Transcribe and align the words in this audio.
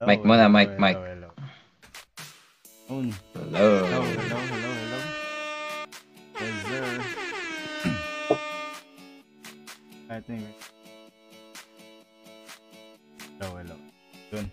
Mic 0.00 0.24
muna, 0.24 0.48
mic, 0.48 0.80
mic. 0.80 0.96
Hello, 0.96 1.12
hello. 1.12 1.30
Hello. 2.88 3.68
Hello, 3.84 4.00
hello, 4.08 4.40
hello, 4.48 4.70
hello. 4.72 4.98
Yes, 6.40 6.56
sir. 6.64 6.84
I 10.08 10.18
think. 10.24 10.48
Hello, 13.36 13.60
hello. 13.60 13.76
Yun. 14.32 14.46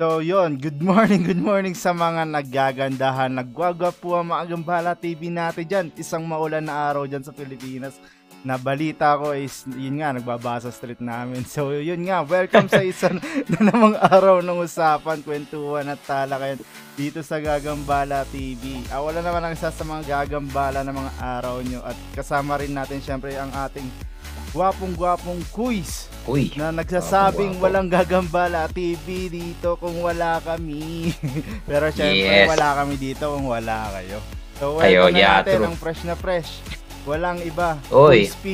So, 0.00 0.24
yun. 0.24 0.56
Good 0.56 0.80
morning, 0.80 1.28
good 1.28 1.44
morning 1.44 1.76
sa 1.76 1.92
mga 1.92 2.24
nagagandahan. 2.32 3.36
Nagwagwapo 3.36 4.16
ang 4.16 4.32
mga 4.32 4.56
Gambala 4.56 4.96
TV 4.96 5.28
natin 5.28 5.68
dyan. 5.68 5.86
Isang 6.00 6.24
maulan 6.24 6.64
na 6.64 6.88
araw 6.88 7.04
dyan 7.04 7.20
sa 7.20 7.36
Pilipinas. 7.36 8.00
Na 8.40 8.56
balita 8.56 9.20
ko 9.20 9.36
is, 9.36 9.68
yun 9.68 10.00
nga, 10.00 10.16
nagbabasa 10.16 10.72
street 10.72 11.04
namin. 11.04 11.44
So, 11.44 11.76
yun 11.76 12.08
nga, 12.08 12.24
welcome 12.24 12.72
sa 12.72 12.80
isa 12.80 13.12
na 13.52 13.60
namang 13.60 14.00
araw 14.00 14.40
ng 14.40 14.64
usapan, 14.64 15.20
kwentuhan 15.20 15.84
at 15.86 16.00
talakayan 16.02 16.56
dito 16.96 17.20
sa 17.20 17.36
Gagambala 17.36 18.24
TV. 18.32 18.80
Ah, 18.88 19.04
wala 19.04 19.20
naman 19.20 19.44
ang 19.44 19.52
isa 19.52 19.68
sa 19.68 19.84
mga 19.84 20.24
gagambala 20.24 20.80
ng 20.80 20.96
mga 20.96 21.12
araw 21.20 21.60
nyo. 21.60 21.84
At 21.84 21.96
kasama 22.12 22.56
rin 22.56 22.72
natin 22.72 23.04
syempre 23.04 23.36
ang 23.36 23.52
ating 23.52 23.84
gwapong-gwapong 24.50 25.44
quiz 25.52 26.08
Uy. 26.24 26.50
na 26.56 26.72
nagsasabing 26.72 27.54
Gwapo-gwapo. 27.54 27.64
walang 27.68 27.92
Gagambala 27.92 28.72
TV 28.72 29.28
dito 29.28 29.76
kung 29.76 30.00
wala 30.00 30.40
kami. 30.40 31.12
Pero 31.68 31.92
syempre 31.92 32.24
Yes. 32.24 32.48
wala 32.48 32.68
kami 32.72 32.96
dito 32.96 33.28
kung 33.30 33.46
wala 33.46 33.84
kayo. 33.94 34.16
So 34.56 34.80
Kayo, 34.80 35.08
welcome 35.08 35.12
na 35.12 35.20
yeah, 35.20 35.36
natin 35.40 35.56
true. 35.56 35.68
ang 35.68 35.76
fresh 35.76 36.02
na 36.02 36.16
fresh. 36.16 36.50
Walang 37.08 37.40
iba. 37.40 37.80
Oy. 37.88 38.28
Quiz 38.28 38.36
P. 38.40 38.46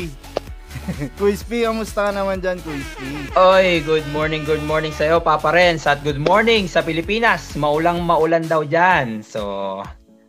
Quiz 1.19 1.41
P, 1.43 1.67
kamusta 1.67 2.11
ka 2.11 2.13
naman 2.15 2.39
dyan, 2.39 2.63
Quiz 2.63 2.87
P? 2.95 3.03
Oy, 3.35 3.83
good 3.83 4.07
morning, 4.15 4.47
good 4.47 4.63
morning 4.63 4.95
sa 4.95 5.11
iyo, 5.11 5.19
Papa 5.19 5.51
Renz. 5.51 5.83
At 5.89 6.07
good 6.07 6.21
morning 6.21 6.71
sa 6.71 6.85
Pilipinas. 6.85 7.59
Maulang 7.59 8.07
maulan 8.07 8.47
daw 8.47 8.63
dyan. 8.63 9.19
So, 9.27 9.83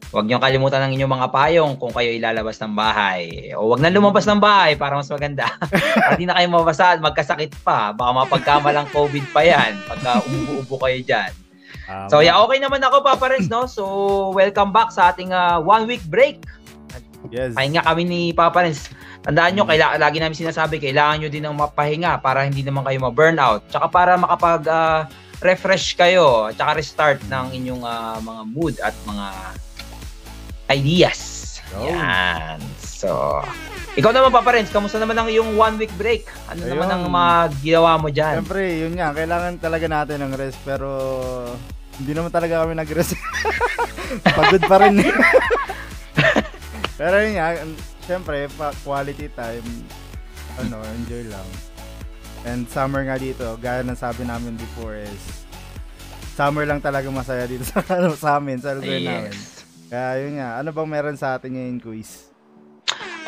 huwag 0.09 0.25
niyo 0.25 0.41
kalimutan 0.41 0.81
ang 0.81 0.95
inyong 0.97 1.13
mga 1.13 1.29
payong 1.29 1.73
kung 1.77 1.93
kayo 1.93 2.09
ilalabas 2.09 2.57
ng 2.57 2.73
bahay. 2.73 3.53
O 3.53 3.69
huwag 3.69 3.85
na 3.85 3.93
lumabas 3.93 4.25
ng 4.25 4.41
bahay 4.41 4.73
para 4.73 4.97
mas 4.97 5.11
maganda. 5.13 5.45
Di 6.17 6.25
na 6.25 6.41
kayo 6.41 6.47
mabasa 6.49 6.97
at 6.97 7.03
magkasakit 7.03 7.53
pa. 7.61 7.93
Baka 7.93 8.25
mapagkamalang 8.25 8.89
COVID 8.89 9.29
pa 9.29 9.45
yan 9.45 9.77
pagka 9.85 10.25
umuubo 10.25 10.81
kayo 10.81 10.97
dyan. 11.05 11.31
So, 12.11 12.19
yeah, 12.19 12.35
okay 12.43 12.59
naman 12.59 12.83
ako, 12.83 12.99
Papa 12.99 13.31
Renz, 13.31 13.47
no? 13.47 13.63
So, 13.63 13.83
welcome 14.35 14.75
back 14.75 14.91
sa 14.91 15.15
ating 15.15 15.31
ah, 15.31 15.55
one-week 15.63 16.03
break. 16.11 16.43
Yes. 17.31 17.53
Pahinga 17.55 17.81
kami 17.83 18.03
ni 18.07 18.21
Papa 18.31 18.63
Renz. 18.63 18.91
Tandaan 19.23 19.55
nyo, 19.55 19.67
kaila, 19.67 19.99
lagi 19.99 20.17
namin 20.23 20.37
sinasabi, 20.37 20.79
kailangan 20.79 21.23
nyo 21.23 21.29
din 21.31 21.43
ng 21.43 21.55
mapahinga 21.55 22.23
para 22.23 22.47
hindi 22.47 22.63
naman 22.63 22.85
kayo 22.87 22.97
ma-burnout. 23.03 23.67
Tsaka 23.67 23.85
para 23.91 24.15
makapag 24.15 24.63
ah, 24.71 25.09
refresh 25.43 25.93
kayo, 25.99 26.49
tsaka 26.55 26.79
restart 26.79 27.19
ng 27.27 27.53
inyong 27.53 27.83
ah, 27.83 28.17
mga 28.23 28.41
mood 28.47 28.75
at 28.79 28.95
mga 29.03 29.27
ideas. 30.71 31.21
Go. 31.67 31.83
Yan. 31.83 32.63
So, 32.79 33.43
ikaw 33.99 34.15
naman 34.15 34.31
Papa 34.31 34.55
Renz, 34.55 34.71
kamusta 34.71 35.01
naman 35.01 35.19
ang 35.19 35.27
iyong 35.27 35.59
one 35.59 35.75
week 35.75 35.91
break? 35.99 36.29
Ano 36.47 36.63
Ayun. 36.63 36.71
naman 36.79 36.87
ang 36.87 37.03
mga 37.11 37.33
ginawa 37.59 37.91
mo 37.99 38.07
dyan? 38.07 38.39
Siyempre, 38.39 38.61
yun 38.79 38.93
nga, 38.95 39.11
kailangan 39.11 39.59
talaga 39.59 39.85
natin 39.91 40.17
ng 40.23 40.33
rest 40.39 40.59
pero 40.63 40.89
hindi 41.97 42.13
naman 42.13 42.29
talaga 42.29 42.61
kami 42.61 42.77
nag-rest. 42.77 43.17
Pagod 44.37 44.63
pa 44.69 44.77
rin. 44.85 45.01
pero 46.97 47.21
yun 47.21 47.37
nga, 47.37 47.53
siyempre, 48.03 48.49
pa 48.57 48.73
quality 48.81 49.29
time, 49.37 49.65
ano, 50.57 50.81
enjoy 50.97 51.29
lang. 51.29 51.47
And 52.43 52.65
summer 52.65 53.05
nga 53.05 53.21
dito, 53.21 53.45
gaya 53.61 53.85
ng 53.85 53.97
sabi 53.97 54.25
namin 54.25 54.57
before 54.57 54.97
is, 54.97 55.45
summer 56.33 56.65
lang 56.65 56.81
talaga 56.81 57.05
masaya 57.13 57.45
dito 57.45 57.65
sa, 57.69 57.85
ano, 57.97 58.17
sa 58.17 58.41
amin, 58.41 58.57
sa 58.57 58.73
lugar 58.73 58.97
namin. 58.97 59.33
Yes. 59.33 59.57
Kaya 59.87 60.09
yun 60.25 60.41
nga, 60.41 60.59
ano 60.59 60.69
bang 60.75 60.89
meron 60.89 61.17
sa 61.17 61.37
atin 61.37 61.53
ngayon, 61.53 61.77
quiz? 61.79 62.27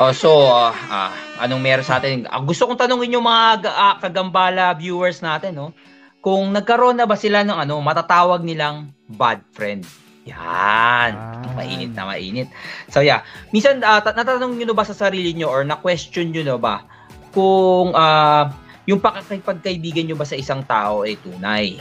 Oh, 0.00 0.16
so, 0.16 0.48
ah, 0.48 0.72
ah, 0.72 1.12
anong 1.44 1.60
meron 1.60 1.84
sa 1.84 2.00
atin? 2.00 2.24
Ah, 2.26 2.40
gusto 2.40 2.64
kong 2.64 2.80
tanungin 2.80 3.20
yung 3.20 3.24
mga 3.24 3.68
ga- 3.68 3.76
ah, 3.76 3.96
kagambala 4.00 4.72
viewers 4.72 5.20
natin, 5.20 5.56
no? 5.56 5.76
Kung 6.20 6.52
nagkaroon 6.52 6.96
na 6.96 7.04
ba 7.08 7.16
sila 7.16 7.44
ng 7.44 7.52
ano, 7.52 7.80
matatawag 7.84 8.40
nilang 8.40 8.92
bad 9.08 9.44
friend. 9.52 9.84
Yan. 10.28 11.12
Ah. 11.16 11.54
Mainit 11.56 11.92
na 11.96 12.04
mainit. 12.04 12.48
So, 12.92 13.00
yeah. 13.00 13.24
Minsan, 13.54 13.80
ta- 13.80 14.04
natatanong 14.04 14.60
nyo 14.60 14.66
na 14.68 14.76
ba 14.76 14.84
sa 14.84 14.92
sarili 14.92 15.32
nyo 15.32 15.48
or 15.48 15.64
na-question 15.64 16.28
nyo 16.28 16.44
na 16.44 16.56
ba 16.60 16.84
kung 17.32 17.94
ah, 17.96 18.52
yung 18.84 19.00
pakikipagkaibigan 19.00 20.10
nyo 20.10 20.16
ba 20.18 20.28
sa 20.28 20.36
isang 20.36 20.60
tao 20.66 21.06
ay 21.08 21.16
tunay? 21.20 21.80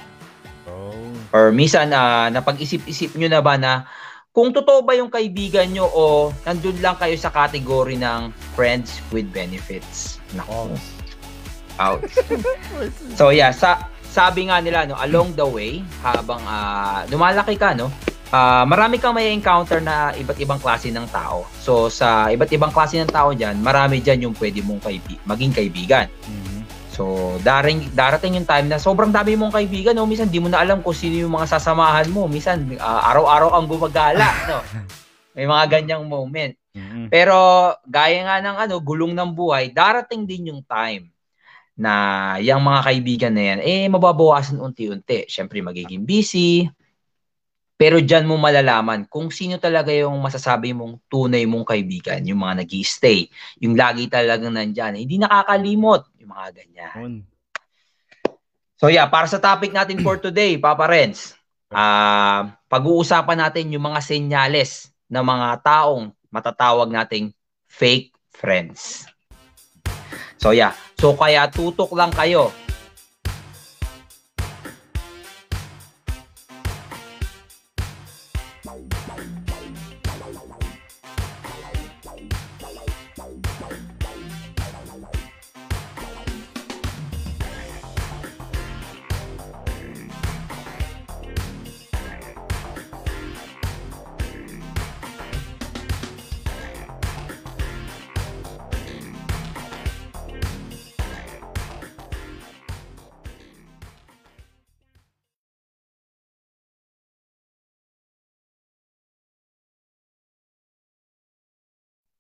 Oh. 0.70 0.96
Or 1.36 1.52
minsan, 1.52 1.92
ah, 1.92 2.32
napag-isip-isip 2.32 3.18
nyo 3.20 3.28
na 3.28 3.42
ba 3.44 3.60
na 3.60 3.84
kung 4.30 4.54
totoo 4.54 4.86
ba 4.86 4.96
yung 4.96 5.12
kaibigan 5.12 5.68
nyo 5.74 5.90
o 5.90 6.32
nandun 6.46 6.78
lang 6.80 6.96
kayo 6.96 7.18
sa 7.18 7.34
category 7.34 7.98
ng 7.98 8.30
friends 8.56 9.04
with 9.12 9.28
benefits. 9.34 10.22
Nako. 10.38 10.72
Out. 11.76 12.04
So 13.20 13.36
yeah, 13.36 13.52
sa 13.52 13.92
sabi 14.10 14.48
nga 14.48 14.64
nila 14.64 14.88
no, 14.88 14.96
along 15.00 15.36
the 15.36 15.44
way 15.44 15.84
habang 16.00 16.40
ah, 16.48 17.04
lumalaki 17.12 17.60
ka 17.60 17.76
no, 17.76 17.92
ah, 18.32 18.64
marami 18.66 19.02
kang 19.02 19.16
may 19.18 19.34
encounter 19.34 19.82
na 19.82 20.14
iba't 20.14 20.38
ibang 20.40 20.62
klase 20.62 20.90
ng 20.94 21.06
tao. 21.10 21.46
So 21.62 21.88
sa 21.90 22.30
iba't 22.30 22.50
ibang 22.54 22.74
klase 22.74 22.98
ng 23.02 23.10
tao 23.10 23.34
diyan, 23.34 23.62
marami 23.62 24.02
diyan 24.02 24.30
yung 24.30 24.36
pwede 24.38 24.62
mong 24.62 24.82
kaibi- 24.86 25.22
maging 25.26 25.54
kaibigan. 25.54 26.08
Mhm. 26.26 26.50
So, 27.00 27.40
daring, 27.48 27.96
darating 27.96 28.36
yung 28.36 28.44
time 28.44 28.68
na 28.68 28.76
sobrang 28.76 29.08
dami 29.08 29.40
mong 29.40 29.56
kaibigan, 29.56 29.96
no? 29.96 30.04
Minsan, 30.04 30.28
di 30.28 30.36
mo 30.36 30.52
na 30.52 30.60
alam 30.60 30.84
kung 30.84 30.92
sino 30.92 31.16
yung 31.16 31.32
mga 31.32 31.48
sasamahan 31.56 32.12
mo. 32.12 32.28
Minsan, 32.28 32.76
ah, 32.76 33.08
araw-araw 33.16 33.56
ang 33.56 33.72
gumagala, 33.72 34.28
no? 34.52 34.60
May 35.32 35.48
mga 35.48 35.80
ganyang 35.80 36.04
moment. 36.04 36.60
Mhm. 36.76 37.08
Pero, 37.08 37.72
gaya 37.88 38.20
nga 38.28 38.44
ng 38.44 38.58
ano, 38.68 38.76
gulong 38.84 39.16
ng 39.16 39.32
buhay, 39.32 39.72
darating 39.72 40.28
din 40.28 40.52
yung 40.52 40.60
time 40.68 41.08
na 41.80 42.36
yung 42.44 42.60
mga 42.60 42.82
kaibigan 42.84 43.32
na 43.32 43.44
yan, 43.56 43.60
eh, 43.64 43.88
mababawasan 43.88 44.60
unti-unti. 44.60 45.24
Siyempre, 45.32 45.64
magiging 45.64 46.04
busy. 46.04 46.68
Pero 47.80 48.04
dyan 48.04 48.28
mo 48.28 48.36
malalaman 48.36 49.08
kung 49.08 49.32
sino 49.32 49.56
talaga 49.56 49.88
yung 49.96 50.20
masasabi 50.20 50.76
mong 50.76 51.00
tunay 51.08 51.48
mong 51.48 51.64
kaibigan, 51.64 52.20
yung 52.28 52.44
mga 52.44 52.68
nag 52.68 52.72
stay 52.84 53.32
yung 53.64 53.80
lagi 53.80 54.12
talagang 54.12 54.52
nandyan, 54.52 55.00
hindi 55.00 55.16
nakakalimot, 55.16 56.12
yung 56.20 56.36
mga 56.36 56.48
ganyan. 56.60 57.24
So 58.76 58.92
yeah, 58.92 59.08
para 59.08 59.32
sa 59.32 59.40
topic 59.40 59.72
natin 59.72 60.04
for 60.04 60.20
today, 60.20 60.60
Papa 60.60 60.92
Renz, 60.92 61.40
ah 61.72 62.52
pag-uusapan 62.68 63.48
natin 63.48 63.72
yung 63.72 63.88
mga 63.88 64.04
senyales 64.04 64.92
ng 65.08 65.24
mga 65.24 65.64
taong 65.64 66.12
matatawag 66.28 66.92
nating 66.92 67.32
fake 67.72 68.12
friends. 68.36 69.08
So 70.36 70.52
yeah, 70.52 70.76
so 71.00 71.16
kaya 71.16 71.48
tutok 71.48 71.96
lang 71.96 72.12
kayo. 72.12 72.52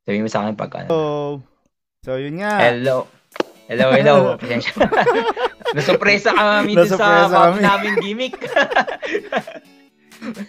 Sabihin 0.09 0.25
mo 0.25 0.31
sa 0.33 0.41
akin 0.41 0.57
pag 0.57 0.73
ano. 0.73 0.89
So, 0.89 0.97
so 2.01 2.17
yun 2.17 2.41
nga. 2.41 2.57
Hello. 2.57 3.05
Hello, 3.69 3.93
hello. 3.93 4.41
Nasurpresa 5.77 6.33
kami 6.33 6.73
dun 6.73 6.89
sa 6.89 7.29
kami. 7.29 7.61
naming 7.61 7.97
gimmick. 8.01 8.33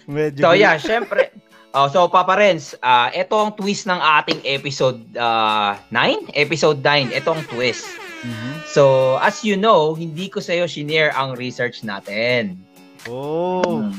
Medyo 0.09 0.41
So 0.41 0.57
yeah, 0.57 0.81
syempre. 0.81 1.29
Oh, 1.77 1.85
so 1.93 2.09
Papa 2.09 2.41
Renz, 2.41 2.73
ah 2.81 3.13
ito 3.13 3.37
ang 3.37 3.53
twist 3.53 3.85
ng 3.85 4.01
ating 4.01 4.41
episode 4.49 4.97
9, 5.13 5.93
episode 6.33 6.81
9. 6.81 7.13
Ito 7.13 7.29
ang 7.29 7.45
twist. 7.45 7.85
Mhm. 8.25 8.65
So, 8.65 9.13
as 9.21 9.45
you 9.45 9.61
know, 9.61 9.93
hindi 9.93 10.25
ko 10.25 10.41
sa 10.41 10.57
iyo 10.57 10.65
shinare 10.65 11.13
ang 11.13 11.37
research 11.37 11.85
natin. 11.85 12.57
Oh. 13.05 13.85
Mm. 13.85 13.93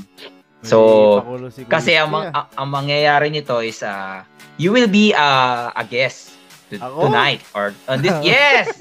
may 0.63 0.67
So, 0.67 0.79
pakulo 1.23 1.47
si 1.55 1.63
Kasi 1.71 1.95
ang, 1.95 2.11
ang, 2.11 2.51
ang 2.51 2.69
mangyayari 2.71 3.31
nito 3.31 3.63
is 3.63 3.79
ah, 3.87 4.27
you 4.57 4.73
will 4.73 4.89
be 4.89 5.13
ah, 5.17 5.73
a 5.77 5.85
guest 5.85 6.37
to- 6.73 6.81
tonight 6.81 7.41
or 7.55 7.73
on 7.89 8.01
this 8.01 8.17
yes. 8.27 8.73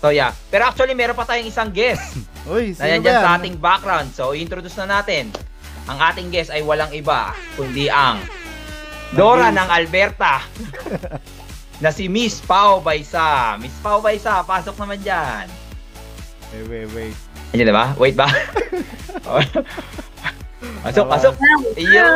So 0.00 0.12
yeah, 0.12 0.36
pero 0.52 0.68
actually 0.68 0.92
meron 0.92 1.16
pa 1.16 1.24
tayong 1.24 1.48
isang 1.48 1.72
guest. 1.72 2.20
Uy, 2.52 2.76
ba 2.78 2.86
yan? 2.86 3.02
sa 3.02 3.40
ating 3.40 3.56
background. 3.58 4.08
So, 4.14 4.30
introduce 4.30 4.78
na 4.78 5.00
natin. 5.00 5.34
Ang 5.90 5.98
ating 5.98 6.28
guest 6.30 6.54
ay 6.54 6.62
walang 6.62 6.94
iba, 6.94 7.34
kundi 7.58 7.90
ang 7.90 8.22
Dora 9.14 9.50
ng 9.50 9.68
Alberta. 9.70 10.42
na 11.82 11.90
si 11.92 12.08
Miss 12.08 12.40
Pao 12.40 12.80
Baisa. 12.80 13.58
Miss 13.60 13.74
Pao 13.82 14.00
Baisa, 14.00 14.46
pasok 14.46 14.78
naman 14.80 14.98
dyan. 15.02 15.46
Wait, 16.54 16.66
wait, 16.70 16.88
wait. 16.94 17.16
Ayan 17.52 17.74
ba? 17.74 17.92
Wait 17.98 18.16
ba? 18.16 18.30
pasok, 20.86 21.06
pasok. 21.10 21.34
Iyo. 21.76 22.06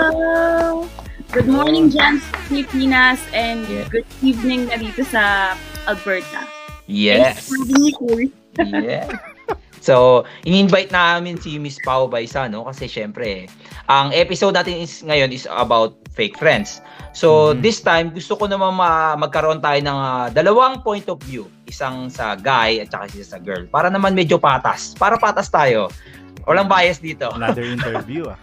Good 1.30 1.46
morning 1.46 1.94
sa 1.94 2.18
Pilipinas 2.50 3.22
and 3.30 3.62
Yeah. 3.64 3.86
good 3.86 4.08
evening 4.18 4.66
na 4.66 4.74
dito 4.74 5.06
sa 5.06 5.54
Alberta. 5.86 6.42
Yes. 6.90 7.46
Thanks 7.46 7.94
for. 7.94 8.18
Yeah. 8.58 9.06
So, 9.80 10.26
in-invite 10.42 10.90
namin 10.90 11.38
si 11.38 11.56
Miss 11.56 11.78
Pao 11.80 12.04
Baisa, 12.04 12.44
no? 12.44 12.66
Kasi 12.66 12.84
syempre, 12.84 13.46
ang 13.86 14.10
episode 14.12 14.52
natin 14.52 14.82
is, 14.82 15.00
ngayon 15.00 15.30
is 15.30 15.46
about 15.48 15.94
fake 16.12 16.34
friends. 16.36 16.82
So, 17.14 17.54
Mhm. 17.54 17.62
this 17.62 17.78
time, 17.80 18.10
gusto 18.10 18.34
ko 18.34 18.44
naman 18.44 18.74
ma- 18.74 19.14
magkaroon 19.16 19.62
tayo 19.62 19.78
ng 19.80 19.96
ah, 19.96 20.28
dalawang 20.28 20.82
point 20.82 21.06
of 21.06 21.22
view. 21.22 21.46
Isang 21.64 22.10
sa 22.10 22.34
guy 22.34 22.82
at 22.82 22.90
saka 22.90 23.06
isa 23.08 23.24
sa 23.24 23.38
girl. 23.38 23.64
Para 23.70 23.86
naman 23.88 24.12
medyo 24.12 24.36
patas. 24.36 24.92
Para 24.92 25.14
patas 25.16 25.46
tayo. 25.48 25.88
Walang 26.44 26.66
bias 26.66 26.98
dito. 26.98 27.30
Another 27.32 27.64
interview 27.78 28.26
ah. 28.28 28.36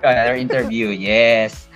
Another 0.00 0.34
interview, 0.34 0.88
yes. 0.88 1.68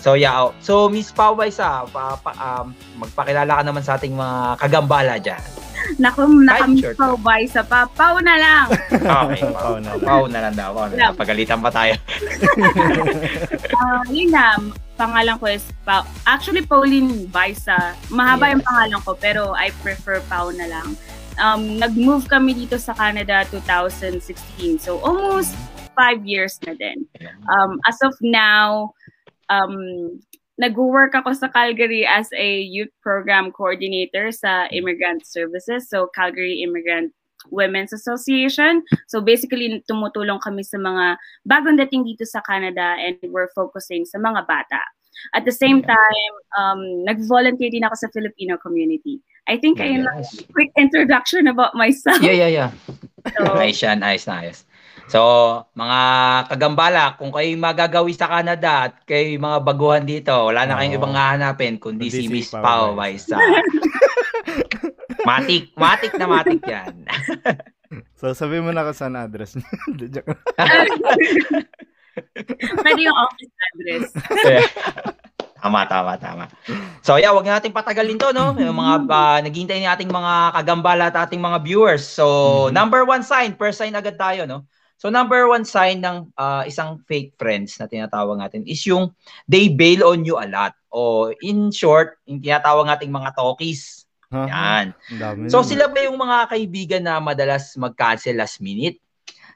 So 0.00 0.16
yeah, 0.16 0.48
oh. 0.48 0.56
so 0.64 0.88
Miss 0.88 1.12
Pao 1.12 1.36
Baisa, 1.36 1.84
pa, 1.92 2.16
pa, 2.16 2.32
um, 2.40 2.72
magpakilala 2.96 3.60
ka 3.60 3.62
naman 3.62 3.84
sa 3.84 4.00
ating 4.00 4.16
mga 4.16 4.56
kagambala 4.56 5.20
dyan. 5.20 5.44
Naku, 6.00 6.22
nakamiss 6.44 6.92
sure. 6.92 6.96
pa 6.96 7.36
sa 7.48 7.62
papaw 7.64 8.20
na 8.20 8.34
lang. 8.36 8.66
Okay, 9.00 9.42
Pao 9.52 9.52
Pao 9.52 9.74
na 9.80 9.90
lang. 9.96 10.04
Pao 10.04 10.24
na 10.28 10.38
lang 10.44 10.54
daw. 10.54 10.72
Na 10.88 10.96
lang. 10.96 11.12
Pagalitan 11.16 11.60
pa 11.60 11.70
tayo. 11.72 11.94
Ah, 13.80 14.04
yun 14.12 14.28
na, 14.28 14.60
pangalan 15.00 15.40
ko 15.40 15.48
is 15.48 15.64
Pao. 15.88 16.04
Actually, 16.28 16.60
Pauline 16.60 17.24
Baisa. 17.32 17.96
Mahaba 18.12 18.52
Yes. 18.52 18.52
yung 18.60 18.64
pangalan 18.64 19.00
ko, 19.00 19.10
pero 19.16 19.42
I 19.56 19.72
prefer 19.80 20.20
Pao 20.28 20.52
na 20.52 20.68
lang. 20.68 21.00
Um, 21.40 21.80
nag-move 21.80 22.28
kami 22.28 22.52
dito 22.52 22.76
sa 22.76 22.92
Canada 22.92 23.48
2016. 23.48 24.84
So, 24.84 25.00
almost 25.00 25.56
five 25.96 26.20
years 26.28 26.60
na 26.68 26.76
din. 26.76 27.08
Um, 27.48 27.80
as 27.88 27.96
of 28.04 28.12
now, 28.20 28.92
um, 29.50 30.16
nag-work 30.60 31.16
ako 31.16 31.34
sa 31.34 31.48
Calgary 31.50 32.06
as 32.06 32.28
a 32.36 32.62
youth 32.62 32.92
program 33.02 33.50
coordinator 33.50 34.30
sa 34.30 34.68
Immigrant 34.70 35.26
Services, 35.26 35.88
so 35.88 36.06
Calgary 36.14 36.62
Immigrant 36.62 37.10
Women's 37.48 37.96
Association. 37.96 38.84
So 39.08 39.24
basically, 39.24 39.80
tumutulong 39.88 40.44
kami 40.44 40.60
sa 40.60 40.76
mga 40.76 41.16
bagong 41.48 41.80
dating 41.80 42.04
dito 42.04 42.28
sa 42.28 42.44
Canada 42.44 43.00
and 43.00 43.16
we're 43.32 43.48
focusing 43.56 44.04
sa 44.04 44.20
mga 44.20 44.44
bata. 44.44 44.80
At 45.34 45.44
the 45.44 45.52
same 45.52 45.82
time, 45.82 46.32
um, 46.56 47.04
nag-volunteer 47.08 47.72
din 47.72 47.84
ako 47.84 47.96
sa 47.96 48.08
Filipino 48.12 48.60
community. 48.60 49.20
I 49.48 49.56
think 49.56 49.80
ayun 49.80 50.06
lang 50.06 50.22
Yes. 50.22 50.44
quick 50.52 50.70
introduction 50.76 51.48
about 51.48 51.74
myself. 51.74 52.20
Yeah, 52.20 52.36
yeah, 52.36 52.52
yeah. 52.52 52.70
So, 53.36 53.56
yan, 53.56 54.04
ayos 54.04 54.28
na 54.28 54.44
ayos. 54.44 54.64
So, 55.10 55.20
mga 55.74 55.98
kagambala, 56.46 57.18
kung 57.18 57.34
kayo 57.34 57.50
magagawi 57.58 58.14
sa 58.14 58.30
Canada 58.30 58.86
at 58.86 59.02
kayo 59.02 59.26
mga 59.34 59.58
baguhan 59.60 60.06
dito, 60.06 60.30
wala 60.30 60.62
na 60.64 60.78
kayong 60.78 60.94
Oo. 60.94 61.00
ibang 61.02 61.14
hahanapin 61.18 61.76
kundi 61.76 62.06
Kundi 62.06 62.14
si 62.14 62.22
si 62.24 62.30
Miss 62.30 62.54
Pao 62.54 62.94
Baisa. 62.94 63.34
Baisa. 63.34 63.66
matik, 65.26 65.74
matik 65.74 66.14
na 66.14 66.26
matik 66.26 66.62
yan. 66.62 66.94
So, 68.14 68.30
sabi 68.38 68.62
mo 68.62 68.70
na 68.70 68.86
kung 68.86 68.94
saan 68.94 69.18
address 69.18 69.56
niya. 69.58 69.66
Pwede 72.78 73.00
yung 73.02 73.18
office 73.18 73.50
address. 73.66 74.02
tama, 75.58 75.90
tama, 75.90 76.14
tama. 76.14 76.44
So, 77.02 77.18
yeah, 77.18 77.34
wag 77.34 77.50
natin 77.50 77.74
patagalin 77.74 78.14
to, 78.14 78.30
no? 78.30 78.54
Yung 78.54 78.78
mga 78.78 78.94
uh, 79.04 79.38
naghihintay 79.42 79.82
ni 79.82 79.90
ating 79.90 80.06
mga 80.06 80.34
kagambala 80.54 81.10
at 81.10 81.18
ating 81.18 81.42
mga 81.42 81.58
viewers. 81.60 82.06
So, 82.06 82.26
Mhm. 82.70 82.78
number 82.78 83.02
one 83.02 83.26
sign, 83.26 83.58
first 83.58 83.82
sign 83.82 83.98
agad 83.98 84.14
tayo, 84.14 84.46
no? 84.46 84.70
So, 85.00 85.08
number 85.08 85.48
one 85.48 85.64
sign 85.64 86.04
ng 86.04 86.28
ah, 86.36 86.60
isang 86.68 87.00
fake 87.08 87.32
friends 87.40 87.80
na 87.80 87.88
tinatawag 87.88 88.36
natin 88.36 88.68
is 88.68 88.84
yung 88.84 89.08
they 89.48 89.72
bail 89.72 90.04
on 90.04 90.28
you 90.28 90.36
a 90.36 90.44
lot. 90.44 90.76
O 90.92 91.32
in 91.40 91.72
short, 91.72 92.20
yung 92.28 92.44
tinatawag 92.44 92.84
nating 92.84 93.08
mga 93.08 93.32
talkies. 93.32 94.04
Ha? 94.28 94.44
Yan. 94.44 94.86
Dami 95.16 95.48
So 95.48 95.64
sila 95.64 95.88
ba 95.88 96.04
yung 96.04 96.20
mga 96.20 96.52
kaibigan 96.52 97.02
na 97.08 97.16
madalas 97.16 97.72
mag-cancel 97.80 98.36
last 98.36 98.60
minute? 98.60 99.00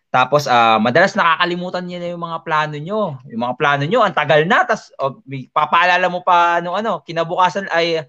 Tapos 0.09 0.49
ah 0.49 0.81
madalas 0.81 1.13
nakakalimutan 1.13 1.85
niyo 1.85 1.99
na 2.01 2.09
yung 2.17 2.25
mga 2.25 2.39
plano 2.41 2.77
nyo. 2.81 3.21
Yung 3.29 3.43
mga 3.45 3.55
plano 3.61 3.85
nyo, 3.85 4.01
ang 4.01 4.17
tagal 4.17 4.49
na. 4.49 4.65
Tapos 4.65 4.97
oh, 4.97 5.21
may- 5.29 5.53
papaalala 5.53 6.09
mo 6.09 6.25
pa 6.25 6.65
nung 6.65 6.75
ano, 6.75 7.05
kinabukasan 7.05 7.69
ay 7.69 8.01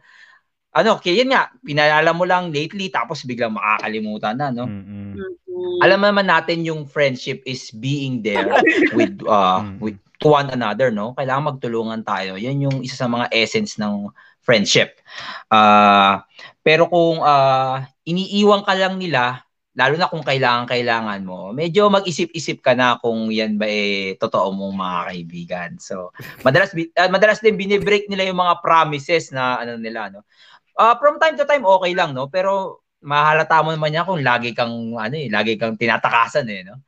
ano, 0.75 0.99
kaya 0.99 1.23
yun 1.23 1.31
nga, 1.31 1.51
pinalala 1.63 2.11
mo 2.11 2.23
lang 2.27 2.51
lately 2.51 2.91
tapos 2.91 3.23
biglang 3.23 3.55
makakalimutan 3.55 4.35
na, 4.35 4.51
no? 4.51 4.67
Mm-mm. 4.67 5.15
Mhm. 5.55 5.79
Alam 5.79 5.99
naman 6.03 6.27
natin 6.27 6.67
yung 6.67 6.83
friendship 6.83 7.39
is 7.47 7.71
being 7.71 8.19
there 8.19 8.51
with 8.97 9.15
uh 9.23 9.63
Mm. 9.63 9.79
with 9.79 9.97
to 10.19 10.27
one 10.31 10.51
another, 10.51 10.91
no? 10.91 11.15
Kailangan 11.15 11.55
magtulungan 11.55 12.01
tayo. 12.03 12.35
Yan 12.35 12.59
yung 12.59 12.77
isa 12.83 12.95
sa 12.95 13.07
mga 13.07 13.31
essence 13.31 13.79
ng 13.79 14.11
friendship. 14.43 14.99
Ah, 15.47 16.23
pero 16.59 16.87
kung 16.87 17.19
ah, 17.19 17.83
iniiwan 18.03 18.63
ka 18.63 18.75
lang 18.75 18.95
nila, 18.95 19.43
lalo 19.75 19.99
na 19.99 20.07
kung 20.07 20.23
kailangan 20.23 20.71
kailangan 20.71 21.19
mo, 21.27 21.51
medyo 21.51 21.91
mag-isip-isip 21.91 22.63
ka 22.63 22.71
na 22.71 22.95
kung 22.95 23.27
yan 23.27 23.59
ba 23.59 23.67
eh 23.67 24.15
totoo 24.15 24.55
mong 24.55 24.75
mga 24.79 24.99
kaibigan. 25.11 25.71
So, 25.83 26.15
madalas 26.47 26.71
bi- 26.71 26.91
ah, 26.95 27.11
madalas 27.11 27.43
din 27.43 27.59
binibreak 27.59 28.07
nila 28.07 28.23
yung 28.23 28.39
mga 28.39 28.63
promises 28.63 29.35
na 29.35 29.59
ano 29.59 29.75
nila, 29.75 30.07
no? 30.11 30.23
Ah, 30.79 30.95
from 30.95 31.19
time 31.19 31.35
to 31.35 31.43
time 31.43 31.67
okay 31.67 31.91
lang, 31.91 32.15
no? 32.15 32.31
Pero 32.31 32.83
mahalata 33.05 33.61
mo 33.61 33.69
naman 33.69 33.93
yan 33.93 34.03
kung 34.09 34.25
lagi 34.25 34.51
kang 34.57 34.97
ano 34.97 35.15
eh, 35.15 35.29
lagi 35.29 35.55
kang 35.55 35.77
tinatakasan 35.77 36.49
eh, 36.49 36.65
no? 36.65 36.81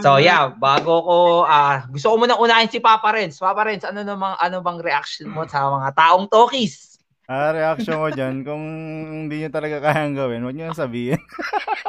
So 0.00 0.16
Mhm. 0.16 0.24
yeah, 0.24 0.42
bago 0.54 1.02
ko 1.02 1.16
ah 1.48 1.84
gusto 1.90 2.12
ko 2.12 2.16
muna 2.20 2.38
unahin 2.38 2.70
si 2.70 2.78
Papa 2.78 3.10
Renz. 3.10 3.40
Papa 3.42 3.66
Renz, 3.66 3.82
ano 3.82 4.06
namang 4.06 4.38
ano 4.38 4.62
bang 4.62 4.78
reaction 4.78 5.26
mo 5.26 5.42
sa 5.48 5.66
mga 5.66 5.90
taong 5.96 6.30
talkies? 6.30 6.96
Ah, 7.26 7.50
reaction 7.50 7.98
ko 7.98 8.08
dyan, 8.14 8.46
kung 8.46 8.62
hindi 9.10 9.42
nyo 9.42 9.50
talaga 9.50 9.82
kayang 9.82 10.14
gawin, 10.14 10.46
huwag 10.46 10.54
nyo 10.54 10.70
sabihin. 10.70 11.18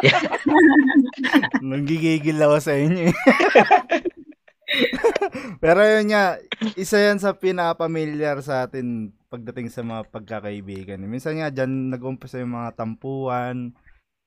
Nanggigigil 1.62 2.42
ako 2.42 2.58
sa 2.58 2.74
inyo 2.74 3.14
eh. 3.14 3.16
Pero 5.64 5.80
yun 5.82 6.12
nga, 6.12 6.38
isa 6.76 6.98
yan 7.00 7.18
sa 7.18 7.34
pinapamilyar 7.34 8.40
sa 8.42 8.66
atin 8.66 9.12
pagdating 9.28 9.68
sa 9.68 9.84
mga 9.84 10.08
pagkakaibigan. 10.10 11.02
Minsan 11.04 11.40
nga, 11.42 11.52
dyan 11.52 11.92
nag-umpisa 11.92 12.40
yung 12.40 12.56
mga 12.56 12.80
tampuan, 12.80 13.76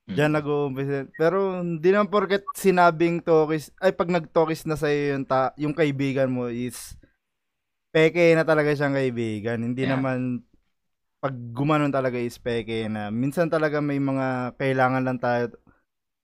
dyan 0.05 0.33
nag-umpisa. 0.35 1.09
Pero 1.17 1.63
hindi 1.63 1.89
naman 1.89 2.13
porket 2.13 2.45
sinabing 2.53 3.23
tokis, 3.23 3.73
ay 3.81 3.95
pag 3.95 4.11
nag-tokis 4.11 4.67
na 4.69 4.77
sa'yo 4.77 5.17
yung, 5.17 5.25
ta- 5.25 5.55
yung 5.57 5.73
kaibigan 5.73 6.29
mo 6.29 6.51
is 6.51 6.97
peke 7.91 8.35
na 8.39 8.47
talaga 8.47 8.71
siyang 8.75 8.95
kaibigan. 8.95 9.59
Hindi 9.63 9.83
Yeah. 9.87 9.99
naman 9.99 10.47
pag 11.21 11.37
gumanon 11.53 11.93
talaga 11.93 12.17
is 12.17 12.41
peke 12.41 12.89
na. 12.89 13.13
Minsan 13.13 13.53
talaga 13.53 13.83
may 13.85 14.01
mga 14.01 14.57
kailangan 14.57 15.05
lang 15.05 15.19
tayo. 15.21 15.53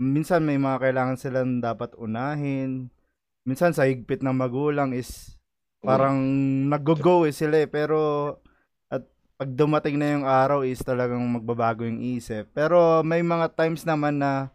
Minsan 0.00 0.44
may 0.44 0.56
mga 0.60 0.80
kailangan 0.80 1.16
silang 1.16 1.60
dapat 1.60 1.92
unahin. 1.96 2.88
Minsan 3.46 3.70
sa 3.70 3.86
higpit 3.86 4.20
ng 4.20 4.34
magulang 4.34 4.90
is 4.90 5.38
parang 5.78 6.18
nag-go 6.66 7.22
eh 7.22 7.30
sila 7.30 7.62
eh. 7.62 7.70
Pero 7.70 8.34
at 8.88 9.06
pag 9.38 9.48
dumating 9.48 9.96
na 9.96 10.12
yung 10.12 10.26
araw 10.26 10.66
is 10.66 10.82
talagang 10.82 11.22
magbabago 11.22 11.86
yung 11.86 12.02
isip. 12.02 12.50
Pero 12.50 13.00
may 13.00 13.22
mga 13.22 13.54
times 13.54 13.86
naman 13.86 14.18
na 14.18 14.50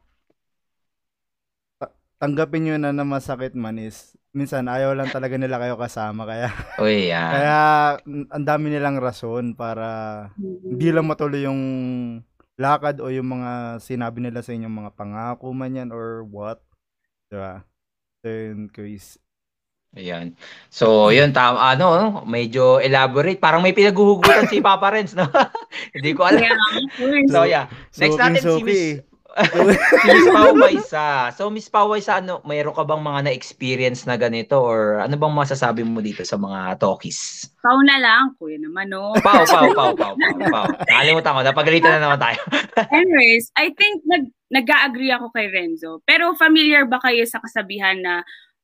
ta- 1.80 1.96
tanggapin 2.20 2.68
nyo 2.68 2.76
na 2.78 2.92
na 2.92 3.08
masakit 3.08 3.56
man 3.56 3.80
is 3.80 4.12
minsan 4.32 4.68
ayaw 4.68 4.92
lang 4.92 5.08
talaga 5.08 5.36
nila 5.36 5.56
kayo 5.56 5.76
kasama 5.76 6.24
kaya 6.24 6.48
Uy, 6.84 7.12
yan. 7.12 7.32
kaya 7.32 7.58
mm, 8.04 8.26
ang 8.28 8.46
dami 8.46 8.66
nilang 8.72 9.00
rason 9.00 9.56
para 9.56 9.88
Mhm. 10.36 10.68
hindi 10.72 10.88
lang 10.92 11.08
matuloy 11.08 11.44
yung 11.44 11.62
lakad 12.56 13.00
o 13.00 13.08
yung 13.08 13.40
mga 13.40 13.80
sinabi 13.80 14.20
nila 14.22 14.40
sa 14.40 14.52
inyong 14.52 14.76
mga 14.84 14.92
pangako 14.94 15.50
man 15.52 15.74
yan 15.74 15.90
or 15.92 16.22
what. 16.24 16.60
Diba? 17.28 17.64
So 17.64 17.71
yun, 18.30 18.70
Chris. 18.70 19.18
Ayan. 19.92 20.40
So, 20.72 21.12
yun, 21.12 21.36
tama, 21.36 21.76
ano, 21.76 22.24
medyo 22.24 22.80
elaborate. 22.80 23.44
Parang 23.44 23.60
may 23.60 23.76
pinaghuhugutan 23.76 24.48
si 24.48 24.64
Papa 24.64 24.88
Renz, 24.88 25.12
no? 25.12 25.28
Hindi 25.96 26.16
ko 26.16 26.32
alam. 26.32 26.48
Yeah. 26.48 27.28
So, 27.28 27.44
yeah. 27.44 27.66
Next 28.00 28.16
natin 28.16 28.40
si 28.40 28.48
Suking-suki 28.48 28.64
Miss, 28.64 29.80
si 30.00 30.08
Miss 30.08 30.28
Pao 30.36 30.52
Baisa. 30.56 31.08
So, 31.36 31.52
Miss 31.52 31.68
Pao 31.68 31.92
Baisa, 31.92 32.24
ano, 32.24 32.40
mayroon 32.48 32.72
ka 32.72 32.88
bang 32.88 33.04
mga 33.04 33.20
na-experience 33.28 34.08
na 34.08 34.16
ganito 34.16 34.64
or 34.64 35.04
ano 35.04 35.20
bang 35.20 35.36
masasabi 35.36 35.84
mo 35.84 36.00
dito 36.00 36.24
sa 36.24 36.40
mga 36.40 36.80
talkies? 36.80 37.52
Pao 37.60 37.80
na 37.84 38.00
lang, 38.00 38.32
kuya 38.40 38.64
naman, 38.64 38.88
no? 38.96 39.12
Pao, 39.20 39.44
Pao, 39.44 39.76
Pao, 39.76 39.92
Pao, 39.92 40.16
Pao, 40.16 40.36
Pao. 40.40 40.68
Nakalimutan 40.88 41.36
ko, 41.36 41.40
napagalitan 41.44 42.00
na 42.00 42.04
naman 42.08 42.20
tayo. 42.20 42.40
Anyways, 42.96 43.52
I 43.60 43.76
think 43.76 44.08
nag 44.08 44.32
nag-agree 44.52 45.16
ako 45.16 45.32
kay 45.32 45.48
Renzo. 45.48 46.04
Pero 46.04 46.36
familiar 46.36 46.84
ba 46.86 47.00
kayo 47.00 47.24
sa 47.24 47.40
kasabihan 47.40 47.98
na 48.04 48.22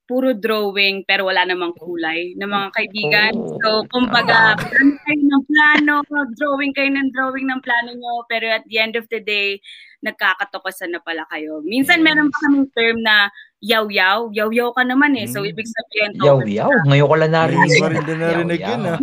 puro 0.07 0.31
drawing 0.31 1.03
pero 1.03 1.27
wala 1.27 1.43
namang 1.43 1.75
kulay 1.75 2.31
ng 2.39 2.47
mga 2.47 2.67
kaibigan. 2.71 3.33
So, 3.59 3.83
kumbaga, 3.91 4.55
plano 4.55 4.95
kayo 5.03 5.21
ng 5.27 5.43
plano, 5.43 5.95
drawing 6.39 6.71
kayo 6.71 6.89
ng 6.95 7.11
drawing 7.11 7.47
ng 7.51 7.59
plano 7.59 7.91
nyo, 7.91 8.23
pero 8.31 8.47
at 8.47 8.63
the 8.71 8.79
end 8.79 8.95
of 8.95 9.03
the 9.11 9.19
day, 9.19 9.59
nagkakatokosan 9.99 10.95
na 10.95 11.03
pala 11.03 11.27
kayo. 11.27 11.59
Minsan, 11.67 12.07
meron 12.07 12.31
pa 12.31 12.37
kaming 12.47 12.71
term 12.71 13.03
na 13.03 13.27
yaw-yaw. 13.59 14.31
Yaw-yaw 14.31 14.71
ka 14.71 14.87
naman 14.87 15.11
eh. 15.19 15.27
So, 15.27 15.43
hmm. 15.43 15.51
ibig 15.51 15.67
sabihin... 15.67 16.11
Yaw-yaw? 16.23 16.71
Ngayon 16.87 17.07
ko 17.11 17.15
lang 17.19 17.33
narinig. 17.35 17.67
Ngayon 17.67 17.83
ko 17.83 17.87
rin 17.91 18.03
din 18.07 18.19
narinig 18.23 18.61
yun 18.63 18.81
ah. 18.87 18.97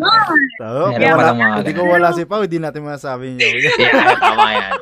So, 0.56 0.68
hindi 1.60 1.72
ko 1.76 1.82
wala 1.84 2.16
si 2.16 2.24
Pao, 2.24 2.48
hindi 2.48 2.56
natin 2.56 2.80
masasabi 2.80 3.36
yung 3.36 3.40
yaw-yaw. 3.44 3.76
yeah, 3.76 4.16
tama 4.16 4.48
yan. 4.56 4.72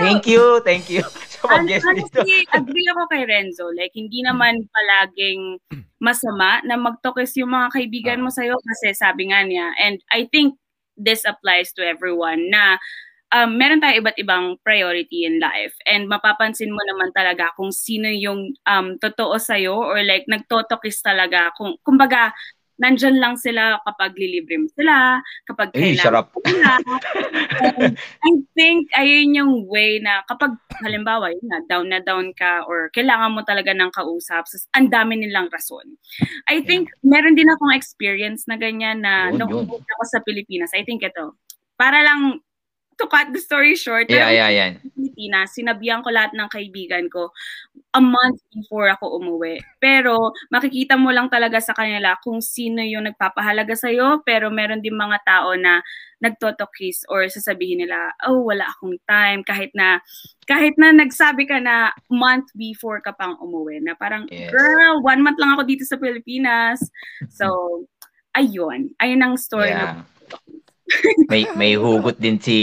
Thank 0.00 0.24
you, 0.30 0.64
thank 0.64 0.88
you 0.88 1.04
sa 1.48 1.56
pag-guest 1.64 1.88
dito. 1.88 2.20
agree 2.52 2.86
ako 2.92 3.02
kay 3.08 3.22
Renzo. 3.24 3.72
Like, 3.72 3.96
hindi 3.96 4.20
naman 4.20 4.68
palaging 4.68 5.56
masama 5.98 6.60
na 6.62 6.76
magtokis 6.76 7.34
yung 7.40 7.50
mga 7.56 7.74
kaibigan 7.74 8.20
mo 8.20 8.30
sa'yo 8.30 8.60
kasi 8.60 8.92
sabi 8.92 9.32
nga 9.32 9.42
niya, 9.42 9.72
and 9.80 9.98
I 10.12 10.28
think 10.28 10.60
this 10.98 11.24
applies 11.24 11.72
to 11.74 11.82
everyone 11.82 12.50
na 12.50 12.76
um, 13.32 13.56
meron 13.56 13.80
tayong 13.80 14.04
iba't 14.04 14.18
ibang 14.18 14.46
priority 14.62 15.24
in 15.24 15.40
life. 15.40 15.74
And 15.84 16.08
mapapansin 16.10 16.72
mo 16.72 16.80
naman 16.84 17.12
talaga 17.12 17.52
kung 17.54 17.72
sino 17.72 18.08
yung 18.08 18.52
um, 18.66 18.96
totoo 18.98 19.36
sa'yo 19.36 19.74
or 19.74 20.00
like 20.04 20.24
nagtotokis 20.28 21.00
talaga. 21.00 21.52
Kung, 21.56 21.76
kumbaga, 21.84 22.32
nandyan 22.78 23.18
lang 23.18 23.34
sila 23.34 23.82
kapag 23.82 24.14
lilibre 24.14 24.58
mo 24.62 24.68
sila, 24.72 25.18
kapag 25.44 25.74
kailangan 25.74 25.98
sarap. 25.98 26.26
sila. 26.46 26.72
I 28.26 28.32
think 28.54 28.88
ayun 28.94 29.34
yung 29.34 29.54
way 29.66 29.98
na 29.98 30.22
kapag 30.30 30.54
halimbawa 30.82 31.34
yun 31.34 31.46
na, 31.50 31.58
down 31.66 31.90
na 31.90 31.98
down 31.98 32.30
ka 32.38 32.62
or 32.70 32.88
kailangan 32.94 33.34
mo 33.34 33.42
talaga 33.42 33.74
ng 33.74 33.90
kausap, 33.90 34.46
so, 34.46 34.58
ang 34.78 34.88
dami 34.88 35.18
nilang 35.18 35.50
rason. 35.50 35.84
I 36.46 36.62
think 36.62 36.88
yeah. 37.02 37.18
meron 37.18 37.34
din 37.34 37.50
akong 37.50 37.74
experience 37.74 38.46
na 38.46 38.54
ganyan 38.54 39.02
na 39.02 39.34
yun, 39.34 39.42
nung 39.42 39.66
yun. 39.66 39.82
ako 39.98 40.02
sa 40.06 40.22
Pilipinas. 40.22 40.70
I 40.72 40.86
think 40.86 41.02
ito, 41.02 41.34
para 41.74 42.02
lang 42.06 42.42
to 42.98 43.06
cut 43.06 43.30
the 43.30 43.38
story 43.38 43.78
short, 43.78 44.10
yeah, 44.10 44.28
yeah, 44.28 44.50
yeah. 44.50 44.70
Pilipinas, 44.92 45.54
sinabihan 45.54 46.02
ko 46.02 46.10
lahat 46.10 46.34
ng 46.34 46.50
kaibigan 46.50 47.06
ko 47.06 47.30
a 47.94 48.02
month 48.02 48.42
before 48.52 48.90
ako 48.90 49.22
umuwi. 49.22 49.62
Pero 49.78 50.34
makikita 50.50 50.98
mo 50.98 51.14
lang 51.14 51.30
talaga 51.30 51.62
sa 51.62 51.72
kanila 51.72 52.18
kung 52.20 52.42
sino 52.42 52.82
yung 52.82 53.06
nagpapahalaga 53.06 53.78
sa'yo, 53.78 54.20
pero 54.26 54.50
meron 54.50 54.82
din 54.82 54.98
mga 54.98 55.22
tao 55.24 55.54
na 55.54 55.80
nagtotokis 56.18 57.06
or 57.06 57.30
sasabihin 57.30 57.86
nila, 57.86 58.10
oh, 58.26 58.42
wala 58.42 58.66
akong 58.66 58.98
time. 59.06 59.46
Kahit 59.46 59.70
na, 59.78 60.02
kahit 60.50 60.74
na 60.74 60.90
nagsabi 60.90 61.46
ka 61.46 61.62
na 61.62 61.94
month 62.10 62.50
before 62.58 62.98
ka 62.98 63.14
pang 63.14 63.38
umuwi, 63.38 63.78
na 63.78 63.94
parang, 63.94 64.26
yes. 64.28 64.50
girl, 64.50 64.98
one 65.06 65.22
month 65.22 65.38
lang 65.38 65.54
ako 65.54 65.62
dito 65.62 65.86
sa 65.86 65.96
Pilipinas. 65.96 66.82
So, 67.30 67.86
ayun. 68.34 68.92
Ayun 68.98 69.22
ang 69.22 69.34
story 69.38 69.70
yeah. 69.70 70.02
na 70.02 70.17
may 71.28 71.44
may 71.54 71.72
hugot 71.76 72.16
din 72.16 72.40
si 72.40 72.56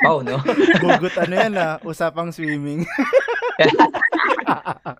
Pau, 0.00 0.24
no? 0.24 0.40
hugot 0.84 1.14
ano 1.20 1.34
yan 1.34 1.52
ah, 1.56 1.76
usapang 1.84 2.32
swimming. 2.32 2.84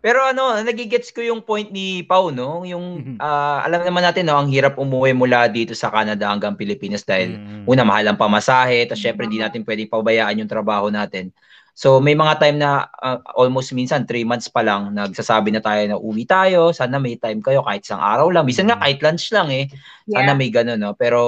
Pero 0.04 0.20
ano, 0.22 0.60
nagigets 0.60 1.08
ko 1.08 1.24
yung 1.24 1.40
point 1.40 1.72
ni 1.72 2.04
Pau, 2.04 2.28
no? 2.28 2.62
Yung 2.68 3.16
uh, 3.16 3.58
alam 3.64 3.84
naman 3.88 4.04
natin 4.04 4.28
no, 4.28 4.36
ang 4.36 4.48
hirap 4.52 4.76
umuwi 4.76 5.16
mula 5.16 5.48
dito 5.48 5.72
sa 5.72 5.88
Canada 5.88 6.28
hanggang 6.28 6.54
Pilipinas 6.54 7.02
dahil 7.02 7.40
mm. 7.40 7.64
una 7.64 7.82
mahal 7.88 8.12
ang 8.12 8.18
pamasahe, 8.20 8.84
tapos 8.84 9.00
syempre 9.00 9.24
hindi 9.24 9.40
natin 9.40 9.64
pwedeng 9.64 9.88
pabayaan 9.88 10.44
yung 10.44 10.50
trabaho 10.50 10.92
natin. 10.92 11.32
So 11.78 12.02
may 12.02 12.18
mga 12.18 12.42
time 12.42 12.58
na 12.58 12.90
uh, 12.90 13.22
almost 13.38 13.70
minsan 13.70 14.02
3 14.02 14.26
months 14.26 14.50
pa 14.50 14.66
lang 14.66 14.90
nagsasabi 14.98 15.54
na 15.54 15.62
tayo 15.62 15.86
na 15.86 15.94
uwi 15.94 16.26
tayo, 16.26 16.74
sana 16.74 16.98
may 16.98 17.14
time 17.14 17.38
kayo 17.38 17.62
kahit 17.62 17.86
isang 17.86 18.02
araw 18.02 18.34
lang. 18.34 18.42
Minsan 18.42 18.66
nga 18.66 18.82
kahit 18.82 18.98
lunch 18.98 19.30
lang 19.30 19.46
eh. 19.54 19.70
Sana 20.10 20.34
yeah. 20.34 20.38
may 20.42 20.50
ganun 20.50 20.82
no. 20.82 20.98
Pero 20.98 21.20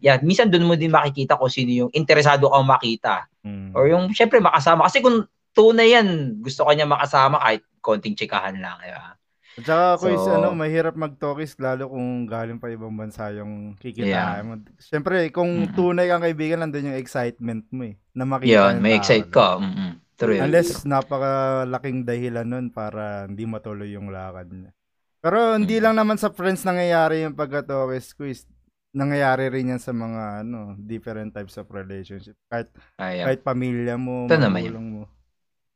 yeah, 0.00 0.16
minsan 0.24 0.48
doon 0.48 0.64
mo 0.64 0.80
din 0.80 0.88
makikita 0.88 1.36
kung 1.36 1.52
sino 1.52 1.84
yung 1.84 1.90
interesado 1.92 2.48
kang 2.48 2.64
makita. 2.64 3.28
Mm. 3.44 3.76
Or 3.76 3.84
yung 3.84 4.08
syempre 4.16 4.40
makasama 4.40 4.88
kasi 4.88 5.04
kung 5.04 5.28
tunay 5.52 5.92
yan, 5.92 6.40
gusto 6.40 6.64
ko 6.64 6.72
niya 6.72 6.88
makasama 6.88 7.36
kahit 7.44 7.68
konting 7.84 8.16
chikahan 8.16 8.56
lang, 8.56 8.80
di 8.80 8.88
ba? 8.88 9.17
At 9.58 9.66
saka 9.66 10.06
so, 10.06 10.06
is, 10.06 10.22
ano, 10.30 10.54
mahirap 10.54 10.94
mag-talkies 10.94 11.58
lalo 11.58 11.90
kung 11.90 12.30
galing 12.30 12.62
pa 12.62 12.70
ibang 12.70 12.94
bansa 12.94 13.34
yung 13.34 13.74
kikitain 13.74 14.14
yeah. 14.14 14.38
mo. 14.46 14.62
Siyempre, 14.78 15.26
kung 15.34 15.66
mm-hmm. 15.66 15.74
tunay 15.74 16.06
kang 16.06 16.22
kaibigan, 16.22 16.62
nandun 16.62 16.94
yung 16.94 17.00
excitement 17.00 17.66
mo 17.74 17.90
eh. 17.90 17.98
Na 18.14 18.22
makita 18.22 18.70
Yun, 18.70 18.78
may 18.78 18.94
excite 18.94 19.26
ka. 19.34 19.58
Mm-hmm. 19.58 19.90
True. 20.18 20.38
Unless 20.38 20.82
true. 20.82 20.94
napakalaking 20.94 22.06
dahilan 22.06 22.46
nun 22.46 22.66
para 22.70 23.26
hindi 23.26 23.50
matuloy 23.50 23.90
yung 23.90 24.14
lakad 24.14 24.46
niya. 24.54 24.70
Pero 25.18 25.58
hindi 25.58 25.74
mm-hmm. 25.74 25.84
lang 25.90 25.94
naman 25.98 26.18
sa 26.22 26.30
friends 26.30 26.62
nangyayari 26.62 27.26
yung 27.26 27.34
pagka-talkies 27.34 28.14
quiz. 28.14 28.46
Nangyayari 28.94 29.50
rin 29.50 29.74
yan 29.74 29.82
sa 29.82 29.90
mga 29.90 30.46
ano 30.46 30.78
different 30.78 31.34
types 31.34 31.58
of 31.58 31.66
relationship. 31.74 32.38
Kahit, 32.46 32.70
Ay, 32.94 33.26
kahit 33.26 33.42
pamilya 33.42 33.98
mo, 33.98 34.30
Ito 34.30 34.38
magulang 34.38 34.86
mo. 34.86 35.17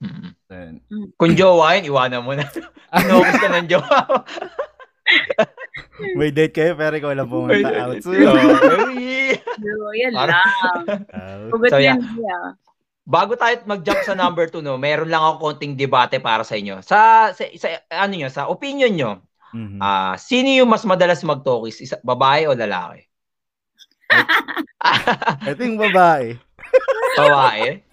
Mm-hmm. 0.03 1.15
Kung 1.15 1.33
jowa 1.39 1.79
yun, 1.79 1.95
iwanan 1.95 2.27
mo 2.27 2.35
na. 2.35 2.43
Inokos 2.99 3.39
ka 3.39 3.49
ng 3.49 3.69
jowa. 3.71 3.99
May 6.19 6.35
date 6.35 6.55
kayo 6.55 6.73
pero 6.75 6.95
ikaw 6.99 7.15
lang 7.15 7.31
pumunta 7.31 7.71
out. 7.87 8.03
So, 9.63 9.95
yan 9.95 10.13
lang. 10.17 10.33
Uh, 11.13 11.51
so, 11.69 11.79
yeah. 11.81 11.97
Bago 13.03 13.37
tayo 13.37 13.59
mag-jump 13.67 14.01
sa 14.05 14.17
number 14.17 14.49
2, 14.49 14.65
no, 14.65 14.79
meron 14.81 15.11
lang 15.11 15.23
ako 15.23 15.51
konting 15.51 15.77
debate 15.77 16.19
para 16.23 16.43
sa 16.43 16.57
inyo. 16.57 16.81
Sa, 16.81 17.31
sa, 17.35 17.45
sa 17.57 17.69
ano 17.91 18.13
nyo, 18.17 18.29
sa 18.33 18.49
opinion 18.49 18.93
nyo, 18.93 19.13
mm-hmm. 19.53 19.79
uh, 19.81 20.15
sino 20.17 20.49
yung 20.53 20.71
mas 20.71 20.85
madalas 20.87 21.21
mag-talkies? 21.25 21.85
Isa, 21.85 21.97
babae 22.01 22.49
o 22.49 22.57
lalaki? 22.57 23.05
I 25.45 25.53
think 25.57 25.81
babae. 25.81 26.37
babae? 27.17 27.92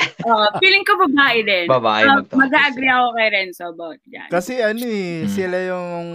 Uh, 0.00 0.48
feeling 0.60 0.84
ko 0.86 0.96
babae 1.08 1.38
din. 1.44 1.66
Babae 1.68 2.02
uh, 2.08 2.22
Mag-agree 2.32 2.90
ako 2.90 3.08
kay 3.16 3.28
Renzo 3.32 3.64
about 3.70 4.00
yan. 4.08 4.28
Kasi 4.32 4.62
ano 4.62 4.84
eh, 4.84 5.24
hmm. 5.24 5.30
sila 5.30 5.58
yung 5.68 6.08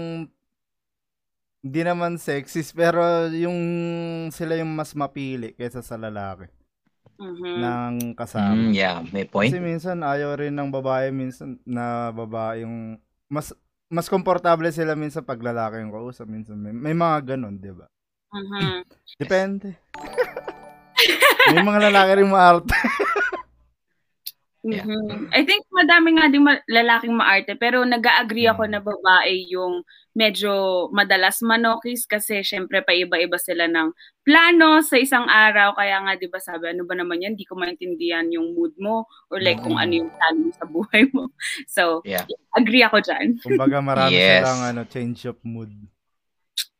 hindi 1.67 1.81
naman 1.83 2.15
sexist 2.15 2.71
pero 2.71 3.27
yung 3.33 3.59
sila 4.31 4.55
yung 4.55 4.71
mas 4.71 4.95
mapili 4.95 5.51
kaysa 5.57 5.83
sa 5.83 5.99
lalaki. 5.99 6.47
Mm-hmm. 7.17 7.55
ng 7.57 7.95
kasama. 8.13 8.53
Mm, 8.53 8.71
yeah, 8.77 9.01
may 9.09 9.25
point. 9.25 9.49
Kasi 9.49 9.57
minsan 9.57 10.05
ayaw 10.05 10.37
rin 10.37 10.53
ng 10.53 10.69
babae 10.69 11.09
minsan 11.09 11.57
na 11.65 12.13
babae 12.13 12.61
yung 12.61 13.01
mas 13.25 13.57
mas 13.89 14.05
komportable 14.05 14.69
sila 14.69 14.93
minsan 14.93 15.25
pag 15.25 15.41
lalaki 15.41 15.81
yung 15.81 15.89
kausap 15.89 16.29
minsan 16.29 16.61
may, 16.61 16.69
may 16.69 16.93
mga 16.93 17.33
ganun, 17.33 17.57
'di 17.57 17.73
ba? 17.73 17.89
Mhm. 18.29 18.85
Depende. 19.17 19.81
may 21.57 21.63
mga 21.65 21.89
lalaki 21.89 22.11
rin 22.21 22.29
maarte. 22.29 22.69
Yeah. 24.65 24.83
Mm-hmm. 24.83 25.29
I 25.29 25.45
think 25.45 25.69
madami 25.69 26.17
nga 26.17 26.33
din 26.33 26.41
ma- 26.41 26.65
lalaking 26.65 27.13
maarte 27.13 27.53
pero 27.53 27.85
nag-agree 27.85 28.49
ako 28.49 28.65
mm. 28.65 28.71
na 28.73 28.81
babae 28.81 29.45
yung 29.53 29.85
medyo 30.17 30.89
madalas 30.89 31.45
manokis 31.45 32.09
kasi 32.09 32.41
syempre 32.41 32.81
pa 32.81 32.89
iba-iba 32.89 33.37
sila 33.37 33.69
ng 33.69 33.93
plano 34.25 34.81
sa 34.81 34.97
isang 34.97 35.29
araw 35.29 35.77
kaya 35.77 36.01
nga 36.01 36.17
'di 36.17 36.27
ba 36.33 36.41
sabi 36.41 36.73
ano 36.73 36.89
ba 36.89 36.97
naman 36.97 37.21
yan 37.21 37.37
hindi 37.37 37.45
ko 37.45 37.53
maintindihan 37.53 38.25
yung 38.33 38.57
mood 38.57 38.73
mo 38.81 39.05
or 39.29 39.37
like 39.37 39.61
kung 39.61 39.77
ano 39.77 39.93
yung 39.93 40.09
plano 40.09 40.49
mo 40.49 40.51
sa 40.57 40.65
buhay 40.65 41.03
mo. 41.13 41.29
So, 41.77 42.01
yeah. 42.01 42.25
agree 42.57 42.81
ako 42.81 42.97
diyan. 43.05 43.37
Kumbaga 43.45 43.77
marami 43.77 44.17
yes. 44.17 44.41
silang 44.41 44.61
ano 44.65 44.81
change 44.89 45.29
of 45.29 45.37
mood. 45.45 45.69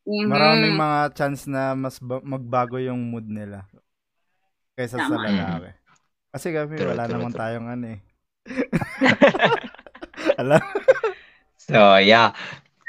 Mm-hmm. 0.02 0.28
Maraming 0.28 0.74
mga 0.74 1.00
chance 1.14 1.46
na 1.46 1.78
mas 1.78 2.02
ba- 2.02 2.24
magbago 2.26 2.82
yung 2.82 3.06
mood 3.06 3.30
nila 3.30 3.70
kaysa 4.74 4.98
Tama. 4.98 5.14
sa 5.14 5.16
lalaki. 5.22 5.77
Kasi 6.38 6.54
kami 6.54 6.78
true, 6.78 6.94
wala 6.94 7.10
true, 7.10 7.18
naman 7.18 7.30
true. 7.34 7.40
tayong 7.42 7.66
ano 7.66 7.84
eh. 7.90 8.00
Alam. 10.40 10.62
so, 11.58 11.98
yeah. 11.98 12.30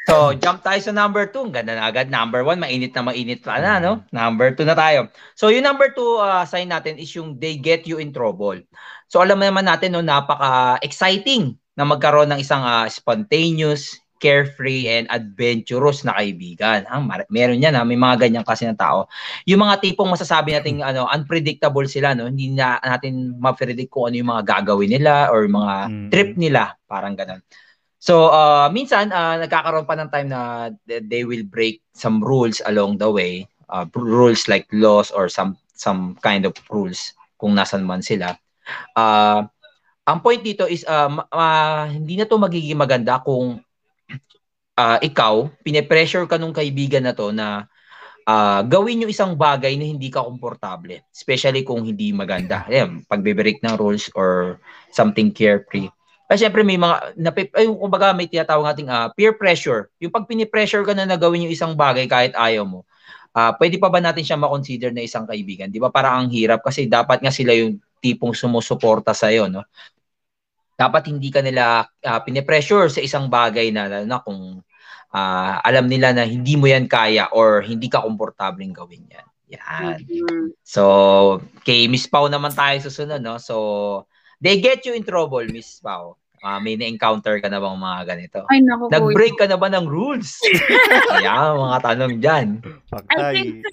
So, 0.05 0.37
jump 0.37 0.61
tayo 0.61 0.77
sa 0.85 0.93
number 0.93 1.33
2. 1.33 1.49
Ganda 1.49 1.73
na 1.73 1.89
agad. 1.89 2.13
Number 2.13 2.45
1, 2.45 2.61
mainit 2.61 2.93
na 2.93 3.01
mainit 3.01 3.41
pa 3.41 3.57
na, 3.57 3.81
no? 3.81 4.05
Mm. 4.05 4.13
Number 4.13 4.53
2 4.53 4.69
na 4.69 4.77
tayo. 4.77 5.09
So, 5.33 5.49
yung 5.49 5.65
number 5.65 5.89
2 5.97 5.97
uh, 6.21 6.45
sign 6.45 6.69
natin 6.69 7.01
is 7.01 7.09
yung 7.17 7.41
they 7.41 7.57
get 7.57 7.89
you 7.89 7.97
in 7.97 8.13
trouble. 8.13 8.61
So, 9.09 9.25
alam 9.25 9.41
naman 9.41 9.65
natin, 9.65 9.97
no, 9.97 10.05
napaka-exciting 10.05 11.57
na 11.73 11.89
magkaroon 11.89 12.29
ng 12.29 12.41
isang 12.45 12.61
uh, 12.61 12.85
spontaneous, 12.85 13.97
carefree 14.19 14.85
and 14.91 15.07
adventurous 15.09 16.03
na 16.03 16.13
kaibigan. 16.19 16.83
Ha? 16.85 16.99
Meron 17.31 17.63
yan 17.63 17.73
ha, 17.73 17.87
may 17.87 17.97
mga 17.97 18.27
ganyan 18.27 18.45
kasi 18.45 18.67
ng 18.67 18.77
tao. 18.77 19.07
Yung 19.47 19.63
mga 19.63 19.79
tipong 19.79 20.11
masasabi 20.11 20.53
natin 20.53 20.83
ano, 20.83 21.07
unpredictable 21.09 21.87
sila 21.87 22.13
no, 22.13 22.27
hindi 22.27 22.51
na 22.51 22.77
natin 22.83 23.39
ma-predict 23.39 23.89
kung 23.89 24.11
ano 24.11 24.15
yung 24.19 24.29
mga 24.29 24.43
gagawin 24.45 24.91
nila 24.91 25.31
or 25.31 25.47
mga 25.47 25.75
mm-hmm. 25.87 26.09
trip 26.11 26.31
nila, 26.35 26.75
parang 26.85 27.15
ganun. 27.15 27.41
So, 27.99 28.31
uh, 28.31 28.71
minsan 28.71 29.11
uh, 29.11 29.35
nagkakaroon 29.43 29.83
pa 29.83 29.95
ng 29.99 30.11
time 30.11 30.29
na 30.31 30.71
they 30.87 31.27
will 31.27 31.43
break 31.43 31.83
some 31.91 32.23
rules 32.23 32.63
along 32.63 32.95
the 32.95 33.11
way, 33.11 33.43
uh, 33.67 33.83
rules 33.91 34.47
like 34.47 34.67
laws 34.71 35.11
or 35.11 35.27
some 35.27 35.59
some 35.75 36.15
kind 36.23 36.47
of 36.47 36.55
rules 36.71 37.11
kung 37.35 37.55
nasan 37.55 37.83
man 37.83 37.99
sila. 37.99 38.39
Uh, 38.95 39.47
ang 40.07 40.23
point 40.23 40.41
dito 40.41 40.63
is 40.65 40.87
uh, 40.87 41.11
uh, 41.29 41.85
hindi 41.91 42.15
na 42.17 42.25
to 42.25 42.39
magiging 42.39 42.79
maganda 42.79 43.19
kung 43.21 43.59
uh, 44.79 44.97
ikaw, 45.03 45.51
pine-pressure 45.61 46.25
ka 46.25 46.39
nung 46.39 46.55
kaibigan 46.55 47.03
na 47.03 47.13
to 47.13 47.35
na 47.35 47.67
uh, 48.23 48.61
gawin 48.63 49.03
yung 49.03 49.11
isang 49.11 49.35
bagay 49.35 49.75
na 49.75 49.85
hindi 49.89 50.07
ka 50.07 50.23
komportable. 50.23 51.03
Especially 51.11 51.67
kung 51.67 51.83
hindi 51.83 52.15
maganda. 52.15 52.63
Ayan, 52.71 53.03
pagbe-break 53.09 53.59
ng 53.59 53.75
rules 53.75 54.07
or 54.15 54.61
something 54.93 55.33
carefree. 55.33 55.91
Kasi 56.29 56.45
syempre 56.45 56.61
may 56.61 56.77
mga, 56.77 57.17
napip, 57.17 57.49
ay, 57.57 57.65
kumbaga 57.65 58.13
may 58.13 58.29
tinatawag 58.29 58.69
nating 58.69 58.89
uh, 58.89 59.09
peer 59.17 59.33
pressure. 59.33 59.89
Yung 59.97 60.13
pag 60.13 60.29
pinipressure 60.29 60.85
ka 60.85 60.93
na 60.93 61.09
na 61.09 61.17
gawin 61.17 61.49
yung 61.49 61.53
isang 61.53 61.73
bagay 61.73 62.05
kahit 62.05 62.37
ayaw 62.37 62.69
mo, 62.69 62.85
uh, 63.33 63.51
pwede 63.57 63.81
pa 63.81 63.89
ba 63.89 63.97
natin 63.97 64.21
siya 64.21 64.37
ma-consider 64.37 64.93
na 64.93 65.01
isang 65.01 65.25
kaibigan? 65.25 65.73
Di 65.73 65.81
ba? 65.81 65.89
Parang 65.89 66.21
ang 66.21 66.29
hirap 66.29 66.61
kasi 66.61 66.85
dapat 66.85 67.25
nga 67.25 67.33
sila 67.33 67.57
yung 67.57 67.81
tipong 67.97 68.37
sumusuporta 68.37 69.11
sa 69.11 69.33
iyo, 69.33 69.49
no? 69.49 69.65
Dapat 70.79 71.11
hindi 71.11 71.27
ka 71.27 71.43
nila 71.43 71.83
uh, 71.83 72.19
pinipressure 72.23 72.87
sa 72.87 73.03
isang 73.03 73.27
bagay 73.27 73.75
na, 73.75 74.07
na 74.07 74.23
kung 74.23 74.63
uh, 75.11 75.53
alam 75.59 75.91
nila 75.91 76.15
na 76.15 76.23
hindi 76.23 76.55
mo 76.55 76.71
yan 76.71 76.87
kaya 76.87 77.27
or 77.35 77.59
hindi 77.59 77.91
ka 77.91 77.99
komportableng 77.99 78.71
gawin 78.71 79.03
yan. 79.11 79.27
Yan. 79.49 79.97
Mm-hmm. 80.05 80.45
So, 80.61 80.83
kay 81.65 81.89
Miss 81.89 82.05
Pau 82.05 82.29
naman 82.29 82.53
tayo 82.53 82.77
susunod, 82.85 83.19
no? 83.19 83.41
So, 83.41 84.05
they 84.37 84.61
get 84.61 84.85
you 84.85 84.93
in 84.93 85.01
trouble, 85.01 85.43
Miss 85.49 85.81
Pau. 85.81 86.21
Uh, 86.39 86.55
may 86.63 86.79
na-encounter 86.79 87.35
ka 87.43 87.51
na 87.51 87.59
bang 87.59 87.75
mga 87.75 88.01
ganito? 88.07 88.39
Ay, 88.47 88.63
naku, 88.63 88.87
Nag-break 88.87 89.35
ka 89.35 89.49
na 89.49 89.59
ba 89.59 89.67
ng 89.67 89.89
rules? 89.89 90.39
Ayan, 91.19 91.59
mga 91.59 91.79
tanong 91.83 92.13
dyan. 92.23 92.47
I 93.11 93.35
think, 93.35 93.67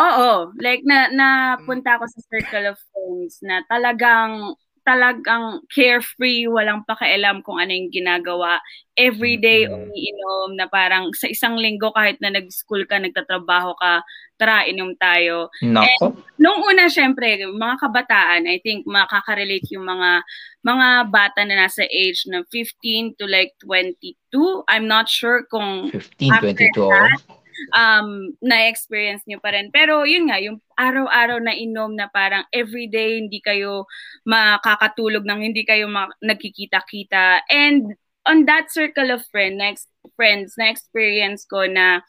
oo. 0.00 0.54
Like, 0.62 0.80
na, 0.86 1.12
napunta 1.12 2.00
ako 2.00 2.08
sa 2.08 2.20
circle 2.30 2.72
of 2.72 2.78
friends 2.88 3.42
na 3.44 3.60
talagang 3.68 4.56
talagang 4.84 5.64
carefree, 5.72 6.44
walang 6.44 6.84
pakialam 6.84 7.40
kung 7.40 7.56
ano 7.56 7.72
yung 7.72 7.88
ginagawa. 7.88 8.60
Every 8.94 9.40
day 9.40 9.64
mm-hmm. 9.64 9.90
umiinom 9.90 10.48
na 10.60 10.68
parang 10.68 11.10
sa 11.16 11.26
isang 11.26 11.56
linggo 11.58 11.90
kahit 11.90 12.20
na 12.20 12.30
nag-school 12.30 12.84
ka, 12.84 13.00
nagtatrabaho 13.00 13.74
ka, 13.80 14.04
tara 14.36 14.68
inom 14.68 14.92
tayo. 15.00 15.48
Nako. 15.64 16.14
And 16.14 16.20
nung 16.38 16.60
una 16.62 16.86
syempre, 16.92 17.40
mga 17.42 17.76
kabataan, 17.80 18.44
I 18.44 18.60
think 18.60 18.84
makaka-relate 18.84 19.66
yung 19.72 19.88
mga 19.88 20.22
mga 20.64 20.88
bata 21.10 21.40
na 21.48 21.66
nasa 21.66 21.84
age 21.88 22.28
na 22.28 22.44
15 22.52 23.16
to 23.16 23.24
like 23.24 23.56
22. 23.64 24.14
I'm 24.68 24.84
not 24.84 25.08
sure 25.08 25.48
kung 25.48 25.90
15, 25.90 26.44
22. 26.72 26.88
That, 26.88 27.43
um, 27.74 28.32
na-experience 28.42 29.22
nyo 29.26 29.38
pa 29.38 29.54
rin. 29.54 29.70
Pero 29.70 30.02
yun 30.04 30.30
nga, 30.30 30.38
yung 30.40 30.58
araw-araw 30.78 31.38
na 31.42 31.54
inom 31.54 31.94
na 31.94 32.10
parang 32.10 32.44
everyday 32.50 33.20
hindi 33.20 33.38
kayo 33.40 33.86
makakatulog 34.26 35.22
nang 35.26 35.42
hindi 35.42 35.62
kayo 35.62 35.86
ma- 35.86 36.12
nagkikita-kita. 36.22 37.46
And 37.48 37.94
on 38.26 38.44
that 38.48 38.72
circle 38.72 39.12
of 39.12 39.24
friend, 39.28 39.60
next 39.60 39.88
friends, 40.16 40.56
na 40.56 40.72
experience 40.72 41.44
ko 41.44 41.64
na 41.68 42.00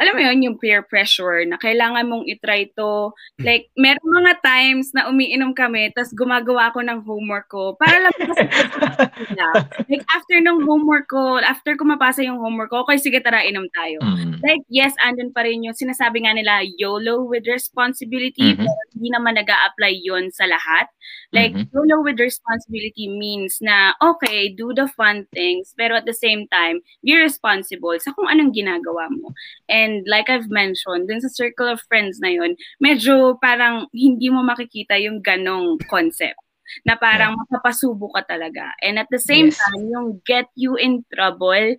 alam 0.00 0.16
mo 0.16 0.20
yun, 0.24 0.40
yung 0.40 0.56
peer 0.56 0.80
pressure 0.80 1.44
na 1.44 1.60
kailangan 1.60 2.08
mong 2.08 2.24
itry 2.24 2.72
to. 2.72 3.12
Like, 3.36 3.68
meron 3.76 4.00
mga 4.00 4.40
times 4.40 4.96
na 4.96 5.12
umiinom 5.12 5.52
kami, 5.52 5.92
tapos 5.92 6.16
gumagawa 6.16 6.72
ako 6.72 6.80
ng 6.80 7.04
homework 7.04 7.52
ko 7.52 7.76
para 7.76 8.08
lang 8.08 8.16
Like, 9.92 10.04
after 10.16 10.40
ng 10.40 10.64
homework 10.64 11.04
ko, 11.12 11.36
after 11.44 11.76
ko 11.76 11.84
mapasa 11.84 12.24
yung 12.24 12.40
homework 12.40 12.72
ko, 12.72 12.88
okay, 12.88 12.96
sige, 12.96 13.20
tara, 13.20 13.44
inom 13.44 13.68
tayo. 13.76 14.00
Mm-hmm. 14.00 14.40
Like, 14.40 14.64
yes, 14.72 14.96
andun 15.04 15.36
pa 15.36 15.44
rin 15.44 15.68
yung 15.68 15.76
sinasabi 15.76 16.24
nga 16.24 16.32
nila, 16.32 16.64
YOLO 16.64 17.28
with 17.28 17.44
responsibility, 17.44 18.56
mm-hmm. 18.56 18.64
pero 18.64 18.80
hindi 18.96 19.08
naman 19.12 19.36
nag 19.36 19.52
apply 19.52 20.00
yon 20.00 20.32
sa 20.32 20.48
lahat. 20.48 20.88
Like, 21.36 21.52
mm-hmm. 21.52 21.76
YOLO 21.76 22.00
with 22.00 22.16
responsibility 22.16 23.12
means 23.12 23.60
na, 23.60 23.92
okay, 24.00 24.48
do 24.48 24.72
the 24.72 24.88
fun 24.96 25.28
things, 25.36 25.76
pero 25.76 26.00
at 26.00 26.08
the 26.08 26.16
same 26.16 26.48
time, 26.48 26.80
be 27.04 27.12
responsible 27.12 28.00
sa 28.00 28.16
kung 28.16 28.32
anong 28.32 28.56
ginagawa 28.56 29.12
mo. 29.12 29.36
And 29.68 29.89
And 29.90 30.06
like 30.06 30.30
I've 30.30 30.46
mentioned, 30.46 31.10
dun 31.10 31.18
sa 31.18 31.26
circle 31.26 31.66
of 31.66 31.82
friends 31.90 32.22
na 32.22 32.30
yun, 32.30 32.54
medyo 32.78 33.34
parang 33.42 33.90
hindi 33.90 34.30
mo 34.30 34.46
makikita 34.46 34.94
yung 35.02 35.18
ganong 35.18 35.82
concept 35.90 36.38
na 36.84 36.96
parang 36.96 37.34
yeah. 37.34 37.40
mapapasubo 37.46 38.10
ka 38.14 38.26
talaga. 38.26 38.72
And 38.82 38.98
at 38.98 39.08
the 39.10 39.20
same 39.20 39.52
yes. 39.52 39.58
time, 39.58 39.88
yung 39.90 40.20
get 40.26 40.46
you 40.54 40.76
in 40.76 41.04
trouble, 41.12 41.76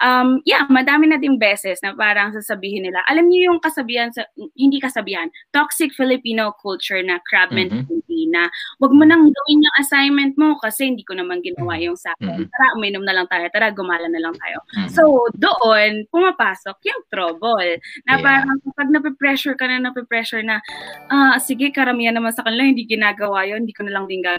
um, 0.00 0.40
yeah, 0.48 0.66
madami 0.68 1.10
na 1.10 1.18
din 1.20 1.38
beses 1.38 1.80
na 1.82 1.94
parang 1.94 2.32
sasabihin 2.34 2.86
nila, 2.88 3.02
alam 3.06 3.28
niyo 3.28 3.52
yung 3.52 3.60
kasabihan, 3.60 4.10
sa, 4.10 4.26
hindi 4.56 4.80
kasabihan, 4.80 5.28
toxic 5.54 5.92
Filipino 5.94 6.54
culture 6.58 7.00
na 7.02 7.20
crab 7.28 7.50
mm-hmm. 7.52 7.84
mentality 7.84 8.22
na 8.30 8.48
wag 8.82 8.92
mo 8.92 9.04
nang 9.06 9.30
gawin 9.30 9.64
yung 9.64 9.76
assignment 9.78 10.34
mo 10.34 10.58
kasi 10.58 10.90
hindi 10.90 11.06
ko 11.06 11.14
naman 11.14 11.44
ginawa 11.44 11.78
yung 11.78 11.98
sa 11.98 12.10
akin. 12.18 12.44
Mm-hmm. 12.44 12.50
Tara, 12.50 12.66
uminom 12.76 13.04
na 13.04 13.14
lang 13.14 13.26
tayo. 13.30 13.46
Tara, 13.50 13.70
gumala 13.70 14.06
na 14.10 14.20
lang 14.20 14.34
tayo. 14.38 14.58
Mm-hmm. 14.74 14.90
So, 14.92 15.28
doon, 15.36 16.06
pumapasok 16.10 16.76
yung 16.84 17.02
trouble. 17.08 17.78
Na 18.08 18.18
yeah. 18.18 18.24
parang 18.24 18.58
kapag 18.70 18.88
nape-pressure 18.90 19.56
ka 19.56 19.64
na, 19.68 19.80
nape-pressure 19.80 20.42
na, 20.42 20.60
ah, 21.08 21.36
sige, 21.38 21.70
karamihan 21.70 22.14
naman 22.14 22.34
sa 22.34 22.42
kanila, 22.42 22.66
hindi 22.66 22.84
ginagawa 22.84 23.46
yon 23.46 23.64
hindi 23.64 23.76
ko 23.76 23.86
na 23.86 23.94
lang 23.94 24.04
din 24.10 24.20
gagawin. 24.20 24.33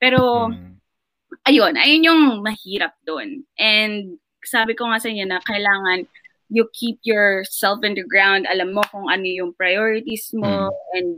Pero, 0.00 0.48
mm. 0.50 0.78
ayun, 1.46 1.74
ayun 1.76 2.06
yung 2.06 2.22
mahirap 2.40 2.94
doon. 3.04 3.44
And 3.58 4.16
sabi 4.44 4.72
ko 4.76 4.88
nga 4.88 5.00
sa 5.00 5.08
inyo 5.12 5.24
na 5.28 5.40
kailangan 5.44 6.08
you 6.50 6.66
keep 6.74 6.98
yourself 7.06 7.80
in 7.86 7.94
the 7.94 8.02
ground, 8.02 8.44
alam 8.50 8.74
mo 8.74 8.82
kung 8.90 9.06
ano 9.06 9.22
yung 9.22 9.54
priorities 9.54 10.34
mo, 10.34 10.68
mm. 10.68 10.96
and 10.98 11.08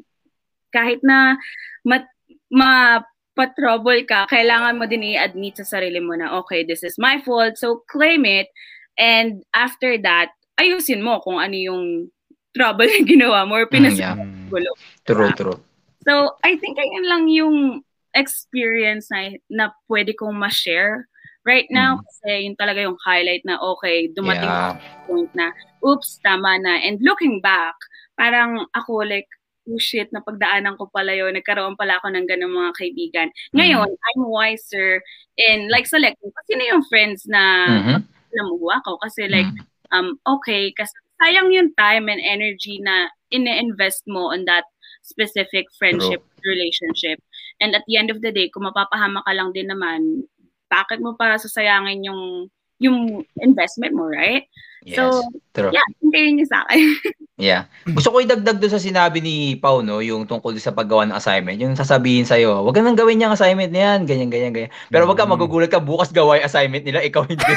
kahit 0.72 1.00
na 1.00 1.40
mat, 1.88 2.04
ma 2.52 3.00
pa-trouble 3.32 4.04
ka, 4.04 4.28
kailangan 4.28 4.76
mo 4.76 4.84
din 4.84 5.16
i-admit 5.16 5.56
sa 5.56 5.80
sarili 5.80 6.04
mo 6.04 6.12
na, 6.12 6.36
okay, 6.36 6.60
this 6.68 6.84
is 6.84 7.00
my 7.00 7.16
fault, 7.24 7.56
so 7.56 7.80
claim 7.88 8.28
it, 8.28 8.52
and 9.00 9.40
after 9.56 9.96
that, 9.96 10.36
ayusin 10.60 11.00
mo 11.00 11.16
kung 11.24 11.40
ano 11.40 11.56
yung 11.56 12.12
trouble 12.52 12.84
na 12.92 13.00
ginawa 13.08 13.48
mo 13.48 13.56
or 13.56 13.64
pinasugulo. 13.72 14.68
Mm, 14.68 14.76
yeah. 14.76 15.08
True, 15.08 15.32
true. 15.32 15.58
So, 16.04 16.36
I 16.44 16.60
think 16.60 16.76
ayun 16.76 17.08
lang 17.08 17.24
yung 17.32 17.80
experience 18.14 19.08
na, 19.10 19.36
na 19.48 19.64
pwede 19.88 20.12
kong 20.16 20.36
ma-share 20.36 21.08
right 21.42 21.66
now 21.70 21.98
mm. 21.98 22.02
kasi 22.06 22.46
yun 22.46 22.56
talaga 22.56 22.86
yung 22.86 22.98
highlight 23.02 23.42
na 23.42 23.58
okay, 23.58 24.06
dumating 24.14 24.46
yeah. 24.46 24.78
point 25.10 25.30
na 25.34 25.50
oops, 25.82 26.22
tama 26.22 26.58
na. 26.62 26.78
And 26.78 27.02
looking 27.02 27.42
back, 27.42 27.74
parang 28.14 28.66
ako 28.76 29.02
like 29.02 29.26
oh 29.70 29.78
shit, 29.78 30.10
napagdaanan 30.10 30.74
ko 30.74 30.90
pala 30.90 31.14
yun. 31.14 31.38
Nagkaroon 31.38 31.78
pala 31.78 32.02
ako 32.02 32.10
ng 32.10 32.26
ganung 32.26 32.54
mga 32.54 32.74
kaibigan. 32.74 33.28
Ngayon, 33.54 33.86
mm 33.86 34.00
I'm 34.02 34.26
wiser 34.26 34.98
in 35.38 35.70
like 35.70 35.86
selecting 35.86 36.34
sino 36.50 36.62
yung 36.66 36.82
friends 36.90 37.22
na 37.30 37.42
mm-hmm. 37.70 37.98
namuha 38.34 38.82
ko. 38.82 38.98
Kasi 38.98 39.30
like, 39.30 39.46
mm 39.46 39.62
um, 39.92 40.18
okay, 40.26 40.72
kasi 40.74 40.90
sayang 41.22 41.52
yung 41.54 41.70
time 41.78 42.08
and 42.08 42.18
energy 42.24 42.80
na 42.82 43.12
ine-invest 43.30 44.02
mo 44.08 44.32
on 44.32 44.48
that 44.48 44.64
specific 45.04 45.68
friendship 45.78 46.24
True. 46.24 46.50
relationship. 46.50 47.20
And 47.60 47.76
at 47.76 47.84
the 47.84 48.00
end 48.00 48.08
of 48.08 48.24
the 48.24 48.30
day, 48.30 48.48
kung 48.48 48.64
mapapahama 48.64 49.20
ka 49.26 49.32
lang 49.34 49.52
din 49.52 49.68
naman, 49.68 50.24
bakit 50.72 51.04
mo 51.04 51.12
pa 51.18 51.36
sasayangin 51.36 52.08
yung 52.08 52.48
yung 52.82 53.22
investment 53.38 53.94
mo, 53.94 54.10
right? 54.10 54.48
Yes, 54.82 54.98
so, 54.98 55.22
true. 55.54 55.70
yeah, 55.70 55.86
hintayin 56.02 56.34
niyo 56.34 56.46
sa 56.50 56.66
akin. 56.66 56.82
yeah. 57.38 57.70
Gusto 57.86 58.10
ko 58.10 58.18
idagdag 58.18 58.58
doon 58.58 58.74
sa 58.74 58.82
sinabi 58.82 59.22
ni 59.22 59.54
Pau, 59.54 59.78
no, 59.78 60.02
yung 60.02 60.26
tungkol 60.26 60.58
sa 60.58 60.74
paggawa 60.74 61.06
ng 61.06 61.14
assignment. 61.14 61.62
Yung 61.62 61.78
sasabihin 61.78 62.26
sa'yo, 62.26 62.66
wag 62.66 62.74
ka 62.74 62.82
nang 62.82 62.98
gawin 62.98 63.22
yung 63.22 63.30
assignment 63.30 63.70
na 63.70 63.94
yan, 63.94 64.10
ganyan, 64.10 64.26
ganyan, 64.26 64.50
ganyan. 64.50 64.74
Pero 64.90 65.06
wag 65.06 65.14
ka 65.14 65.22
mm-hmm. 65.22 65.38
magugulat 65.38 65.70
ka, 65.70 65.78
bukas 65.78 66.10
gawa 66.10 66.42
yung 66.42 66.50
assignment 66.50 66.82
nila, 66.82 66.98
ikaw 67.06 67.22
hindi. 67.22 67.46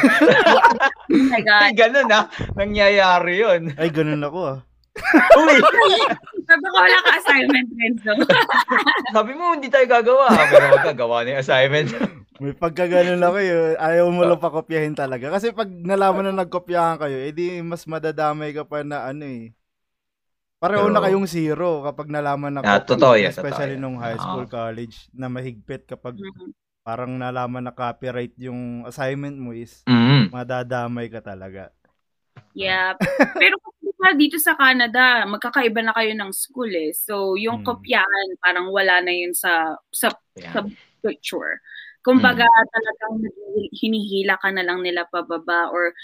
oh 1.17 1.25
my 1.34 1.41
God. 1.41 1.73
ganun 1.73 2.13
ha, 2.13 2.29
nangyayari 2.53 3.34
yun. 3.41 3.62
Ay, 3.81 3.89
ganun 3.89 4.21
ako 4.21 4.39
ah. 4.45 4.60
Uy! 5.41 5.58
Sabi 6.45 6.65
ko 6.69 6.77
wala 6.77 6.97
ka 7.01 7.12
assignment, 7.17 7.69
Renzo. 7.73 8.13
Sabi 9.17 9.31
mo, 9.34 9.58
hindi 9.58 9.69
tayo 9.73 9.86
gagawa. 9.89 10.29
Pero 10.29 10.65
wag 10.71 10.86
ka, 10.86 10.93
gawa 10.93 11.25
na 11.25 11.36
yung 11.36 11.41
assignment. 11.41 11.89
May 12.41 12.51
pagkaganon 12.51 13.23
ako 13.23 13.38
yun. 13.39 13.73
Ayaw 13.79 14.05
mo 14.12 14.27
lang 14.27 14.43
pakopyahin 14.43 14.95
talaga. 14.95 15.31
Kasi 15.31 15.55
pag 15.55 15.71
nalaman 15.71 16.29
na 16.29 16.43
nagkopyahan 16.43 16.99
kayo, 16.99 17.15
edi 17.15 17.63
mas 17.63 17.88
madadamay 17.88 18.51
ka 18.51 18.67
pa 18.67 18.84
na 18.84 19.08
ano 19.08 19.23
eh. 19.23 19.55
Pareho 20.60 20.88
na 20.91 21.03
kayong 21.03 21.27
zero 21.27 21.84
kapag 21.84 22.12
nalaman 22.12 22.60
na 22.60 22.62
ah, 22.63 22.81
totoo 22.81 23.15
yan, 23.15 23.31
especially 23.31 23.75
totoo 23.75 23.84
nung 23.86 23.99
high 23.99 24.17
school, 24.17 24.47
college, 24.47 25.08
na 25.12 25.27
mahigpit 25.29 25.84
kapag 25.86 26.15
mm-hmm. 26.15 26.51
parang 26.81 27.15
nalaman 27.19 27.63
na 27.63 27.75
copyright 27.75 28.34
yung 28.39 28.88
assignment 28.88 29.36
mo 29.36 29.51
is 29.53 29.84
mm-hmm. 29.86 30.31
madadamay 30.34 31.08
ka 31.12 31.21
talaga. 31.21 31.71
Yeah. 32.56 32.95
Pero 33.41 33.60
dito 34.13 34.38
sa 34.38 34.54
Canada, 34.54 35.26
magkakaiba 35.26 35.82
na 35.82 35.95
kayo 35.95 36.13
ng 36.13 36.30
school 36.30 36.69
eh. 36.69 36.93
So, 36.93 37.34
yung 37.34 37.62
mm. 37.62 37.65
kopyahan, 37.65 38.30
parang 38.38 38.69
wala 38.69 39.02
na 39.02 39.10
yun 39.10 39.34
sa 39.34 39.76
sa, 39.89 40.13
yeah. 40.38 40.54
sa 40.54 40.62
picture. 41.02 41.58
Kumbaga, 42.06 42.45
mm. 42.45 42.69
talagang 42.69 43.15
hinihila 43.74 44.38
ka 44.38 44.54
na 44.54 44.62
lang 44.62 44.86
nila 44.86 45.10
pababa 45.10 45.74
or 45.74 45.98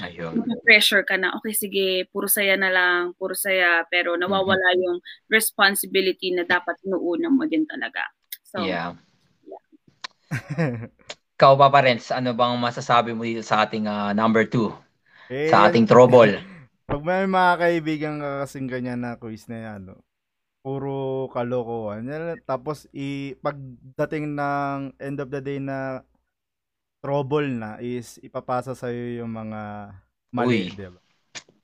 pressure 0.65 1.06
ka 1.06 1.13
na, 1.13 1.30
okay, 1.38 1.54
sige, 1.54 2.10
puro 2.10 2.26
saya 2.26 2.58
na 2.58 2.74
lang, 2.74 3.13
puro 3.22 3.38
saya, 3.38 3.86
pero 3.86 4.17
nawawala 4.17 4.74
mm-hmm. 4.74 4.82
yung 4.82 4.98
responsibility 5.30 6.34
na 6.34 6.41
dapat 6.41 6.74
inuuna 6.82 7.30
mo 7.30 7.46
din 7.46 7.70
talaga. 7.70 8.02
So, 8.41 8.65
yeah. 8.65 8.98
yeah. 9.46 10.89
Ikaw 11.38 11.54
pa 11.58 11.74
Parents, 11.74 12.13
ano 12.13 12.38
bang 12.38 12.54
masasabi 12.58 13.17
mo 13.17 13.26
dito 13.26 13.41
sa 13.46 13.65
ating 13.65 13.86
uh, 13.86 14.13
number 14.13 14.46
2? 14.46 14.90
Eh, 15.32 15.48
sa 15.48 15.72
ating 15.72 15.88
trouble. 15.88 16.44
Pag 16.84 17.02
may 17.08 17.24
mga 17.24 17.54
kaibigan 17.56 18.15
ka 18.20 18.44
kasing 18.44 18.67
ganyan 18.67 19.00
na 19.00 19.15
quiz 19.15 19.48
na 19.48 19.58
yan, 19.63 19.96
no? 19.96 20.04
puro 20.62 21.28
kalokohan. 21.34 22.06
Tapos, 22.46 22.86
i, 22.94 23.34
pagdating 23.41 24.38
ng 24.38 24.94
end 25.02 25.17
of 25.17 25.34
the 25.34 25.41
day 25.41 25.58
na 25.58 26.06
trouble 27.02 27.50
na 27.50 27.82
is 27.82 28.22
ipapasa 28.22 28.78
sa 28.78 28.94
iyo 28.94 29.26
yung 29.26 29.34
mga 29.34 29.62
mali, 30.30 30.70
di 30.70 30.86
ba? 30.86 31.02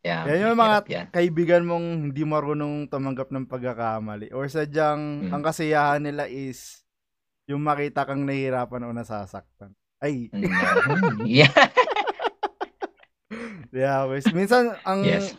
Yeah, 0.01 0.23
yan 0.25 0.39
yung 0.49 0.59
mga 0.59 0.77
yan. 0.87 1.07
kaibigan 1.13 1.63
mong 1.67 1.87
hindi 2.09 2.23
marunong 2.25 2.89
tumanggap 2.89 3.29
ng 3.29 3.45
pagkakamali. 3.45 4.33
Or 4.33 4.49
sadyang, 4.49 5.29
mm. 5.29 5.31
ang 5.35 5.43
kasiyahan 5.45 6.01
nila 6.01 6.25
is 6.25 6.81
yung 7.45 7.61
makita 7.61 8.07
kang 8.07 8.25
nahihirapan 8.25 8.87
o 8.89 8.95
nasasaktan. 8.95 9.71
Ay. 10.01 10.29
Mm. 10.87 11.27
Yeah. 13.73 14.05
yeah, 14.07 14.33
minsan 14.33 14.75
ang 14.85 15.03
yes 15.03 15.35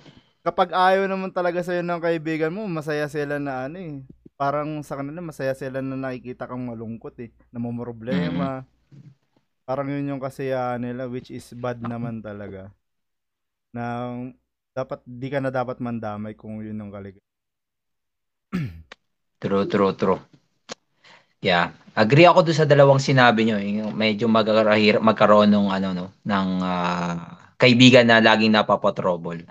kapag 0.49 0.73
ayaw 0.73 1.05
naman 1.05 1.29
talaga 1.29 1.61
sa'yo 1.61 1.85
ng 1.85 2.01
kaibigan 2.01 2.49
mo, 2.49 2.65
masaya 2.65 3.05
sila 3.11 3.37
na 3.37 3.69
ano 3.69 3.77
eh. 3.77 4.01
Parang 4.39 4.81
sa 4.87 4.97
kanila, 4.97 5.21
masaya 5.21 5.53
sila 5.53 5.85
na 5.85 5.93
nakikita 5.93 6.49
kang 6.49 6.65
malungkot 6.65 7.21
eh. 7.21 7.29
Namumroblema. 7.53 8.65
Mm-hmm. 8.65 9.13
Parang 9.69 9.93
yun 9.93 10.09
yung 10.09 10.23
kasiyahan 10.23 10.81
nila, 10.81 11.05
which 11.05 11.29
is 11.29 11.45
bad 11.53 11.83
naman 11.85 12.25
talaga. 12.25 12.73
Na 13.77 14.09
dapat, 14.73 15.05
di 15.05 15.29
ka 15.29 15.43
na 15.43 15.53
dapat 15.53 15.83
mandamay 15.85 16.33
kung 16.33 16.65
yun 16.65 16.81
yung 16.81 16.95
kaligay. 16.95 17.21
true, 19.43 19.69
true, 19.69 19.93
true. 19.93 20.21
Yeah. 21.45 21.77
Agree 21.99 22.25
ako 22.25 22.47
doon 22.47 22.57
sa 22.57 22.65
dalawang 22.65 23.03
sinabi 23.03 23.45
nyo. 23.45 23.61
Yung 23.61 23.93
medyo 23.93 24.31
magkaroon 24.31 25.51
ng 25.51 25.69
ano 25.69 25.89
no, 25.93 26.07
ng 26.25 26.51
uh, 26.63 27.48
kaibigan 27.59 28.07
na 28.07 28.23
laging 28.23 28.55
napapatrobol. 28.55 29.43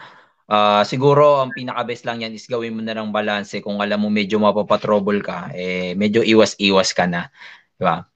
Uh, 0.48 0.80
siguro 0.88 1.44
ang 1.44 1.52
pinaka-best 1.52 2.08
lang 2.08 2.24
yan 2.24 2.32
is 2.32 2.48
gawin 2.48 2.72
mo 2.72 2.80
na 2.80 2.96
ng 2.96 3.12
balance 3.12 3.60
kung 3.60 3.84
alam 3.84 4.00
mo 4.00 4.08
medyo 4.08 4.40
mapapatrobol 4.40 5.20
ka, 5.20 5.52
eh 5.52 5.92
medyo 6.00 6.24
iwas-iwas 6.24 6.96
ka 6.96 7.04
na. 7.04 7.28
Di 7.76 7.84
ba? 7.84 8.08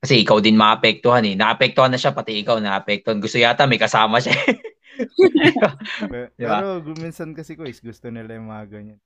Kasi 0.00 0.20
ikaw 0.20 0.40
din 0.40 0.56
maapektuhan 0.56 1.24
eh. 1.28 1.36
Naapektuhan 1.36 1.92
na 1.92 2.00
siya, 2.00 2.16
pati 2.16 2.40
ikaw 2.40 2.60
naapektuhan. 2.60 3.20
Gusto 3.20 3.36
yata 3.36 3.68
may 3.68 3.80
kasama 3.80 4.20
siya. 4.20 4.32
diba? 6.40 6.56
Pero 6.60 6.80
minsan 6.96 7.36
kasi 7.36 7.56
ko 7.56 7.68
is 7.68 7.80
gusto 7.80 8.08
nila 8.08 8.36
yung 8.36 8.48
mga 8.48 8.64
ganyan. 8.68 9.00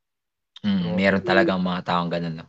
Mm, 0.62 0.94
meron 0.94 1.24
talagang 1.26 1.59
mga 1.59 1.83
taong 1.87 2.11
ganun. 2.11 2.42
No? 2.42 2.46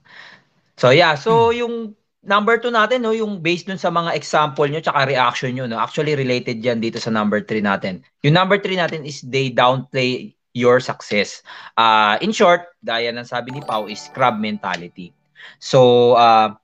So 0.77 0.93
yeah, 0.93 1.17
so 1.17 1.49
yung 1.51 1.97
number 2.25 2.57
2 2.57 2.73
natin, 2.73 3.05
no, 3.05 3.13
yung 3.13 3.39
based 3.39 3.69
dun 3.69 3.79
sa 3.79 3.93
mga 3.93 4.17
example 4.17 4.65
nyo 4.65 4.81
tsaka 4.81 5.05
reaction 5.05 5.53
nyo, 5.53 5.69
no, 5.69 5.77
actually 5.77 6.17
related 6.17 6.59
yan 6.59 6.81
dito 6.81 6.97
sa 6.97 7.13
number 7.13 7.39
3 7.39 7.61
natin. 7.61 8.01
Yung 8.25 8.35
number 8.35 8.57
3 8.57 8.81
natin 8.81 9.01
is 9.05 9.21
they 9.23 9.53
downplay 9.53 10.33
your 10.57 10.81
success. 10.81 11.45
Uh, 11.77 12.17
in 12.19 12.33
short, 12.33 12.73
gaya 12.81 13.13
ng 13.13 13.27
sabi 13.27 13.53
ni 13.53 13.61
Pau, 13.61 13.85
is 13.85 14.09
crab 14.11 14.41
mentality. 14.41 15.13
So, 15.61 16.13
uh, 16.17 16.57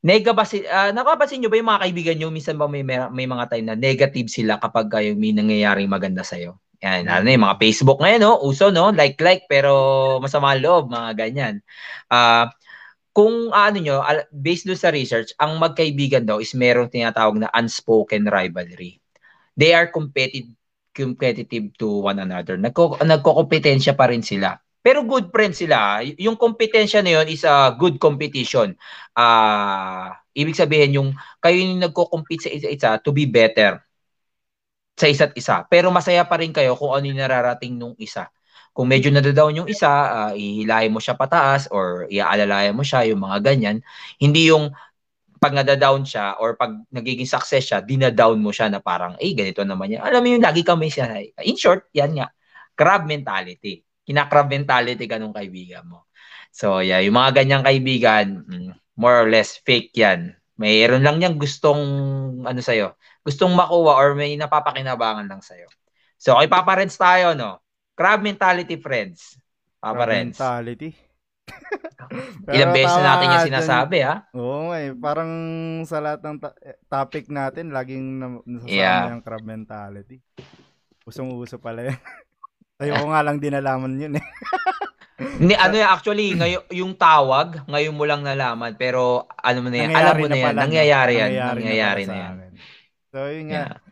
nega 0.00 0.32
ba 0.32 0.48
si, 0.48 0.64
uh, 0.64 0.90
nakapansin 0.96 1.44
nyo 1.44 1.52
ba 1.52 1.60
yung 1.60 1.70
mga 1.70 1.82
kaibigan 1.84 2.16
nyo, 2.16 2.28
minsan 2.32 2.56
ba 2.56 2.64
may, 2.64 2.82
may 2.86 3.28
mga 3.28 3.44
time 3.52 3.66
na 3.68 3.76
negative 3.76 4.32
sila 4.32 4.56
kapag 4.56 4.88
kayo 4.88 5.12
may 5.12 5.36
nangyayaring 5.36 5.90
maganda 5.90 6.24
sa'yo? 6.24 6.56
Yan, 6.80 7.12
ano 7.12 7.28
yung 7.28 7.44
mga 7.44 7.60
Facebook 7.60 8.00
ngayon, 8.00 8.24
no? 8.24 8.40
Uso, 8.40 8.72
no? 8.72 8.88
Like-like, 8.88 9.44
pero 9.52 10.16
masama 10.16 10.56
loob, 10.56 10.88
mga 10.88 11.12
ganyan. 11.12 11.54
Uh, 12.08 12.48
kung 13.10 13.50
ano 13.50 13.78
nyo, 13.82 14.02
based 14.30 14.66
doon 14.66 14.78
sa 14.78 14.94
research, 14.94 15.34
ang 15.36 15.58
magkaibigan 15.58 16.22
daw 16.22 16.38
is 16.38 16.54
merong 16.54 16.90
tinatawag 16.90 17.42
na 17.42 17.50
unspoken 17.54 18.30
rivalry. 18.30 19.02
They 19.58 19.74
are 19.74 19.90
competitive 19.90 20.54
competitive 20.90 21.70
to 21.78 22.06
one 22.10 22.18
another. 22.18 22.58
Nagko 22.58 22.98
nagko-kompetensya 23.02 23.94
pa 23.94 24.10
rin 24.10 24.22
sila. 24.26 24.58
Pero 24.80 25.04
good 25.04 25.30
friends 25.30 25.60
sila. 25.60 26.00
Yung 26.18 26.34
kompetensya 26.40 27.04
na 27.04 27.20
yun 27.20 27.26
is 27.30 27.44
a 27.44 27.72
good 27.76 28.00
competition. 28.00 28.74
Uh, 29.14 30.10
ibig 30.34 30.56
sabihin 30.56 30.96
yung 30.96 31.08
kayo 31.38 31.56
yung 31.60 31.84
nagko-compete 31.84 32.48
sa 32.48 32.50
isa-isa 32.50 32.90
to 32.98 33.12
be 33.14 33.28
better 33.28 33.78
sa 34.96 35.06
isa't 35.08 35.32
isa. 35.36 35.64
Pero 35.68 35.88
masaya 35.92 36.24
pa 36.28 36.40
rin 36.40 36.52
kayo 36.52 36.76
kung 36.76 36.92
ano 36.92 37.04
yung 37.08 37.20
nararating 37.20 37.76
nung 37.76 37.96
isa. 37.96 38.28
Kung 38.70 38.86
medyo 38.86 39.10
nadadown 39.10 39.64
yung 39.64 39.68
isa, 39.68 39.88
uh, 39.88 40.32
ihilahin 40.32 40.94
mo 40.94 41.02
siya 41.02 41.18
pataas 41.18 41.66
or 41.74 42.06
iaalalayan 42.06 42.72
mo 42.72 42.86
siya, 42.86 43.04
yung 43.10 43.20
mga 43.20 43.42
ganyan. 43.42 43.82
Hindi 44.16 44.50
yung 44.50 44.70
pag 45.40 45.56
nadadown 45.56 46.04
siya 46.04 46.36
or 46.36 46.54
pag 46.54 46.76
nagiging 46.92 47.26
success 47.26 47.72
siya, 47.72 47.78
dinadown 47.80 48.36
mo 48.38 48.52
siya 48.52 48.68
na 48.68 48.78
parang, 48.78 49.16
eh, 49.16 49.32
ganito 49.32 49.64
naman 49.64 49.96
yan. 49.96 50.04
Alam 50.04 50.20
mo 50.20 50.28
yung 50.36 50.44
lagi 50.44 50.60
kami 50.60 50.92
siya. 50.92 51.16
In 51.42 51.56
short, 51.56 51.88
yan 51.96 52.12
nga. 52.12 52.28
Crab 52.76 53.08
mentality. 53.08 53.80
Kina-crab 54.04 54.52
mentality 54.52 55.08
ka 55.08 55.16
nung 55.16 55.32
kaibigan 55.32 55.88
mo. 55.88 56.06
So, 56.52 56.84
yeah, 56.84 57.00
yung 57.00 57.16
mga 57.16 57.40
ganyang 57.42 57.64
kaibigan, 57.64 58.26
mm, 58.44 58.70
more 59.00 59.24
or 59.24 59.28
less 59.32 59.56
fake 59.64 59.96
yan. 59.96 60.36
Mayroon 60.60 61.00
lang 61.00 61.16
niyang 61.16 61.40
gustong, 61.40 61.80
ano 62.44 62.60
sa'yo, 62.60 63.00
gustong 63.24 63.56
makuha 63.56 63.96
or 63.96 64.12
may 64.12 64.36
napapakinabangan 64.36 65.24
lang 65.24 65.40
sa'yo. 65.40 65.72
So, 66.20 66.36
kay 66.36 66.52
Papa 66.52 66.76
Renz 66.76 67.00
tayo, 67.00 67.32
no? 67.32 67.64
Crab 68.00 68.24
mentality, 68.24 68.80
friends. 68.80 69.36
Papa 69.76 69.92
Crab 69.92 70.08
Renz. 70.08 70.32
mentality. 70.32 70.96
Ilang 72.56 72.72
beses 72.72 72.96
na 72.96 73.04
natin 73.04 73.28
yung 73.28 73.48
sinasabi, 73.52 73.96
ha? 74.00 74.24
Oo, 74.32 74.72
eh. 74.72 74.96
Parang 74.96 75.28
sa 75.84 76.00
lahat 76.00 76.24
ng 76.24 76.40
ta- 76.40 76.56
eh, 76.64 76.80
topic 76.88 77.28
natin, 77.28 77.68
laging 77.68 78.24
nasasama 78.48 78.72
yeah. 78.72 79.12
yung 79.12 79.20
crab 79.20 79.44
mentality. 79.44 80.16
Usong-uso 81.04 81.60
pala 81.60 81.92
yan. 81.92 82.00
Tayo 82.80 83.04
ko 83.04 83.12
nga 83.12 83.20
lang 83.20 83.36
din 83.36 83.52
nalaman 83.52 83.92
yun 84.00 84.16
eh. 84.16 84.24
Ni 85.44 85.52
ano 85.52 85.76
yan, 85.76 85.92
actually, 85.92 86.32
ngayon, 86.32 86.64
yung 86.72 86.96
tawag, 86.96 87.68
ngayon 87.68 87.92
mo 87.92 88.08
lang 88.08 88.24
nalaman, 88.24 88.80
pero 88.80 89.28
ano 89.36 89.60
mo 89.60 89.68
na 89.68 89.76
yan, 89.76 89.92
alam 89.92 90.16
mo 90.16 90.24
na, 90.24 90.32
na 90.32 90.40
yan, 90.40 90.54
nangyayari 90.56 91.12
yan, 91.20 91.28
nangyayari, 91.36 91.60
nangyayari 91.60 92.02
na, 92.08 92.12
na 92.16 92.16
yan. 92.16 92.52
So, 93.12 93.28
yun 93.28 93.46
nga. 93.52 93.64
Yeah. 93.76 93.89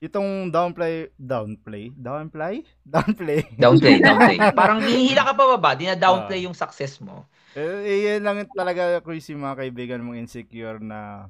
Itong 0.00 0.48
downplay, 0.48 1.12
downplay, 1.20 1.92
downplay, 1.92 2.64
downplay. 2.88 3.44
Downplay, 3.52 4.00
downplay. 4.06 4.36
Parang 4.56 4.80
hihila 4.80 5.28
ka 5.28 5.32
pa 5.36 5.44
ba 5.44 5.56
ba? 5.60 5.72
Dina-downplay 5.76 6.40
uh, 6.40 6.44
yung 6.48 6.56
success 6.56 7.04
mo. 7.04 7.28
Eh, 7.52 8.08
yan 8.08 8.24
lang 8.24 8.48
talaga 8.48 9.04
ko 9.04 9.12
yung 9.12 9.44
mga 9.44 9.58
kaibigan 9.60 10.00
mong 10.00 10.16
insecure 10.16 10.80
na 10.80 11.28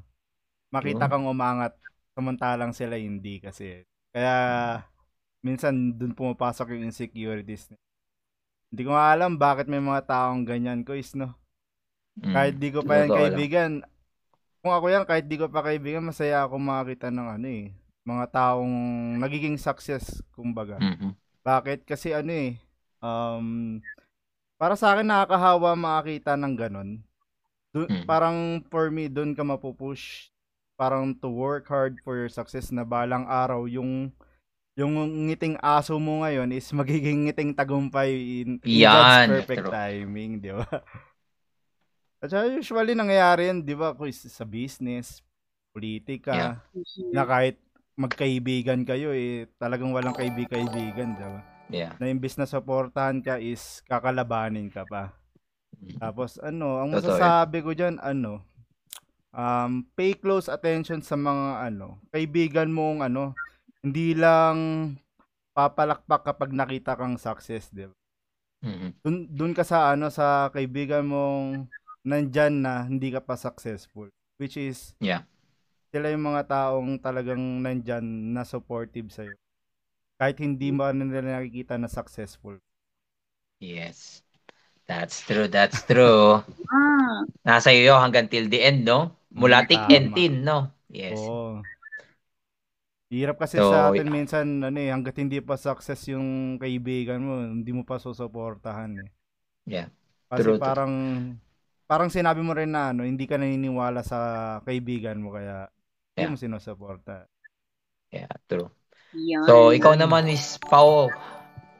makita 0.70 1.10
kang 1.10 1.26
umangat 1.26 1.74
samantalang 2.14 2.70
sila 2.70 2.94
hindi 2.94 3.42
kasi. 3.42 3.82
Kaya 4.14 4.34
minsan 5.42 5.98
dun 5.98 6.14
pumapasok 6.14 6.78
yung 6.78 6.86
insecurities. 6.86 7.74
Hindi 8.70 8.82
ko 8.86 8.94
alam 8.94 9.34
bakit 9.34 9.66
may 9.66 9.82
mga 9.82 10.06
taong 10.06 10.46
ganyan 10.46 10.86
ko 10.86 10.94
is 10.94 11.10
no. 11.18 11.34
Mm, 12.22 12.34
kahit 12.34 12.54
di 12.54 12.68
ko 12.70 12.86
pa 12.86 13.02
yan 13.02 13.10
kaibigan, 13.10 13.70
kung 14.60 14.72
ako 14.76 14.86
yan, 14.92 15.08
kahit 15.08 15.26
di 15.26 15.40
ko 15.40 15.48
pa 15.48 15.64
kaibigan, 15.64 16.04
masaya 16.04 16.44
ako 16.44 16.60
makakita 16.60 17.08
ng 17.08 17.28
ano 17.40 17.46
eh, 17.48 17.72
mga 18.10 18.26
taong 18.34 18.74
nagiging 19.22 19.54
success 19.54 20.18
kumbaga. 20.34 20.76
Mm-hmm. 20.82 21.12
Bakit? 21.46 21.78
Kasi 21.86 22.10
ano 22.10 22.32
eh 22.34 22.58
um 23.00 23.78
para 24.60 24.76
sa 24.76 24.92
akin 24.92 25.08
nakakahawa 25.08 25.78
makakita 25.78 26.34
ng 26.36 26.54
ganun. 26.58 26.90
Dun, 27.70 27.86
mm-hmm. 27.86 28.04
Parang 28.04 28.66
for 28.66 28.90
me 28.90 29.06
doon 29.06 29.32
ka 29.32 29.46
mapupush 29.46 30.28
parang 30.74 31.12
to 31.12 31.28
work 31.28 31.68
hard 31.68 32.00
for 32.00 32.16
your 32.16 32.32
success 32.32 32.72
na 32.72 32.88
balang 32.88 33.28
araw 33.28 33.68
yung 33.68 34.08
yung 34.80 34.96
ngiting 35.28 35.60
aso 35.60 36.00
mo 36.00 36.24
ngayon 36.24 36.48
is 36.56 36.64
magiging 36.72 37.28
ngiting 37.28 37.52
tagumpay 37.52 38.16
in, 38.42 38.56
in 38.64 38.80
Yan, 38.80 39.28
God's 39.28 39.44
perfect 39.44 39.60
true. 39.68 39.72
timing, 39.76 40.30
di 40.40 40.52
ba? 40.56 40.64
At 42.24 42.32
usually 42.48 42.96
nangyayari 42.96 43.48
yan, 43.48 43.64
di 43.64 43.76
ba, 43.76 43.92
sa 44.12 44.44
business, 44.44 45.24
politika, 45.72 46.32
yeah. 46.32 46.54
na 47.12 47.24
kahit 47.24 47.56
magkaibigan 47.98 48.86
kayo 48.86 49.14
eh 49.14 49.50
talagang 49.58 49.90
walang 49.94 50.14
kaibig-kaibigan, 50.14 51.16
'di 51.16 51.26
ba? 51.26 51.40
Yeah. 51.70 51.92
Na 52.02 52.10
imbis 52.10 52.34
na 52.34 52.50
suportahan 52.50 53.22
ka 53.22 53.38
is 53.38 53.82
kakalabanin 53.86 54.70
ka 54.70 54.82
pa. 54.86 55.14
Mm-hmm. 55.78 55.98
Tapos 56.02 56.36
ano, 56.42 56.82
ang 56.82 56.90
masasabi 56.90 57.62
ko 57.62 57.70
diyan 57.72 58.02
ano, 58.02 58.42
um 59.30 59.86
pay 59.94 60.18
close 60.18 60.50
attention 60.50 61.00
sa 61.00 61.14
mga 61.14 61.70
ano, 61.70 62.02
kaibigan 62.10 62.70
mong 62.74 63.06
ano, 63.06 63.38
hindi 63.80 64.18
lang 64.18 64.56
papalakpak 65.54 66.26
kapag 66.26 66.50
nakita 66.50 66.98
kang 66.98 67.14
success, 67.16 67.70
'di 67.70 67.86
ba? 67.86 67.96
Mm-hmm. 68.60 68.90
Dun, 69.00 69.16
dun 69.32 69.52
ka 69.56 69.64
sa 69.64 69.94
ano 69.94 70.12
sa 70.12 70.52
kaibigan 70.52 71.08
mong 71.08 71.70
nandyan 72.04 72.60
na 72.60 72.84
hindi 72.84 73.08
ka 73.08 73.24
pa 73.24 73.36
successful 73.36 74.08
which 74.40 74.56
is 74.56 74.96
yeah 75.00 75.24
sila 75.90 76.06
yung 76.14 76.24
mga 76.24 76.42
taong 76.46 77.02
talagang 77.02 77.42
nandyan 77.62 78.34
na 78.34 78.46
supportive 78.46 79.10
sa'yo. 79.10 79.34
Kahit 80.16 80.38
hindi 80.38 80.70
mo 80.70 80.86
nila 80.94 81.42
nakikita 81.42 81.74
na 81.76 81.90
successful. 81.90 82.62
Yes. 83.58 84.22
That's 84.86 85.22
true, 85.22 85.46
that's 85.46 85.82
true. 85.86 86.42
ah. 86.74 87.22
Nasa 87.46 87.70
iyo 87.70 87.94
hanggang 87.98 88.26
till 88.26 88.50
the 88.50 88.62
end, 88.62 88.86
no? 88.86 89.14
Mula 89.30 89.62
Tama. 89.66 89.86
and 89.90 90.10
thin, 90.14 90.42
no? 90.42 90.70
Yes. 90.90 91.18
Oo. 91.18 91.62
Hirap 93.10 93.42
kasi 93.42 93.58
So, 93.58 93.74
sa 93.74 93.90
atin 93.90 94.06
minsan 94.06 94.46
ano 94.62 94.78
eh, 94.78 94.94
hangga't 94.94 95.18
hindi 95.18 95.42
pa 95.42 95.58
success 95.58 96.14
yung 96.14 96.58
kaibigan 96.62 97.18
mo, 97.18 97.42
hindi 97.42 97.74
mo 97.74 97.82
pa 97.82 97.98
susuportahan 97.98 99.02
eh. 99.02 99.10
Yeah. 99.66 99.90
Kasi 100.30 100.46
True, 100.46 100.58
true. 100.58 100.62
parang 100.62 100.94
parang 101.90 102.06
sinabi 102.06 102.38
mo 102.38 102.54
rin 102.54 102.70
na 102.70 102.94
ano, 102.94 103.02
hindi 103.02 103.26
ka 103.26 103.34
naniniwala 103.34 104.06
sa 104.06 104.18
kaibigan 104.62 105.18
mo 105.18 105.34
kaya 105.34 105.66
Yeah. 106.20 106.30
mo 106.30 106.36
sinusuporta. 106.36 107.24
Yeah, 108.10 108.30
true. 108.44 108.68
Yan. 109.14 109.46
So, 109.46 109.70
ikaw 109.70 109.94
naman, 109.94 110.26
Miss 110.26 110.58
Pao. 110.60 111.10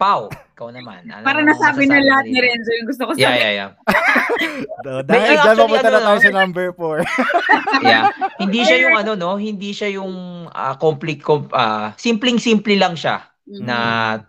Pao, 0.01 0.33
ikaw 0.57 0.73
naman. 0.73 1.05
Ano 1.13 1.21
Para 1.29 1.45
nasabi 1.45 1.85
na 1.85 2.01
lahat 2.01 2.25
ni? 2.25 2.41
Renzo 2.41 2.71
yung 2.73 2.89
gusto 2.89 3.03
ko 3.05 3.13
Yeah, 3.15 3.37
sabihin. 3.37 3.45
yeah, 3.45 3.53
yeah. 3.53 3.71
Do- 4.85 5.05
Dahil 5.05 5.29
dyan 5.29 5.37
actually, 5.37 5.61
mapunta 5.61 5.89
na 5.89 5.93
ano, 5.93 6.07
tayo 6.09 6.17
no? 6.17 6.25
sa 6.25 6.33
number 6.33 6.67
4. 6.73 7.05
yeah. 7.85 8.05
Hindi 8.41 8.61
siya 8.65 8.79
yung 8.89 8.97
ano, 8.97 9.13
no? 9.13 9.37
Hindi 9.37 9.71
siya 9.77 9.93
yung 9.93 10.15
uh, 10.49 10.75
complete, 10.81 11.21
com- 11.21 11.53
ah, 11.53 11.93
simpleng-simple 12.01 12.81
lang 12.81 12.97
siya 12.97 13.29
Mhm. 13.45 13.61
na, 13.61 13.77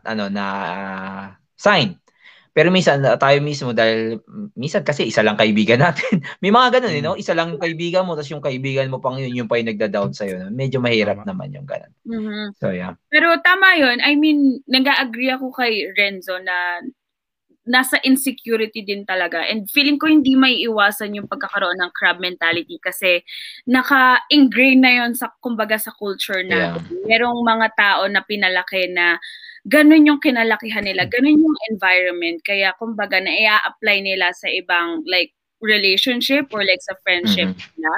ano, 0.04 0.26
na 0.28 0.46
ah, 0.60 1.26
sign. 1.56 2.01
Pero 2.52 2.68
minsan, 2.68 3.00
ah, 3.08 3.16
tayo 3.16 3.40
mismo, 3.40 3.72
dahil 3.72 4.20
mm, 4.20 4.60
minsan 4.60 4.84
kasi 4.84 5.08
isa 5.08 5.24
lang 5.24 5.40
kaibigan 5.40 5.80
natin. 5.80 6.20
May 6.44 6.52
mga 6.52 6.80
ganun, 6.80 6.96
eh, 6.96 7.04
no? 7.04 7.16
Isa 7.16 7.32
lang 7.32 7.56
yung 7.56 7.64
kaibigan 7.64 8.04
mo, 8.04 8.20
tapos 8.20 8.32
yung 8.32 8.44
kaibigan 8.44 8.92
mo 8.92 9.00
pang 9.00 9.16
yun, 9.16 9.32
yung 9.32 9.48
pa 9.48 9.56
yung 9.56 9.72
nagda-down 9.72 10.12
sa'yo. 10.12 10.48
No? 10.48 10.52
Medyo 10.52 10.84
mahirap 10.84 11.24
Tama. 11.24 11.32
naman 11.32 11.56
yung 11.56 11.68
ganun. 11.68 11.92
Mhm. 12.04 12.46
So, 12.60 12.76
yeah. 12.76 13.00
Pero 13.08 13.32
tama 13.40 13.80
yun. 13.80 14.04
I 14.04 14.20
mean, 14.20 14.60
nag-agree 14.68 15.32
ako 15.32 15.56
kay 15.56 15.96
Renzo 15.96 16.36
na 16.44 16.84
nasa 17.62 18.02
insecurity 18.04 18.82
din 18.82 19.06
talaga. 19.06 19.46
And 19.46 19.70
feeling 19.70 20.02
ko 20.02 20.10
hindi 20.10 20.34
may 20.34 20.58
iwasan 20.66 21.14
yung 21.14 21.30
pagkakaroon 21.30 21.78
ng 21.78 21.94
crab 21.94 22.18
mentality 22.18 22.82
kasi 22.82 23.22
naka-ingrain 23.70 24.82
na 24.82 24.92
yon 24.92 25.14
sa, 25.14 25.30
kumbaga, 25.40 25.78
sa 25.78 25.94
culture 25.94 26.42
natin. 26.42 26.82
Merong 27.06 27.40
mga 27.46 27.68
tao 27.78 28.02
na 28.10 28.26
pinalaki 28.26 28.90
na 28.90 29.22
ganun 29.68 30.08
yung 30.08 30.20
kinalakihan 30.22 30.84
nila, 30.86 31.06
ganun 31.06 31.38
yung 31.42 31.58
environment. 31.72 32.42
Kaya, 32.46 32.74
kumbaga, 32.78 33.22
na 33.22 33.30
i-apply 33.32 34.02
nila 34.02 34.34
sa 34.34 34.50
ibang, 34.50 35.04
like, 35.06 35.34
relationship 35.62 36.50
or 36.58 36.66
like 36.66 36.82
sa 36.82 36.98
friendship 37.06 37.54
Mhm. 37.54 37.62
nila. 37.78 37.94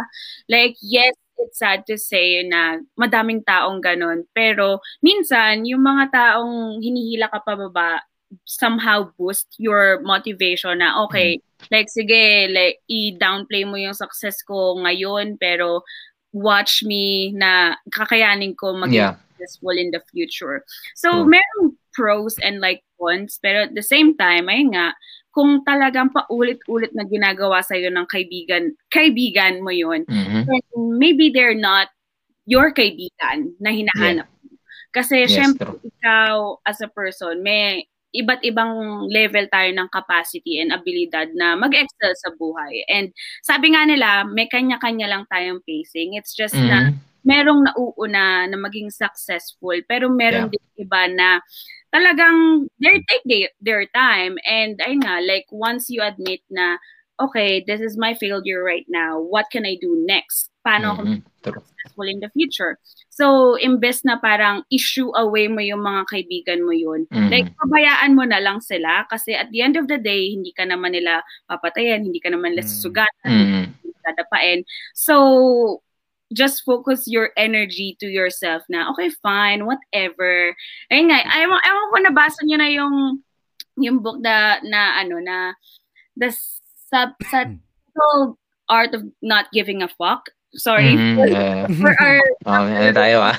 Like, 0.52 0.76
yes, 0.84 1.16
it's 1.40 1.56
sad 1.64 1.88
to 1.88 1.96
say 1.96 2.44
na 2.44 2.84
madaming 3.00 3.40
taong 3.48 3.80
ganun. 3.80 4.28
Pero, 4.36 4.84
minsan, 5.00 5.64
yung 5.64 5.80
mga 5.80 6.12
taong 6.12 6.84
hinihila 6.84 7.32
ka 7.32 7.40
pababa, 7.40 8.04
somehow 8.44 9.08
boost 9.16 9.48
your 9.64 10.04
motivation 10.04 10.84
na, 10.84 11.00
okay, 11.08 11.40
like, 11.72 11.88
sige, 11.88 12.52
like, 12.52 12.84
i-downplay 12.92 13.64
mo 13.64 13.80
yung 13.80 13.96
success 13.96 14.44
ko 14.44 14.76
ngayon, 14.84 15.40
pero 15.40 15.88
watch 16.36 16.84
me 16.84 17.32
na 17.32 17.78
kakayanin 17.94 18.58
ko 18.60 18.74
maging 18.76 19.08
Yeah. 19.08 19.16
Successful 19.44 19.76
in 19.76 19.92
the 19.92 20.00
future. 20.12 20.64
So, 20.96 21.12
True. 21.12 21.36
merong 21.36 21.76
pros 21.92 22.40
and 22.40 22.64
like 22.64 22.82
cons, 22.96 23.40
pero 23.44 23.68
at 23.68 23.76
the 23.76 23.84
same 23.84 24.16
time, 24.16 24.48
ay 24.48 24.64
nga, 24.72 24.96
kung 25.36 25.66
talagang 25.68 26.14
paulit-ulit 26.16 26.96
na 26.96 27.04
ginagawa 27.04 27.60
sa'yo 27.60 27.92
ng 27.92 28.08
kaibigan, 28.08 28.72
kaibigan 28.88 29.60
mo 29.60 29.74
yun, 29.74 30.08
Mhm. 30.08 30.48
then 30.48 30.64
maybe 30.96 31.30
they're 31.30 31.58
not 31.58 31.92
your 32.48 32.72
kaibigan 32.72 33.52
na 33.60 33.74
hinahanap 33.74 34.30
mo. 34.30 34.56
Kasi 34.94 35.26
Yes, 35.26 35.34
syempre, 35.34 35.66
true. 35.74 35.82
ikaw 35.82 36.62
as 36.70 36.80
a 36.80 36.90
person, 36.90 37.42
may 37.42 37.90
iba't 38.14 38.46
ibang 38.46 39.10
level 39.10 39.50
tayo 39.50 39.74
ng 39.74 39.90
capacity 39.90 40.62
and 40.62 40.70
abilidad 40.70 41.34
na 41.34 41.58
mag-excel 41.58 42.14
sa 42.14 42.30
buhay. 42.38 42.86
And 42.86 43.10
sabi 43.42 43.74
nga 43.74 43.90
nila, 43.90 44.30
may 44.30 44.46
kanya-kanya 44.46 45.10
lang 45.10 45.26
tayong 45.34 45.66
pacing. 45.66 46.14
It's 46.14 46.38
just 46.38 46.54
na 46.54 46.94
Mhm. 46.94 47.13
Merong 47.24 47.68
nauuna 47.68 48.48
na 48.48 48.58
maging 48.60 48.92
successful, 48.92 49.76
pero 49.88 50.12
meron 50.12 50.48
Yeah. 50.48 50.60
din 50.60 50.88
iba 50.88 51.02
na 51.12 51.40
talagang 51.94 52.68
they 52.82 53.00
take 53.08 53.24
their, 53.26 53.50
their 53.62 53.84
time. 53.96 54.36
And 54.44 54.76
ayun 54.84 55.04
nga, 55.06 55.22
like 55.24 55.46
once 55.52 55.88
you 55.90 56.02
admit 56.04 56.42
na, 56.50 56.78
okay, 57.22 57.64
this 57.64 57.80
is 57.80 57.96
my 57.96 58.14
failure 58.18 58.60
right 58.66 58.86
now, 58.90 59.22
what 59.22 59.48
can 59.54 59.64
I 59.66 59.78
do 59.80 59.96
next? 60.04 60.50
Paano 60.66 60.98
ako 60.98 61.02
Mhm. 61.06 61.20
True. 61.44 61.60
successful 61.62 62.08
in 62.10 62.20
the 62.20 62.32
future? 62.34 62.80
So, 63.14 63.56
imbes 63.62 64.02
na 64.02 64.18
parang 64.18 64.66
issue 64.74 65.14
away 65.14 65.46
mo 65.46 65.62
yung 65.62 65.86
mga 65.86 66.10
kaibigan 66.10 66.66
mo 66.66 66.74
yun, 66.74 67.06
Mhm. 67.14 67.30
like, 67.30 67.48
pabayaan 67.62 68.18
mo 68.18 68.26
na 68.26 68.42
lang 68.42 68.58
sila 68.60 69.06
kasi 69.08 69.38
at 69.38 69.54
the 69.54 69.62
end 69.62 69.78
of 69.78 69.86
the 69.86 70.02
day, 70.02 70.34
hindi 70.34 70.50
ka 70.52 70.66
naman 70.66 70.98
nila 70.98 71.22
papatayan, 71.46 72.02
hindi 72.02 72.18
ka 72.18 72.34
naman 72.34 72.58
nila 72.58 72.66
susugatan, 72.66 73.30
Mhm. 73.30 73.64
hindi 73.86 73.94
ka 74.02 74.10
dadapain. 74.18 74.60
So, 74.98 75.14
just 76.34 76.66
focus 76.66 77.06
your 77.08 77.30
energy 77.38 77.96
to 78.02 78.08
yourself 78.10 78.64
na, 78.70 78.90
okay, 78.92 79.10
fine, 79.22 79.66
whatever. 79.66 80.54
Ayun 80.92 81.14
nga, 81.14 81.22
ewan, 81.40 81.62
ewan 81.62 81.86
ko 81.90 81.98
nabasa 82.02 82.40
niyo 82.44 82.58
na 82.58 82.70
yung 82.70 82.96
yung 83.78 84.02
book 84.06 84.22
na, 84.22 84.58
na 84.66 84.98
ano, 85.02 85.18
na 85.22 85.54
the 86.18 86.30
sub, 86.90 87.18
subtle 87.30 88.38
art 88.70 88.94
of 88.94 89.02
not 89.22 89.50
giving 89.54 89.82
a 89.82 89.90
fuck. 89.90 90.30
Sorry. 90.54 90.94
For, 91.18 91.26
Yeah. 91.26 91.66
for 91.82 91.94
our 91.98 92.22
Oh, 92.46 92.70
ano 92.70 92.92
tayo 92.94 93.26
ah. 93.26 93.34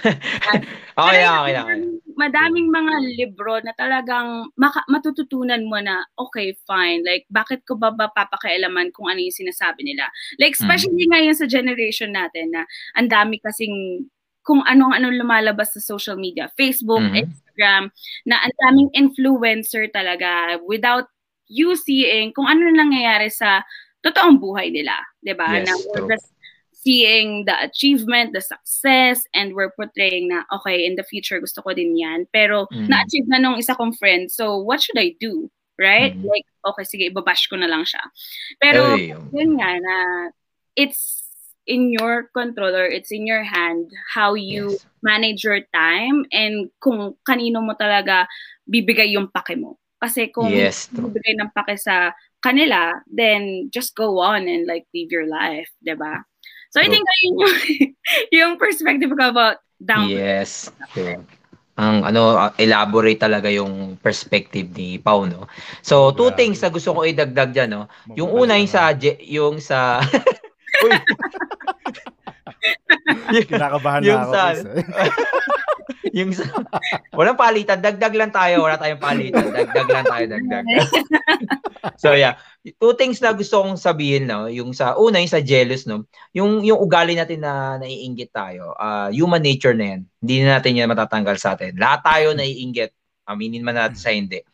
okay 0.98 1.18
lang, 1.22 1.34
okay 1.46 1.54
okay 1.54 1.76
lang. 1.78 2.02
Madaming 2.14 2.70
mga 2.70 2.94
libro 3.18 3.58
na 3.62 3.74
talagang 3.74 4.48
maka- 4.56 4.86
matututunan 4.88 5.62
mo 5.66 5.78
na, 5.78 6.02
okay, 6.18 6.54
fine, 6.66 7.02
like, 7.02 7.26
bakit 7.30 7.62
ko 7.66 7.74
ba 7.74 7.90
ba 7.90 8.10
papakialaman 8.10 8.90
kung 8.94 9.10
ano 9.10 9.20
yung 9.20 9.34
sinasabi 9.34 9.82
nila? 9.84 10.06
Like, 10.38 10.54
especially 10.54 11.06
ngayon 11.10 11.34
sa 11.34 11.46
generation 11.50 12.14
natin 12.14 12.54
na 12.54 12.62
ang 12.94 13.10
dami 13.10 13.38
kasing 13.42 14.06
kung 14.44 14.60
anong-anong 14.60 15.16
lumalabas 15.16 15.72
sa 15.72 15.80
social 15.80 16.20
media, 16.20 16.52
Facebook, 16.52 17.00
Mhm. 17.00 17.16
Instagram, 17.24 17.82
na 18.28 18.36
ang 18.44 18.54
daming 18.60 18.90
influencer 18.92 19.88
talaga 19.88 20.60
without 20.68 21.08
you 21.48 21.72
seeing 21.76 22.32
kung 22.32 22.44
ano 22.44 22.68
na 22.68 22.84
nangyayari 22.84 23.32
sa 23.32 23.64
totoong 24.04 24.36
buhay 24.36 24.68
nila, 24.68 25.00
'di 25.24 25.32
ba? 25.32 25.48
Yes, 25.48 25.64
na 25.64 25.74
we're 25.80 26.04
true. 26.04 26.20
Seeing 26.84 27.48
the 27.48 27.56
achievement, 27.64 28.36
the 28.36 28.44
success, 28.44 29.24
and 29.32 29.56
we're 29.56 29.72
portraying 29.72 30.28
na, 30.28 30.44
okay, 30.52 30.84
in 30.84 30.94
the 31.00 31.02
future, 31.08 31.40
gusto 31.40 31.64
ko 31.64 31.72
din 31.72 31.96
yan. 31.96 32.28
Pero, 32.30 32.68
Mhm. 32.70 32.88
na-achieve 32.92 33.26
na 33.32 33.40
nung 33.40 33.56
isa 33.56 33.72
kong 33.74 33.96
friend, 33.96 34.28
so 34.30 34.60
what 34.60 34.84
should 34.84 35.00
I 35.00 35.16
do? 35.18 35.48
Right? 35.80 36.14
Mhm. 36.14 36.28
Like, 36.28 36.46
okay, 36.70 36.84
sige, 36.84 37.04
ibabash 37.10 37.48
ko 37.50 37.56
na 37.56 37.66
lang 37.66 37.82
siya. 37.88 38.04
Pero, 38.62 38.94
Ay, 38.94 39.10
yun 39.32 39.56
nga 39.58 39.74
na, 39.80 39.96
it's 40.76 41.24
in 41.66 41.88
your 41.90 42.28
control 42.36 42.76
or 42.76 42.84
it's 42.84 43.10
in 43.10 43.24
your 43.26 43.42
hand 43.42 43.88
how 44.12 44.36
you 44.36 44.76
Yes. 44.76 44.86
manage 45.02 45.42
your 45.44 45.64
time 45.72 46.28
and 46.32 46.68
kung 46.84 47.16
kanino 47.24 47.64
mo 47.64 47.72
talaga 47.74 48.28
bibigay 48.68 49.12
yung 49.16 49.32
pake 49.32 49.56
mo. 49.56 49.80
Kasi 49.98 50.28
kung 50.28 50.52
Yes, 50.52 50.88
bibigay 50.92 51.34
ng 51.40 51.50
pake 51.56 51.80
sa 51.80 52.12
kanila, 52.44 53.00
then 53.08 53.72
just 53.72 53.96
go 53.96 54.20
on 54.20 54.44
and 54.48 54.68
like 54.68 54.84
live 54.92 55.08
your 55.10 55.24
life, 55.26 55.72
'di 55.80 55.96
ba? 55.96 56.24
So 56.74 56.82
I 56.82 56.90
think 56.90 57.06
ayun 57.06 57.34
yung, 57.38 57.54
yung 58.42 58.52
perspective 58.58 59.14
ko 59.14 59.30
about 59.30 59.62
down. 59.78 60.10
Yes. 60.10 60.74
True. 60.90 61.22
Ang 61.74 62.02
ano, 62.02 62.34
uh, 62.34 62.50
elaborate 62.58 63.18
talaga 63.18 63.46
yung 63.46 63.94
perspective 63.98 64.66
ni 64.74 64.98
Pau, 64.98 65.26
no? 65.26 65.46
So, 65.82 66.10
two 66.10 66.30
Grabe. 66.30 66.38
things 66.38 66.58
na 66.58 66.70
gusto 66.70 66.94
ko 66.94 67.02
idagdag 67.02 67.50
dyan, 67.50 67.70
no? 67.74 67.90
Yung 68.14 68.30
una, 68.30 68.58
yung 68.58 68.70
sa, 68.70 68.94
yung 69.22 69.58
sa, 69.58 69.98
Uy! 70.82 70.90
Kinakabahan 73.50 74.02
Yung 74.02 74.18
na 74.18 74.26
ako. 74.26 74.34
sa- 74.34 74.54
eh. 74.54 74.58
yung 76.12 76.36
sa, 76.36 76.44
walang 77.16 77.38
palitan, 77.38 77.80
dagdag 77.80 78.12
lang 78.12 78.28
tayo, 78.34 78.66
wala 78.66 78.76
tayong 78.76 79.00
palitan, 79.00 79.48
dagdag 79.48 79.88
lang 79.88 80.04
tayo, 80.04 80.24
dagdag. 80.28 80.64
so 82.02 82.12
yeah, 82.12 82.36
two 82.76 82.92
things 82.98 83.22
na 83.24 83.32
gusto 83.32 83.64
kong 83.64 83.80
sabihin, 83.80 84.28
no? 84.28 84.50
Yung 84.50 84.76
sa, 84.76 84.98
una, 85.00 85.22
yung 85.22 85.32
sa 85.32 85.40
jealous, 85.40 85.88
no? 85.88 86.04
Yung, 86.36 86.60
yung 86.60 86.76
ugali 86.76 87.16
natin 87.16 87.40
na 87.40 87.80
naiinggit 87.80 88.34
tayo, 88.34 88.76
ah, 88.76 89.08
human 89.08 89.40
nature 89.40 89.72
na 89.72 89.96
yan, 89.96 90.00
hindi 90.20 90.34
na 90.44 90.60
natin 90.60 90.76
yan 90.76 90.90
matatanggal 90.90 91.36
sa 91.40 91.56
atin. 91.56 91.78
Lahat 91.80 92.04
tayo 92.04 92.36
naiinggit, 92.36 92.92
aminin 93.24 93.64
man 93.64 93.80
natin 93.80 93.96
sa 93.96 94.12
hindi. 94.12 94.44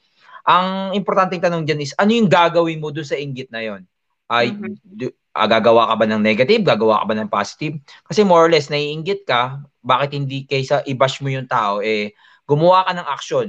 Ang 0.47 0.95
importanteng 0.95 1.43
tanong 1.43 1.67
dyan 1.67 1.81
is, 1.83 1.93
ano 1.99 2.15
yung 2.15 2.31
gagawin 2.31 2.79
mo 2.79 2.95
doon 2.95 3.07
sa 3.07 3.19
inggit 3.19 3.51
na 3.51 3.63
yon? 3.63 3.83
Ay, 4.31 4.55
Mhm. 4.55 4.75
do- 4.87 5.17
ah, 5.35 5.47
gagawa 5.47 5.91
ka 5.91 5.95
ba 5.99 6.07
ng 6.07 6.23
negative? 6.23 6.63
Gagawa 6.63 7.03
ka 7.03 7.07
ba 7.07 7.15
ng 7.19 7.31
positive? 7.31 7.75
Kasi 8.07 8.23
more 8.23 8.47
or 8.47 8.51
less, 8.51 8.71
naiinggit 8.71 9.27
ka, 9.27 9.63
bakit 9.83 10.17
hindi 10.17 10.45
kaysa 10.49 10.85
i-bash 10.87 11.21
mo 11.25 11.29
yung 11.33 11.49
tao, 11.49 11.81
eh, 11.85 12.13
gumawa 12.49 12.87
ka 12.89 12.93
ng 12.97 13.09
action 13.09 13.47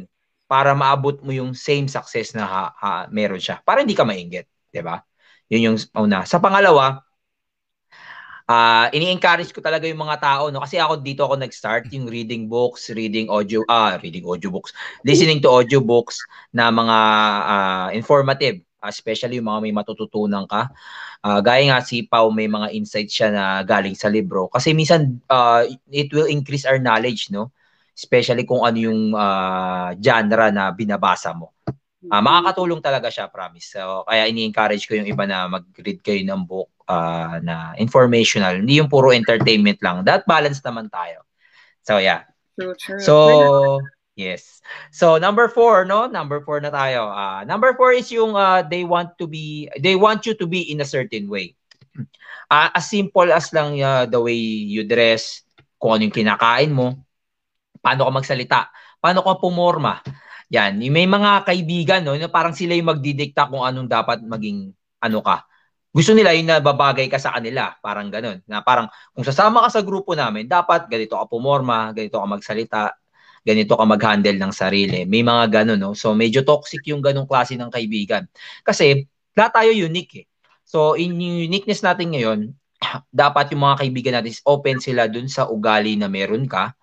para 0.51 0.75
maabot 0.75 1.19
mo 1.23 1.31
yung 1.31 1.55
same 1.55 1.87
success 1.87 2.35
na 2.35 2.43
ha, 2.43 2.63
ha- 2.75 3.07
meron 3.11 3.39
siya. 3.39 3.63
Para 3.63 3.83
hindi 3.83 3.95
ka 3.95 4.03
mainggit. 4.03 4.47
'di 4.71 4.81
ba? 4.83 5.03
Yun 5.51 5.61
yung 5.75 5.77
una. 5.99 6.23
Sa 6.23 6.39
pangalawa, 6.39 7.03
ah 8.51 8.87
ini-encourage 8.91 9.51
ko 9.55 9.59
talaga 9.63 9.87
yung 9.87 10.01
mga 10.01 10.17
tao, 10.19 10.43
no? 10.51 10.63
Kasi 10.63 10.75
ako 10.79 10.99
dito 10.99 11.21
ako 11.23 11.39
nag-start, 11.39 11.87
yung 11.95 12.07
reading 12.09 12.47
books, 12.51 12.91
reading 12.91 13.27
audio, 13.31 13.63
ah, 13.71 13.95
reading 14.01 14.25
audio 14.27 14.49
books, 14.51 14.75
listening 15.07 15.39
to 15.39 15.47
audio 15.51 15.79
books 15.79 16.19
na 16.51 16.67
mga 16.71 16.97
ah, 17.47 17.87
informative 17.95 18.59
especially 18.89 19.37
yung 19.37 19.49
mga 19.49 19.61
may 19.69 19.73
matututunan 19.75 20.49
ka. 20.49 20.73
Uh, 21.21 21.37
gaya 21.43 21.69
nga 21.69 21.79
si 21.85 22.07
Pau, 22.07 22.33
may 22.33 22.49
mga 22.49 22.73
insights 22.73 23.13
siya 23.13 23.29
na 23.29 23.61
galing 23.61 23.93
sa 23.93 24.09
libro. 24.09 24.49
Kasi 24.49 24.73
minsan, 24.73 25.21
uh, 25.29 25.61
it 25.93 26.09
will 26.09 26.25
increase 26.25 26.65
our 26.65 26.81
knowledge, 26.81 27.29
no? 27.29 27.53
Especially 27.93 28.47
kung 28.47 28.65
ano 28.65 28.77
yung 28.81 29.13
uh, 29.13 29.93
genre 30.01 30.49
na 30.49 30.73
binabasa 30.73 31.35
mo. 31.37 31.53
Uh, 32.01 32.17
makakatulong 32.17 32.81
talaga 32.81 33.13
siya, 33.13 33.29
promise. 33.29 33.77
So, 33.77 34.01
kaya 34.09 34.25
ini-encourage 34.25 34.89
ko 34.89 34.97
yung 34.97 35.05
iba 35.05 35.29
na 35.29 35.45
mag-read 35.45 36.01
kayo 36.01 36.25
ng 36.25 36.41
book 36.49 36.73
uh, 36.89 37.37
na 37.45 37.77
informational. 37.77 38.57
Hindi 38.57 38.81
yung 38.81 38.89
puro 38.89 39.13
entertainment 39.13 39.77
lang. 39.85 40.01
That 40.01 40.25
balance 40.25 40.65
naman 40.65 40.89
tayo. 40.89 41.29
So, 41.85 42.01
yeah. 42.01 42.25
True, 42.57 42.73
true. 42.73 43.01
So, 43.05 43.15
Yes. 44.15 44.59
So 44.91 45.15
number 45.17 45.47
four, 45.47 45.87
no? 45.87 46.05
Number 46.05 46.43
four 46.43 46.59
na 46.59 46.69
tayo. 46.69 47.07
Uh, 47.07 47.41
number 47.47 47.71
four 47.79 47.95
is 47.95 48.11
yung 48.11 48.35
uh, 48.35 48.61
they 48.61 48.83
want 48.83 49.15
to 49.17 49.25
be, 49.25 49.71
they 49.79 49.95
want 49.95 50.27
you 50.27 50.35
to 50.35 50.45
be 50.45 50.67
in 50.67 50.83
a 50.83 50.87
certain 50.87 51.31
way. 51.31 51.55
Uh, 52.51 52.69
as 52.77 52.91
simple 52.91 53.31
as 53.31 53.49
lang 53.55 53.79
uh, 53.79 54.03
the 54.05 54.19
way 54.19 54.35
you 54.37 54.83
dress, 54.83 55.47
kung 55.79 55.97
ano 55.97 56.05
yung 56.05 56.15
kinakain 56.15 56.69
mo, 56.75 57.01
paano 57.81 58.05
ka 58.05 58.11
magsalita, 58.11 58.59
paano 59.01 59.25
ka 59.25 59.41
pumorma. 59.41 60.03
Yan, 60.51 60.77
may 60.77 61.07
mga 61.07 61.47
kaibigan, 61.47 62.03
no, 62.03 62.13
parang 62.27 62.51
sila 62.51 62.75
yung 62.75 62.91
magdidikta 62.91 63.47
kung 63.47 63.63
anong 63.63 63.87
dapat 63.87 64.19
maging 64.21 64.75
ano 64.99 65.19
ka. 65.23 65.47
Gusto 65.91 66.11
nila 66.15 66.35
yung 66.35 66.47
nababagay 66.51 67.07
ka 67.11 67.19
sa 67.19 67.35
kanila, 67.35 67.75
parang 67.79 68.07
ganun. 68.11 68.39
Na 68.47 68.63
parang 68.63 68.87
kung 69.15 69.23
sasama 69.23 69.63
ka 69.67 69.79
sa 69.79 69.81
grupo 69.83 70.11
namin, 70.15 70.47
dapat 70.47 70.87
ganito 70.91 71.15
ka 71.15 71.25
pumorma, 71.27 71.91
ganito 71.95 72.19
ka 72.19 72.27
magsalita, 72.27 72.95
ganito 73.41 73.73
ka 73.73 73.85
mag-handle 73.85 74.37
ng 74.37 74.53
sarili. 74.53 75.03
May 75.05 75.25
mga 75.25 75.63
ganun, 75.63 75.79
no? 75.81 75.93
So, 75.97 76.13
medyo 76.13 76.45
toxic 76.45 76.85
yung 76.89 77.01
ganung 77.01 77.25
klase 77.25 77.57
ng 77.57 77.73
kaibigan. 77.73 78.29
Kasi, 78.61 79.05
lahat 79.33 79.61
tayo 79.61 79.71
unique, 79.73 80.25
eh. 80.25 80.25
So, 80.65 80.95
in 80.95 81.17
uniqueness 81.19 81.81
natin 81.83 82.13
ngayon, 82.15 82.39
dapat 83.11 83.51
yung 83.53 83.65
mga 83.65 83.85
kaibigan 83.85 84.13
natin 84.21 84.33
open 84.45 84.77
sila 84.79 85.09
dun 85.09 85.27
sa 85.27 85.49
ugali 85.49 85.97
na 85.97 86.07
meron 86.07 86.45
ka. 86.45 86.73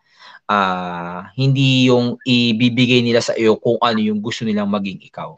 Uh, 0.49 1.29
hindi 1.37 1.93
yung 1.93 2.17
ibibigay 2.25 3.05
nila 3.05 3.21
sa 3.21 3.37
iyo 3.37 3.61
kung 3.61 3.77
ano 3.85 4.01
yung 4.01 4.25
gusto 4.25 4.49
nilang 4.49 4.73
maging 4.73 4.97
ikaw. 5.05 5.37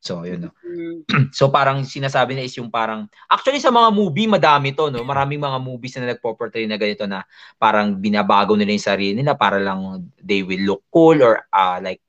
So, 0.00 0.24
yun. 0.24 0.48
No? 0.48 0.50
Mm. 0.64 1.30
so, 1.36 1.52
parang 1.52 1.84
sinasabi 1.84 2.32
na 2.32 2.42
is 2.42 2.56
yung 2.56 2.72
parang, 2.72 3.04
actually 3.28 3.60
sa 3.60 3.68
mga 3.68 3.92
movie, 3.92 4.24
madami 4.24 4.72
to, 4.72 4.88
no? 4.88 5.04
Maraming 5.04 5.38
mga 5.38 5.60
movies 5.60 5.94
na 6.00 6.16
nagpo-portray 6.16 6.64
na 6.64 6.80
ganito 6.80 7.04
na 7.04 7.22
parang 7.60 7.92
binabago 7.92 8.56
nila 8.56 8.72
yung 8.72 8.88
sarili 8.88 9.12
nila 9.12 9.36
para 9.36 9.60
lang 9.60 10.08
they 10.16 10.40
will 10.40 10.64
look 10.64 10.82
cool 10.88 11.20
or 11.20 11.44
uh, 11.52 11.76
like 11.84 12.00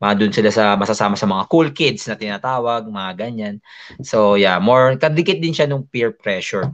mga 0.00 0.14
dun 0.16 0.32
sila 0.32 0.50
sa 0.52 0.64
masasama 0.76 1.16
sa 1.16 1.28
mga 1.28 1.44
cool 1.48 1.68
kids 1.72 2.04
na 2.08 2.16
tinatawag, 2.16 2.88
mga 2.88 3.12
ganyan. 3.16 3.56
So, 4.04 4.36
yeah, 4.36 4.60
more, 4.60 4.96
kadikit 5.00 5.40
din 5.40 5.56
siya 5.56 5.68
nung 5.68 5.88
peer 5.88 6.12
pressure. 6.12 6.68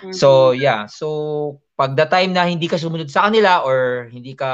Mm-hmm. 0.00 0.12
So, 0.12 0.52
yeah. 0.52 0.84
So, 0.88 1.60
pag 1.76 1.96
the 1.96 2.08
time 2.08 2.32
na 2.32 2.48
hindi 2.48 2.68
ka 2.68 2.80
sumunod 2.80 3.12
sa 3.12 3.28
kanila 3.28 3.64
or 3.64 4.08
hindi 4.08 4.32
ka 4.32 4.48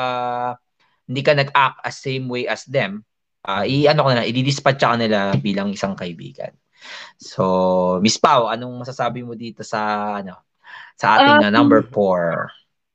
hindi 1.06 1.22
ka 1.22 1.32
nag-act 1.34 1.78
as 1.82 1.98
same 1.98 2.30
way 2.30 2.46
as 2.46 2.62
them, 2.66 3.02
uh, 3.46 3.64
i-ano 3.66 4.00
ko 4.06 4.10
na, 4.14 4.26
i-dispatch 4.26 4.82
ka 4.82 4.94
nila 4.94 5.34
bilang 5.38 5.74
isang 5.74 5.98
kaibigan. 5.98 6.54
So, 7.18 7.98
Miss 8.02 8.18
Pau, 8.18 8.50
anong 8.50 8.82
masasabi 8.82 9.22
mo 9.22 9.38
dito 9.38 9.62
sa 9.62 10.14
ano 10.18 10.42
sa 10.98 11.18
ating 11.18 11.38
um, 11.42 11.46
uh, 11.46 11.52
number 11.54 11.80
4? 11.86 12.50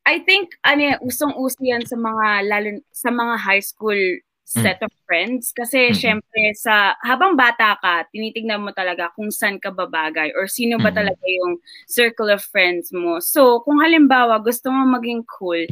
I 0.07 0.23
think 0.23 0.55
ano 0.63 0.95
usong-uso 1.03 1.59
yan 1.59 1.83
sa 1.83 1.99
mga 1.99 2.47
lalo 2.47 2.69
sa 2.95 3.11
mga 3.11 3.35
high 3.43 3.63
school 3.63 3.99
set 4.47 4.79
mm. 4.79 4.87
of 4.87 4.91
friends 5.03 5.51
kasi 5.51 5.91
mm-hmm. 5.91 5.99
syempre 5.99 6.41
sa 6.55 6.95
habang 7.03 7.35
bata 7.35 7.75
ka 7.83 8.07
tinitingnan 8.15 8.63
mo 8.63 8.71
talaga 8.71 9.11
kung 9.11 9.27
saan 9.27 9.59
ka 9.59 9.75
babagay 9.75 10.31
or 10.39 10.47
sino 10.47 10.79
ba 10.79 10.87
mm-hmm. 10.87 11.03
talaga 11.03 11.25
yung 11.27 11.59
circle 11.83 12.31
of 12.31 12.39
friends 12.39 12.95
mo 12.95 13.19
so 13.19 13.59
kung 13.67 13.83
halimbawa 13.83 14.39
gusto 14.39 14.71
mo 14.71 14.87
maging 14.87 15.19
cool 15.27 15.67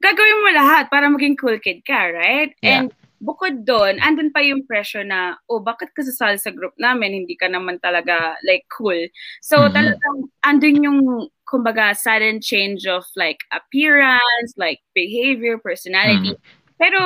gagawin 0.00 0.40
mo 0.40 0.48
lahat 0.56 0.88
para 0.88 1.12
maging 1.12 1.36
cool 1.36 1.60
kid 1.60 1.84
ka 1.84 2.08
right 2.08 2.56
yeah. 2.64 2.80
and 2.80 2.96
bukod 3.22 3.62
doon, 3.62 4.02
andun 4.02 4.34
pa 4.34 4.42
yung 4.42 4.66
pressure 4.66 5.06
na, 5.06 5.38
oh, 5.46 5.62
bakit 5.62 5.94
ka 5.94 6.02
sasali 6.02 6.42
sa 6.42 6.50
group 6.50 6.74
namin? 6.74 7.22
Hindi 7.22 7.38
ka 7.38 7.46
naman 7.46 7.78
talaga, 7.78 8.34
like, 8.42 8.66
cool. 8.66 8.98
So, 9.40 9.62
mm-hmm. 9.62 9.74
talagang, 9.78 10.18
andun 10.42 10.78
yung, 10.82 11.00
kumbaga, 11.46 11.94
sudden 11.94 12.42
change 12.42 12.90
of, 12.90 13.06
like, 13.14 13.38
appearance, 13.54 14.58
like, 14.58 14.82
behavior, 14.90 15.62
personality. 15.62 16.34
Mm-hmm. 16.34 16.76
Pero, 16.82 17.00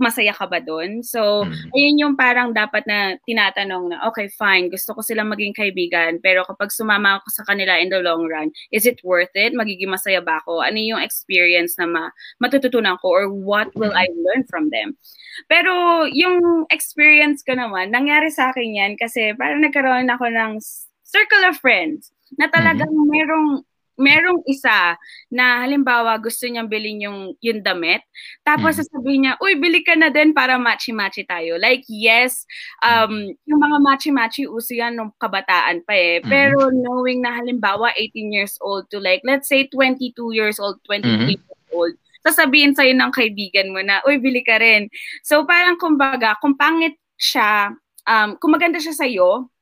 masaya 0.00 0.34
ka 0.34 0.50
ba 0.50 0.58
doon? 0.58 1.02
So, 1.06 1.46
mm. 1.46 1.70
ayun 1.74 2.00
yung 2.02 2.14
parang 2.18 2.50
dapat 2.50 2.82
na 2.86 3.14
tinatanong 3.22 3.94
na, 3.94 3.96
okay, 4.10 4.26
fine, 4.26 4.70
gusto 4.70 4.94
ko 4.94 5.00
silang 5.00 5.30
maging 5.30 5.54
kaibigan, 5.54 6.18
pero 6.18 6.42
kapag 6.42 6.74
sumama 6.74 7.22
ako 7.22 7.28
sa 7.30 7.46
kanila 7.46 7.78
in 7.78 7.90
the 7.90 8.02
long 8.02 8.26
run, 8.26 8.50
is 8.74 8.86
it 8.86 8.98
worth 9.06 9.32
it? 9.38 9.54
Magiging 9.54 9.90
masaya 9.90 10.18
ba 10.18 10.42
ako? 10.42 10.62
Ano 10.62 10.78
yung 10.78 11.02
experience 11.02 11.78
na 11.78 11.86
ma- 11.86 12.14
matututunan 12.42 12.98
ko 12.98 13.06
or 13.10 13.24
what 13.30 13.70
will 13.78 13.94
I 13.94 14.10
learn 14.10 14.42
from 14.50 14.74
them? 14.74 14.98
Pero 15.46 16.04
yung 16.10 16.66
experience 16.70 17.42
ko 17.46 17.54
naman, 17.54 17.94
nangyari 17.94 18.30
sa 18.30 18.50
akin 18.50 18.70
yan 18.74 18.92
kasi 18.98 19.34
parang 19.38 19.62
nagkaroon 19.62 20.10
ako 20.10 20.26
ng 20.30 20.58
circle 21.06 21.44
of 21.46 21.58
friends 21.62 22.10
na 22.38 22.50
talagang 22.50 22.90
mm-hmm. 22.90 23.10
merong 23.14 23.48
merong 23.94 24.42
isa 24.50 24.98
na 25.30 25.62
halimbawa 25.62 26.18
gusto 26.18 26.50
niyang 26.50 26.66
bilhin 26.66 27.06
yung 27.06 27.20
yung 27.38 27.62
damit 27.62 28.02
tapos 28.42 28.74
mm. 28.74 28.78
sasabihin 28.82 29.20
niya 29.26 29.34
uy 29.38 29.54
bili 29.54 29.86
ka 29.86 29.94
na 29.94 30.10
din 30.10 30.34
para 30.34 30.58
matchy-matchy 30.58 31.22
tayo 31.22 31.54
like 31.62 31.86
yes 31.86 32.42
um 32.82 33.30
yung 33.46 33.60
mga 33.62 33.78
matchy-matchy 33.86 34.50
uso 34.50 34.74
yan 34.74 34.98
nung 34.98 35.14
kabataan 35.22 35.86
pa 35.86 35.94
eh 35.94 36.18
mm. 36.18 36.26
pero 36.26 36.74
knowing 36.74 37.22
na 37.22 37.38
halimbawa 37.38 37.94
18 37.94 38.34
years 38.34 38.54
old 38.58 38.86
to 38.90 38.98
like 38.98 39.22
let's 39.22 39.46
say 39.46 39.66
22 39.70 40.10
years 40.34 40.58
old 40.58 40.78
23 40.90 41.06
mm-hmm. 41.06 41.30
years 41.38 41.68
old 41.70 41.94
sasabihin 42.24 42.74
sa'yo 42.74 42.96
ng 42.96 43.12
kaibigan 43.14 43.70
mo 43.70 43.78
na 43.84 44.02
uy 44.08 44.18
bili 44.18 44.42
ka 44.42 44.58
rin 44.58 44.90
so 45.22 45.46
parang 45.46 45.78
kumbaga 45.78 46.34
kung 46.42 46.58
pangit 46.58 46.98
siya 47.14 47.70
um 48.10 48.34
kung 48.42 48.58
maganda 48.58 48.82
siya 48.82 48.96
sa'yo 48.96 49.53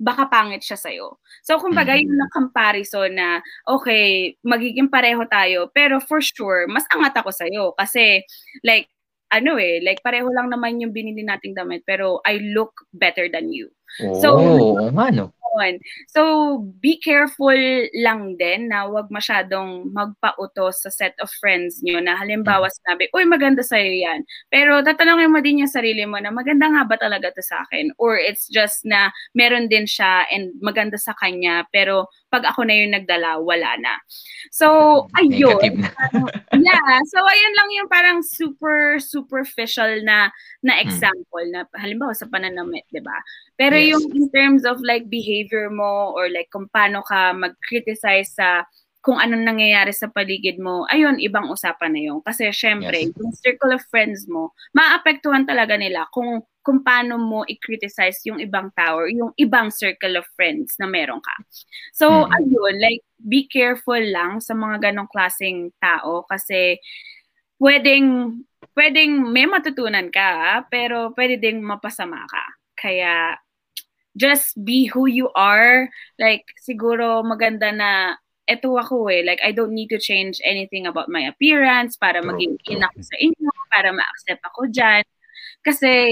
baka 0.00 0.32
pangit 0.32 0.64
siya 0.64 0.80
sa'yo. 0.80 1.20
So, 1.44 1.60
kumbaga, 1.60 1.92
mm-hmm. 1.92 2.08
yung 2.08 2.32
comparison 2.32 3.12
na, 3.12 3.44
okay, 3.68 4.34
magiging 4.40 4.88
pareho 4.88 5.28
tayo, 5.28 5.68
pero 5.76 6.00
for 6.00 6.24
sure, 6.24 6.64
mas 6.72 6.88
angat 6.88 7.20
ako 7.20 7.28
sa'yo. 7.28 7.76
Kasi, 7.76 8.24
like, 8.64 8.88
ano 9.30 9.60
eh, 9.60 9.78
like, 9.84 10.00
pareho 10.00 10.26
lang 10.32 10.48
naman 10.48 10.80
yung 10.80 10.96
binili 10.96 11.20
nating 11.22 11.52
damit, 11.52 11.84
pero 11.84 12.18
I 12.24 12.40
look 12.56 12.72
better 12.96 13.28
than 13.28 13.52
you. 13.52 13.68
Oh, 14.02 14.16
so, 14.18 14.28
nga, 14.90 15.12
no? 15.12 15.36
Yun. 15.58 15.82
So, 16.06 16.20
be 16.78 17.00
careful 17.02 17.58
lang 17.98 18.38
din 18.38 18.70
na 18.70 18.86
wag 18.86 19.10
masyadong 19.10 19.90
magpautos 19.90 20.86
sa 20.86 20.90
set 20.90 21.18
of 21.18 21.32
friends 21.42 21.82
nyo 21.82 21.98
na 21.98 22.14
halimbawa 22.14 22.70
mm. 22.70 22.74
sinabi, 22.78 23.04
uy, 23.10 23.24
maganda 23.26 23.66
sa'yo 23.66 23.90
yan. 23.90 24.20
Pero 24.52 24.84
tatanungin 24.84 25.32
mo 25.32 25.42
din 25.42 25.66
yung 25.66 25.72
sarili 25.72 26.06
mo 26.06 26.20
na 26.22 26.30
maganda 26.30 26.70
nga 26.70 26.86
ba 26.86 26.96
talaga 27.00 27.34
to 27.34 27.42
sa 27.42 27.66
akin? 27.66 27.90
Or 27.98 28.14
it's 28.14 28.46
just 28.46 28.86
na 28.86 29.10
meron 29.34 29.66
din 29.66 29.88
siya 29.88 30.28
and 30.30 30.54
maganda 30.62 31.00
sa 31.00 31.16
kanya, 31.18 31.66
pero 31.74 32.06
pag 32.30 32.46
ako 32.46 32.62
na 32.62 32.74
yung 32.78 32.94
nagdala, 32.94 33.42
wala 33.42 33.74
na. 33.82 33.98
So, 34.54 35.06
ayun. 35.18 35.82
yeah. 36.54 36.94
So, 37.10 37.18
ayun 37.18 37.54
lang 37.58 37.68
yung 37.74 37.88
parang 37.90 38.22
super 38.22 39.02
superficial 39.02 39.98
na 40.06 40.30
na 40.62 40.78
hmm. 40.78 40.84
example 40.86 41.44
na 41.50 41.66
halimbawa 41.74 42.14
sa 42.14 42.28
pananamit, 42.28 42.84
'di 42.92 43.02
ba? 43.02 43.18
Pero 43.56 43.74
yes. 43.74 43.96
yung 43.96 44.04
in 44.14 44.26
terms 44.30 44.62
of 44.62 44.78
like 44.84 45.08
behavior 45.08 45.39
mo 45.70 46.12
or 46.12 46.28
like 46.28 46.50
kung 46.50 46.66
paano 46.68 47.00
ka 47.06 47.32
mag-criticize 47.32 48.34
sa 48.34 48.66
kung 49.00 49.16
anong 49.16 49.48
nangyayari 49.48 49.96
sa 49.96 50.12
paligid 50.12 50.60
mo, 50.60 50.84
ayun, 50.92 51.16
ibang 51.24 51.48
usapan 51.48 51.96
na 51.96 52.00
yun. 52.04 52.20
Kasi 52.20 52.52
syempre, 52.52 53.08
yes. 53.08 53.16
yung 53.16 53.32
circle 53.32 53.72
of 53.72 53.80
friends 53.88 54.28
mo, 54.28 54.52
maapektuhan 54.76 55.48
talaga 55.48 55.72
nila 55.80 56.04
kung 56.12 56.44
kung 56.60 56.84
paano 56.84 57.16
mo 57.16 57.40
i-criticize 57.48 58.20
yung 58.28 58.36
ibang 58.36 58.68
tower, 58.76 59.08
yung 59.08 59.32
ibang 59.40 59.72
circle 59.72 60.20
of 60.20 60.28
friends 60.36 60.76
na 60.76 60.84
meron 60.84 61.24
ka. 61.24 61.34
So, 61.96 62.28
mm-hmm. 62.28 62.36
ayun, 62.36 62.74
like, 62.76 63.02
be 63.16 63.48
careful 63.48 63.96
lang 63.96 64.44
sa 64.44 64.52
mga 64.52 64.92
ganong 64.92 65.08
klaseng 65.08 65.72
tao 65.80 66.28
kasi 66.28 66.76
pwedeng, 67.56 68.40
pwedeng 68.76 69.32
may 69.32 69.48
matutunan 69.48 70.12
ka, 70.12 70.62
pero 70.68 71.16
pwede 71.16 71.40
ding 71.40 71.64
mapasama 71.64 72.28
ka. 72.28 72.44
Kaya, 72.76 73.40
just 74.16 74.58
be 74.64 74.86
who 74.86 75.06
you 75.06 75.30
are. 75.34 75.88
Like, 76.18 76.44
siguro 76.62 77.22
maganda 77.22 77.74
na 77.74 78.16
eto 78.50 78.74
ako 78.74 79.06
eh, 79.06 79.22
like 79.22 79.38
I 79.46 79.54
don't 79.54 79.70
need 79.70 79.94
to 79.94 80.02
change 80.02 80.42
anything 80.42 80.90
about 80.90 81.06
my 81.06 81.22
appearance 81.22 81.94
para 81.94 82.18
maging 82.18 82.58
in 82.66 82.82
ako 82.82 82.98
sa 82.98 83.16
inyo, 83.22 83.50
para 83.70 83.94
ma-accept 83.94 84.42
ako 84.42 84.66
dyan. 84.66 85.06
Kasi 85.62 86.10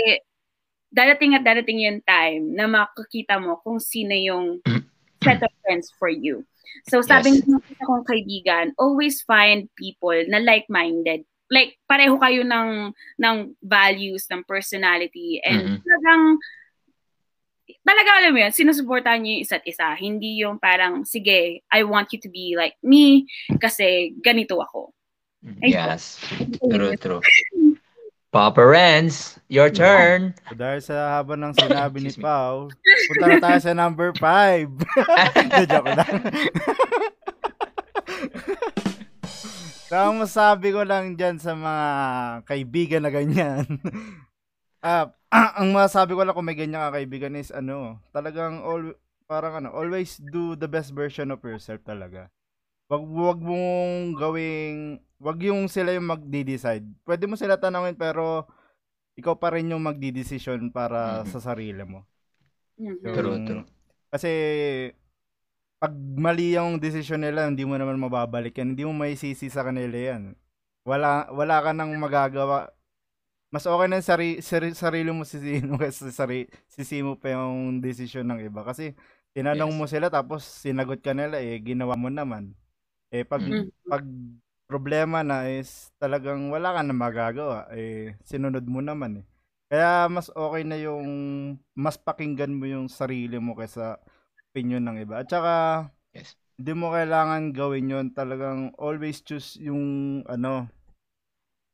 dadating 0.95 1.35
at 1.35 1.43
dadating 1.43 1.83
yung 1.83 2.01
time 2.07 2.55
na 2.55 2.71
makikita 2.71 3.43
mo 3.43 3.59
kung 3.67 3.83
sino 3.83 4.15
yung 4.15 4.63
set 5.27 5.43
of 5.43 5.51
friends 5.67 5.91
for 5.99 6.07
you. 6.07 6.47
So 6.87 7.03
sabi 7.03 7.43
yes. 7.43 7.49
ng 7.51 7.59
kong 7.83 8.07
kaibigan, 8.07 8.71
always 8.79 9.21
find 9.27 9.67
people 9.75 10.17
na 10.31 10.39
like-minded. 10.39 11.27
Like 11.51 11.81
pareho 11.91 12.15
kayo 12.23 12.47
ng 12.47 12.95
ng 13.19 13.37
values, 13.67 14.31
ng 14.31 14.47
personality 14.47 15.43
and 15.43 15.59
mm-hmm. 15.59 15.83
talagang 15.83 16.23
talaga 17.89 18.21
alam 18.21 18.37
mo 18.37 18.45
yun, 18.45 18.53
sinusuportahan 18.53 19.25
niyo 19.25 19.41
yung 19.41 19.45
isa't 19.49 19.65
isa. 19.65 19.89
Hindi 19.97 20.45
yung 20.45 20.61
parang, 20.61 21.09
sige, 21.09 21.65
I 21.73 21.81
want 21.89 22.13
you 22.13 22.21
to 22.21 22.29
be 22.29 22.53
like 22.53 22.77
me 22.85 23.25
kasi 23.57 24.13
ganito 24.21 24.61
ako. 24.61 24.93
Ay, 25.65 25.73
yes. 25.73 26.21
True, 26.61 26.93
true. 27.01 27.23
Papa 28.29 28.61
Renz, 28.61 29.41
your 29.49 29.73
turn. 29.73 30.37
So, 30.45 30.53
dahil 30.53 30.81
sa 30.85 31.17
haba 31.17 31.33
ng 31.33 31.57
sinabi 31.57 32.05
ni 32.05 32.13
Pau, 32.13 32.69
punta 33.09 33.25
na 33.25 33.41
tayo 33.41 33.59
sa 33.65 33.73
number 33.73 34.13
5. 34.21 34.69
joke 35.73 35.89
lang. 35.97 36.17
so, 39.89 39.95
ang 39.97 40.21
masabi 40.21 40.77
ko 40.77 40.85
lang 40.85 41.17
dyan 41.17 41.41
sa 41.41 41.57
mga 41.57 41.87
kaibigan 42.45 43.01
na 43.01 43.09
ganyan, 43.09 43.65
ah, 44.85 45.09
uh, 45.33 45.53
ang 45.61 45.71
masabi 45.73 46.17
ko 46.17 46.23
lang 46.25 46.35
kung 46.37 46.49
may 46.49 46.59
ganyan 46.59 46.89
ka 46.89 46.97
kaibigan 47.01 47.37
is 47.37 47.53
ano, 47.53 48.01
talagang 48.13 48.65
all, 48.65 48.97
parang 49.29 49.65
ano, 49.65 49.69
always 49.73 50.17
do 50.33 50.57
the 50.57 50.69
best 50.69 50.97
version 50.97 51.29
of 51.33 51.41
yourself 51.45 51.81
talaga. 51.85 52.33
Wag 52.89 53.05
wag 53.05 53.41
mong 53.45 54.17
gawing 54.17 55.05
wag 55.21 55.39
yung 55.45 55.69
sila 55.69 55.93
yung 55.93 56.09
magde-decide. 56.09 56.87
Pwede 57.05 57.29
mo 57.29 57.37
sila 57.37 57.61
tanungin 57.61 57.99
pero 57.99 58.49
ikaw 59.19 59.37
pa 59.37 59.53
rin 59.53 59.69
yung 59.69 59.85
magdi-decision 59.85 60.73
para 60.73 61.21
mm-hmm. 61.21 61.31
sa 61.35 61.39
sarili 61.53 61.85
mo. 61.85 62.07
Mm-hmm. 62.79 63.05
Yung, 63.05 63.15
true, 63.15 63.39
true. 63.45 63.65
Kasi 64.09 64.31
pag 65.79 65.93
mali 65.95 66.57
yung 66.57 66.81
decision 66.81 67.23
nila, 67.23 67.47
hindi 67.47 67.63
mo 67.63 67.77
naman 67.77 68.01
mababalik 68.01 68.57
yan. 68.57 68.73
Hindi 68.73 68.89
mo 68.89 68.95
maisisi 68.95 69.51
sa 69.53 69.67
kanila 69.67 70.17
yan. 70.17 70.33
Wala 70.89 71.29
wala 71.35 71.61
ka 71.61 71.71
nang 71.77 71.93
magagawa. 72.01 72.73
Mas 73.49 73.65
okay 73.65 73.89
na 73.89 74.05
sari, 74.05 74.45
sari, 74.45 74.77
sarili 74.77 75.09
mo 75.09 75.25
sisihin 75.25 75.73
mo 75.73 75.81
kasi 75.81 76.13
sari, 76.13 76.45
sisi 76.69 77.01
mo 77.01 77.17
pa 77.17 77.33
yung 77.33 77.81
decision 77.81 78.29
ng 78.29 78.45
iba. 78.45 78.61
Kasi 78.61 78.93
tinanong 79.33 79.73
yes. 79.73 79.79
mo 79.81 79.85
sila 79.89 80.07
tapos 80.13 80.45
sinagot 80.45 81.01
ka 81.01 81.17
nila 81.17 81.41
eh, 81.41 81.57
ginawa 81.65 81.97
mo 81.97 82.13
naman. 82.13 82.53
Eh 83.09 83.25
pag 83.25 83.41
mm-hmm. 83.41 83.89
pag 83.89 84.05
problema 84.69 85.25
na 85.25 85.49
is 85.49 85.89
talagang 85.97 86.53
wala 86.53 86.77
ka 86.77 86.85
na 86.85 86.93
magagawa. 86.93 87.59
Eh, 87.73 88.21
sinunod 88.29 88.69
mo 88.69 88.85
naman 88.85 89.25
eh. 89.25 89.27
Kaya 89.69 90.09
mas 90.13 90.29
okay 90.33 90.65
na 90.65 90.77
yung 90.81 91.09
mas 91.73 91.97
pakinggan 91.97 92.53
mo 92.53 92.69
yung 92.69 92.89
sarili 92.93 93.41
mo 93.41 93.57
kaysa 93.57 93.97
opinion 94.53 94.85
ng 94.85 95.05
iba. 95.05 95.25
At 95.25 95.29
saka, 95.33 95.89
yes. 96.13 96.37
hindi 96.61 96.73
mo 96.77 96.93
kailangan 96.93 97.53
gawin 97.57 97.93
yon 97.93 98.07
Talagang 98.13 98.77
always 98.77 99.25
choose 99.25 99.57
yung 99.61 100.21
ano, 100.29 100.69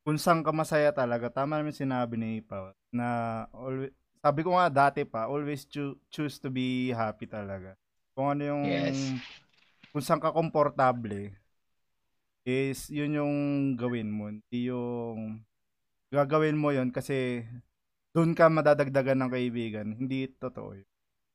kung 0.04 0.20
saan 0.20 0.44
ka 0.44 0.52
masaya 0.52 0.92
talaga. 0.92 1.32
Tama 1.32 1.56
naman 1.58 1.72
sinabi 1.72 2.20
ni 2.20 2.44
Pao 2.44 2.76
na 2.92 3.42
always, 3.50 3.90
sabi 4.20 4.40
ko 4.44 4.54
nga 4.54 4.68
dati 4.68 5.02
pa, 5.08 5.26
always 5.26 5.64
cho- 5.64 5.96
choose 6.12 6.36
to 6.36 6.52
be 6.52 6.92
happy 6.92 7.24
talaga. 7.24 7.74
Kung 8.12 8.36
ano 8.36 8.42
yung, 8.44 8.62
yes. 8.68 9.16
kung 9.90 10.04
saan 10.04 10.20
ka 10.20 10.30
komportable, 10.30 11.32
is 12.44 12.92
yun 12.92 13.16
yung 13.16 13.36
gawin 13.80 14.12
mo. 14.12 14.28
Hindi 14.28 14.68
yung 14.68 15.40
gagawin 16.12 16.60
mo 16.60 16.70
yun 16.70 16.92
kasi 16.92 17.42
doon 18.12 18.36
ka 18.36 18.52
madadagdagan 18.52 19.24
ng 19.24 19.32
kaibigan. 19.32 19.88
Hindi 19.96 20.28
totoo 20.36 20.76
yun. 20.76 20.88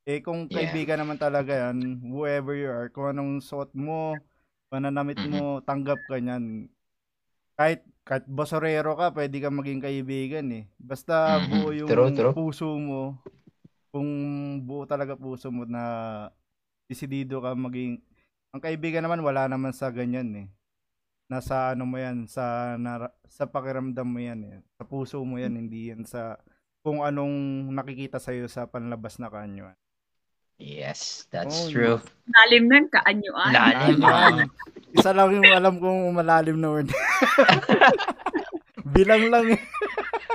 Eh 0.08 0.22
kung 0.26 0.48
yeah. 0.48 0.64
kaibigan 0.64 1.02
naman 1.02 1.18
talaga 1.18 1.70
yan, 1.70 2.02
whoever 2.06 2.54
you 2.56 2.70
are, 2.70 2.90
kung 2.94 3.14
anong 3.14 3.42
suot 3.42 3.74
mo, 3.74 4.16
pananamit 4.70 5.20
mo, 5.28 5.60
tanggap 5.66 6.00
ka 6.06 6.18
niyan. 6.18 6.70
Kahit 7.60 7.84
kahit 8.08 8.26
basorero 8.26 8.96
ka, 8.96 9.12
pwede 9.12 9.38
ka 9.44 9.52
maging 9.52 9.84
kaibigan 9.84 10.48
eh. 10.56 10.64
Basta 10.80 11.38
mm-hmm. 11.38 11.50
buo 11.52 11.70
yung 11.76 11.90
true, 11.92 12.16
true. 12.16 12.34
puso 12.34 12.72
mo. 12.80 13.20
Kung 13.92 14.10
buo 14.64 14.88
talaga 14.88 15.20
puso 15.20 15.52
mo 15.52 15.68
na 15.68 15.84
desidido 16.90 17.38
ka 17.38 17.54
maging 17.54 18.02
ang 18.50 18.62
kaibigan 18.66 19.06
naman 19.06 19.22
wala 19.22 19.46
naman 19.46 19.70
sa 19.70 19.94
ganyan 19.94 20.30
eh 20.34 20.48
nasa 21.30 21.78
ano 21.78 21.86
mo 21.86 22.02
yan 22.02 22.26
sa 22.26 22.74
na, 22.82 23.14
sa 23.30 23.46
pakiramdam 23.46 24.10
mo 24.10 24.18
yan 24.18 24.42
eh. 24.50 24.66
sa 24.74 24.84
puso 24.90 25.22
mo 25.22 25.38
yan 25.38 25.54
hindi 25.54 25.94
yan 25.94 26.02
sa 26.02 26.42
kung 26.82 27.06
anong 27.06 27.70
nakikita 27.70 28.18
sa 28.18 28.34
iyo 28.34 28.50
sa 28.50 28.66
panlabas 28.66 29.22
na 29.22 29.30
kaanyuan 29.30 29.78
yes 30.60 31.26
that's 31.32 31.66
oh, 31.66 31.72
true 31.72 31.98
lalim 32.30 32.68
ng 32.70 32.88
kaanyuan 32.92 33.52
lalim 33.56 33.98
isa 34.94 35.10
lang 35.16 35.40
yung 35.40 35.48
alam 35.48 35.76
kong 35.80 36.14
malalim 36.14 36.58
na 36.60 36.70
word 36.70 36.90
bilang 38.96 39.30
lang 39.32 39.56
eh. 39.56 39.62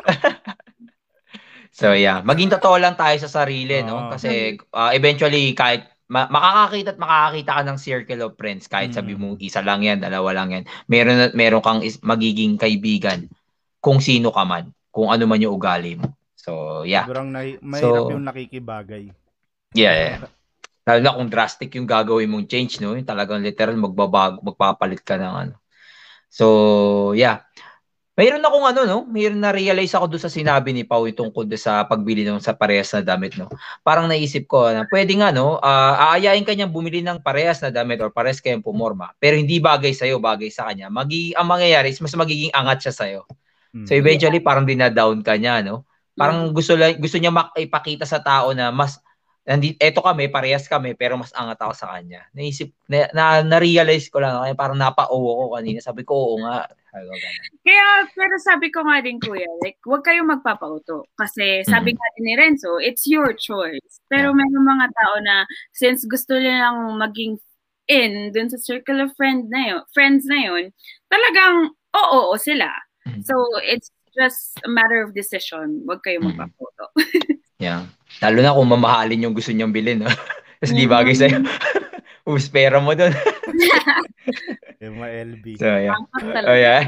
so 1.79 1.93
yeah 1.93 2.25
maging 2.25 2.49
totoo 2.49 2.81
lang 2.81 2.97
tayo 2.97 3.15
sa 3.21 3.31
sarili 3.31 3.85
oh. 3.85 3.87
no 3.87 3.97
kasi 4.15 4.57
uh, 4.73 4.91
eventually 4.97 5.53
kahit 5.53 5.95
ma- 6.09 6.29
makakakita 6.29 6.95
at 6.95 7.01
makakakita 7.01 7.51
ka 7.51 7.63
ng 7.65 7.79
circle 7.81 8.21
of 8.29 8.37
friends 8.37 8.65
kahit 8.69 8.93
mm. 8.93 8.97
sabi 8.97 9.15
mo 9.17 9.35
isa 9.41 9.65
lang 9.65 9.83
yan, 9.83 9.99
dalawa 9.99 10.31
lang 10.37 10.49
yan. 10.53 10.65
Meron 10.87 11.19
at 11.31 11.35
meron 11.35 11.65
kang 11.65 11.81
is- 11.81 12.01
magiging 12.05 12.61
kaibigan 12.61 13.29
kung 13.81 14.01
sino 14.01 14.33
ka 14.33 14.45
man, 14.45 14.73
kung 14.93 15.11
ano 15.11 15.25
man 15.27 15.41
yung 15.41 15.57
ugali 15.57 15.97
mo. 15.99 16.13
So, 16.37 16.83
yeah. 16.85 17.09
Sigurang 17.09 17.33
na- 17.33 17.61
mahirap 17.61 18.05
so, 18.09 18.13
yung 18.13 18.25
nakikibagay. 18.25 19.11
Yeah, 19.75 19.95
yeah. 19.95 20.19
Lalo 20.87 21.01
na 21.03 21.17
kung 21.17 21.31
drastic 21.33 21.75
yung 21.75 21.89
gagawin 21.89 22.31
mong 22.31 22.47
change, 22.47 22.79
no? 22.79 22.95
Yung 22.95 23.09
talagang 23.09 23.43
literal 23.43 23.75
magbabago, 23.75 24.39
magpapalit 24.45 25.03
ka 25.03 25.19
ng 25.19 25.35
ano. 25.35 25.55
So, 26.31 26.47
yeah. 27.19 27.43
Mayroon 28.15 28.47
akong 28.47 28.63
ano, 28.63 28.81
no? 28.87 28.99
Mayroon 29.11 29.43
na 29.43 29.51
realize 29.51 29.91
ako 29.91 30.15
doon 30.15 30.23
sa 30.23 30.31
sinabi 30.31 30.71
ni 30.71 30.87
Pau 30.87 31.03
tungkol 31.03 31.51
sa 31.59 31.83
pagbili 31.83 32.23
ng 32.23 32.39
sa 32.39 32.55
parehas 32.55 32.95
na 32.95 33.03
damit, 33.03 33.35
no? 33.35 33.51
Parang 33.83 34.07
naisip 34.07 34.47
ko 34.47 34.71
na 34.71 34.87
pwede 34.87 35.19
nga, 35.19 35.35
no? 35.35 35.59
Uh, 35.59 35.95
aayain 36.15 36.47
ka 36.47 36.55
niyang 36.55 36.71
bumili 36.71 37.03
ng 37.03 37.19
parehas 37.19 37.59
na 37.59 37.75
damit 37.75 37.99
or 37.99 38.15
parehas 38.15 38.39
kayong 38.39 38.63
pumorma. 38.63 39.11
Pero 39.19 39.35
hindi 39.35 39.59
bagay 39.59 39.91
sa 39.91 40.07
iyo, 40.07 40.23
bagay 40.23 40.47
sa 40.47 40.71
kanya. 40.71 40.87
Magi 40.95 41.35
ang 41.35 41.51
mangyayari 41.51 41.91
is 41.91 41.99
mas 41.99 42.15
magiging 42.15 42.55
angat 42.55 42.87
siya 42.87 42.95
sa 42.95 43.05
iyo. 43.11 43.27
Hmm. 43.75 43.83
So 43.91 43.99
eventually 43.99 44.39
parang 44.39 44.63
dina-down 44.63 45.27
ka 45.27 45.35
niya, 45.35 45.67
no? 45.67 45.83
Parang 46.15 46.51
hmm. 46.51 46.55
gusto 46.55 46.79
gusto 46.79 47.19
niya 47.19 47.35
ipakita 47.59 48.07
sa 48.07 48.23
tao 48.23 48.55
na 48.55 48.71
mas 48.71 49.03
nandito 49.45 49.77
eto 49.81 50.01
kami, 50.01 50.33
parehas 50.33 50.65
kami, 50.65 50.97
pero 50.97 51.21
mas 51.21 51.33
angat 51.37 51.61
ako 51.61 51.73
sa 51.77 51.93
kanya. 51.93 52.25
Naisip 52.33 52.73
na, 52.89 53.09
na, 53.13 53.25
na-realize 53.45 54.09
ko 54.09 54.25
lang, 54.25 54.41
kaya 54.41 54.57
parang 54.57 54.81
napa-oo 54.81 55.31
ko 55.37 55.45
kanina. 55.53 55.85
Sabi 55.85 56.03
ko, 56.05 56.13
oo 56.17 56.37
nga, 56.41 56.65
kaya, 57.65 58.07
pero 58.15 58.35
sabi 58.39 58.71
ko 58.71 58.87
nga 58.87 59.03
din, 59.03 59.19
kuya, 59.19 59.51
like, 59.67 59.83
huwag 59.83 60.07
kayong 60.07 60.31
magpapauto. 60.31 61.05
Kasi 61.19 61.67
sabi 61.67 61.93
mm-hmm. 61.93 61.99
nga 61.99 62.15
din 62.15 62.25
ni 62.25 62.35
Renzo, 62.39 62.79
it's 62.79 63.05
your 63.05 63.35
choice. 63.35 64.01
Pero 64.07 64.31
yeah. 64.31 64.37
may 64.39 64.49
mga 64.49 64.87
tao 64.95 65.15
na, 65.21 65.37
since 65.75 66.07
gusto 66.07 66.39
nilang 66.39 66.95
maging 66.97 67.37
in 67.91 68.33
dun 68.33 68.49
sa 68.49 68.57
circle 68.57 69.03
of 69.03 69.13
friend 69.19 69.51
na 69.53 69.77
yun, 69.77 69.83
friends 69.93 70.25
na 70.25 70.39
yun, 70.41 70.73
talagang 71.11 71.75
oo, 71.93 72.33
oo 72.33 72.37
sila. 72.39 72.71
Mm-hmm. 73.05 73.27
So, 73.27 73.35
it's 73.67 73.91
just 74.15 74.59
a 74.63 74.71
matter 74.71 75.03
of 75.03 75.13
decision. 75.13 75.83
Huwag 75.85 76.01
kayong 76.03 76.31
mm-hmm. 76.31 76.41
magpapauto. 76.47 76.87
yeah. 77.65 77.87
Lalo 78.23 78.39
na 78.41 78.55
kung 78.55 78.71
mamahalin 78.71 79.25
yung 79.27 79.35
gusto 79.35 79.51
niyang 79.51 79.75
bilhin. 79.75 80.03
No? 80.07 80.11
Kasi 80.63 80.73
mm-hmm. 80.73 80.81
di 80.81 80.87
bagay 80.87 81.15
sa'yo. 81.15 81.39
Ubus 82.29 82.49
pera 82.49 82.81
mo 82.81 82.97
doon. 82.97 83.13
yung 84.81 84.97
mga 84.97 85.11
LB. 85.37 85.45
So, 85.61 85.69
yeah. 85.69 85.99
Oh, 86.49 86.57
yeah. 86.57 86.81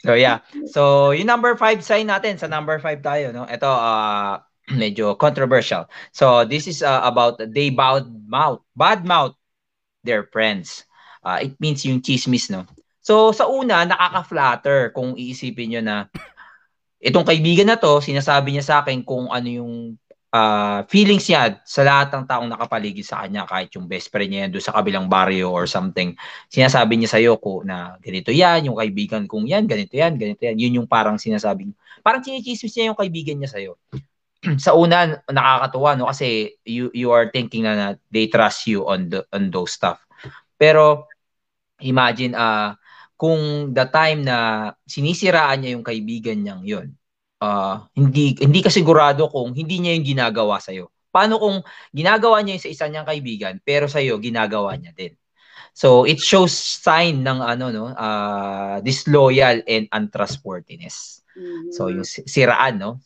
so, 0.00 0.16
yeah. 0.16 0.40
So, 0.72 1.12
yung 1.12 1.28
number 1.28 1.60
five 1.60 1.84
sign 1.84 2.08
natin, 2.08 2.40
sa 2.40 2.48
number 2.48 2.80
five 2.80 3.04
tayo, 3.04 3.36
no? 3.36 3.44
Ito, 3.44 3.68
uh, 3.68 4.40
medyo 4.80 5.12
controversial. 5.20 5.84
So, 6.16 6.48
this 6.48 6.64
is 6.64 6.80
uh, 6.80 7.04
about 7.04 7.36
they 7.52 7.68
bad 7.68 8.08
mouth, 8.24 8.64
bad 8.72 9.04
mouth 9.04 9.36
their 10.04 10.24
friends. 10.32 10.88
Uh, 11.24 11.44
it 11.44 11.56
means 11.60 11.84
yung 11.84 12.00
chismis, 12.00 12.48
no? 12.48 12.64
So, 13.04 13.36
sa 13.36 13.44
una, 13.52 13.84
nakaka-flatter 13.84 14.96
kung 14.96 15.12
iisipin 15.12 15.76
nyo 15.76 15.82
na 15.84 15.96
itong 17.04 17.28
kaibigan 17.28 17.68
na 17.68 17.76
to, 17.76 18.00
sinasabi 18.00 18.56
niya 18.56 18.64
sa 18.64 18.74
akin 18.80 19.04
kung 19.04 19.28
ano 19.28 19.44
yung 19.44 19.74
uh, 20.32 20.80
feelings 20.88 21.28
niya 21.28 21.60
sa 21.68 21.84
lahat 21.84 22.16
ng 22.16 22.24
taong 22.24 22.48
nakapaligid 22.48 23.04
sa 23.04 23.20
kanya, 23.20 23.44
kahit 23.44 23.68
yung 23.76 23.84
best 23.84 24.08
friend 24.08 24.32
niya 24.32 24.48
doon 24.48 24.64
sa 24.64 24.72
kabilang 24.72 25.04
barrio 25.04 25.52
or 25.52 25.68
something, 25.68 26.16
sinasabi 26.48 26.96
niya 26.96 27.12
sa 27.12 27.20
iyo 27.20 27.36
ko 27.36 27.60
na 27.60 28.00
ganito 28.00 28.32
yan, 28.32 28.72
yung 28.72 28.80
kaibigan 28.80 29.28
kong 29.28 29.52
yan, 29.52 29.68
ganito 29.68 29.94
yan, 29.94 30.16
ganito 30.16 30.40
yan. 30.40 30.56
Yun 30.56 30.72
yung 30.80 30.88
parang 30.88 31.20
sinasabing, 31.20 31.76
parang 32.00 32.24
chinichismis 32.24 32.72
niya 32.72 32.88
yung 32.88 32.98
kaibigan 32.98 33.36
niya 33.36 33.52
sa 33.52 33.60
iyo. 33.60 33.76
sa 34.64 34.72
una, 34.72 35.20
nakakatuwa, 35.28 35.92
no? 36.00 36.08
Kasi 36.08 36.56
you, 36.64 36.88
you 36.96 37.12
are 37.12 37.28
thinking 37.28 37.68
na, 37.68 37.72
na 37.76 37.88
they 38.08 38.32
trust 38.32 38.64
you 38.64 38.88
on, 38.88 39.12
the, 39.12 39.20
on 39.28 39.52
those 39.52 39.76
stuff. 39.76 40.00
Pero, 40.56 41.04
imagine, 41.84 42.32
uh, 42.32 42.72
kung 43.24 43.72
the 43.72 43.88
time 43.88 44.20
na 44.20 44.68
sinisiraan 44.84 45.64
niya 45.64 45.80
yung 45.80 45.86
kaibigan 45.86 46.44
niyang 46.44 46.60
yun, 46.60 46.92
uh, 47.40 47.88
hindi 47.96 48.36
hindi 48.36 48.60
ka 48.60 48.68
sigurado 48.68 49.32
kung 49.32 49.56
hindi 49.56 49.80
niya 49.80 49.96
yung 49.96 50.04
ginagawa 50.04 50.60
sa 50.60 50.76
iyo. 50.76 50.92
Paano 51.08 51.40
kung 51.40 51.64
ginagawa 51.96 52.44
niya 52.44 52.60
yung 52.60 52.64
sa 52.68 52.72
isa 52.76 52.84
niyang 52.92 53.08
kaibigan 53.08 53.56
pero 53.64 53.88
sa 53.88 54.04
iyo 54.04 54.20
ginagawa 54.20 54.76
niya 54.76 54.92
din. 54.92 55.16
So 55.72 56.04
it 56.04 56.20
shows 56.20 56.52
sign 56.52 57.24
ng 57.24 57.40
ano 57.40 57.72
no, 57.72 57.84
uh, 57.96 58.84
disloyal 58.84 59.64
and 59.64 59.88
untrustworthiness. 59.88 61.24
Mm-hmm. 61.32 61.72
So 61.72 61.88
yung 61.88 62.04
siraan 62.04 62.76
no, 62.76 63.00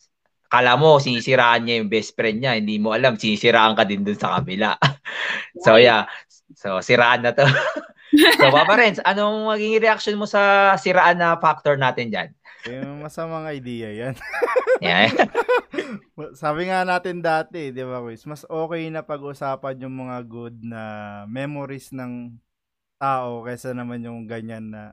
Kala 0.49 0.81
mo, 0.81 0.97
sinisiraan 0.97 1.61
niya 1.61 1.77
yung 1.77 1.93
best 1.93 2.17
friend 2.17 2.41
niya. 2.41 2.57
Hindi 2.57 2.81
mo 2.81 2.89
alam, 2.89 3.21
sinisiraan 3.21 3.77
ka 3.77 3.85
din 3.85 4.01
dun 4.01 4.17
sa 4.17 4.41
kabila. 4.41 4.73
so, 5.63 5.77
yeah. 5.77 6.09
So, 6.57 6.81
siraan 6.81 7.21
na 7.21 7.37
to. 7.37 7.45
so, 8.37 8.51
Papa 8.51 8.73
Renz, 8.75 8.99
anong 9.03 9.47
maging 9.49 9.79
reaction 9.79 10.15
mo 10.19 10.25
sa 10.25 10.73
siraan 10.75 11.19
na 11.19 11.39
factor 11.39 11.75
natin 11.79 12.11
dyan? 12.11 12.29
Yung 12.67 13.03
masamang 13.03 13.47
idea 13.47 13.89
yan. 13.91 14.15
yeah. 14.83 15.07
Sabi 16.41 16.67
nga 16.67 16.83
natin 16.83 17.23
dati, 17.23 17.71
di 17.71 17.83
ba, 17.87 18.03
Chris? 18.03 18.27
Mas 18.27 18.43
okay 18.47 18.91
na 18.91 19.05
pag-usapan 19.05 19.79
yung 19.87 19.95
mga 20.07 20.17
good 20.27 20.55
na 20.59 20.81
memories 21.31 21.95
ng 21.95 22.35
tao 22.99 23.47
kaysa 23.47 23.71
naman 23.71 24.03
yung 24.03 24.27
ganyan 24.27 24.75
na 24.75 24.91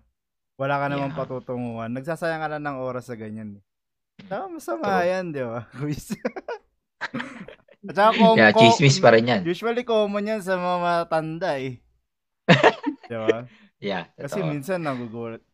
wala 0.57 0.79
ka 0.79 0.87
namang 0.89 1.13
yeah. 1.13 1.21
patutunguhan. 1.21 1.91
Nagsasayang 1.91 2.41
ka 2.41 2.49
lang 2.49 2.65
ng 2.65 2.79
oras 2.79 3.11
sa 3.11 3.19
ganyan. 3.19 3.59
Tama, 4.31 4.57
masama 4.57 5.03
True. 5.03 5.11
yan, 5.11 5.25
di 5.35 5.43
ba? 5.45 5.67
At 7.87 7.95
saka 7.95 8.19
com- 8.19 8.35
yeah, 8.35 8.51
chismis 8.51 8.99
pa 8.99 9.15
rin 9.15 9.31
yan. 9.31 9.43
Usually 9.47 9.87
common 9.87 10.27
yan 10.27 10.43
sa 10.43 10.59
mga 10.59 10.79
matanda 10.83 11.55
eh. 11.61 11.79
Di 13.07 13.17
ba? 13.17 13.47
Yeah. 13.77 14.09
Kasi 14.17 14.41
totoo. 14.41 14.57
minsan 14.57 14.89
nagugulat. 14.89 15.45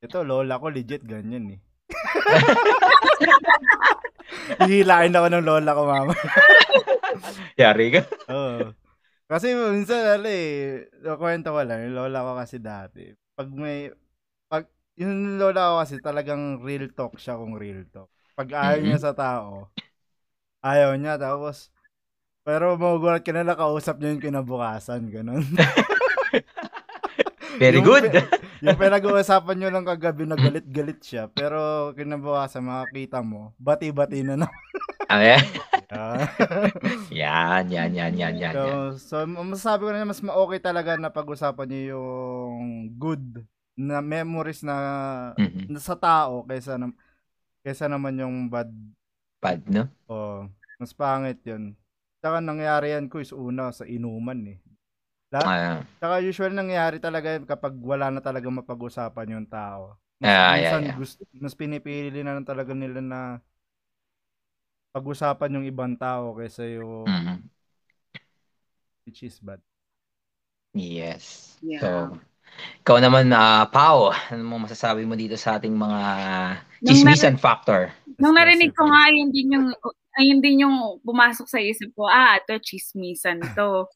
Ito, 0.00 0.24
lola 0.24 0.56
ko 0.56 0.72
legit 0.72 1.04
ganyan 1.04 1.52
eh. 1.52 1.60
Hihilain 4.64 5.12
ako 5.12 5.26
ng 5.28 5.46
lola 5.46 5.76
ko, 5.76 5.82
mama. 5.84 6.14
Yari 7.60 7.92
ka? 7.92 8.02
Oo. 8.32 8.72
Kasi 9.28 9.52
minsan, 9.52 10.20
ano 10.20 10.28
eh, 10.28 10.88
kwento 11.16 11.52
ko 11.52 11.60
lang, 11.64 11.88
yung 11.88 11.96
lola 11.96 12.24
ko 12.24 12.32
kasi 12.36 12.60
dati, 12.60 13.12
pag 13.32 13.48
may, 13.52 13.88
pag, 14.48 14.68
yung 14.96 15.40
lola 15.40 15.72
ko 15.72 15.74
kasi 15.84 15.96
talagang 16.00 16.60
real 16.60 16.92
talk 16.92 17.16
siya 17.16 17.40
kung 17.40 17.56
real 17.56 17.84
talk. 17.88 18.12
Pag 18.36 18.52
ayaw 18.52 18.80
mm-hmm. 18.80 18.88
niya 18.92 18.98
sa 19.00 19.12
tao, 19.16 19.72
ayaw 20.60 20.96
niya, 21.00 21.16
tapos, 21.16 21.72
pero 22.44 22.76
magugulat 22.76 23.24
ka 23.24 23.32
na 23.32 23.44
nakausap 23.44 24.00
niya 24.00 24.18
yung 24.18 24.24
kinabukasan, 24.24 25.08
ganun. 25.08 25.44
Very 27.58 27.80
yung, 27.80 27.86
good. 27.86 28.04
yung 28.64 28.78
pinag-uusapan 28.78 29.56
nyo 29.58 29.68
lang 29.68 29.84
kagabi 29.84 30.24
na 30.24 30.38
galit-galit 30.38 31.00
siya, 31.02 31.28
pero 31.28 31.90
kinabukasan 31.96 32.64
makakita 32.64 33.20
mo, 33.20 33.52
bati-bati 33.60 34.24
na 34.24 34.36
naman. 34.38 34.62
Okay. 35.08 35.40
yan, 37.12 37.68
yan, 37.68 37.90
yan, 37.92 38.14
yan, 38.16 38.34
yan. 38.40 38.54
So, 38.54 38.64
so 38.96 39.14
masasabi 39.28 39.82
ko 39.84 39.90
na 39.92 40.08
mas 40.08 40.24
ma-okay 40.24 40.56
talaga 40.56 40.96
na 40.96 41.12
pag-usapan 41.12 41.68
niyo 41.68 41.82
yung 41.96 42.96
good 42.96 43.44
na 43.76 44.00
memories 44.00 44.64
na, 44.64 44.76
mm-hmm. 45.36 45.68
na 45.68 45.80
sa 45.80 45.96
tao 45.96 46.44
kaysa 46.44 46.80
na, 46.80 46.92
kaysa 47.64 47.88
naman 47.88 48.20
yung 48.20 48.48
bad. 48.48 48.72
Bad, 49.42 49.66
no? 49.68 49.90
Oh, 50.06 50.46
mas 50.78 50.94
pangit 50.94 51.40
yun. 51.44 51.74
Saka 52.22 52.38
nangyari 52.38 52.94
yan 52.94 53.10
ko 53.10 53.18
is 53.18 53.34
una 53.34 53.74
sa 53.74 53.82
inuman 53.82 54.38
eh. 54.54 54.58
La- 55.32 55.48
uh, 55.48 55.80
Saka 55.96 56.20
usual 56.20 56.52
nangyayari 56.52 57.00
talaga 57.00 57.40
kapag 57.48 57.72
wala 57.80 58.12
na 58.12 58.20
talaga 58.20 58.44
mapag-usapan 58.52 59.40
yung 59.40 59.48
tao. 59.48 59.96
Mas, 60.20 60.28
uh, 60.28 60.54
yeah, 60.60 60.78
yeah. 60.78 60.96
Gusto, 61.00 61.24
mas 61.40 61.56
pinipili 61.56 62.20
na 62.20 62.36
lang 62.36 62.44
talaga 62.44 62.76
nila 62.76 63.00
na 63.00 63.20
pag-usapan 64.92 65.56
yung 65.56 65.66
ibang 65.66 65.96
tao 65.96 66.36
kaysa 66.36 66.68
yung 66.68 67.08
mm-hmm. 67.08 67.38
which 69.08 69.24
is 69.24 69.40
bad. 69.40 69.58
Yes. 70.76 71.56
Yeah. 71.64 71.80
So, 71.80 71.88
ikaw 72.84 73.00
naman, 73.00 73.32
uh, 73.32 73.64
Pao, 73.72 74.12
ano 74.12 74.42
mo 74.44 74.60
masasabi 74.60 75.08
mo 75.08 75.16
dito 75.16 75.36
sa 75.40 75.56
ating 75.56 75.72
mga 75.72 76.00
chismisan 76.84 77.40
factor? 77.40 77.88
Nung 78.20 78.36
narinig 78.36 78.76
ko 78.76 78.84
nga, 78.84 79.08
ayun 79.08 79.32
din 79.32 79.48
yung, 79.56 79.68
ayun 80.16 80.40
din 80.44 80.64
yung 80.68 81.00
pumasok 81.00 81.48
sa 81.48 81.60
isip 81.60 81.88
ko, 81.96 82.04
ah, 82.04 82.36
ito, 82.36 82.52
chismisan 82.60 83.40
to. 83.56 83.88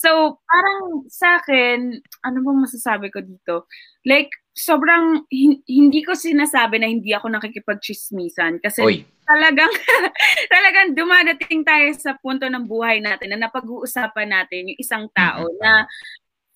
So, 0.00 0.40
parang 0.44 1.06
sa 1.12 1.40
akin, 1.40 2.00
ano 2.24 2.38
bang 2.40 2.58
masasabi 2.64 3.12
ko 3.12 3.20
dito? 3.20 3.68
Like, 4.06 4.30
sobrang, 4.56 5.28
hindi 5.68 6.00
ko 6.00 6.16
sinasabi 6.16 6.80
na 6.80 6.88
hindi 6.88 7.12
ako 7.12 7.28
nakikipag-chismisan 7.36 8.62
kasi 8.64 8.80
Oy. 8.80 8.96
talagang, 9.28 9.68
talagang 10.54 10.96
dumadating 10.96 11.60
tayo 11.66 11.92
sa 11.98 12.16
punto 12.16 12.48
ng 12.48 12.64
buhay 12.64 13.04
natin 13.04 13.36
na 13.36 13.48
napag-uusapan 13.48 14.32
natin 14.32 14.72
yung 14.72 14.80
isang 14.80 15.04
tao 15.12 15.44
mm-hmm. 15.44 15.60
na 15.60 15.84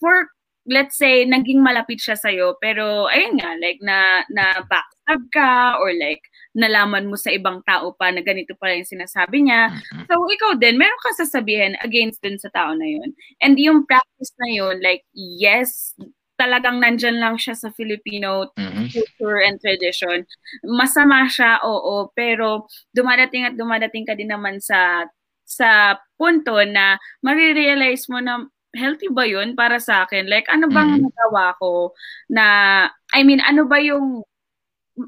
for 0.00 0.32
let's 0.68 0.96
say 0.96 1.24
naging 1.24 1.64
malapit 1.64 1.98
siya 2.00 2.16
sa 2.16 2.28
iyo 2.28 2.56
pero 2.60 3.08
ayun 3.08 3.36
nga 3.40 3.56
like 3.56 3.80
na 3.80 4.22
na 4.28 4.60
backstab 4.68 5.20
ka 5.32 5.80
or 5.80 5.90
like 5.96 6.20
nalaman 6.56 7.06
mo 7.06 7.14
sa 7.14 7.30
ibang 7.30 7.62
tao 7.62 7.94
pa 7.94 8.10
na 8.10 8.22
ganito 8.24 8.58
pala 8.58 8.74
yung 8.74 8.88
sinasabi 8.88 9.46
niya. 9.46 9.70
So, 10.10 10.18
ikaw 10.26 10.58
din, 10.58 10.74
meron 10.78 10.98
kang 11.02 11.20
sasabihin 11.22 11.78
against 11.82 12.18
dun 12.22 12.38
sa 12.42 12.50
tao 12.50 12.74
na 12.74 12.86
yun. 12.86 13.14
And 13.38 13.54
yung 13.54 13.86
practice 13.86 14.34
na 14.42 14.50
yun, 14.50 14.82
like, 14.82 15.06
yes, 15.14 15.94
talagang 16.40 16.80
nandyan 16.80 17.20
lang 17.20 17.36
siya 17.36 17.52
sa 17.52 17.68
Filipino 17.76 18.48
mm-hmm. 18.56 18.88
culture 18.88 19.44
and 19.44 19.60
tradition. 19.60 20.24
Masama 20.64 21.28
siya, 21.28 21.60
oo, 21.60 22.08
pero 22.16 22.64
dumadating 22.96 23.44
at 23.44 23.54
dumadating 23.60 24.08
ka 24.08 24.16
din 24.16 24.32
naman 24.32 24.56
sa 24.58 25.04
sa 25.44 25.98
punto 26.14 26.56
na 26.64 26.96
marirealize 27.26 28.06
mo 28.06 28.22
na 28.22 28.46
healthy 28.72 29.10
ba 29.10 29.26
yun 29.26 29.58
para 29.58 29.82
sa 29.82 30.06
akin? 30.06 30.30
Like, 30.30 30.48
ano 30.48 30.70
bang 30.70 30.96
mm-hmm. 30.96 31.10
nagawa 31.10 31.58
ko 31.58 31.92
na, 32.30 32.44
I 33.12 33.20
mean, 33.26 33.42
ano 33.42 33.66
ba 33.66 33.82
yung 33.82 34.22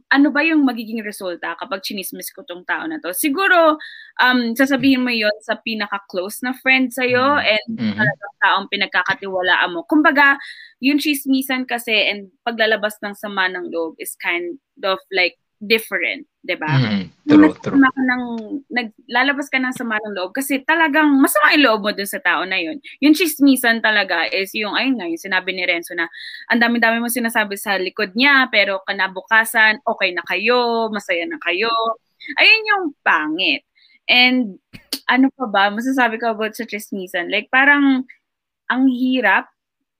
ano 0.08 0.28
ba 0.32 0.40
yung 0.40 0.64
magiging 0.64 1.04
resulta 1.04 1.58
kapag 1.60 1.84
chinismis 1.84 2.32
ko 2.32 2.40
tong 2.46 2.64
tao 2.64 2.88
na 2.88 2.96
to? 3.02 3.12
Siguro, 3.12 3.76
um, 4.22 4.40
sasabihin 4.56 5.04
mo 5.04 5.12
yon 5.12 5.34
sa 5.44 5.60
pinaka-close 5.60 6.40
na 6.46 6.56
friend 6.56 6.88
sa'yo 6.94 7.20
mm-hmm. 7.20 7.52
and 7.52 7.68
mm-hmm. 7.76 7.96
talagang 7.98 8.34
taong 8.40 8.66
pinagkakatiwalaan 8.72 9.72
mo. 9.76 9.84
Kumbaga, 9.84 10.40
yung 10.80 10.96
chismisan 10.96 11.68
kasi 11.68 12.08
and 12.08 12.32
paglalabas 12.42 12.96
ng 13.04 13.14
sama 13.14 13.46
ng 13.52 13.68
loob 13.68 13.94
is 14.00 14.16
kind 14.16 14.56
of 14.82 14.98
like 15.12 15.36
different, 15.62 16.26
'di 16.42 16.56
ba? 16.58 16.70
Mm, 16.74 17.02
true, 17.30 17.54
true. 17.62 17.78
Ka 17.78 18.02
ng, 18.02 18.24
naglalabas 18.66 19.46
ka 19.46 19.62
ng 19.62 19.74
sama 19.74 19.96
ng 20.02 20.14
loob 20.18 20.34
kasi 20.34 20.58
talagang 20.66 21.06
masama 21.22 21.54
yung 21.54 21.64
loob 21.64 21.80
mo 21.86 21.90
dun 21.94 22.10
sa 22.10 22.18
tao 22.18 22.42
na 22.42 22.58
yun. 22.58 22.82
Yung 22.98 23.14
chismisan 23.14 23.78
talaga 23.78 24.26
is 24.28 24.50
yung, 24.58 24.74
ayun 24.74 24.98
nga, 24.98 25.06
yung 25.06 25.22
sinabi 25.22 25.54
ni 25.54 25.62
Renzo 25.62 25.94
na 25.94 26.10
ang 26.50 26.58
dami-dami 26.58 26.98
mo 26.98 27.06
sinasabi 27.06 27.54
sa 27.54 27.78
likod 27.78 28.18
niya 28.18 28.50
pero 28.50 28.82
kanabukasan, 28.84 29.80
okay 29.86 30.10
na 30.10 30.26
kayo, 30.26 30.90
masaya 30.90 31.24
na 31.30 31.38
kayo. 31.38 31.70
Ayun 32.38 32.70
yung 32.70 32.84
pangit. 33.06 33.62
And 34.10 34.58
ano 35.06 35.30
pa 35.34 35.46
ba, 35.46 35.70
masasabi 35.70 36.18
ko 36.18 36.34
about 36.34 36.58
sa 36.58 36.66
chismisan? 36.66 37.30
Like 37.30 37.50
parang 37.54 38.02
ang 38.66 38.84
hirap 38.90 39.46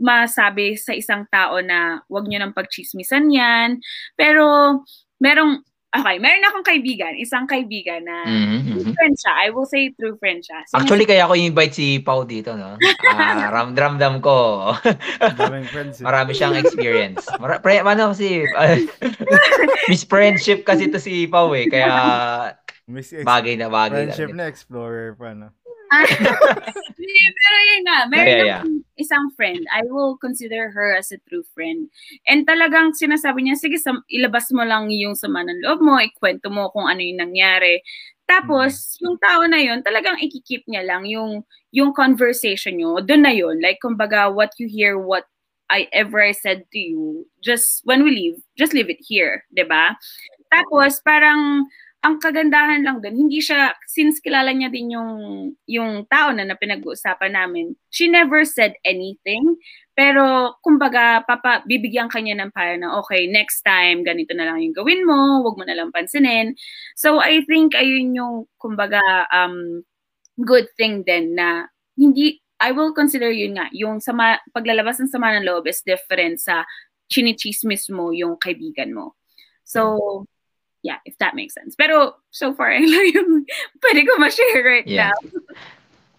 masabi 0.03 0.75
sa 0.75 0.91
isang 0.91 1.23
tao 1.31 1.63
na 1.63 2.03
wag 2.11 2.27
niyo 2.27 2.43
nang 2.43 2.57
pagchismisan 2.57 3.31
yan. 3.31 3.79
Pero 4.19 4.83
merong 5.23 5.63
Okay, 5.93 6.17
meron 6.17 6.49
akong 6.49 6.65
kaibigan, 6.65 7.13
isang 7.21 7.45
kaibigan 7.45 8.01
na 8.09 8.25
mm-hmm. 8.25 8.97
friend 8.97 9.13
siya. 9.13 9.33
I 9.45 9.53
will 9.53 9.69
say 9.69 9.93
true 9.93 10.17
friend 10.17 10.41
siya. 10.41 10.65
Sinas- 10.65 10.89
Actually, 10.89 11.05
kaya 11.05 11.29
ako 11.29 11.37
invite 11.37 11.77
si 11.77 12.01
Pau 12.01 12.25
dito, 12.25 12.57
no? 12.57 12.81
Uh, 12.81 13.45
ram 13.55 13.77
ramdam 13.77 14.25
ko. 14.25 14.73
friends. 15.69 16.01
Eh. 16.01 16.05
Marami 16.09 16.33
siyang 16.33 16.57
experience. 16.57 17.29
Mara- 17.37 17.61
pre, 17.61 17.85
ano 17.85 18.17
si 18.17 18.41
uh, 18.57 18.77
Miss 19.93 20.09
Friendship 20.09 20.65
kasi 20.65 20.89
to 20.89 20.97
si 20.97 21.29
Pau 21.29 21.53
eh. 21.53 21.69
Kaya 21.69 21.93
bagay 23.21 23.61
na 23.61 23.69
bagay. 23.69 24.09
Friendship 24.09 24.33
na, 24.33 24.49
na 24.49 24.51
explorer 24.51 25.13
pa, 25.13 25.37
no? 25.37 25.53
Pero 27.43 27.57
yun 27.69 27.83
nga, 27.85 27.99
meron 28.09 28.33
yeah, 28.33 28.45
yeah. 28.45 28.63
isang 28.97 29.29
friend. 29.37 29.61
I 29.69 29.85
will 29.85 30.17
consider 30.17 30.73
her 30.73 30.97
as 30.97 31.13
a 31.13 31.21
true 31.29 31.45
friend. 31.53 31.93
And 32.27 32.49
talagang 32.49 32.97
sinasabi 32.97 33.45
niya, 33.45 33.61
sige, 33.61 33.77
sam- 33.77 34.07
ilabas 34.09 34.49
mo 34.55 34.65
lang 34.65 34.89
yung 34.89 35.13
sama 35.15 35.45
ng 35.45 35.61
loob 35.61 35.85
mo, 35.85 36.01
ikwento 36.01 36.49
mo 36.49 36.73
kung 36.73 36.89
ano 36.89 37.05
yung 37.05 37.21
nangyari. 37.21 37.85
Tapos, 38.25 38.73
mm-hmm. 38.73 39.03
yung 39.05 39.17
tao 39.21 39.43
na 39.45 39.61
yun, 39.61 39.81
talagang 39.85 40.17
ikikip 40.23 40.65
niya 40.65 40.87
lang 40.87 41.05
yung, 41.05 41.45
yung 41.75 41.93
conversation 41.93 42.79
nyo. 42.81 43.03
Doon 43.05 43.23
na 43.27 43.35
yun. 43.35 43.61
Like, 43.61 43.83
kumbaga, 43.83 44.33
what 44.33 44.57
you 44.57 44.71
hear, 44.71 44.97
what 44.97 45.29
I 45.73 45.89
ever 45.97 46.21
I 46.21 46.37
said 46.37 46.69
to 46.69 46.79
you, 46.79 47.25
just 47.41 47.81
when 47.85 48.05
we 48.05 48.13
leave, 48.13 48.37
just 48.61 48.77
leave 48.77 48.93
it 48.93 49.01
here, 49.01 49.49
'di 49.57 49.65
ba? 49.65 49.97
Tapos 50.53 51.01
parang 51.01 51.65
ang 52.03 52.19
kagandahan 52.19 52.83
lang 52.83 52.99
doon, 52.99 53.15
hindi 53.15 53.39
siya, 53.39 53.79
since 53.87 54.19
kilala 54.19 54.51
niya 54.51 54.75
din 54.75 54.91
yung, 54.99 55.13
yung 55.71 56.03
tao 56.11 56.35
na, 56.35 56.43
na 56.43 56.59
pinag-uusapan 56.59 57.31
namin, 57.31 57.79
she 57.95 58.11
never 58.11 58.43
said 58.43 58.75
anything. 58.83 59.55
Pero, 59.95 60.59
kumbaga, 60.67 61.23
papa, 61.23 61.63
bibigyan 61.63 62.11
kanya 62.11 62.43
ng 62.43 62.51
para 62.51 62.75
na, 62.75 62.99
okay, 62.99 63.31
next 63.31 63.63
time, 63.63 64.03
ganito 64.03 64.35
na 64.35 64.51
lang 64.51 64.59
yung 64.59 64.75
gawin 64.75 65.07
mo, 65.07 65.47
wag 65.47 65.55
mo 65.55 65.63
na 65.63 65.79
lang 65.79 65.95
pansinin. 65.95 66.59
So, 66.99 67.23
I 67.23 67.47
think, 67.47 67.79
ayun 67.79 68.19
yung, 68.19 68.51
kumbaga, 68.59 68.99
um, 69.31 69.87
good 70.43 70.67
thing 70.75 71.07
din 71.07 71.39
na, 71.39 71.71
hindi, 71.95 72.43
I 72.59 72.75
will 72.75 72.91
consider 72.91 73.31
yun 73.31 73.55
nga, 73.55 73.71
yung 73.71 74.03
sama, 74.03 74.43
paglalabas 74.51 74.99
ng 74.99 75.13
sama 75.13 75.39
ng 75.39 75.47
loob 75.47 75.71
is 75.71 75.79
different 75.87 76.43
sa 76.43 76.67
chinichismis 77.07 77.87
mo 77.95 78.11
yung 78.11 78.35
kaibigan 78.43 78.91
mo. 78.91 79.15
So, 79.63 80.27
yeah, 80.83 80.99
if 81.07 81.17
that 81.19 81.35
makes 81.35 81.55
sense. 81.55 81.75
Pero 81.79 82.19
so 82.31 82.53
far, 82.53 82.75
yung 83.15 83.47
pwede 83.81 84.01
ko 84.07 84.19
ma-share 84.19 84.63
right 84.63 84.87
yeah. 84.87 85.11
now. 85.11 85.55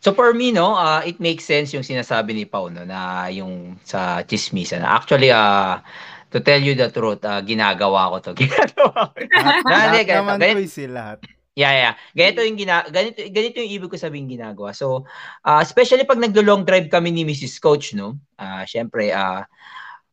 So 0.03 0.11
for 0.11 0.36
me, 0.36 0.51
no, 0.51 0.76
uh, 0.76 0.99
it 1.07 1.20
makes 1.24 1.47
sense 1.47 1.72
yung 1.72 1.88
sinasabi 1.88 2.36
ni 2.36 2.43
Pao, 2.43 2.68
no, 2.68 2.84
na 2.84 3.32
yung 3.32 3.80
sa 3.88 4.20
chismisan. 4.28 4.84
Actually, 4.84 5.32
uh, 5.32 5.80
to 6.28 6.43
tell 6.43 6.59
you 6.59 6.76
the 6.76 6.91
truth, 6.91 7.24
uh, 7.24 7.39
ginagawa 7.39 8.11
ko 8.11 8.16
to. 8.20 8.32
Ginagawa 8.43 9.16
ko. 9.16 9.20
lahat 9.32 10.03
naman 10.03 10.36
ganito, 10.43 10.68
to 10.68 10.91
lahat. 10.91 11.20
Yeah, 11.53 11.72
yeah. 11.72 11.93
Ganito 12.18 12.41
yung 12.41 12.57
gina 12.57 12.82
ganito 12.89 13.22
ganito 13.30 13.61
yung 13.61 13.72
ibig 13.78 13.91
ko 13.93 13.95
sabihin 13.95 14.26
ginagawa. 14.26 14.74
So, 14.74 15.05
uh, 15.45 15.61
especially 15.61 16.03
pag 16.03 16.20
naglo-long 16.20 16.66
drive 16.66 16.89
kami 16.89 17.14
ni 17.14 17.24
Mrs. 17.24 17.61
Coach, 17.61 17.93
no. 17.93 18.20
Uh, 18.36 18.66
syempre, 18.66 19.14
uh, 19.14 19.45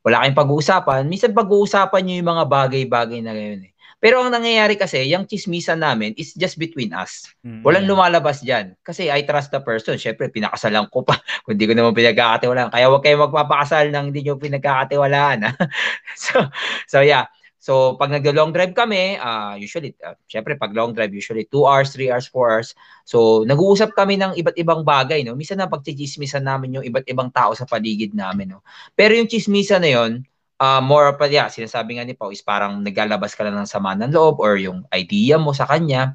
wala 0.04 0.22
kayong 0.22 0.38
pag-uusapan. 0.38 1.02
Minsan 1.08 1.32
pag-uusapan 1.32 2.02
niyo 2.04 2.14
yung 2.20 2.30
mga 2.36 2.44
bagay-bagay 2.46 3.20
na 3.24 3.32
ngayon 3.32 3.66
eh. 3.66 3.69
Pero 4.00 4.24
ang 4.24 4.32
nangyayari 4.32 4.80
kasi, 4.80 5.04
yung 5.12 5.28
chismisan 5.28 5.84
namin 5.84 6.16
is 6.16 6.32
just 6.32 6.56
between 6.56 6.96
us. 6.96 7.28
Mm-hmm. 7.44 7.60
Walang 7.60 7.84
lumalabas 7.84 8.40
dyan. 8.40 8.72
Kasi 8.80 9.12
I 9.12 9.28
trust 9.28 9.52
the 9.52 9.60
person. 9.60 10.00
Siyempre, 10.00 10.32
pinakasalan 10.32 10.88
ko 10.88 11.04
pa. 11.04 11.20
Kung 11.44 11.60
di 11.60 11.68
ko 11.68 11.76
naman 11.76 11.92
pinagkakatiwalaan. 11.92 12.72
Kaya 12.72 12.88
huwag 12.88 13.04
kayo 13.04 13.20
magpapakasal 13.20 13.92
nang 13.92 14.08
hindi 14.08 14.24
nyo 14.24 14.40
pinagkakatiwalaan. 14.40 15.52
so, 16.24 16.48
so 16.88 17.04
yeah. 17.04 17.28
So, 17.60 18.00
pag 18.00 18.08
nag-long 18.08 18.56
drive 18.56 18.72
kami, 18.72 19.20
uh, 19.20 19.52
usually, 19.60 19.92
uh, 20.00 20.16
syempre, 20.24 20.56
pag 20.56 20.72
long 20.72 20.96
drive, 20.96 21.12
usually 21.12 21.44
2 21.44 21.68
hours, 21.68 21.92
3 21.92 22.08
hours, 22.08 22.24
4 22.32 22.48
hours. 22.48 22.68
So, 23.04 23.44
nag-uusap 23.44 23.92
kami 23.92 24.16
ng 24.16 24.32
iba't 24.40 24.56
ibang 24.56 24.80
bagay, 24.80 25.28
no? 25.28 25.36
Minsan 25.36 25.60
na 25.60 25.68
pagchichismisan 25.68 26.40
namin 26.40 26.80
yung 26.80 26.88
iba't 26.88 27.04
ibang 27.04 27.28
tao 27.28 27.52
sa 27.52 27.68
paligid 27.68 28.16
namin, 28.16 28.56
no? 28.56 28.64
Pero 28.96 29.12
yung 29.12 29.28
chismisan 29.28 29.84
na 29.84 29.92
yon 29.92 30.24
uh, 30.60 30.80
more 30.84 31.16
pa 31.16 31.26
yeah, 31.26 31.48
sinasabi 31.48 31.96
nga 31.96 32.04
ni 32.04 32.12
Pao 32.12 32.28
is 32.28 32.44
parang 32.44 32.84
naglalabas 32.84 33.32
ka 33.32 33.42
lang 33.42 33.56
ng 33.56 33.66
sama 33.66 33.96
ng 33.96 34.12
loob 34.12 34.38
or 34.38 34.60
yung 34.60 34.84
idea 34.92 35.40
mo 35.40 35.56
sa 35.56 35.64
kanya. 35.64 36.14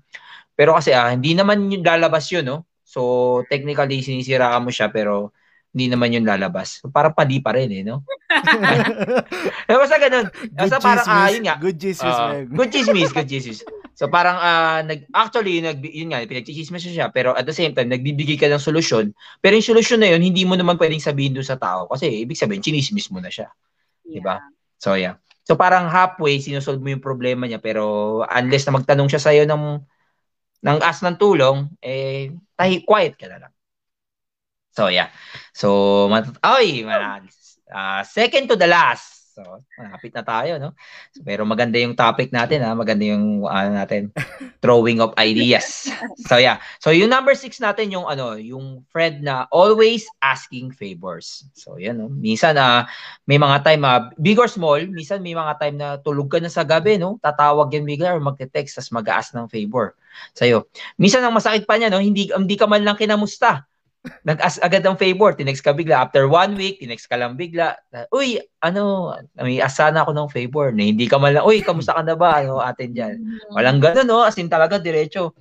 Pero 0.56 0.78
kasi 0.78 0.94
ah, 0.96 1.12
hindi 1.12 1.36
naman 1.36 1.68
yung 1.68 1.84
lalabas 1.84 2.30
yun, 2.32 2.46
no? 2.48 2.64
So, 2.86 3.42
technically, 3.52 4.00
sinisiraan 4.00 4.64
mo 4.64 4.72
siya, 4.72 4.88
pero 4.94 5.36
hindi 5.76 5.92
naman 5.92 6.16
yun 6.16 6.24
lalabas. 6.24 6.80
So, 6.80 6.88
parang 6.88 7.12
padi 7.12 7.44
pa 7.44 7.52
rin, 7.52 7.68
eh, 7.76 7.84
no? 7.84 8.08
Basta 9.68 10.00
ganun. 10.00 10.32
Basta 10.56 10.80
parang, 10.80 11.04
ah, 11.04 11.28
yun 11.28 11.44
nga. 11.44 11.60
Good 11.60 11.76
chismis, 11.76 12.16
uh, 12.16 12.48
Good 12.48 12.72
chismis, 12.72 13.12
good 13.12 13.28
chismis. 13.28 13.60
So, 14.00 14.08
parang, 14.08 14.40
ah, 14.40 14.80
nag, 14.80 15.12
actually, 15.12 15.60
nag, 15.60 15.84
yun 15.84 16.16
nga, 16.16 16.24
pinagchichismis 16.24 16.88
siya, 16.88 17.12
pero 17.12 17.36
at 17.36 17.44
the 17.44 17.52
same 17.52 17.76
time, 17.76 17.92
nagbibigay 17.92 18.40
ka 18.40 18.48
ng 18.48 18.64
solusyon. 18.64 19.12
Pero 19.44 19.60
yung 19.60 19.68
solusyon 19.76 20.00
na 20.00 20.16
yun, 20.16 20.24
hindi 20.24 20.48
mo 20.48 20.56
naman 20.56 20.80
pwedeng 20.80 21.04
sabihin 21.04 21.36
doon 21.36 21.44
sa 21.44 21.60
tao. 21.60 21.92
Kasi, 21.92 22.24
ibig 22.24 22.40
sabihin, 22.40 22.64
chinismis 22.64 23.12
mo 23.12 23.20
na 23.20 23.28
siya. 23.28 23.52
Yeah. 24.06 24.22
Diba? 24.22 24.36
So, 24.78 24.94
yeah. 24.96 25.18
So, 25.46 25.54
parang 25.58 25.90
halfway, 25.90 26.42
sinusolve 26.42 26.82
mo 26.82 26.90
yung 26.94 27.04
problema 27.04 27.46
niya. 27.46 27.62
Pero, 27.62 28.22
unless 28.26 28.66
na 28.66 28.78
magtanong 28.78 29.10
siya 29.10 29.22
sa'yo 29.22 29.44
ng, 29.46 29.64
ng 30.66 30.78
as 30.82 31.02
ng 31.06 31.18
tulong, 31.22 31.70
eh, 31.82 32.34
tahi, 32.58 32.82
quiet 32.82 33.14
ka 33.18 33.30
na 33.30 33.46
lang. 33.46 33.54
So, 34.76 34.92
yeah. 34.92 35.10
So, 35.56 36.08
mat- 36.12 36.36
ay, 36.44 36.84
uh, 37.72 38.02
second 38.04 38.52
to 38.52 38.56
the 38.60 38.68
last. 38.68 39.15
So, 39.36 39.44
malapit 39.76 40.16
na 40.16 40.24
tayo, 40.24 40.56
no? 40.56 40.72
So, 41.12 41.20
pero 41.20 41.44
maganda 41.44 41.76
yung 41.76 41.92
topic 41.92 42.32
natin, 42.32 42.64
ha? 42.64 42.72
Maganda 42.72 43.04
yung, 43.04 43.44
ano 43.44 43.76
natin, 43.76 44.16
throwing 44.64 45.04
of 45.04 45.12
ideas. 45.20 45.92
So, 46.24 46.40
yeah. 46.40 46.64
So, 46.80 46.96
yung 46.96 47.12
number 47.12 47.36
six 47.36 47.60
natin, 47.60 47.92
yung, 47.92 48.08
ano, 48.08 48.40
yung 48.40 48.88
friend 48.96 49.28
na 49.28 49.44
always 49.52 50.08
asking 50.24 50.72
favors. 50.72 51.44
So, 51.52 51.76
yan, 51.76 52.00
no? 52.00 52.08
Minsan, 52.08 52.56
uh, 52.56 52.88
may 53.28 53.36
mga 53.36 53.68
time, 53.68 53.84
uh, 53.84 54.08
big 54.16 54.40
or 54.40 54.48
small, 54.48 54.80
minsan 54.88 55.20
may 55.20 55.36
mga 55.36 55.60
time 55.60 55.76
na 55.76 56.00
tulog 56.00 56.32
ka 56.32 56.40
na 56.40 56.48
sa 56.48 56.64
gabi, 56.64 56.96
no? 56.96 57.20
Tatawag 57.20 57.76
yan 57.76 57.84
bigla 57.84 58.16
or 58.16 58.24
magte-text, 58.24 58.80
tas 58.80 58.88
mag-ask 58.96 59.36
ng 59.36 59.52
favor 59.52 60.00
sa'yo. 60.32 60.72
Minsan, 60.96 61.28
ang 61.28 61.36
masakit 61.36 61.68
pa 61.68 61.76
niya, 61.76 61.92
no? 61.92 62.00
Hindi, 62.00 62.32
hindi 62.32 62.56
ka 62.56 62.72
man 62.72 62.88
lang 62.88 62.96
kinamusta 62.96 63.68
nag-ask 64.26 64.62
agad 64.62 64.86
ng 64.86 64.98
favor, 64.98 65.34
tinext 65.34 65.66
ka 65.66 65.74
bigla. 65.74 66.06
After 66.06 66.26
one 66.30 66.58
week, 66.58 66.82
tinext 66.82 67.10
ka 67.10 67.18
lang 67.18 67.38
bigla. 67.38 67.78
Uy, 68.14 68.42
ano, 68.62 69.14
may 69.38 69.62
asana 69.62 70.06
ako 70.06 70.12
ng 70.14 70.30
favor 70.30 70.74
na 70.74 70.86
hindi 70.86 71.10
ka 71.10 71.18
man 71.18 71.38
lang, 71.38 71.46
uy, 71.46 71.62
kamusta 71.62 71.98
ka 71.98 72.02
na 72.06 72.18
ba? 72.18 72.42
Ano, 72.42 72.62
atin 72.62 72.90
dyan. 72.94 73.16
Mm-hmm. 73.22 73.54
Walang 73.54 73.80
ganun, 73.82 74.08
no? 74.08 74.22
As 74.26 74.38
in 74.38 74.50
talaga, 74.50 74.78
diretso. 74.78 75.34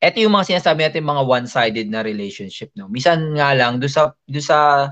Ito 0.00 0.16
yung 0.16 0.32
mga 0.32 0.56
sinasabi 0.56 0.88
natin, 0.88 1.04
mga 1.04 1.22
one-sided 1.28 1.86
na 1.92 2.00
relationship, 2.00 2.72
no? 2.78 2.88
Misan 2.88 3.36
nga 3.36 3.52
lang, 3.52 3.78
do 3.78 3.86
sa, 3.90 4.16
do 4.24 4.40
sa, 4.40 4.90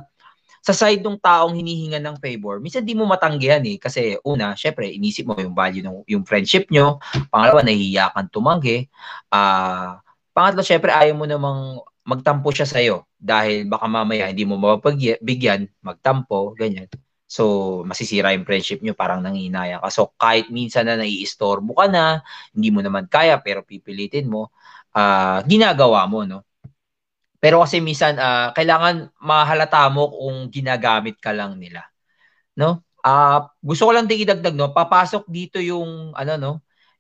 sa 0.59 0.75
side 0.75 1.01
ng 1.01 1.17
taong 1.23 1.57
hinihingan 1.57 2.03
ng 2.03 2.17
favor, 2.21 2.61
minsan 2.61 2.85
di 2.85 2.93
mo 2.93 3.09
matanggihan 3.09 3.63
eh. 3.65 3.81
Kasi 3.81 4.21
una, 4.27 4.53
syempre, 4.53 4.91
inisip 4.91 5.25
mo 5.25 5.39
yung 5.39 5.57
value 5.57 5.81
ng 5.81 6.05
yung 6.11 6.29
friendship 6.29 6.69
nyo. 6.69 7.01
Pangalawa, 7.33 7.65
nahihiya 7.65 8.13
kang 8.13 8.29
tumanggi. 8.29 8.85
Ah, 9.33 9.97
uh, 9.97 10.09
pangatlo, 10.37 10.63
syempre, 10.63 10.93
ayaw 10.93 11.19
mo 11.19 11.25
namang 11.27 11.83
magtampo 12.09 12.49
siya 12.49 12.65
sa'yo 12.65 12.97
dahil 13.21 13.69
baka 13.69 13.85
mamaya 13.85 14.33
hindi 14.33 14.49
mo 14.49 14.57
mapabigyan, 14.57 15.69
magtampo, 15.85 16.57
ganyan. 16.57 16.89
So, 17.29 17.85
masisira 17.85 18.33
yung 18.33 18.49
friendship 18.49 18.81
nyo, 18.81 18.97
parang 18.97 19.21
nanginaya 19.21 19.77
ka. 19.85 19.89
So, 19.93 20.17
kahit 20.17 20.49
minsan 20.49 20.89
na 20.89 20.97
naiistorbo 20.97 21.77
ka 21.77 21.85
na, 21.93 22.25
hindi 22.57 22.73
mo 22.73 22.81
naman 22.81 23.05
kaya, 23.05 23.37
pero 23.45 23.61
pipilitin 23.61 24.33
mo, 24.33 24.49
uh, 24.97 25.45
ginagawa 25.45 26.09
mo, 26.09 26.25
no? 26.25 26.49
Pero 27.39 27.61
kasi 27.63 27.79
minsan, 27.85 28.17
uh, 28.19 28.51
kailangan 28.57 29.13
mahalata 29.21 29.87
mo 29.93 30.11
kung 30.11 30.49
ginagamit 30.51 31.21
ka 31.21 31.31
lang 31.37 31.61
nila. 31.61 31.87
No? 32.59 32.83
Uh, 33.05 33.47
gusto 33.63 33.87
ko 33.87 33.93
lang 33.95 34.09
din 34.11 34.25
idagdag, 34.25 34.57
no? 34.57 34.73
Papasok 34.73 35.29
dito 35.29 35.61
yung, 35.63 36.17
ano, 36.17 36.33
no? 36.41 36.53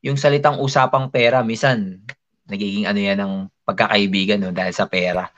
Yung 0.04 0.20
salitang 0.20 0.61
usapang 0.62 1.11
pera. 1.11 1.42
Minsan, 1.42 2.04
nagiging 2.49 2.88
ano 2.88 2.99
yan 2.99 3.18
ng 3.20 3.34
pagkakaibigan 3.68 4.40
no, 4.40 4.51
dahil 4.51 4.72
sa 4.72 4.88
pera. 4.88 5.28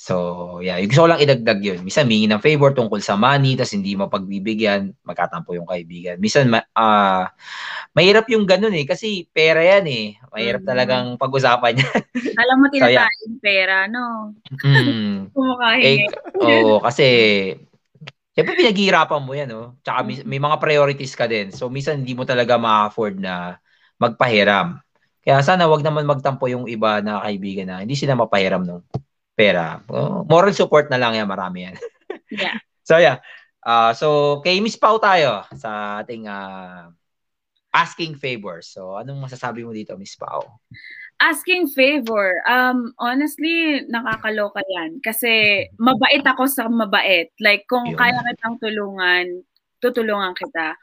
So, 0.00 0.58
yeah, 0.64 0.80
gusto 0.88 1.04
ko 1.04 1.08
lang 1.12 1.20
idagdag 1.20 1.60
yun. 1.60 1.84
Minsan, 1.84 2.08
mingi 2.08 2.24
ng 2.24 2.40
favor 2.40 2.72
tungkol 2.72 3.04
sa 3.04 3.20
money, 3.20 3.52
tapos 3.52 3.76
hindi 3.76 3.92
mo 3.92 4.08
pagbibigyan, 4.08 4.96
magkatampo 5.04 5.52
yung 5.52 5.68
kaibigan. 5.68 6.16
Minsan, 6.16 6.48
uh, 6.56 7.24
mahirap 7.92 8.24
yung 8.32 8.48
ganun 8.48 8.72
eh, 8.80 8.88
kasi 8.88 9.28
pera 9.28 9.60
yan 9.60 9.84
eh. 9.92 10.16
Mahirap 10.32 10.64
mm-hmm. 10.64 10.72
talagang 10.72 11.06
pag-usapan 11.20 11.84
yan. 11.84 12.00
Alam 12.42 12.56
mo, 12.64 12.66
tinatayin 12.72 13.12
so, 13.12 13.28
yeah. 13.28 13.42
pera, 13.44 13.76
no? 13.92 14.32
Mm. 14.64 15.28
eh, 15.84 16.08
Oo, 16.40 16.48
oh, 16.48 16.78
kasi, 16.80 17.04
Siyempre, 18.30 18.56
pinaghihirapan 18.56 19.20
mo 19.20 19.36
yan, 19.36 19.52
no? 19.52 19.76
Tsaka 19.84 20.00
may, 20.00 20.16
may 20.24 20.40
mga 20.40 20.56
priorities 20.64 21.12
ka 21.12 21.28
din. 21.28 21.52
So, 21.52 21.68
minsan, 21.68 22.00
hindi 22.00 22.16
mo 22.16 22.24
talaga 22.24 22.56
ma-afford 22.56 23.20
na 23.20 23.60
magpahiram. 24.00 24.80
Kaya 25.20 25.44
sana 25.44 25.68
wag 25.68 25.84
naman 25.84 26.08
magtampo 26.08 26.48
yung 26.48 26.64
iba 26.64 27.04
na 27.04 27.20
kaibigan 27.20 27.68
na 27.68 27.84
hindi 27.84 27.92
sila 27.92 28.16
mapahiram 28.16 28.64
ng 28.64 28.80
pera. 29.36 29.80
Uh, 29.88 30.24
moral 30.24 30.52
support 30.56 30.88
na 30.88 31.00
lang 31.00 31.16
yan, 31.16 31.28
marami 31.28 31.68
yan. 31.68 31.76
yeah. 32.44 32.56
So 32.84 32.96
yeah. 32.96 33.20
Uh, 33.60 33.92
so 33.92 34.40
kay 34.40 34.56
Miss 34.64 34.80
Pau 34.80 34.96
tayo 34.96 35.44
sa 35.56 36.00
ating 36.00 36.24
uh, 36.24 36.88
asking 37.72 38.16
favors. 38.16 38.72
So 38.72 38.96
anong 38.96 39.28
masasabi 39.28 39.60
mo 39.62 39.76
dito, 39.76 39.94
Miss 40.00 40.16
Pau? 40.16 40.60
Asking 41.20 41.68
favor. 41.68 42.40
Um 42.48 42.96
honestly, 42.96 43.84
nakakaloka 43.92 44.64
'yan 44.64 45.04
kasi 45.04 45.64
mabait 45.76 46.24
ako 46.24 46.48
sa 46.48 46.64
mabait. 46.72 47.28
Like 47.36 47.68
kung 47.68 47.92
Yun. 47.92 48.00
kaya 48.00 48.24
kitang 48.24 48.56
tulungan, 48.56 49.44
tutulungan 49.84 50.32
kita. 50.32 50.80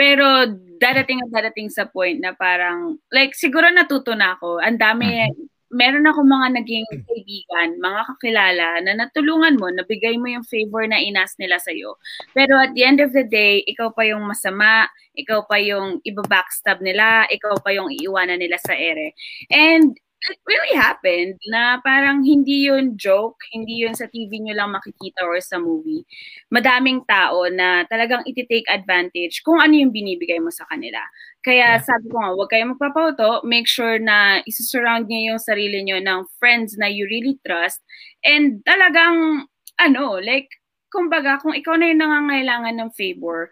Pero 0.00 0.48
dadating 0.80 1.20
at 1.20 1.28
dadating 1.28 1.68
sa 1.68 1.84
point 1.84 2.16
na 2.24 2.32
parang, 2.32 2.96
like 3.12 3.36
siguro 3.36 3.68
natuto 3.68 4.16
na 4.16 4.32
ako. 4.32 4.56
Ang 4.64 4.80
dami, 4.80 5.28
mm-hmm. 5.28 5.76
meron 5.76 6.08
ako 6.08 6.24
mga 6.24 6.48
naging 6.56 6.88
kaibigan, 7.04 7.76
mga 7.76 8.00
kakilala 8.08 8.68
na 8.80 8.96
natulungan 8.96 9.60
mo, 9.60 9.68
nabigay 9.68 10.16
mo 10.16 10.32
yung 10.32 10.46
favor 10.48 10.88
na 10.88 10.96
inas 10.96 11.36
nila 11.36 11.60
sa'yo. 11.60 12.00
Pero 12.32 12.56
at 12.56 12.72
the 12.72 12.80
end 12.80 13.04
of 13.04 13.12
the 13.12 13.28
day, 13.28 13.60
ikaw 13.68 13.92
pa 13.92 14.08
yung 14.08 14.24
masama, 14.24 14.88
ikaw 15.12 15.44
pa 15.44 15.60
yung 15.60 16.00
iba-backstab 16.00 16.80
nila, 16.80 17.28
ikaw 17.28 17.60
pa 17.60 17.76
yung 17.76 17.92
iiwanan 17.92 18.40
nila 18.40 18.56
sa 18.56 18.72
ere. 18.72 19.12
And 19.52 20.00
it 20.28 20.36
really 20.44 20.76
happened 20.76 21.40
na 21.48 21.80
parang 21.80 22.20
hindi 22.20 22.68
yun 22.68 22.92
joke, 23.00 23.40
hindi 23.56 23.80
yun 23.80 23.96
sa 23.96 24.04
TV 24.04 24.36
nyo 24.44 24.52
lang 24.52 24.76
makikita 24.76 25.24
or 25.24 25.40
sa 25.40 25.56
movie. 25.56 26.04
Madaming 26.52 27.08
tao 27.08 27.48
na 27.48 27.88
talagang 27.88 28.20
iti-take 28.28 28.68
advantage 28.68 29.40
kung 29.40 29.56
ano 29.56 29.72
yung 29.72 29.88
binibigay 29.88 30.36
mo 30.36 30.52
sa 30.52 30.68
kanila. 30.68 31.00
Kaya 31.40 31.80
yeah. 31.80 31.84
sabi 31.84 32.12
ko 32.12 32.20
nga, 32.20 32.36
huwag 32.36 32.52
kayong 32.52 32.76
magpapauto. 32.76 33.40
Make 33.48 33.64
sure 33.64 33.96
na 33.96 34.44
isusurround 34.44 35.08
niyo 35.08 35.34
yung 35.34 35.40
sarili 35.40 35.80
nyo 35.80 35.96
ng 35.96 36.28
friends 36.36 36.76
na 36.76 36.84
you 36.84 37.08
really 37.08 37.40
trust. 37.40 37.80
And 38.20 38.60
talagang, 38.68 39.48
ano, 39.80 40.20
like, 40.20 40.52
kumbaga, 40.92 41.40
kung 41.40 41.56
ikaw 41.56 41.80
na 41.80 41.88
yung 41.88 42.04
nangangailangan 42.04 42.76
ng 42.76 42.90
favor, 42.92 43.48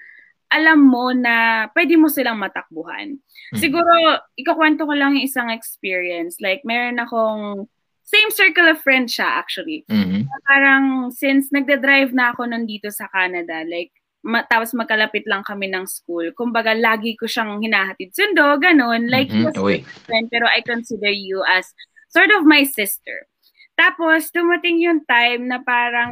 alam 0.49 0.81
mo 0.81 1.13
na 1.13 1.69
pwede 1.77 1.95
mo 2.01 2.09
silang 2.09 2.41
matakbuhan. 2.41 3.21
Mm-hmm. 3.21 3.61
Siguro, 3.61 3.93
ikakwento 4.37 4.89
ko 4.89 4.93
lang 4.97 5.17
yung 5.17 5.29
isang 5.29 5.53
experience. 5.53 6.41
Like, 6.41 6.65
meron 6.65 6.97
akong 7.01 7.69
same 8.09 8.33
circle 8.33 8.73
of 8.73 8.81
friends 8.81 9.13
siya 9.13 9.29
actually. 9.29 9.85
Mm-hmm. 9.93 10.25
Parang 10.49 11.13
since 11.13 11.53
nagde-drive 11.53 12.17
na 12.17 12.33
ako 12.33 12.49
nandito 12.49 12.89
sa 12.89 13.05
Canada, 13.13 13.61
like 13.69 13.93
ma- 14.25 14.49
tapos 14.49 14.73
magkalapit 14.73 15.29
lang 15.29 15.45
kami 15.45 15.69
ng 15.69 15.85
school. 15.85 16.33
Kumbaga, 16.33 16.73
lagi 16.73 17.15
ko 17.21 17.29
siyang 17.29 17.61
hinahatid 17.61 18.17
sundo, 18.17 18.57
ganun. 18.57 19.13
Like, 19.13 19.29
Mhm, 19.29 19.53
mm-hmm. 19.53 19.85
friend, 20.09 20.27
pero 20.33 20.49
I 20.49 20.65
consider 20.65 21.13
you 21.13 21.45
as 21.45 21.69
sort 22.09 22.33
of 22.33 22.49
my 22.49 22.65
sister. 22.65 23.29
Tapos, 23.79 24.35
dumating 24.35 24.83
yung 24.83 25.07
time 25.07 25.47
na 25.47 25.63
parang, 25.63 26.11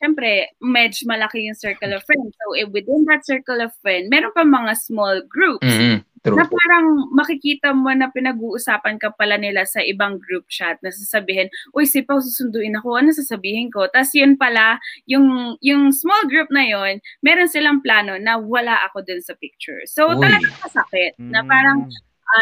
syempre, 0.00 0.48
medj 0.64 1.04
malaki 1.04 1.44
yung 1.44 1.58
circle 1.60 1.92
of 1.92 2.00
friends. 2.08 2.32
So, 2.40 2.56
eh, 2.56 2.64
within 2.64 3.04
that 3.12 3.20
circle 3.28 3.60
of 3.60 3.68
friends, 3.84 4.08
meron 4.08 4.32
pa 4.32 4.48
mga 4.48 4.72
small 4.80 5.20
groups 5.28 5.68
Mhm, 5.68 6.00
True. 6.24 6.40
na 6.40 6.48
parang 6.48 7.12
makikita 7.12 7.76
mo 7.76 7.92
na 7.92 8.08
pinag-uusapan 8.08 8.96
ka 8.96 9.12
pala 9.12 9.36
nila 9.36 9.68
sa 9.68 9.84
ibang 9.84 10.16
group 10.24 10.48
chat 10.48 10.80
na 10.80 10.88
sasabihin, 10.88 11.52
uy, 11.76 11.84
si 11.84 12.00
Pao, 12.00 12.16
susunduin 12.24 12.80
ako, 12.80 12.96
ano 12.96 13.12
sasabihin 13.12 13.68
ko? 13.68 13.84
Tapos 13.92 14.16
yun 14.16 14.40
pala, 14.40 14.80
yung, 15.04 15.60
yung 15.60 15.92
small 15.92 16.24
group 16.32 16.48
na 16.48 16.64
yun, 16.64 16.96
meron 17.20 17.50
silang 17.50 17.84
plano 17.84 18.16
na 18.16 18.40
wala 18.40 18.80
ako 18.88 19.04
dun 19.04 19.20
sa 19.20 19.36
picture. 19.36 19.84
So, 19.84 20.16
Uy. 20.16 20.22
talagang 20.24 20.56
masakit 20.64 21.12
na 21.28 21.44
parang, 21.44 21.92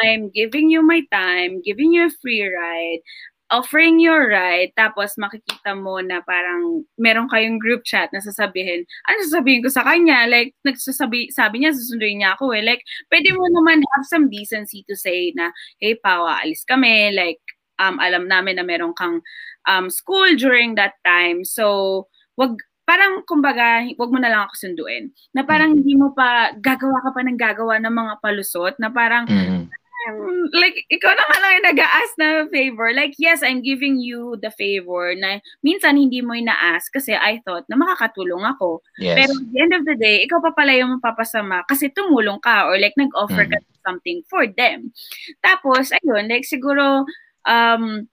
I'm 0.07 0.31
giving 0.31 0.71
you 0.71 0.87
my 0.87 1.03
time, 1.11 1.59
giving 1.67 1.91
you 1.91 2.07
a 2.07 2.15
free 2.23 2.47
ride, 2.47 3.03
offering 3.51 3.99
your 3.99 4.31
ride, 4.31 4.71
tapos 4.79 5.19
makikita 5.19 5.75
mo 5.75 5.99
na 5.99 6.23
parang 6.23 6.87
meron 6.97 7.27
kayong 7.27 7.59
group 7.59 7.83
chat 7.83 8.07
na 8.15 8.23
sasabihin, 8.23 8.87
ano 9.11 9.19
sasabihin 9.27 9.63
ko 9.67 9.69
sa 9.69 9.83
kanya? 9.83 10.25
Like, 10.31 10.55
nagsasabi, 10.63 11.35
sabi 11.35 11.63
niya, 11.67 11.75
susunduin 11.75 12.23
niya 12.23 12.39
ako 12.39 12.55
eh. 12.55 12.63
Like, 12.63 12.83
pwede 13.11 13.35
mo 13.35 13.43
naman 13.51 13.83
have 13.99 14.07
some 14.07 14.31
decency 14.31 14.87
to 14.87 14.95
say 14.95 15.35
na, 15.35 15.51
hey, 15.83 15.99
Pao, 15.99 16.31
alis 16.31 16.63
kami. 16.63 17.11
Like, 17.11 17.43
um, 17.83 17.99
alam 17.99 18.31
namin 18.31 18.57
na 18.57 18.65
meron 18.65 18.95
kang 18.95 19.19
um, 19.67 19.91
school 19.91 20.31
during 20.39 20.79
that 20.79 20.95
time. 21.03 21.43
So, 21.43 22.07
wag, 22.39 22.55
parang 22.87 23.23
kumbaga, 23.27 23.87
wag 23.99 24.11
mo 24.11 24.19
na 24.23 24.31
lang 24.31 24.43
ako 24.47 24.55
sunduin. 24.63 25.11
Na 25.35 25.43
parang 25.43 25.75
hindi 25.79 25.95
mo 25.99 26.15
pa, 26.15 26.55
gagawa 26.59 27.03
ka 27.03 27.11
pa 27.15 27.21
ng 27.27 27.39
gagawa 27.39 27.79
ng 27.83 27.95
mga 27.95 28.15
palusot, 28.23 28.75
na 28.79 28.91
parang, 28.95 29.27
Mhm. 29.27 29.71
Um, 30.09 30.49
like, 30.57 30.87
ikaw 30.89 31.13
na 31.13 31.25
nga 31.29 31.39
lang 31.43 31.53
yung 31.61 31.69
nag-a-ask 31.75 32.13
na 32.17 32.29
favor. 32.49 32.89
Like, 32.97 33.13
yes, 33.21 33.45
I'm 33.45 33.61
giving 33.61 34.01
you 34.01 34.41
the 34.41 34.49
favor 34.55 35.13
na 35.19 35.43
minsan 35.61 36.01
hindi 36.01 36.25
mo 36.25 36.33
ina-ask 36.33 36.89
kasi 36.95 37.13
I 37.13 37.45
thought 37.45 37.69
na 37.69 37.77
makakatulong 37.77 38.45
ako. 38.57 38.81
Yes. 38.97 39.21
Pero 39.21 39.33
at 39.37 39.47
the 39.53 39.59
end 39.61 39.73
of 39.77 39.85
the 39.85 39.97
day, 39.99 40.25
ikaw 40.25 40.41
pa 40.41 40.57
pala 40.57 40.73
yung 40.73 40.97
mapapasama 40.97 41.67
kasi 41.69 41.93
tumulong 41.93 42.41
ka 42.41 42.65
or 42.71 42.81
like 42.81 42.95
nag-offer 42.97 43.45
ka 43.45 43.59
Mm-hmm. 43.61 43.81
something 43.81 44.21
for 44.29 44.45
them. 44.45 44.93
Tapos, 45.41 45.89
ayun, 46.05 46.29
like 46.29 46.45
siguro, 46.45 47.09
um, 47.49 48.05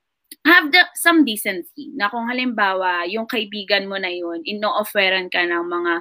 have 0.47 0.71
the, 0.71 0.79
some 0.95 1.27
decency 1.27 1.91
na 1.91 2.07
kung 2.07 2.23
halimbawa, 2.31 3.03
yung 3.11 3.27
kaibigan 3.27 3.83
mo 3.88 3.99
na 3.99 4.07
yun, 4.07 4.39
ino-offeran 4.47 5.27
ka 5.27 5.43
ng 5.43 5.67
mga 5.67 5.93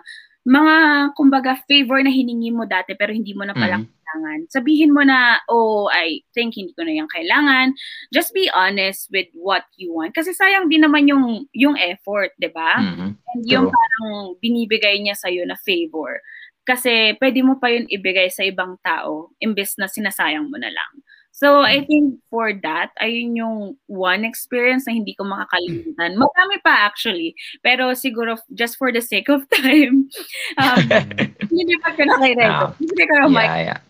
mga 0.47 0.77
kumbaga 1.19 1.59
favor 1.67 1.99
na 2.07 2.15
hiningi 2.15 2.55
mo 2.55 2.63
dati 2.71 2.95
pero 2.95 3.11
hindi 3.11 3.35
mo 3.35 3.43
na 3.43 3.51
pala 3.51 3.83
Mhm. 3.83 3.96
Kailangan. 4.17 4.49
Sabihin 4.49 4.95
mo 4.97 5.05
na, 5.05 5.39
oh, 5.49 5.89
I 5.93 6.25
think 6.33 6.57
hindi 6.57 6.73
ko 6.73 6.85
na 6.85 6.97
yan 6.97 7.09
kailangan. 7.13 7.77
Just 8.13 8.33
be 8.33 8.49
honest 8.53 9.09
with 9.13 9.29
what 9.37 9.69
you 9.77 9.93
want. 9.93 10.17
Kasi 10.17 10.33
sayang 10.33 10.73
din 10.73 10.85
naman 10.85 11.09
yung, 11.09 11.45
yung 11.53 11.77
effort, 11.77 12.33
di 12.41 12.49
ba? 12.49 12.81
Mhm. 12.81 13.09
And 13.13 13.43
yung 13.45 13.69
True. 13.69 13.77
parang 13.77 14.09
binibigay 14.41 14.97
niya 15.05 15.15
sa'yo 15.17 15.45
na 15.45 15.57
favor. 15.61 16.21
Kasi 16.67 17.15
pwede 17.23 17.47
mo 17.47 17.63
pa 17.63 17.71
yun 17.71 17.87
ibigay 17.87 18.27
sa 18.27 18.43
ibang 18.43 18.75
tao 18.83 19.31
imbes 19.39 19.79
na 19.79 19.87
sinasayang 19.87 20.51
mo 20.51 20.59
na 20.59 20.73
lang. 20.73 20.93
So, 21.37 21.61
I 21.61 21.85
think 21.85 22.17
for 22.33 22.49
that, 22.65 22.97
ayun 22.97 23.37
yung 23.37 23.57
one 23.93 24.25
experience 24.25 24.89
na 24.89 24.97
hindi 24.97 25.13
ko 25.13 25.29
makakalimutan. 25.29 26.17
Marami 26.17 26.57
pa 26.65 26.89
actually. 26.89 27.37
Pero 27.61 27.93
siguro, 27.93 28.41
just 28.57 28.81
for 28.81 28.89
the 28.89 29.05
sake 29.05 29.29
of 29.29 29.45
time, 29.53 30.09
um, 30.57 30.81
hindi 31.53 31.77
pa 31.85 31.93
ko 31.93 32.09
na 32.09 32.17
kay 32.25 32.33
Redo. 32.41 32.73
Ah, 32.73 32.73
Hindi 32.81 33.05
ko 33.05 33.15
na. 33.29 33.29
Yeah, 33.37 33.61
yeah. 33.69 33.81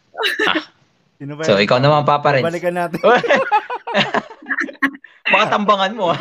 Sino 1.16 1.32
ba 1.36 1.42
So, 1.48 1.56
yun? 1.56 1.64
ikaw 1.64 1.78
naman, 1.80 2.04
Papa 2.04 2.28
Renz. 2.36 2.44
Balikan 2.44 2.76
natin. 2.76 3.00
Baka 5.32 5.44
tambangan 5.50 5.92
mo, 5.96 6.12
ah. 6.12 6.20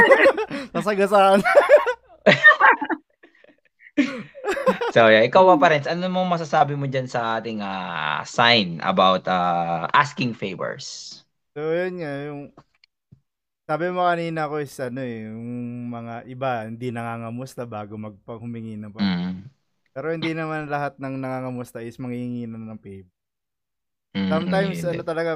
Nasagasaan. 0.74 1.40
So, 4.92 5.08
yeah. 5.08 5.24
Ikaw, 5.24 5.56
Papa 5.56 5.72
Renz, 5.72 5.88
ano 5.88 6.04
mong 6.12 6.36
masasabi 6.36 6.76
mo 6.76 6.84
dyan 6.84 7.08
sa 7.08 7.40
ating 7.40 7.64
ah, 7.64 8.20
sign 8.28 8.76
about 8.84 9.24
ah, 9.24 9.88
asking 9.96 10.36
favors? 10.36 11.24
So, 11.56 11.72
yun 11.72 12.04
nga, 12.04 12.12
yung 12.28 12.52
sabi 13.66 13.90
mo 13.90 14.06
kanina 14.06 14.46
ko 14.46 14.62
is 14.62 14.70
ano 14.78 15.02
eh, 15.02 15.26
yung 15.26 15.42
mga 15.90 16.22
iba 16.30 16.70
hindi 16.70 16.94
nangangamusta 16.94 17.66
bago 17.66 17.98
magpahumingi 17.98 18.78
ng 18.78 18.94
favor. 18.94 19.10
Mm. 19.26 19.42
Pero 19.90 20.06
hindi 20.14 20.30
naman 20.38 20.70
lahat 20.70 20.94
ng 21.02 21.18
nangangamusta 21.18 21.82
is 21.82 21.98
manghihingi 21.98 22.46
na 22.46 22.62
ng 22.62 22.78
favor. 22.78 23.10
Mm, 24.16 24.28
Sometimes 24.32 24.80
hindi. 24.80 24.96
ano 24.96 25.02
talaga 25.04 25.32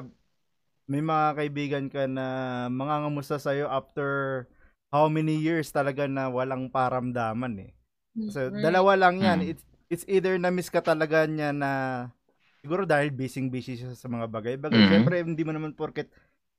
may 0.90 1.02
mga 1.04 1.26
kaibigan 1.38 1.86
ka 1.92 2.08
na 2.10 2.26
mangangamusta 2.72 3.38
sa'yo 3.38 3.70
after 3.70 4.44
how 4.90 5.06
many 5.06 5.38
years 5.38 5.70
talaga 5.70 6.10
na 6.10 6.26
walang 6.26 6.66
paramdaman 6.72 7.70
eh. 7.70 7.72
So, 8.30 8.50
Mhm. 8.50 8.58
dalawa 8.62 8.98
lang 8.98 9.22
yan. 9.22 9.38
Mm. 9.42 9.50
It's, 9.54 9.64
it's 9.90 10.04
either 10.10 10.34
na-miss 10.38 10.70
ka 10.72 10.82
talaga 10.82 11.26
niya 11.30 11.54
na 11.54 11.70
siguro 12.62 12.84
dahil 12.88 13.14
busy-busy 13.14 13.78
siya 13.80 13.92
sa 13.94 14.08
mga 14.10 14.26
bagay-bagay. 14.28 14.82
Mhm. 14.82 14.90
Siyempre, 14.90 15.22
hindi 15.22 15.42
mo 15.46 15.52
naman 15.54 15.74
porket 15.78 16.10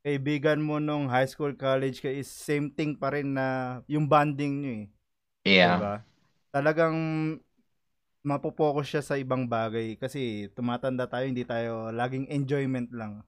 kaibigan 0.01 0.63
mo 0.63 0.79
nung 0.81 1.11
high 1.11 1.27
school, 1.29 1.53
college 1.53 2.01
ka 2.01 2.09
is 2.09 2.25
same 2.31 2.71
thing 2.73 2.95
pa 2.97 3.13
rin 3.13 3.35
na 3.37 3.79
yung 3.91 4.07
bonding 4.09 4.53
nyo 4.63 4.73
eh. 4.85 4.87
Yeah. 5.45 5.77
Diba? 5.77 5.93
Talagang 6.53 6.97
mapopokus 8.21 8.85
siya 8.87 9.01
sa 9.01 9.17
ibang 9.17 9.49
bagay 9.49 9.97
kasi 9.97 10.49
tumatanda 10.53 11.09
tayo, 11.09 11.25
hindi 11.25 11.41
tayo 11.41 11.89
laging 11.89 12.29
enjoyment 12.29 12.89
lang. 12.93 13.25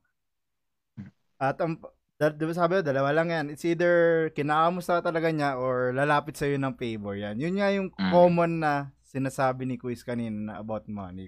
At 1.42 1.58
ang 1.60 1.82
da, 2.16 2.30
diba 2.30 2.54
sabi 2.54 2.80
ko, 2.80 2.82
dalawa 2.86 3.10
lang 3.12 3.34
yan. 3.34 3.46
It's 3.52 3.66
either 3.66 4.30
kinakamusta 4.32 5.02
ka 5.02 5.10
talaga 5.12 5.34
niya 5.34 5.58
or 5.58 5.92
lalapit 5.92 6.38
sa'yo 6.38 6.56
ng 6.62 6.78
favor 6.78 7.18
yan. 7.18 7.36
Yun 7.42 7.58
nga 7.58 7.70
yung 7.74 7.90
Mm. 7.92 8.12
common 8.14 8.52
na 8.62 8.74
sinasabi 9.04 9.66
ni 9.66 9.76
Quiz 9.76 10.06
kanina 10.06 10.38
na 10.38 10.54
about 10.62 10.86
money. 10.88 11.28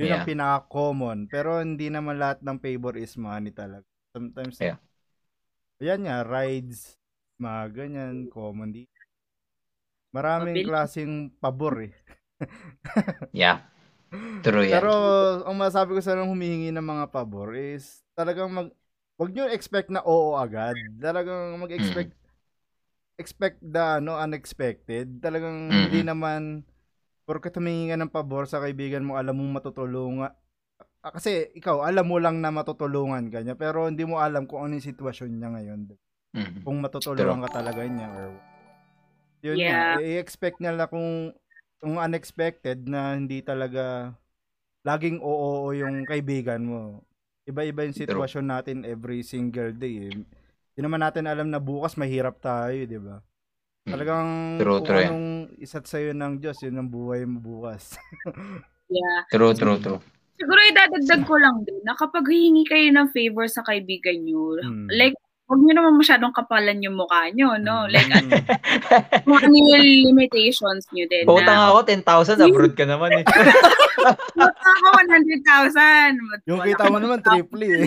Yun 0.00 0.08
ang 0.10 0.24
Yeah. 0.24 0.28
pinaka-common. 0.28 1.28
Pero 1.28 1.60
hindi 1.60 1.92
naman 1.92 2.16
lahat 2.18 2.40
ng 2.40 2.58
favor 2.58 2.96
is 2.96 3.14
money 3.14 3.52
talaga. 3.52 3.84
Sometimes, 4.16 4.56
Yeah. 4.58 4.80
ayan 5.78 6.08
nga, 6.08 6.24
rides, 6.24 6.96
mga 7.36 7.62
ganyan, 7.70 8.16
common 8.32 8.72
di. 8.72 8.84
Maraming 10.12 10.56
Mabili. 10.60 10.68
klaseng 10.68 11.14
pabor 11.38 11.88
eh. 11.88 11.92
Yeah. 13.32 13.64
True 14.44 14.66
yan. 14.66 14.76
Pero 14.82 14.92
ang 15.48 15.56
masasabi 15.56 15.96
ko 15.96 16.00
sa 16.04 16.12
nang 16.12 16.28
humihingi 16.28 16.68
ng 16.70 16.84
mga 16.84 17.04
pabor 17.08 17.56
is 17.56 18.04
talagang 18.12 18.52
mag 18.52 18.68
wag 19.16 19.30
niyo 19.32 19.48
expect 19.48 19.88
na 19.88 20.04
oo 20.04 20.36
agad. 20.36 20.76
Talagang 21.00 21.56
mag-expect 21.56 22.12
expect 23.16 23.62
the 23.62 24.00
no 24.00 24.18
unexpected. 24.18 25.20
Talagang 25.22 25.70
Mhm. 25.70 25.78
hindi 25.86 26.00
naman 26.02 26.40
porke 27.22 27.54
humingi 27.54 27.88
ka 27.88 27.96
ng 27.96 28.10
pabor 28.12 28.50
sa 28.50 28.58
kaibigan 28.58 29.06
mo, 29.06 29.14
alam 29.14 29.38
mong 29.38 29.62
matutulungan. 29.62 30.32
Ah, 31.02 31.12
Kasi 31.14 31.50
ikaw, 31.54 31.82
alam 31.82 32.06
mo 32.06 32.18
lang 32.18 32.38
na 32.38 32.50
matutulungan 32.50 33.26
ka 33.30 33.42
niya, 33.42 33.54
pero 33.54 33.86
hindi 33.86 34.02
mo 34.02 34.18
alam 34.18 34.46
kung 34.46 34.66
ano 34.66 34.74
yung 34.74 34.86
sitwasyon 34.86 35.30
niya 35.34 35.48
ngayon. 35.54 35.80
Mhm. 36.34 36.60
Kung 36.66 36.78
matutulungan 36.82 37.42
ka 37.46 37.62
talaga 37.62 37.82
niya 37.86 38.08
or 38.10 38.30
yun 39.42 39.56
Yeah. 39.58 39.98
i-expect 39.98 40.62
niya 40.62 40.74
lang 40.74 40.86
kung 40.86 41.34
kung 41.82 41.98
unexpected 41.98 42.86
na 42.86 43.18
hindi 43.18 43.42
talaga 43.42 44.14
laging 44.86 45.18
oo 45.18 45.74
yung 45.74 46.06
kaibigan 46.06 46.62
mo. 46.62 47.02
Iba-iba 47.42 47.82
yung 47.82 47.98
sitwasyon 47.98 48.46
natin 48.46 48.76
every 48.86 49.26
single 49.26 49.74
day. 49.74 50.06
Eh. 50.06 50.14
Hindi 50.14 50.80
naman 50.80 51.02
natin 51.02 51.26
alam 51.26 51.50
na 51.50 51.58
bukas 51.58 51.98
mahirap 51.98 52.38
tayo, 52.38 52.78
di 52.86 53.02
ba? 53.02 53.18
Mm. 53.82 53.90
Talagang 53.98 54.28
True, 54.62 54.78
kung 54.78 54.86
true 54.86 55.02
anong 55.02 55.28
isa't 55.58 55.86
sa'yo 55.90 56.14
ng 56.14 56.38
Diyos, 56.38 56.62
yun 56.62 56.78
ang 56.78 56.86
buhay 56.86 57.26
mo 57.26 57.42
bukas. 57.42 57.98
Yeah. 58.92 59.24
True, 59.32 59.56
true, 59.56 59.80
true. 59.80 60.04
Siguro 60.36 60.60
idadagdag 60.68 61.24
ko 61.24 61.40
lang 61.40 61.64
din 61.64 61.80
na 61.80 61.96
kapag 61.96 62.28
hihingi 62.28 62.68
kayo 62.68 62.92
ng 62.92 63.08
favor 63.08 63.48
sa 63.48 63.64
kaibigan 63.64 64.20
nyo, 64.20 64.60
Hmm. 64.60 64.84
like, 64.92 65.16
huwag 65.52 65.60
nyo 65.60 65.74
naman 65.76 66.00
masyadong 66.00 66.32
kapalan 66.32 66.80
yung 66.80 66.96
mukha 66.96 67.28
nyo, 67.36 67.60
no? 67.60 67.84
Like, 67.84 68.08
Hmm. 68.08 68.32
kung 69.28 69.36
ano 69.36 69.52
yung 69.76 69.84
limitations 70.08 70.88
nyo 70.88 71.04
din. 71.04 71.28
Pautang 71.28 71.60
na, 71.60 71.68
ako, 71.68 71.92
10,000, 71.92 72.40
abroad 72.40 72.72
ka 72.72 72.88
naman 72.88 73.20
eh. 73.20 73.24
Pautang 74.32 74.76
ako 74.80 74.88
100,000. 74.96 76.48
yung 76.48 76.60
kita 76.64 76.88
mo 76.88 76.96
naman, 76.96 77.20
triple 77.20 77.68
eh. 77.68 77.84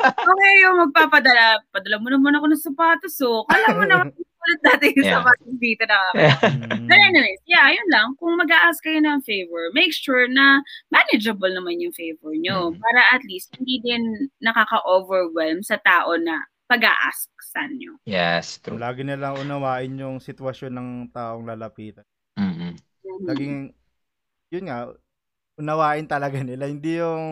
Okay, 0.00 0.52
yung 0.64 0.80
magpapadala, 0.80 1.60
padala 1.68 1.96
mo 2.00 2.08
naman 2.08 2.40
ako 2.40 2.46
ng 2.48 2.64
sapatos, 2.64 3.12
so 3.12 3.44
kala 3.44 3.76
mo 3.76 3.84
naman 3.84 4.08
ulit 4.46 4.60
natin 4.62 4.88
yung 4.94 5.06
Yeah. 5.06 5.14
sapatos 5.18 5.56
dito 5.58 5.82
na 5.84 5.96
kami. 5.98 6.22
Hmm. 6.22 6.86
But 6.86 7.00
anyways, 7.02 7.42
yeah, 7.50 7.66
yun 7.68 7.88
lang. 7.90 8.14
Kung 8.16 8.38
mag-a-ask 8.38 8.78
kayo 8.80 9.02
ng 9.02 9.20
favor, 9.26 9.74
make 9.74 9.90
sure 9.90 10.30
na 10.30 10.62
manageable 10.94 11.50
naman 11.50 11.82
yung 11.82 11.92
favor 11.92 12.32
nyo. 12.32 12.70
Mm. 12.70 12.78
Para 12.78 13.00
at 13.10 13.22
least 13.26 13.50
hindi 13.58 13.82
din 13.82 14.30
nakaka-overwhelm 14.38 15.66
sa 15.66 15.76
tao 15.82 16.14
na 16.14 16.46
pag-a-ask 16.70 17.30
sa 17.50 17.66
nyo. 17.66 17.98
Yes, 18.06 18.58
true. 18.62 18.78
Lagi 18.78 19.02
na 19.02 19.18
lang 19.18 19.38
unawain 19.38 19.94
yung 19.98 20.18
sitwasyon 20.18 20.72
ng 20.74 20.90
taong 21.14 21.46
lalapitan. 21.46 22.06
Mhm. 22.38 22.70
Laging, 23.26 23.70
yun 24.50 24.64
nga, 24.66 24.90
unawain 25.56 26.06
talaga 26.06 26.38
nila. 26.42 26.68
Hindi 26.68 27.00
yung 27.00 27.24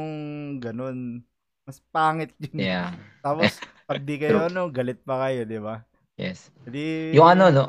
ganun. 0.58 1.22
Mas 1.64 1.80
pangit 1.92 2.32
yun. 2.40 2.60
Yeah. 2.60 2.92
Tapos, 3.24 3.56
pag 3.88 4.00
di 4.00 4.16
kayo, 4.20 4.48
ano, 4.48 4.68
galit 4.68 5.00
pa 5.00 5.28
kayo, 5.28 5.44
di 5.44 5.60
ba? 5.60 5.84
Yes. 6.14 6.50
Hindi, 6.62 7.10
Yung 7.12 7.26
ano, 7.26 7.50
no? 7.50 7.66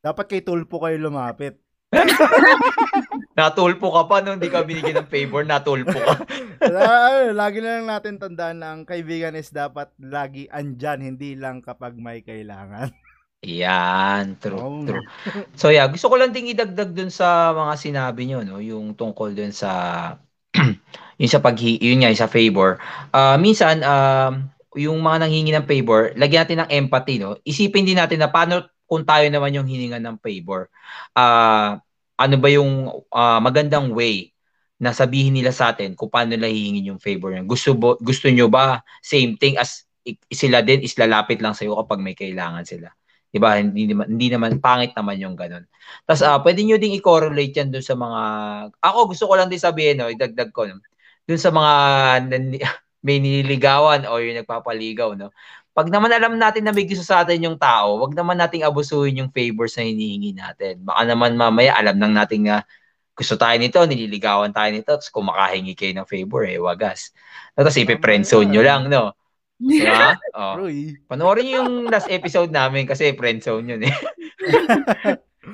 dapat 0.00 0.24
kay 0.30 0.40
Tulpo 0.40 0.80
kayo 0.80 0.96
lumapit. 0.96 1.60
Natulpo 3.38 3.88
ka 3.94 4.02
pa, 4.04 4.20
no? 4.20 4.36
Hindi 4.36 4.50
ka 4.50 4.64
binigyan 4.66 5.04
ng 5.04 5.10
favor, 5.10 5.42
natulpo 5.46 5.94
ka. 5.94 6.14
Ano, 6.58 7.32
lagi 7.32 7.62
na 7.62 7.78
lang 7.78 7.86
natin 7.86 8.18
tandaan 8.18 8.58
na 8.58 8.74
ang 8.74 8.82
kaibigan 8.82 9.32
is 9.32 9.48
dapat 9.48 9.88
lagi 10.02 10.50
andyan, 10.50 11.00
hindi 11.00 11.38
lang 11.38 11.62
kapag 11.62 11.94
may 11.94 12.20
kailangan. 12.20 12.90
Yan, 13.46 14.34
true, 14.42 14.58
Oh. 14.58 14.82
true. 14.82 15.04
So 15.54 15.70
yeah, 15.70 15.86
gusto 15.86 16.10
ko 16.10 16.18
lang 16.18 16.34
ding 16.34 16.50
idagdag 16.50 16.90
dun 16.90 17.14
sa 17.14 17.54
mga 17.54 17.74
sinabi 17.78 18.26
nyo, 18.26 18.42
no? 18.42 18.58
Yung 18.58 18.98
tungkol 18.98 19.32
dun 19.32 19.54
sa, 19.54 19.70
yung 21.22 21.30
sa 21.30 21.38
pag, 21.38 21.54
yun 21.56 22.02
nga, 22.02 22.10
yung 22.10 22.18
sa 22.20 22.26
favor. 22.26 22.82
Ah, 23.14 23.38
minsan, 23.38 23.80
um, 23.86 24.50
yung 24.76 25.00
mga 25.00 25.24
nanghingi 25.24 25.52
ng 25.54 25.66
favor, 25.68 26.12
lagyan 26.18 26.44
natin 26.44 26.58
ng 26.64 26.70
empathy, 26.84 27.16
no? 27.22 27.40
Isipin 27.46 27.88
din 27.88 27.96
natin 27.96 28.20
na 28.20 28.28
paano 28.28 28.68
kung 28.88 29.04
tayo 29.04 29.24
naman 29.28 29.52
yung 29.56 29.68
hininga 29.68 30.00
ng 30.00 30.16
favor. 30.20 30.68
Ah, 31.16 31.80
ano 32.18 32.34
ba 32.40 32.48
yung 32.52 32.88
ah, 33.12 33.40
magandang 33.40 33.92
way 33.94 34.32
na 34.78 34.94
sabihin 34.94 35.34
nila 35.34 35.50
sa 35.50 35.74
atin 35.74 35.98
kung 35.98 36.08
paano 36.08 36.34
nila 36.34 36.46
hihingin 36.50 36.94
yung 36.94 37.02
favor 37.02 37.34
niya. 37.34 37.44
Gusto 37.44 37.74
bo, 37.74 37.98
gusto 37.98 38.30
nyo 38.30 38.46
ba 38.46 38.82
same 39.02 39.34
thing 39.36 39.58
as 39.58 39.84
sila 40.32 40.62
din 40.64 40.80
is 40.86 40.94
lalapit 40.96 41.42
lang 41.42 41.52
sa 41.52 41.66
iyo 41.66 41.76
kapag 41.82 42.00
may 42.00 42.14
kailangan 42.14 42.62
sila. 42.64 42.88
'Di 43.28 43.38
ba? 43.42 43.58
Hindi 43.60 43.90
hindi 43.92 44.28
naman 44.30 44.62
pangit 44.62 44.94
naman 44.96 45.18
yung 45.20 45.34
ganun. 45.36 45.66
Tapos 46.06 46.22
ah 46.24 46.38
pwede 46.40 46.62
niyo 46.64 46.78
ding 46.80 46.94
i-correlate 46.96 47.54
yan 47.58 47.68
dun 47.74 47.84
sa 47.84 47.98
mga 47.98 48.20
ako 48.80 48.98
gusto 49.12 49.24
ko 49.28 49.34
lang 49.36 49.50
din 49.50 49.60
sabihin 49.60 49.98
no, 50.00 50.08
idagdag 50.08 50.50
ko 50.54 50.64
no. 50.70 50.80
Dun 51.28 51.40
sa 51.42 51.50
mga 51.52 51.72
may 53.02 53.22
nililigawan 53.22 54.06
o 54.06 54.18
yung 54.18 54.42
nagpapaligaw 54.42 55.14
no. 55.14 55.30
Pag 55.72 55.94
naman 55.94 56.10
alam 56.10 56.34
natin 56.34 56.66
na 56.66 56.74
may 56.74 56.82
gusto 56.82 57.06
sa 57.06 57.22
atin 57.22 57.38
yung 57.38 57.54
tao, 57.54 58.02
wag 58.02 58.10
naman 58.10 58.34
nating 58.34 58.66
abusuhin 58.66 59.22
yung 59.22 59.30
favors 59.30 59.78
na 59.78 59.86
hinihingi 59.86 60.34
natin. 60.34 60.82
Baka 60.82 61.06
naman 61.06 61.38
mamaya 61.38 61.78
alam 61.78 61.94
nang 61.94 62.10
natin 62.10 62.50
nga 62.50 62.66
gusto 63.14 63.34
tayo 63.34 63.58
nito, 63.58 63.82
nililigawan 63.82 64.54
tayo 64.54 64.70
nito, 64.70 64.94
tapos 64.94 65.10
kumakahingi 65.10 65.74
kayo 65.74 65.90
ng 65.98 66.06
favor, 66.06 66.46
eh, 66.46 66.58
wagas. 66.58 67.10
Tapos 67.54 67.74
ipi-friendzone 67.74 68.50
nyo 68.50 68.62
lang, 68.62 68.86
no? 68.86 69.14
Diba? 69.58 70.14
Oh. 70.38 70.54
Panoorin 71.10 71.50
niyo 71.50 71.66
yung 71.66 71.90
last 71.90 72.06
episode 72.06 72.54
namin 72.54 72.86
kasi 72.86 73.10
friendzone 73.10 73.74
yun 73.74 73.82
eh. 73.90 73.94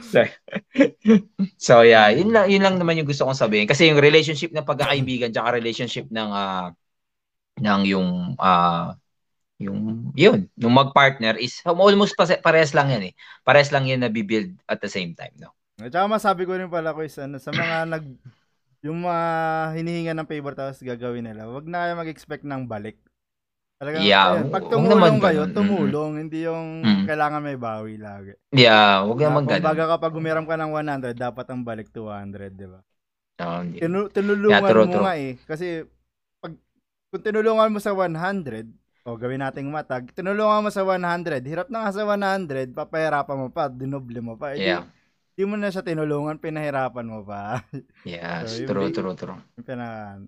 so, 0.05 0.20
so 1.72 1.74
yeah, 1.80 2.12
yun 2.12 2.28
lang, 2.28 2.53
yun 2.53 2.61
lang 2.61 2.76
naman 2.76 3.01
yung 3.01 3.09
gusto 3.09 3.24
kong 3.24 3.40
sabihin. 3.40 3.64
Kasi 3.64 3.88
yung 3.88 3.97
relationship 3.97 4.53
ng 4.53 4.68
pagkakaibigan 4.68 5.32
tsaka 5.32 5.57
relationship 5.57 6.12
ng 6.12 6.28
ah 6.28 6.76
ng 7.61 7.82
yung 7.86 8.11
ah 8.42 8.96
yung 9.62 10.12
yun, 10.18 10.50
nung 10.59 10.74
mag-partner 10.74 11.38
is 11.38 11.62
almost 11.64 12.18
parehas 12.18 12.74
lang 12.74 12.90
yan 12.90 13.11
eh. 13.11 13.14
Parehas 13.46 13.70
lang 13.70 13.86
yan 13.86 14.02
na 14.02 14.11
build 14.11 14.50
at 14.66 14.82
the 14.82 14.90
same 14.90 15.14
time, 15.14 15.32
no? 15.38 15.55
At 15.78 15.90
saka 15.90 16.07
masabi 16.07 16.42
ko 16.46 16.55
rin 16.59 16.70
pala 16.70 16.94
ko 16.94 17.02
is 17.02 17.14
ano, 17.18 17.38
sa 17.38 17.50
mga 17.55 17.86
nag 17.94 18.05
yung 18.84 19.00
mga 19.00 19.24
hinihinga 19.80 20.12
ng 20.12 20.28
favor 20.28 20.52
tapos 20.52 20.82
gagawin 20.84 21.24
nila, 21.24 21.48
wag 21.48 21.64
na 21.64 21.88
kayo 21.88 21.92
mag-expect 21.96 22.44
ng 22.44 22.68
balik. 22.68 23.00
Talagang, 23.80 24.05
Yeah, 24.07 24.28
ayan, 24.38 24.48
pag 24.55 24.64
tumulong 24.70 25.18
kayo, 25.18 25.42
tumulong, 25.50 26.12
hindi 26.20 26.46
yung 26.46 26.84
Mm. 26.84 27.05
kailangan 27.11 27.42
may 27.42 27.59
bawi 27.59 27.94
lagi. 27.98 28.32
Yeah, 28.55 29.02
wag 29.09 29.18
Uh, 29.18 29.24
naman 29.24 29.42
ganun. 29.50 29.59
Kumbaga 29.64 29.84
kapag 29.98 30.12
umiram 30.14 30.46
ka 30.46 30.55
ng 30.55 30.70
100, 30.72 31.14
dapat 31.18 31.46
ang 31.50 31.62
balik 31.66 31.88
200, 31.90 32.55
di 32.55 32.68
ba? 32.70 32.80
Hindi. 33.40 33.82
Tinu- 33.82 34.11
tinulungan 34.14 34.62
Yeah, 34.62 34.70
true, 34.70 34.86
mo 34.86 34.94
true. 34.94 35.05
nga 35.05 35.14
eh. 35.18 35.32
Kasi 35.42 35.66
kung 37.15 37.23
tinulungan 37.23 37.71
mo 37.71 37.79
sa 37.79 37.95
100, 37.95 38.67
o 39.07 39.15
gawin 39.15 39.39
nating 39.39 39.71
matag, 39.71 40.11
tinulungan 40.11 40.67
mo 40.67 40.71
sa 40.75 40.83
100, 40.83 41.47
hirap 41.47 41.71
na 41.71 41.87
nga 41.87 41.95
sa 41.95 42.03
100, 42.03 42.75
papahirapan 42.75 43.39
mo 43.39 43.49
pa, 43.55 43.71
dinoble 43.71 44.19
mo 44.19 44.35
pa. 44.35 44.59
Eh, 44.59 44.67
Yeah. 44.67 44.83
Di, 45.35 45.47
mo 45.47 45.55
na 45.55 45.71
siya 45.71 45.83
tinulungan, 45.83 46.43
pinahirapan 46.43 47.07
mo 47.07 47.23
pa. 47.23 47.62
Yes, 48.03 48.51
So, 48.51 48.67
yung 48.67 48.71
true, 48.71 48.83
big- 48.87 48.95
true, 48.95 49.15
true. 49.15 49.39
Yung 49.55 49.62
Pina, 49.62 50.19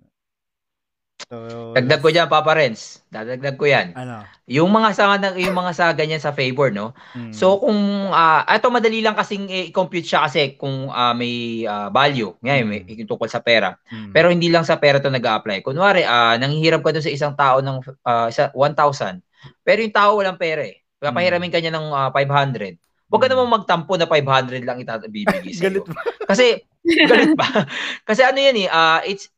so, 1.26 1.74
Dagdag 1.74 2.00
ko 2.00 2.08
dyan, 2.08 2.26
Papa 2.26 2.54
Renz. 2.54 3.02
Dadagdag 3.10 3.58
ko 3.58 3.66
yan. 3.66 3.92
Ano? 3.92 4.22
Yung 4.46 4.70
mga 4.70 4.94
sa 4.94 5.10
yung 5.34 5.52
mga 5.52 5.72
sa 5.74 5.90
ganyan 5.90 6.22
sa 6.22 6.30
favor, 6.30 6.70
no? 6.70 6.94
mm, 7.12 7.34
So 7.34 7.58
kung 7.58 7.74
ah 8.10 8.46
ito 8.46 8.70
madali 8.70 9.02
lang 9.02 9.18
kasing 9.18 9.50
i-compute 9.68 10.06
siya 10.06 10.22
kasi 10.24 10.54
kung 10.54 10.86
ah, 10.88 11.10
may 11.12 11.66
ah, 11.66 11.90
value, 11.90 12.30
ngayon 12.40 12.64
may 12.64 12.80
yung 12.86 13.10
tungkol 13.10 13.26
sa 13.26 13.42
pera. 13.42 13.74
mm, 13.86 14.14
Pero 14.14 14.30
hindi 14.30 14.46
lang 14.46 14.62
sa 14.62 14.78
pera 14.78 14.96
'to 14.96 15.10
nag-a-apply. 15.10 15.60
Kunwari, 15.60 16.02
ah 16.02 16.34
nanghihiram 16.36 16.78
ka 16.80 16.94
dun 16.94 17.02
sa 17.02 17.10
isang 17.10 17.34
tao 17.34 17.58
ng 17.58 17.82
isa 18.30 18.54
1,000. 18.54 19.18
Pero 19.62 19.78
yung 19.82 19.94
tao 19.94 20.14
walang 20.16 20.38
pera 20.38 20.62
eh. 20.62 20.78
Papahiramin 20.96 21.50
ka 21.50 21.58
niya 21.58 21.74
ng 21.74 21.86
ah, 21.90 22.10
500. 22.14 22.78
Huwag 23.06 23.22
ka 23.22 23.26
Mm. 23.26 23.34
namang 23.34 23.54
magtampo 23.62 23.94
na 23.94 24.06
500 24.06 24.66
lang 24.66 24.78
itabibigay 24.78 25.50
sa 25.54 25.66
galit 25.66 25.86
ba? 25.86 26.02
Kasi 26.26 26.58
galit 26.82 27.34
ba? 27.34 27.46
Kasi 28.08 28.22
ano 28.22 28.38
yan 28.38 28.56
eh, 28.62 28.68
ah, 28.68 28.98
it's 29.02 29.30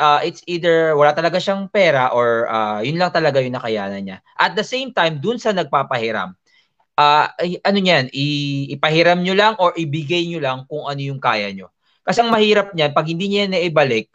ah, 0.00 0.20
it's 0.24 0.40
either 0.46 0.94
wala 0.96 1.12
talaga 1.16 1.40
siyang 1.42 1.68
pera 1.72 2.12
or 2.12 2.46
ah, 2.48 2.80
yun 2.84 2.96
lang 3.00 3.10
talaga 3.12 3.40
yung 3.42 3.56
nakayanan 3.56 4.02
niya. 4.04 4.18
At 4.38 4.54
the 4.56 4.64
same 4.66 4.92
time, 4.94 5.18
dun 5.20 5.36
sa 5.40 5.52
nagpapahiram, 5.56 6.32
ah, 6.98 7.32
ay- 7.40 7.60
ano 7.64 7.78
niyan, 7.80 8.10
i- 8.14 8.72
ipahiram 8.76 9.20
nyo 9.22 9.34
lang 9.36 9.54
or 9.60 9.72
ibigay 9.76 10.24
nyo 10.30 10.40
lang 10.42 10.58
kung 10.70 10.86
ano 10.88 11.00
yung 11.02 11.20
kaya 11.22 11.50
nyo. 11.52 11.68
Kasi 12.06 12.22
ang 12.24 12.30
mahirap 12.32 12.72
niyan, 12.76 12.92
pag 12.96 13.06
hindi 13.08 13.26
niya 13.30 13.50
na 13.50 13.60
ibalik, 13.64 14.08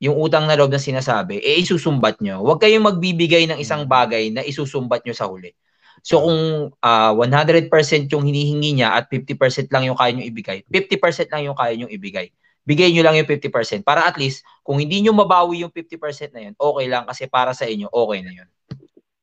yung 0.00 0.16
utang 0.16 0.48
na 0.48 0.56
loob 0.56 0.72
na 0.72 0.80
sinasabi, 0.80 1.40
eh 1.44 1.60
isusumbat 1.60 2.24
nyo. 2.24 2.40
Huwag 2.40 2.60
kayong 2.64 2.88
magbibigay 2.88 3.44
ng 3.52 3.60
isang 3.60 3.84
bagay 3.84 4.32
na 4.32 4.40
isusumbat 4.44 5.04
nyo 5.04 5.12
sa 5.12 5.28
huli. 5.28 5.52
So 6.00 6.24
kung 6.24 6.72
ah, 6.80 7.12
100% 7.12 8.08
yung 8.08 8.24
hinihingi 8.24 8.80
niya 8.80 8.96
at 8.96 9.12
50% 9.12 9.68
lang 9.68 9.84
yung 9.84 9.98
kaya 10.00 10.16
nyo 10.16 10.24
ibigay, 10.24 10.64
50% 10.72 11.28
lang 11.28 11.44
yung 11.44 11.56
kaya 11.58 11.76
nyo 11.76 11.88
ibigay. 11.92 12.32
Bigay 12.64 12.92
nyo 12.92 13.02
lang 13.02 13.16
yung 13.16 13.28
50% 13.28 13.82
para 13.82 14.04
at 14.04 14.16
least 14.20 14.44
kung 14.60 14.78
hindi 14.78 15.00
nyo 15.00 15.16
mabawi 15.16 15.64
yung 15.64 15.72
50% 15.72 16.32
na 16.36 16.40
yun, 16.50 16.54
okay 16.56 16.86
lang 16.86 17.04
kasi 17.08 17.26
para 17.26 17.56
sa 17.56 17.64
inyo, 17.64 17.88
okay 17.88 18.20
na 18.20 18.32
yun. 18.32 18.48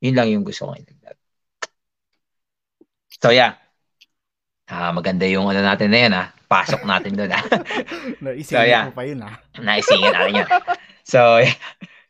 Yun 0.02 0.16
lang 0.18 0.28
yung 0.30 0.44
gusto 0.46 0.70
kong 0.70 0.82
idagdag. 0.82 1.18
So 3.18 3.34
yeah. 3.34 3.58
Ah, 4.68 4.92
maganda 4.92 5.24
yung 5.24 5.48
ano 5.48 5.64
natin 5.64 5.88
na 5.88 6.00
yan 6.04 6.14
ah. 6.14 6.28
Pasok 6.48 6.84
natin 6.84 7.16
doon 7.16 7.32
ah. 7.32 7.44
Naisingit 8.24 8.52
So, 8.52 8.68
yeah. 8.68 8.92
pa 8.92 9.04
yun 9.08 9.24
ah. 9.24 9.40
Naisingit 9.56 10.12
natin 10.12 10.44
yan. 10.44 10.50
So, 11.08 11.40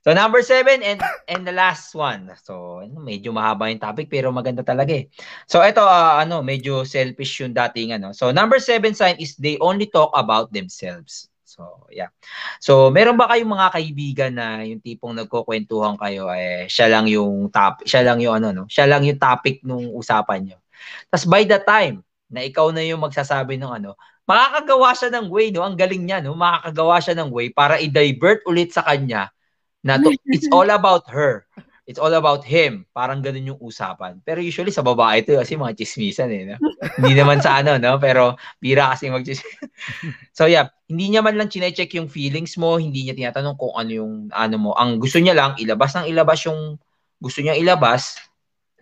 so 0.08 0.16
number 0.16 0.40
seven 0.40 0.80
and 0.80 1.04
and 1.28 1.44
the 1.44 1.52
last 1.52 1.92
one. 1.92 2.32
So, 2.48 2.80
ano, 2.80 3.04
medyo 3.04 3.36
mahaba 3.36 3.68
yung 3.68 3.84
topic 3.84 4.08
pero 4.08 4.32
maganda 4.32 4.64
talaga 4.64 4.96
eh. 4.96 5.12
So, 5.52 5.60
ito 5.60 5.84
ah, 5.84 6.24
ano, 6.24 6.40
medyo 6.40 6.88
selfish 6.88 7.44
yung 7.44 7.52
dating 7.52 7.92
ano. 8.00 8.16
So, 8.16 8.32
number 8.32 8.64
seven 8.64 8.96
sign 8.96 9.20
is 9.20 9.36
they 9.36 9.60
only 9.60 9.92
talk 9.92 10.16
about 10.16 10.56
themselves. 10.56 11.28
So, 11.44 11.92
yeah. 11.92 12.08
So, 12.64 12.88
meron 12.88 13.20
ba 13.20 13.28
kayong 13.28 13.52
mga 13.52 13.68
kaibigan 13.76 14.32
na 14.40 14.64
yung 14.64 14.80
tipong 14.80 15.12
nagkukwentuhan 15.12 16.00
kayo 16.00 16.32
eh 16.32 16.72
siya 16.72 16.88
lang 16.88 17.12
yung 17.12 17.52
top, 17.52 17.84
siya 17.84 18.08
lang 18.08 18.24
yung 18.24 18.40
ano 18.40 18.64
no, 18.64 18.66
siya 18.72 18.88
lang 18.88 19.04
yung 19.04 19.20
topic 19.20 19.60
nung 19.68 19.92
usapan 19.92 20.48
nyo. 20.48 20.58
Tapos 21.12 21.28
by 21.28 21.44
the 21.44 21.60
time 21.60 22.00
na 22.32 22.48
ikaw 22.48 22.72
na 22.72 22.80
yung 22.80 23.04
magsasabi 23.04 23.60
ng 23.60 23.84
ano, 23.84 24.00
makakagawa 24.28 24.92
siya 24.96 25.10
ng 25.20 25.28
way, 25.32 25.52
no? 25.52 25.64
Ang 25.64 25.76
galing 25.80 26.04
niya, 26.04 26.20
no? 26.20 26.36
Makakagawa 26.36 26.96
siya 27.00 27.16
ng 27.16 27.30
way 27.32 27.48
para 27.52 27.80
i-divert 27.80 28.44
ulit 28.48 28.76
sa 28.76 28.84
kanya 28.84 29.32
na 29.88 29.96
to, 29.96 30.12
it's 30.28 30.52
all 30.52 30.68
about 30.68 31.08
her. 31.08 31.48
It's 31.88 32.04
all 32.04 32.12
about 32.12 32.44
him. 32.44 32.84
Parang 32.92 33.24
ganun 33.24 33.56
yung 33.56 33.62
usapan. 33.64 34.20
Pero 34.28 34.44
usually 34.44 34.76
sa 34.76 34.84
babae 34.84 35.24
ito 35.24 35.40
kasi 35.40 35.56
mga 35.56 35.72
chismisan 35.80 36.28
eh. 36.36 36.44
No? 36.52 36.60
hindi 37.00 37.16
naman 37.16 37.40
sa 37.40 37.64
ano, 37.64 37.80
no? 37.80 37.96
Pero 37.96 38.36
bira 38.60 38.92
kasi 38.92 39.08
mag 39.08 39.24
So 40.38 40.52
yeah, 40.52 40.68
hindi 40.92 41.16
niya 41.16 41.24
man 41.24 41.40
lang 41.40 41.48
chine-check 41.48 41.96
yung 41.96 42.12
feelings 42.12 42.60
mo, 42.60 42.76
hindi 42.76 43.08
niya 43.08 43.16
tinatanong 43.16 43.56
kung 43.56 43.72
ano 43.72 43.92
yung 43.96 44.14
ano 44.36 44.56
mo. 44.60 44.76
Ang 44.76 45.00
gusto 45.00 45.24
niya 45.24 45.32
lang, 45.32 45.56
ilabas 45.56 45.96
ng 45.96 46.12
ilabas 46.12 46.44
yung 46.44 46.76
gusto 47.24 47.40
niya 47.40 47.56
ilabas. 47.56 48.20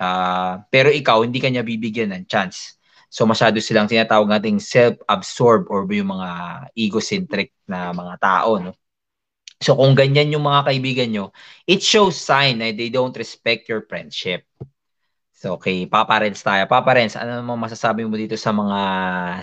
ah 0.01 0.66
pero 0.74 0.89
ikaw, 0.89 1.22
hindi 1.22 1.38
kanya 1.38 1.62
bibigyan 1.62 2.10
ng 2.10 2.26
chance. 2.26 2.82
So 3.14 3.30
masyado 3.30 3.62
silang 3.62 3.86
tinatawag 3.86 4.28
nating 4.28 4.58
self-absorbed 4.58 5.70
or 5.70 5.86
yung 5.93 6.10
mga 6.10 6.30
egocentric 6.74 7.53
na 7.70 7.93
mga 7.93 8.18
tao, 8.18 8.58
no? 8.58 8.74
So 9.64 9.76
kung 9.80 9.95
ganyan 9.95 10.32
yung 10.36 10.45
mga 10.45 10.68
kaibigan 10.72 11.10
nyo, 11.12 11.26
it 11.66 11.80
shows 11.82 12.16
sign 12.20 12.60
na 12.60 12.76
they 12.76 12.91
don't 12.91 13.16
respect 13.16 13.68
your 13.72 13.84
friendship. 13.88 14.43
So 15.36 15.60
okay, 15.60 15.86
Papa 15.88 16.24
Renz 16.24 16.41
tayo. 16.43 16.66
Papa 16.68 16.95
Renz, 16.95 17.16
ano 17.20 17.43
mo 17.43 17.56
masasabi 17.60 18.08
mo 18.08 18.16
dito 18.16 18.36
sa 18.39 18.51
mga 18.56 18.80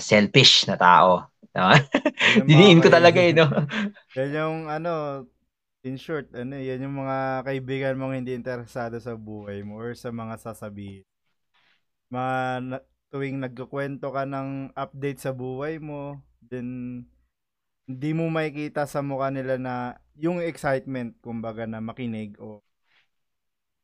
selfish 0.00 0.66
na 0.68 0.76
tao? 0.76 1.28
Mga 1.52 1.76
Diniin 2.48 2.80
ko 2.80 2.88
talaga 2.88 3.20
eh, 3.20 3.32
no? 3.36 3.46
Yan 4.16 4.30
yung 4.36 4.58
ano, 4.68 5.24
in 5.84 5.96
short, 5.96 6.28
ano, 6.36 6.56
yan 6.60 6.84
yung 6.84 6.96
mga 7.04 7.44
kaibigan 7.48 7.96
mong 7.98 8.16
hindi 8.20 8.36
interesado 8.36 9.00
sa 9.00 9.16
buhay 9.16 9.64
mo 9.64 9.80
or 9.80 9.96
sa 9.96 10.12
mga 10.12 10.36
sasabihin. 10.40 11.04
Mga 12.12 12.34
na- 12.68 12.84
tuwing 13.12 13.38
nagkukwento 13.40 14.08
ka 14.12 14.24
ng 14.24 14.72
update 14.76 15.20
sa 15.20 15.32
buhay 15.36 15.76
mo, 15.80 16.20
then 16.40 17.02
hindi 17.88 18.10
mo 18.16 18.30
makikita 18.30 18.86
sa 18.88 19.02
mukha 19.04 19.28
nila 19.28 19.58
na 19.60 19.74
yung 20.16 20.42
excitement, 20.42 21.16
kumbaga, 21.20 21.64
na 21.64 21.80
makinig 21.80 22.36
o 22.40 22.60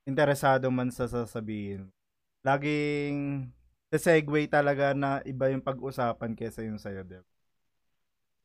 interesado 0.08 0.72
man 0.72 0.88
sa 0.88 1.04
sasabihin. 1.04 1.92
Laging 2.40 3.52
segue 3.92 4.48
talaga 4.48 4.96
na 4.96 5.20
iba 5.28 5.52
yung 5.52 5.64
pag-usapan 5.64 6.32
kesa 6.32 6.64
yung 6.64 6.80
sa'yo, 6.80 7.04
Dev. 7.04 7.24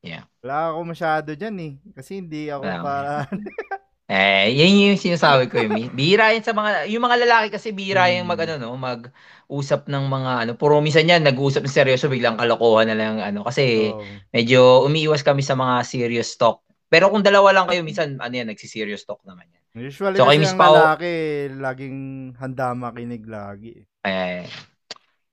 Yeah. 0.04 0.28
Wala 0.44 0.76
ako 0.76 0.80
masyado 0.84 1.30
dyan 1.32 1.56
eh. 1.60 1.72
Kasi 1.96 2.20
hindi 2.20 2.52
ako 2.52 2.64
Wala 2.68 2.84
para... 2.84 3.12
Eh, 4.04 4.52
yan 4.52 4.92
yung 4.92 5.00
sinasabi 5.00 5.48
ko 5.48 5.56
yung 5.64 5.96
bihira 5.96 6.28
yan 6.36 6.44
sa 6.44 6.52
mga 6.52 6.92
yung 6.92 7.00
mga 7.08 7.24
lalaki 7.24 7.48
kasi 7.56 7.72
bihira 7.72 8.12
yung 8.12 8.28
mag 8.28 8.36
ano 8.44 8.60
no, 8.60 8.76
mag-usap 8.76 9.88
ng 9.88 10.04
mga 10.12 10.32
ano, 10.44 10.52
puro 10.60 10.76
minsan 10.84 11.08
yan 11.08 11.24
nag-uusap 11.24 11.64
ng 11.64 11.72
seryoso 11.72 12.12
biglang 12.12 12.36
kalokohan 12.36 12.92
na 12.92 12.96
lang 13.00 13.16
ano 13.24 13.40
kasi 13.48 13.96
Oo. 13.96 14.04
medyo 14.28 14.84
umiiwas 14.84 15.24
kami 15.24 15.40
sa 15.40 15.56
mga 15.56 15.88
serious 15.88 16.36
talk. 16.36 16.60
Pero 16.94 17.10
kung 17.10 17.26
dalawa 17.26 17.50
lang 17.50 17.66
kayo 17.66 17.82
minsan 17.82 18.22
ano 18.22 18.30
yan 18.30 18.46
nagsi-serious 18.46 19.02
talk 19.02 19.18
naman 19.26 19.50
yan. 19.50 19.62
Usually 19.90 20.14
So, 20.14 20.30
kay 20.30 20.38
Miss 20.38 20.54
Pao- 20.54 20.78
lalaki, 20.78 21.50
laging 21.58 21.98
handa 22.38 22.70
makinig 22.78 23.26
lagi. 23.26 23.82
Eh, 24.06 24.46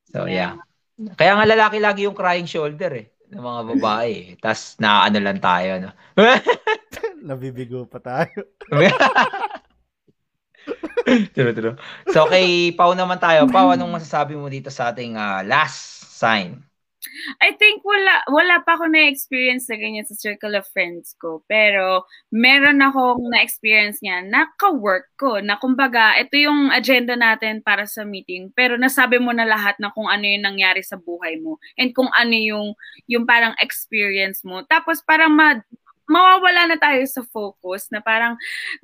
so 0.10 0.26
yeah. 0.26 0.58
Kaya 1.14 1.38
nga 1.38 1.46
lalaki 1.46 1.78
lagi 1.78 2.10
yung 2.10 2.18
crying 2.18 2.50
shoulder 2.50 2.90
eh 2.98 3.14
ng 3.30 3.38
mga 3.46 3.62
babae. 3.78 4.34
eh. 4.34 4.42
Tapos 4.42 4.82
naano 4.82 5.22
lang 5.22 5.38
tayo 5.38 5.70
no. 5.86 5.92
Nabibigo 7.30 7.86
pa 7.86 8.02
tayo. 8.02 8.50
true, 11.38 11.54
true. 11.54 11.76
So 12.10 12.26
kay 12.26 12.74
Pau 12.74 12.98
naman 12.98 13.22
tayo. 13.22 13.46
Pau, 13.46 13.70
anong 13.70 14.02
masasabi 14.02 14.34
mo 14.34 14.50
dito 14.50 14.74
sa 14.74 14.90
ating 14.90 15.14
ah, 15.14 15.46
last 15.46 16.10
sign? 16.18 16.71
I 17.42 17.58
think 17.58 17.82
wala 17.82 18.22
wala 18.30 18.62
pa 18.62 18.78
ako 18.78 18.86
na-experience 18.94 19.66
na 19.68 19.78
ganyan 19.82 20.06
sa 20.06 20.14
circle 20.14 20.54
of 20.54 20.70
friends 20.70 21.18
ko. 21.18 21.42
Pero 21.50 22.06
meron 22.30 22.78
akong 22.82 23.26
na-experience 23.34 24.00
niya 24.06 24.22
na 24.26 24.50
ka-work 24.56 25.10
ko. 25.18 25.42
Na 25.42 25.58
kumbaga, 25.58 26.14
ito 26.22 26.38
yung 26.38 26.70
agenda 26.70 27.18
natin 27.18 27.66
para 27.66 27.90
sa 27.90 28.06
meeting. 28.06 28.54
Pero 28.54 28.78
nasabi 28.78 29.18
mo 29.18 29.34
na 29.34 29.50
lahat 29.50 29.78
na 29.82 29.90
kung 29.90 30.06
ano 30.06 30.24
yung 30.24 30.46
nangyari 30.46 30.86
sa 30.86 30.98
buhay 31.02 31.42
mo. 31.42 31.58
And 31.76 31.90
kung 31.92 32.10
ano 32.14 32.36
yung, 32.38 32.68
yung 33.10 33.26
parang 33.26 33.58
experience 33.58 34.46
mo. 34.46 34.62
Tapos 34.70 35.02
parang 35.02 35.34
ma, 35.34 35.58
mawawala 36.10 36.74
na 36.74 36.78
tayo 36.78 37.04
sa 37.08 37.22
focus 37.30 37.88
na 37.94 38.02
parang, 38.02 38.36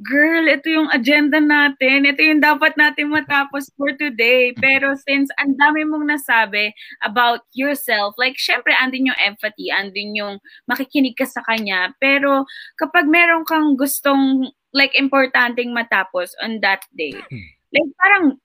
girl, 0.02 0.46
ito 0.48 0.70
yung 0.70 0.90
agenda 0.94 1.42
natin. 1.42 2.08
Ito 2.08 2.22
yung 2.22 2.42
dapat 2.42 2.78
natin 2.78 3.12
matapos 3.12 3.70
for 3.76 3.94
today. 3.96 4.54
Pero 4.58 4.94
since 4.96 5.32
ang 5.42 5.58
dami 5.58 5.84
mong 5.84 6.08
nasabi 6.08 6.72
about 7.04 7.44
yourself, 7.58 8.16
like, 8.18 8.38
syempre, 8.40 8.72
andin 8.78 9.10
yung 9.12 9.20
empathy, 9.20 9.74
andin 9.74 10.16
yung 10.16 10.40
makikinig 10.70 11.18
ka 11.18 11.26
sa 11.28 11.44
kanya. 11.46 11.92
Pero 11.98 12.48
kapag 12.80 13.10
meron 13.10 13.44
kang 13.44 13.76
gustong, 13.76 14.50
like, 14.72 14.94
importanteng 14.96 15.74
matapos 15.76 16.32
on 16.44 16.60
that 16.64 16.84
day, 16.96 17.16
like, 17.74 17.90
parang 18.00 18.40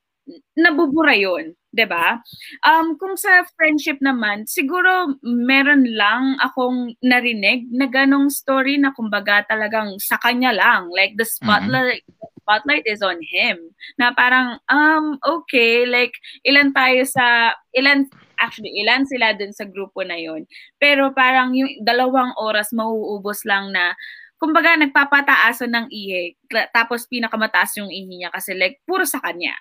nabubura 0.57 1.17
yun. 1.17 1.57
'di 1.73 1.89
ba? 1.89 2.21
Um 2.63 2.95
kung 3.01 3.17
sa 3.17 3.43
friendship 3.57 3.99
naman, 4.05 4.45
siguro 4.45 5.17
meron 5.25 5.89
lang 5.89 6.37
akong 6.45 6.93
narinig 7.01 7.67
na 7.73 7.89
ganong 7.89 8.29
story 8.29 8.77
na 8.77 8.93
kumbaga 8.93 9.43
talagang 9.49 9.97
sa 9.99 10.21
kanya 10.21 10.53
lang, 10.53 10.93
like 10.93 11.17
the 11.17 11.25
spotlight 11.25 12.05
the 12.05 12.29
spotlight 12.45 12.85
is 12.85 13.01
on 13.01 13.19
him. 13.25 13.57
Na 13.97 14.13
parang 14.13 14.61
um 14.69 15.17
okay, 15.25 15.89
like 15.89 16.13
ilan 16.45 16.77
tayo 16.77 17.03
sa 17.09 17.57
ilan 17.73 18.07
actually 18.37 18.75
ilan 18.85 19.09
sila 19.09 19.33
dun 19.33 19.57
sa 19.57 19.65
grupo 19.65 20.05
na 20.05 20.21
yon. 20.21 20.45
Pero 20.77 21.17
parang 21.17 21.57
yung 21.57 21.73
dalawang 21.81 22.37
oras 22.37 22.69
mauubos 22.77 23.49
lang 23.49 23.73
na 23.73 23.97
kumbaga 24.43 24.75
nagpapataasan 24.75 25.71
ng 25.71 25.87
ihi 25.95 26.35
tapos 26.75 27.07
pinakamataas 27.07 27.79
yung 27.79 27.87
ihi 27.95 28.11
niya 28.11 28.35
kasi 28.35 28.59
like 28.59 28.83
puro 28.83 29.07
sa 29.07 29.23
kanya 29.23 29.55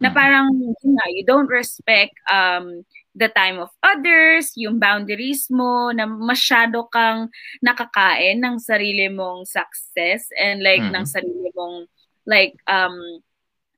na 0.00 0.08
parang 0.08 0.48
yun 0.56 0.96
nga, 0.96 1.06
you 1.12 1.20
don't 1.28 1.52
respect 1.52 2.16
um 2.32 2.80
the 3.12 3.28
time 3.36 3.60
of 3.60 3.68
others 3.84 4.56
yung 4.56 4.80
boundaries 4.80 5.52
mo 5.52 5.92
na 5.92 6.08
masyado 6.08 6.88
kang 6.88 7.28
nakakain 7.60 8.40
ng 8.40 8.56
sarili 8.56 9.12
mong 9.12 9.44
success 9.44 10.24
and 10.40 10.64
like 10.64 10.80
Mhm. 10.80 10.96
ng 10.96 11.04
sarili 11.04 11.48
mong 11.52 11.84
like 12.24 12.56
um 12.72 12.96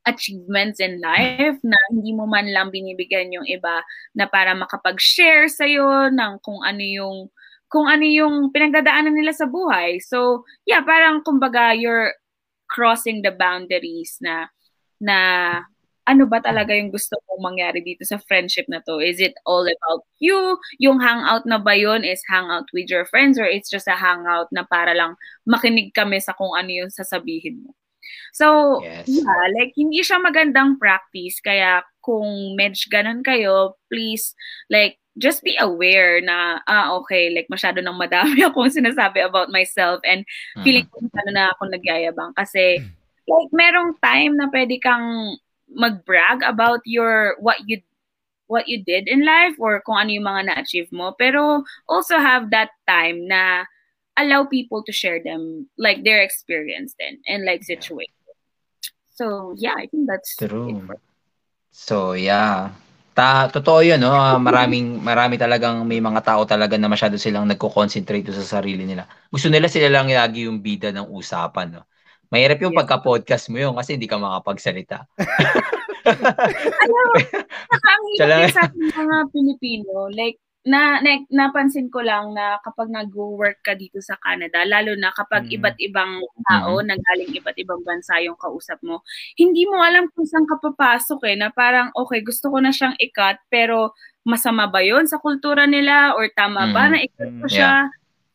achievements 0.06 0.78
in 0.78 1.00
life 1.02 1.58
na 1.64 1.76
hindi 1.90 2.12
mo 2.14 2.30
man 2.30 2.46
lang 2.52 2.68
binibigyan 2.70 3.32
yung 3.34 3.48
iba 3.48 3.82
na 4.14 4.28
para 4.30 4.52
makapag-share 4.54 5.48
sa'yo 5.50 6.12
ng 6.14 6.38
kung 6.44 6.60
ano 6.62 6.84
yung 6.84 7.18
kung 7.74 7.90
ano 7.90 8.06
yung 8.06 8.54
pinagdadaanan 8.54 9.18
nila 9.18 9.34
sa 9.34 9.50
buhay. 9.50 9.98
So, 9.98 10.46
yeah, 10.62 10.78
parang 10.86 11.26
kumbaga 11.26 11.74
you're 11.74 12.14
crossing 12.70 13.26
the 13.26 13.34
boundaries 13.34 14.14
na 14.22 14.46
na 15.02 15.18
ano 16.04 16.28
ba 16.28 16.38
talaga 16.38 16.76
yung 16.76 16.92
gusto 16.92 17.16
mong 17.26 17.42
mangyari 17.56 17.80
dito 17.80 18.04
sa 18.06 18.20
friendship 18.22 18.68
na 18.68 18.78
to? 18.84 19.00
Is 19.00 19.18
it 19.18 19.34
all 19.48 19.64
about 19.64 20.04
you? 20.20 20.60
Yung 20.78 21.00
hangout 21.00 21.48
na 21.48 21.58
ba 21.58 21.74
yun 21.74 22.04
is 22.04 22.20
hangout 22.28 22.68
with 22.76 22.86
your 22.92 23.08
friends 23.08 23.40
or 23.40 23.48
it's 23.48 23.72
just 23.72 23.88
a 23.88 23.96
hangout 23.96 24.52
na 24.52 24.68
para 24.68 24.92
lang 24.94 25.16
makinig 25.48 25.90
kami 25.96 26.20
sa 26.20 26.36
kung 26.36 26.52
ano 26.54 26.70
yung 26.70 26.92
sasabihin 26.92 27.64
mo? 27.64 27.72
So, 28.36 28.78
Yes. 28.84 29.08
yeah, 29.08 29.48
like 29.56 29.72
hindi 29.74 30.04
siya 30.04 30.20
magandang 30.20 30.76
practice 30.76 31.40
kaya 31.40 31.80
kung 32.04 32.52
medj 32.52 32.84
ganun 32.92 33.24
kayo, 33.24 33.80
please 33.88 34.36
like 34.68 35.00
just 35.18 35.42
be 35.42 35.56
aware 35.60 36.20
na 36.20 36.58
ah 36.66 36.94
okay, 36.98 37.30
like 37.30 37.46
masyado 37.46 37.82
nang 37.82 37.98
madami 37.98 38.42
akong 38.46 38.70
sinasabi 38.70 39.22
about 39.22 39.50
myself 39.50 40.02
and 40.02 40.26
feeling 40.66 40.86
ko 40.90 41.02
ano 41.02 41.30
na 41.30 41.44
ako 41.54 41.70
nagyayabang 41.70 42.34
kasi 42.34 42.82
like 43.30 43.50
merong 43.54 43.94
time 44.02 44.34
na 44.36 44.50
pwede 44.50 44.76
kang 44.82 45.38
mag-brag 45.70 46.44
about 46.44 46.82
your 46.84 47.38
what 47.40 47.58
you 47.64 47.80
what 48.46 48.68
you 48.68 48.82
did 48.84 49.08
in 49.08 49.24
life 49.24 49.56
or 49.56 49.80
kung 49.82 49.96
ano 49.96 50.10
yung 50.12 50.28
mga 50.28 50.52
na-achieve 50.52 50.92
mo 50.92 51.16
pero 51.16 51.64
also 51.88 52.20
have 52.20 52.52
that 52.52 52.70
time 52.84 53.24
na 53.24 53.64
allow 54.20 54.44
people 54.44 54.84
to 54.84 54.92
share 54.92 55.18
them 55.18 55.66
like 55.80 56.04
their 56.04 56.20
experience 56.20 56.94
then 57.00 57.18
and 57.26 57.42
like 57.48 57.64
situation. 57.64 58.12
So 59.14 59.54
yeah, 59.56 59.74
I 59.74 59.86
think 59.86 60.06
that's 60.06 60.36
True. 60.36 60.86
So, 61.74 62.12
yeah. 62.12 62.70
Ta 63.14 63.46
totoo 63.46 63.78
'yun, 63.86 64.02
no? 64.02 64.10
Ah, 64.10 64.34
Maraming 64.42 64.98
marami 64.98 65.38
talagang 65.38 65.86
may 65.86 66.02
mga 66.02 66.18
tao 66.26 66.42
talaga 66.42 66.74
na 66.74 66.90
masyado 66.90 67.14
silang 67.14 67.46
nagko-concentrate 67.46 68.26
sa 68.34 68.58
sarili 68.58 68.82
nila. 68.82 69.06
Gusto 69.30 69.46
nila 69.46 69.70
sila 69.70 69.86
lang 69.86 70.10
lagi 70.10 70.50
yung 70.50 70.58
bida 70.58 70.90
ng 70.90 71.06
usapan, 71.14 71.78
no? 71.78 71.82
Mahirap 72.34 72.58
yung 72.66 72.74
Yes. 72.74 72.82
pagka-podcast 72.82 73.44
mo 73.54 73.62
yun 73.62 73.74
kasi 73.78 73.94
hindi 73.94 74.10
ka 74.10 74.18
makapagsalita. 74.18 75.06
Alam 76.82 77.04
mo, 77.06 77.14
saka 77.70 77.88
ang 77.94 78.04
Siya 78.18 78.26
lang- 78.26 78.42
hirap 78.42 78.42
din 78.42 78.50
sa 78.50 78.62
ating 78.66 78.88
mga 78.90 79.16
Pilipino, 79.30 79.94
like, 80.10 80.38
na, 80.64 80.98
na 81.04 81.20
napansin 81.28 81.92
ko 81.92 82.00
lang 82.00 82.32
na 82.32 82.56
kapag 82.64 82.88
nag-work 82.88 83.60
ka 83.60 83.76
dito 83.76 84.00
sa 84.00 84.16
Canada, 84.20 84.64
lalo 84.64 84.96
na 84.96 85.12
kapag 85.12 85.44
Mm. 85.48 85.54
iba't 85.60 85.76
ibang 85.80 86.12
tao, 86.48 86.80
nanggaling 86.80 87.32
iba't 87.36 87.56
ibang 87.60 87.84
bansa 87.84 88.16
yung 88.24 88.36
kausap 88.40 88.80
mo, 88.80 89.04
hindi 89.36 89.68
mo 89.68 89.80
alam 89.84 90.08
kung 90.16 90.24
saan 90.24 90.48
ka 90.48 90.56
papasok 90.60 91.20
eh, 91.28 91.36
na 91.36 91.52
parang, 91.52 91.92
okay, 91.92 92.24
gusto 92.24 92.48
ko 92.48 92.58
na 92.64 92.72
siyang 92.72 92.96
ikat, 92.96 93.38
pero 93.52 93.92
masama 94.24 94.64
ba 94.66 94.80
yon 94.80 95.04
sa 95.04 95.20
kultura 95.20 95.68
nila 95.68 96.16
or 96.16 96.32
tama 96.32 96.72
ba 96.72 96.88
Mm. 96.88 96.92
na 96.92 96.98
ikat 97.04 97.28
ko 97.40 97.46
Mm. 97.46 97.52
siya? 97.52 97.72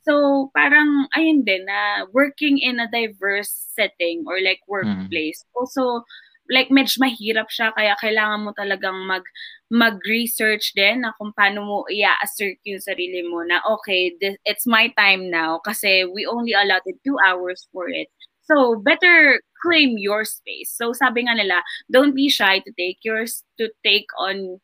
So, 0.06 0.14
parang, 0.54 1.10
ayun 1.18 1.42
din, 1.46 1.66
na 1.70 2.06
working 2.14 2.58
in 2.62 2.78
a 2.82 2.88
diverse 2.90 3.52
setting 3.76 4.24
or 4.26 4.38
like 4.42 4.62
workplace. 4.70 5.44
Also, 5.54 6.06
like, 6.50 6.74
medyo 6.74 6.98
mahirap 7.00 7.48
siya, 7.48 7.70
kaya 7.78 7.94
kailangan 8.02 8.44
mo 8.44 8.52
talagang 8.58 9.06
mag, 9.06 9.24
mag-research 9.70 10.74
din 10.74 11.06
na 11.06 11.14
kung 11.16 11.30
paano 11.38 11.62
mo 11.62 11.78
i-assert 11.94 12.58
yung 12.66 12.82
sarili 12.82 13.22
mo 13.22 13.46
na, 13.46 13.62
okay, 13.70 14.18
this, 14.18 14.36
it's 14.44 14.66
my 14.66 14.90
time 14.98 15.30
now 15.30 15.62
kasi 15.62 16.10
we 16.10 16.26
only 16.26 16.58
allotted 16.58 16.98
two 17.06 17.16
hours 17.22 17.70
for 17.70 17.88
it. 17.88 18.10
So, 18.50 18.82
better 18.82 19.38
claim 19.62 20.02
your 20.02 20.26
space. 20.26 20.74
So, 20.74 20.90
sabi 20.92 21.30
nga 21.30 21.38
nila, 21.38 21.62
don't 21.94 22.18
be 22.18 22.34
shy 22.34 22.66
to 22.66 22.72
take 22.74 22.98
yours, 23.06 23.46
to 23.62 23.70
take 23.86 24.10
on 24.18 24.58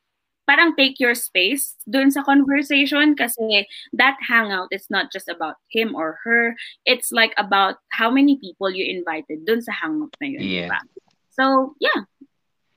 parang 0.46 0.78
take 0.78 1.02
your 1.02 1.18
space 1.18 1.74
dun 1.90 2.14
sa 2.14 2.22
conversation 2.22 3.18
kasi 3.18 3.66
that 3.94 4.14
hangout 4.22 4.70
is 4.70 4.86
not 4.90 5.10
just 5.10 5.28
about 5.28 5.58
him 5.74 5.98
or 5.98 6.22
her. 6.22 6.54
It's 6.86 7.10
like 7.10 7.34
about 7.38 7.82
how 7.90 8.14
many 8.14 8.38
people 8.38 8.70
you 8.70 8.86
invited 8.86 9.46
dun 9.46 9.62
sa 9.66 9.74
hangout 9.74 10.14
na 10.22 10.38
yun. 10.38 10.46
Yeah. 10.46 10.70
diba? 10.70 10.80
So, 11.36 11.76
yeah. 11.84 12.08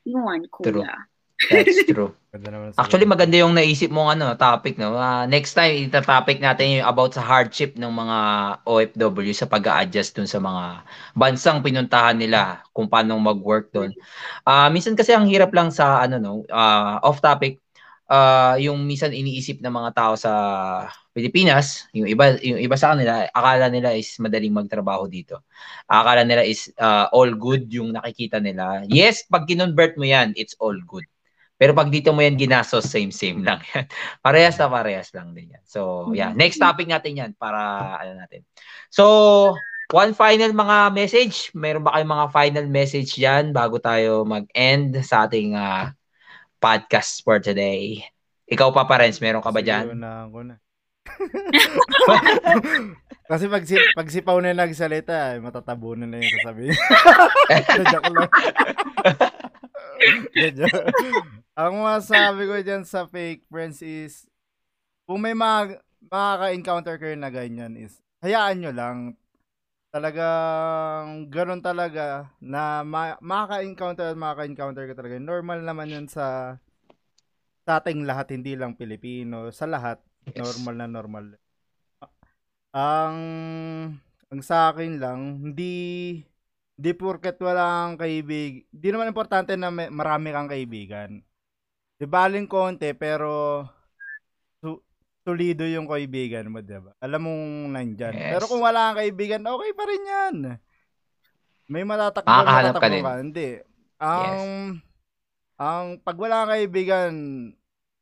Yun, 0.03 0.51
True. 0.63 0.83
kuya. 0.83 0.93
That's 1.39 1.87
true. 1.89 2.19
Naman 2.35 2.75
sa- 2.75 2.83
Actually, 2.83 3.07
maganda 3.07 3.39
yung 3.39 3.55
naisip 3.55 3.95
mong 3.95 4.19
ano, 4.19 4.35
topic, 4.35 4.75
no? 4.75 4.99
Ah, 4.99 5.23
next 5.31 5.55
time, 5.55 5.87
ita-topic 5.87 6.43
natin 6.43 6.83
yung 6.83 6.89
about 6.91 7.15
sa 7.15 7.23
hardship 7.23 7.79
ng 7.79 7.93
mga 7.95 8.19
OFW 8.67 9.31
sa 9.31 9.47
pag 9.47 9.63
adjust 9.87 10.19
dun 10.19 10.27
sa 10.27 10.43
mga 10.43 10.83
bansang 11.15 11.63
pinuntahan 11.63 12.19
nila, 12.19 12.67
kung 12.75 12.91
paano 12.91 13.15
mag-work 13.23 13.71
dun. 13.71 13.95
Ah, 14.43 14.67
minsan 14.69 14.99
kasi 14.99 15.15
ang 15.15 15.31
hirap 15.31 15.55
lang 15.55 15.71
sa, 15.71 16.03
ano, 16.03 16.19
no, 16.19 16.43
ah, 16.51 16.99
off 17.07 17.23
topic, 17.23 17.63
uh, 18.11 18.57
yung 18.59 18.83
minsan 18.83 19.15
iniisip 19.15 19.63
ng 19.63 19.73
mga 19.73 19.91
tao 19.95 20.13
sa 20.19 20.33
Pilipinas, 21.19 21.91
yung 21.91 22.07
iba 22.07 22.39
yung 22.39 22.63
iba 22.63 22.79
sa 22.79 22.95
kanila, 22.95 23.27
akala 23.35 23.67
nila 23.67 23.91
is 23.99 24.15
madaling 24.23 24.55
magtrabaho 24.55 25.11
dito. 25.11 25.43
Akala 25.91 26.23
nila 26.23 26.47
is 26.47 26.71
uh, 26.79 27.11
all 27.11 27.35
good 27.35 27.67
yung 27.75 27.91
nakikita 27.91 28.39
nila. 28.39 28.87
Yes, 28.87 29.27
pag 29.27 29.51
kinonvert 29.51 29.99
mo 29.99 30.07
yan, 30.07 30.31
it's 30.39 30.55
all 30.63 30.79
good. 30.87 31.03
Pero 31.59 31.75
pag 31.75 31.91
dito 31.91 32.15
mo 32.15 32.23
yan 32.23 32.39
ginastos, 32.39 32.87
same 32.87 33.11
same 33.11 33.43
lang 33.43 33.59
yan. 33.75 33.91
parehas 34.25 34.55
na 34.63 34.71
parehas 34.71 35.11
lang 35.11 35.35
din 35.35 35.59
yan. 35.59 35.65
So, 35.67 36.15
yeah. 36.15 36.31
Next 36.31 36.63
topic 36.63 36.87
natin 36.87 37.19
yan 37.19 37.31
para 37.35 37.59
ano 37.99 38.15
natin. 38.15 38.47
So, 38.95 39.59
one 39.91 40.15
final 40.15 40.55
mga 40.55 40.95
message. 40.95 41.51
Meron 41.59 41.83
ba 41.83 41.99
kayong 41.99 42.15
mga 42.15 42.27
final 42.31 42.67
message 42.71 43.11
yan 43.19 43.51
bago 43.51 43.83
tayo 43.83 44.23
mag-end 44.23 45.03
sa 45.03 45.27
ating 45.27 45.59
uh, 45.59 45.91
podcast 46.63 47.27
for 47.27 47.43
today? 47.43 48.07
Ikaw 48.49 48.71
pa, 48.71 48.87
Parents, 48.87 49.19
meron 49.19 49.43
ka 49.43 49.51
ba 49.51 49.61
dyan? 49.61 49.99
na 49.99 50.31
ako 50.31 50.47
na. 50.47 50.57
Kasi 53.29 53.45
pag, 53.45 53.65
si, 53.69 53.77
pag 53.93 54.09
si 54.09 54.25
Pao 54.25 54.41
na 54.41 54.57
nagsalita, 54.57 55.37
eh, 55.37 55.41
matatabunan 55.45 56.09
na 56.09 56.17
yung 56.17 56.33
sasabihin. 56.41 56.73
Joke 57.93 58.09
lang. 58.09 58.31
Ang 61.59 61.75
masabi 61.85 62.49
ko 62.49 62.57
dyan 62.65 62.89
sa 62.89 63.05
fake 63.05 63.45
friends 63.53 63.85
is, 63.85 64.25
kung 65.05 65.21
may 65.21 65.37
mga, 65.37 65.77
makaka-encounter 66.09 66.97
kayo 66.97 67.21
na 67.21 67.29
ganyan 67.29 67.77
is, 67.77 68.01
hayaan 68.25 68.65
nyo 68.65 68.73
lang. 68.73 68.99
Talagang, 69.93 71.29
ganun 71.29 71.61
talaga, 71.61 72.33
na 72.41 72.81
ma- 72.81 73.21
makaka-encounter 73.21 74.15
at 74.15 74.17
makaka-encounter 74.17 74.89
ka 74.89 74.97
talaga. 74.97 75.21
Normal 75.21 75.69
naman 75.69 75.93
yun 75.93 76.09
sa, 76.09 76.57
sa 77.69 77.85
ating 77.85 78.09
lahat, 78.09 78.33
hindi 78.33 78.57
lang 78.57 78.73
Pilipino. 78.73 79.53
Sa 79.53 79.69
lahat, 79.69 80.01
Yes. 80.33 80.45
Normal 80.45 80.75
na 80.77 80.89
normal. 80.89 81.25
Ang 82.75 83.17
ang 84.29 84.41
sa 84.45 84.73
akin 84.73 85.01
lang, 85.01 85.41
hindi 85.41 85.73
hindi 86.79 86.91
porket 86.95 87.41
wala 87.43 87.91
kang 87.91 87.99
kaibig. 88.07 88.69
Hindi 88.71 88.89
naman 88.95 89.11
importante 89.11 89.59
na 89.59 89.73
may, 89.73 89.91
marami 89.91 90.31
kang 90.31 90.47
kaibigan. 90.47 91.11
Di 91.99 92.07
baling 92.07 92.47
konti 92.47 92.95
pero 92.95 93.67
su, 94.63 94.79
tulido 95.27 95.67
yung 95.67 95.91
kaibigan 95.91 96.47
mo, 96.47 96.63
di 96.63 96.79
ba? 96.79 96.95
Alam 97.03 97.27
mong 97.27 97.45
nandyan. 97.75 98.15
Yes. 98.15 98.31
Pero 98.39 98.45
kung 98.47 98.63
wala 98.63 98.95
kang 98.95 99.03
kaibigan, 99.03 99.43
okay 99.43 99.71
pa 99.75 99.85
rin 99.91 100.05
yan. 100.07 100.37
May 101.67 101.83
matatakbo, 101.83 102.31
matatakbo 102.31 102.79
ka, 102.79 102.89
din. 102.95 103.03
ka. 103.03 103.13
Hindi. 103.19 103.49
Ang 103.99 104.39
yes. 104.39 104.87
ang 105.59 105.87
pag 105.99 106.17
wala 106.21 106.47
kang 106.47 106.53
kaibigan, 106.55 107.13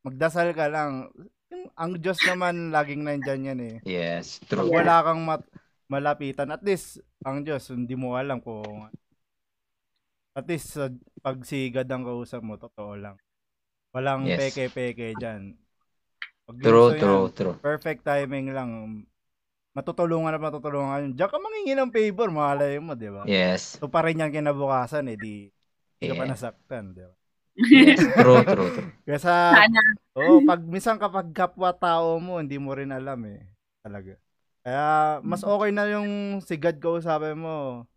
magdasal 0.05 0.53
ka 0.53 0.69
lang 0.69 1.09
ang 1.77 1.93
Diyos 2.01 2.19
naman 2.27 2.75
laging 2.75 3.03
nandyan 3.07 3.49
yan 3.53 3.61
eh. 3.63 3.77
Yes, 3.87 4.43
true. 4.47 4.67
Pag 4.67 4.73
wala 4.73 4.95
kang 5.05 5.23
mat- 5.23 5.53
malapitan, 5.87 6.51
at 6.51 6.63
least 6.67 6.99
ang 7.23 7.47
Diyos, 7.47 7.71
hindi 7.71 7.95
mo 7.95 8.19
alam 8.19 8.43
kung 8.43 8.91
at 10.37 10.45
least 10.45 10.77
uh, 10.77 10.93
pag 11.25 11.41
si 11.47 11.73
God 11.73 11.89
ang 11.89 12.05
kausap 12.05 12.45
mo, 12.45 12.61
totoo 12.61 12.93
lang. 12.99 13.17
Walang 13.97 14.29
yes. 14.29 14.37
peke-peke 14.37 15.17
dyan. 15.17 15.57
Pag 16.45 16.57
true, 16.61 16.93
true, 17.01 17.27
yan, 17.31 17.37
true. 17.37 17.57
Perfect 17.63 18.05
timing 18.05 18.53
lang. 18.53 18.71
Matutulungan 19.73 20.37
at 20.37 20.43
matutulungan. 20.43 21.17
Diyan 21.17 21.31
ka 21.31 21.39
mangingi 21.41 21.75
ng 21.77 21.93
favor, 21.93 22.29
malay 22.29 22.77
mo, 22.77 22.93
di 22.93 23.09
ba? 23.09 23.25
Yes. 23.25 23.81
So 23.81 23.89
pa 23.89 24.05
rin 24.05 24.21
yan 24.21 24.33
kinabukasan, 24.33 25.09
eh, 25.13 25.17
di, 25.17 25.49
yeah. 26.01 26.13
ka 26.13 26.21
pa 26.21 26.25
nasaktan, 26.29 26.93
di 26.93 27.05
ba? 27.05 27.15
Yes, 27.57 28.05
true, 28.21 28.45
true, 28.45 28.71
true. 28.77 28.91
Kasi, 29.09 29.33
Sana. 29.33 29.81
oh, 30.13 30.45
pag 30.45 30.61
minsan 30.61 31.01
kapag 31.01 31.33
kapwa 31.33 31.73
tao 31.73 32.21
mo, 32.21 32.37
hindi 32.37 32.61
mo 32.61 32.77
rin 32.77 32.93
alam 32.93 33.17
eh. 33.25 33.41
Talaga. 33.81 34.21
Kaya, 34.61 34.87
mas 35.25 35.41
mm. 35.41 35.49
okay 35.49 35.71
na 35.73 35.85
yung 35.89 36.11
si 36.45 36.61
God 36.61 36.77
kausapin 36.77 37.41
mo, 37.41 37.89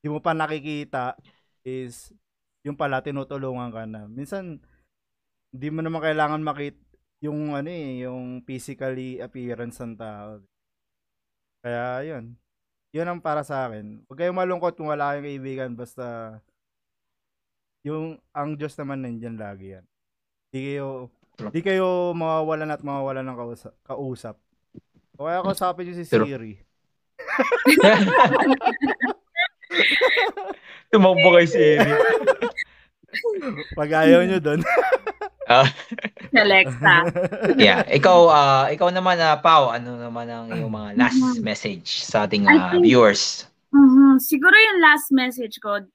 hindi 0.00 0.08
mo 0.12 0.20
pa 0.20 0.36
nakikita, 0.36 1.16
is, 1.64 2.12
yung 2.60 2.76
pala, 2.76 3.00
tinutulungan 3.00 3.72
ka 3.72 3.88
na. 3.88 4.04
Minsan, 4.04 4.60
hindi 5.54 5.68
mo 5.72 5.80
naman 5.80 6.04
kailangan 6.04 6.44
makita 6.44 6.82
yung 7.24 7.56
ano 7.56 7.72
eh, 7.72 8.04
yung 8.04 8.44
physically 8.44 9.16
appearance 9.24 9.80
ng 9.80 9.96
tao. 9.96 10.44
Kaya, 11.64 12.04
yun. 12.04 12.36
Yun 12.92 13.08
ang 13.08 13.20
para 13.24 13.40
sa 13.40 13.68
akin. 13.68 14.04
Huwag 14.04 14.18
kayong 14.20 14.36
malungkot 14.36 14.76
kung 14.76 14.92
wala 14.92 15.16
kayong 15.16 15.28
kaibigan, 15.28 15.70
basta 15.72 16.38
yung 17.86 18.18
ang 18.34 18.58
Diyos 18.58 18.74
naman 18.74 19.06
nandiyan 19.06 19.38
lagi 19.38 19.78
yan. 19.78 19.86
Di 20.50 20.58
kayo 20.58 21.06
di 21.54 21.62
kayo 21.62 22.10
mawawalan 22.18 22.74
at 22.74 22.82
mawawalan 22.82 23.22
ng 23.22 23.38
kausap. 23.38 23.70
kausap. 23.86 24.34
O 25.14 25.30
kaya 25.30 25.46
kausapin 25.46 25.86
niyo 25.86 26.02
si 26.02 26.04
Siri. 26.10 26.58
Tumakbo 30.90 31.38
kay 31.38 31.46
Siri. 31.46 31.86
Pag 33.78 33.90
ayaw 34.02 34.26
nyo 34.26 34.42
doon. 34.42 34.66
uh, 35.46 35.68
Alexa. 36.42 37.06
yeah, 37.54 37.86
ikaw 37.86 38.28
uh, 38.28 38.66
ikaw 38.68 38.90
naman 38.90 39.16
uh, 39.22 39.38
Pau, 39.38 39.70
ano 39.70 39.94
naman 39.96 40.26
ang 40.26 40.50
iyong 40.52 40.74
mga 40.74 40.90
last 40.98 41.22
mm-hmm. 41.22 41.40
message 41.40 42.02
sa 42.02 42.26
ating 42.26 42.44
uh, 42.44 42.50
think, 42.50 42.82
viewers? 42.82 43.46
Mm-hmm. 43.70 44.18
Siguro 44.20 44.52
yung 44.52 44.78
last 44.82 45.08
message 45.14 45.62
ko, 45.62 45.86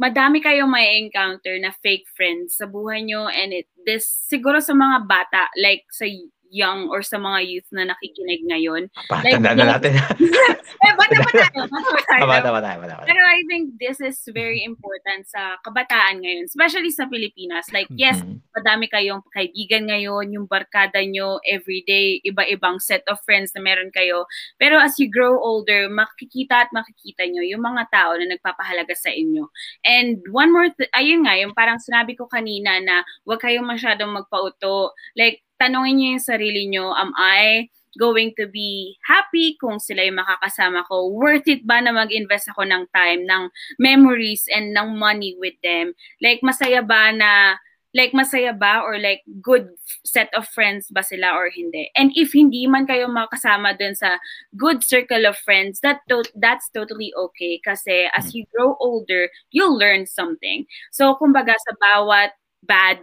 madami 0.00 0.40
kayong 0.40 0.72
may 0.72 0.96
encounter 0.96 1.60
na 1.60 1.76
fake 1.84 2.08
friends 2.16 2.56
sa 2.56 2.64
buhay 2.64 3.04
nyo 3.04 3.28
and 3.28 3.52
it, 3.52 3.68
this 3.84 4.08
siguro 4.08 4.56
sa 4.56 4.72
mga 4.72 5.04
bata 5.04 5.52
like 5.60 5.84
sa 5.92 6.08
young 6.50 6.90
or 6.90 7.00
sa 7.00 7.16
mga 7.16 7.38
youth 7.46 7.68
na 7.70 7.86
nakikinig 7.88 8.42
ngayon. 8.44 8.90
Bata 9.06 9.24
like, 9.24 9.40
na, 9.40 9.54
na 9.54 9.78
natin. 9.78 9.94
eh, 10.84 10.94
bata 10.98 11.16
pa 11.22 11.30
tayo. 11.32 11.60
Bata 11.70 11.88
pa 11.88 12.02
tayo. 12.02 12.22
Bata 12.26 12.48
pa 12.50 12.60
tayo. 12.60 12.78
Bata 12.82 12.94
pa 12.94 13.00
tayo. 13.00 13.08
Pero 13.08 13.22
I 13.24 13.40
think 13.46 13.78
this 13.78 14.02
is 14.02 14.18
very 14.34 14.66
important 14.66 15.30
sa 15.30 15.56
kabataan 15.62 16.20
ngayon, 16.20 16.50
especially 16.50 16.90
sa 16.90 17.06
Pilipinas. 17.06 17.70
Like, 17.70 17.86
yes, 17.94 18.20
mm-hmm. 18.20 18.42
madami 18.52 18.90
kayong 18.90 19.22
kaibigan 19.30 19.88
ngayon, 19.88 20.34
yung 20.34 20.46
barkada 20.50 21.00
nyo, 21.06 21.38
everyday, 21.46 22.18
iba-ibang 22.26 22.82
set 22.82 23.06
of 23.06 23.22
friends 23.22 23.54
na 23.54 23.62
meron 23.62 23.94
kayo. 23.94 24.26
Pero 24.58 24.76
as 24.82 24.98
you 24.98 25.06
grow 25.06 25.38
older, 25.38 25.86
makikita 25.86 26.66
at 26.66 26.70
makikita 26.74 27.30
nyo 27.30 27.46
yung 27.46 27.62
mga 27.62 27.86
tao 27.94 28.18
na 28.18 28.26
nagpapahalaga 28.26 28.92
sa 28.98 29.14
inyo. 29.14 29.46
And 29.86 30.18
one 30.34 30.50
more, 30.50 30.68
th- 30.74 30.90
ayun 30.92 31.24
nga, 31.24 31.38
yung 31.38 31.54
parang 31.54 31.78
sinabi 31.78 32.18
ko 32.18 32.26
kanina 32.26 32.82
na 32.82 33.06
huwag 33.22 33.40
kayong 33.40 33.66
masyadong 33.66 34.10
magpauto. 34.10 34.92
Like, 35.14 35.46
tanongin 35.60 35.94
niyo 36.00 36.08
yung 36.16 36.24
sarili 36.24 36.62
niyo, 36.64 36.96
am 36.96 37.12
I 37.20 37.68
going 37.98 38.32
to 38.38 38.46
be 38.46 38.96
happy 39.04 39.58
kung 39.60 39.82
sila 39.82 40.06
yung 40.06 40.16
makakasama 40.22 40.86
ko? 40.88 41.12
Worth 41.12 41.46
it 41.50 41.66
ba 41.68 41.84
na 41.84 41.92
mag-invest 41.92 42.48
ako 42.54 42.64
ng 42.64 42.88
time, 42.94 43.28
ng 43.28 43.52
memories, 43.76 44.48
and 44.48 44.72
ng 44.72 44.96
money 44.96 45.36
with 45.36 45.58
them? 45.60 45.92
Like, 46.22 46.40
masaya 46.40 46.80
ba 46.80 47.12
na 47.12 47.60
like 47.90 48.14
masaya 48.14 48.54
ba 48.54 48.82
or 48.86 48.98
like 48.98 49.22
good 49.42 49.66
set 50.06 50.30
of 50.34 50.46
friends 50.46 50.86
ba 50.94 51.02
sila 51.02 51.34
or 51.34 51.50
hindi 51.50 51.90
and 51.98 52.14
if 52.14 52.30
hindi 52.30 52.66
man 52.70 52.86
kayo 52.86 53.10
makasama 53.10 53.74
dun 53.74 53.98
sa 53.98 54.18
good 54.54 54.82
circle 54.86 55.26
of 55.26 55.34
friends 55.42 55.82
that 55.82 55.98
to- 56.06 56.34
that's 56.38 56.70
totally 56.70 57.10
okay 57.18 57.58
kasi 57.66 58.06
as 58.14 58.30
you 58.30 58.46
grow 58.54 58.78
older 58.78 59.26
you'll 59.50 59.74
learn 59.74 60.06
something 60.06 60.62
so 60.94 61.18
kumbaga 61.18 61.54
sa 61.66 61.74
bawat 61.82 62.30
bad 62.62 63.02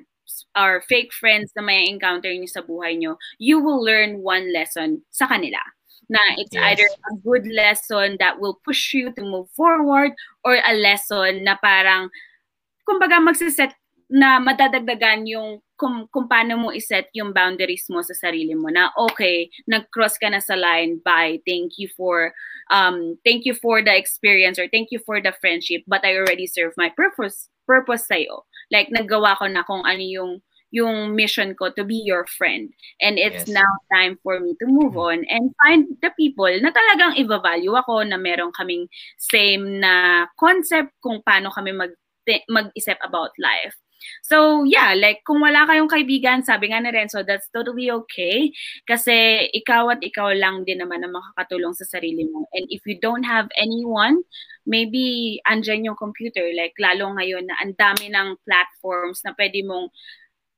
or 0.55 0.83
fake 0.89 1.13
friends 1.13 1.51
na 1.55 1.61
may 1.61 1.87
encounter 1.87 2.29
niyo 2.29 2.49
sa 2.49 2.63
buhay 2.63 2.97
niyo, 2.97 3.17
you 3.39 3.59
will 3.59 3.81
learn 3.81 4.23
one 4.23 4.51
lesson 4.53 5.01
sa 5.09 5.27
kanila. 5.27 5.59
Na 6.07 6.19
it's 6.39 6.55
yes. 6.55 6.63
either 6.63 6.87
a 6.87 7.13
good 7.19 7.43
lesson 7.51 8.15
that 8.19 8.39
will 8.39 8.59
push 8.63 8.95
you 8.95 9.11
to 9.11 9.23
move 9.23 9.51
forward 9.51 10.15
or 10.47 10.55
a 10.55 10.73
lesson 10.73 11.43
na 11.43 11.59
parang, 11.59 12.07
kumbaga 12.87 13.19
magsiset 13.19 13.75
na 14.07 14.39
madadagdagan 14.39 15.27
yung 15.27 15.59
kung, 15.75 16.07
kung 16.09 16.25
paano 16.31 16.57
mo 16.57 16.69
iset 16.71 17.11
yung 17.13 17.35
boundaries 17.35 17.85
mo 17.91 17.99
sa 18.01 18.15
sarili 18.15 18.55
mo 18.55 18.71
na 18.71 18.89
okay, 18.95 19.51
nag-cross 19.67 20.15
ka 20.17 20.31
na 20.31 20.39
sa 20.39 20.55
line, 20.55 20.97
bye, 21.03 21.37
thank 21.43 21.75
you 21.77 21.91
for 21.91 22.31
um 22.71 23.15
thank 23.23 23.43
you 23.47 23.55
for 23.55 23.83
the 23.83 23.91
experience 23.91 24.59
or 24.59 24.67
thank 24.71 24.91
you 24.91 24.99
for 25.03 25.23
the 25.23 25.31
friendship 25.39 25.83
but 25.87 26.03
I 26.03 26.19
already 26.19 26.47
served 26.47 26.75
my 26.75 26.91
purpose 26.91 27.47
purpose 27.67 28.07
sa'yo. 28.07 28.47
Like, 28.71 28.91
naggawa 28.91 29.39
ko 29.39 29.45
na 29.47 29.63
kung 29.63 29.83
ano 29.87 30.03
yung 30.03 30.31
yung 30.71 31.15
mission 31.15 31.55
ko 31.55 31.71
to 31.71 31.87
be 31.87 32.03
your 32.03 32.27
friend. 32.27 32.75
And 32.99 33.15
it's 33.15 33.47
yes. 33.47 33.55
now 33.55 33.71
time 33.87 34.19
for 34.23 34.39
me 34.39 34.55
to 34.59 34.67
move 34.67 34.99
mm-hmm. 34.99 35.07
on 35.07 35.17
and 35.31 35.55
find 35.63 35.87
the 36.03 36.11
people 36.19 36.51
na 36.59 36.75
talagang 36.75 37.15
i-value 37.15 37.71
ako 37.71 38.03
na 38.03 38.19
meron 38.19 38.51
kaming 38.51 38.91
same 39.15 39.79
na 39.79 40.27
concept 40.35 40.91
kung 40.99 41.23
paano 41.23 41.51
kami 41.55 41.71
mag 41.71 41.95
mag-isip 42.51 42.99
about 42.99 43.31
life. 43.39 43.79
So, 44.23 44.63
yeah, 44.63 44.93
like 44.93 45.23
kung 45.23 45.41
wala 45.41 45.65
kayong 45.65 45.91
kaibigan, 45.91 46.43
sabi 46.43 46.71
nga 46.71 46.81
ni 46.83 46.91
Renzo, 46.91 47.23
that's 47.23 47.49
totally 47.51 47.89
okay. 47.89 48.51
Kasi 48.85 49.47
ikaw 49.51 49.93
at 49.93 50.01
ikaw 50.03 50.31
lang 50.35 50.63
din 50.63 50.83
naman 50.83 51.03
ang 51.03 51.15
makakatulong 51.15 51.73
sa 51.73 51.87
sarili 51.87 52.27
mo. 52.27 52.45
And 52.53 52.67
if 52.69 52.83
you 52.85 52.99
don't 52.99 53.23
have 53.23 53.47
anyone, 53.57 54.21
maybe 54.67 55.37
andyan 55.47 55.87
yung 55.87 55.97
computer. 55.97 56.43
Like 56.53 56.75
lalo 56.77 57.15
ngayon 57.15 57.47
na 57.47 57.55
ang 57.63 57.73
dami 57.79 58.11
ng 58.11 58.37
platforms 58.43 59.23
na 59.23 59.31
pwede 59.33 59.63
mong 59.63 59.89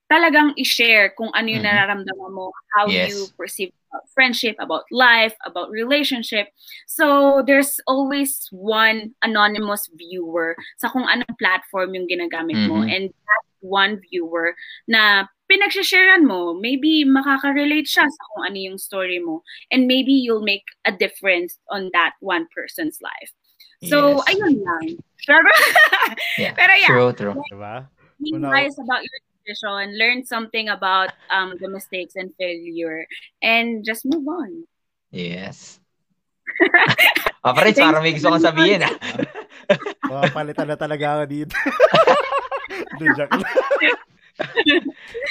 talagang 0.10 0.57
i-share 0.57 1.14
kung 1.14 1.30
ano 1.38 1.48
yung 1.53 1.61
mm-hmm. 1.61 1.78
nararamdaman 1.78 2.34
mo, 2.34 2.49
how 2.74 2.90
yes. 2.90 3.14
you 3.14 3.30
perceive 3.38 3.70
friendship, 4.14 4.56
about 4.60 4.84
life, 4.91 5.34
about 5.45 5.70
relationship. 5.70 6.48
So, 6.88 7.44
there's 7.45 7.80
always 7.88 8.48
one 8.52 9.16
anonymous 9.24 9.90
viewer 9.95 10.56
sa 10.78 10.90
kung 10.90 11.07
anong 11.07 11.38
platform 11.40 11.95
yung 11.95 12.07
ginagamit 12.07 12.68
mo. 12.68 12.82
Mm-hmm. 12.82 12.94
And 12.94 13.06
that 13.10 13.44
one 13.61 13.99
viewer 14.10 14.56
na 14.88 15.28
pinagsasharean 15.52 16.24
mo, 16.24 16.53
maybe 16.53 17.03
makaka-relate 17.03 17.90
siya 17.90 18.06
sa 18.06 18.24
kung 18.34 18.45
ano 18.48 18.57
yung 18.57 18.78
story 18.78 19.20
mo. 19.20 19.41
And 19.72 19.88
maybe 19.88 20.14
you'll 20.14 20.45
make 20.45 20.66
a 20.86 20.91
difference 20.91 21.57
on 21.70 21.90
that 21.94 22.14
one 22.22 22.48
person's 22.53 22.99
life. 23.02 23.34
So, 23.88 24.20
yes. 24.20 24.36
ayun 24.36 24.56
lang. 24.60 24.86
Pero, 25.28 25.45
yeah. 26.40 26.56
pero 26.56 26.74
yeah. 26.74 26.88
True, 26.90 27.11
true. 27.14 27.36
Diba? 27.52 27.86
Be 28.24 28.34
nice 28.40 28.74
about 28.80 29.03
your 29.03 29.20
decision, 29.50 29.98
learn 29.98 30.22
something 30.26 30.70
about 30.70 31.10
um, 31.34 31.58
the 31.58 31.70
mistakes 31.70 32.14
and 32.14 32.30
failure, 32.38 33.06
and 33.42 33.82
just 33.82 34.06
move 34.06 34.28
on. 34.30 34.70
Yes. 35.10 35.82
ah, 37.46 37.54
pare, 37.54 37.74
parang 37.74 38.06
may 38.06 38.14
gusto 38.14 38.30
kong 38.30 38.46
sabihin. 38.46 38.86
Ah. 38.86 40.30
palitan 40.38 40.70
na 40.70 40.78
talaga 40.78 41.18
ako 41.18 41.24
dito. 41.26 41.54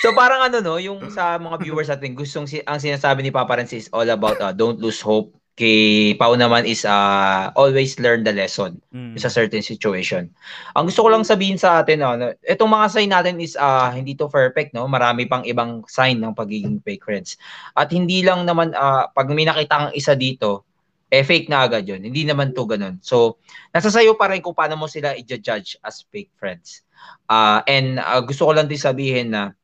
so 0.03 0.13
parang 0.13 0.51
ano 0.51 0.61
no, 0.61 0.77
yung 0.83 1.11
sa 1.15 1.39
mga 1.39 1.57
viewers 1.63 1.89
natin, 1.89 2.19
gustong 2.19 2.47
si 2.51 2.59
ang 2.67 2.83
sinasabi 2.83 3.23
ni 3.23 3.31
Papa 3.31 3.57
Renz 3.57 3.73
is 3.73 3.89
all 3.95 4.09
about 4.09 4.37
uh, 4.43 4.53
don't 4.53 4.83
lose 4.83 5.01
hope 5.01 5.33
kay 5.59 6.15
Pau 6.15 6.39
naman 6.39 6.63
is 6.63 6.87
uh, 6.87 7.51
always 7.59 7.99
learn 7.99 8.23
the 8.23 8.31
lesson 8.31 8.79
mm. 8.95 9.19
sa 9.19 9.27
certain 9.27 9.59
situation. 9.59 10.31
Ang 10.79 10.87
gusto 10.87 11.03
ko 11.03 11.11
lang 11.11 11.27
sabihin 11.27 11.59
sa 11.59 11.83
atin, 11.83 11.99
no, 11.99 12.15
itong 12.47 12.71
mga 12.71 12.87
sign 12.87 13.11
natin 13.11 13.43
is 13.43 13.59
uh, 13.59 13.91
hindi 13.91 14.15
to 14.15 14.31
perfect, 14.31 14.71
no? 14.71 14.87
Marami 14.87 15.27
pang 15.27 15.43
ibang 15.43 15.83
sign 15.91 16.23
ng 16.23 16.31
pagiging 16.39 16.79
fake 16.87 17.03
friends. 17.03 17.35
At 17.75 17.91
hindi 17.91 18.23
lang 18.23 18.47
naman, 18.47 18.71
uh, 18.71 19.11
pag 19.11 19.27
may 19.35 19.51
nakita 19.51 19.91
kang 19.91 19.95
isa 19.99 20.15
dito, 20.15 20.63
eh 21.11 21.27
fake 21.27 21.51
na 21.51 21.67
agad 21.67 21.83
yun. 21.83 22.07
Hindi 22.07 22.23
naman 22.23 22.55
to 22.55 22.63
ganun. 22.63 23.03
So, 23.03 23.43
nasa 23.75 23.91
sayo 23.91 24.15
pa 24.15 24.31
rin 24.31 24.39
kung 24.39 24.55
paano 24.55 24.79
mo 24.79 24.87
sila 24.87 25.19
i-judge 25.19 25.75
as 25.83 26.07
fake 26.07 26.31
friends. 26.39 26.87
Uh, 27.27 27.67
and 27.67 27.99
uh, 27.99 28.23
gusto 28.23 28.47
ko 28.47 28.55
lang 28.55 28.71
din 28.71 28.79
sabihin 28.79 29.35
na 29.35 29.59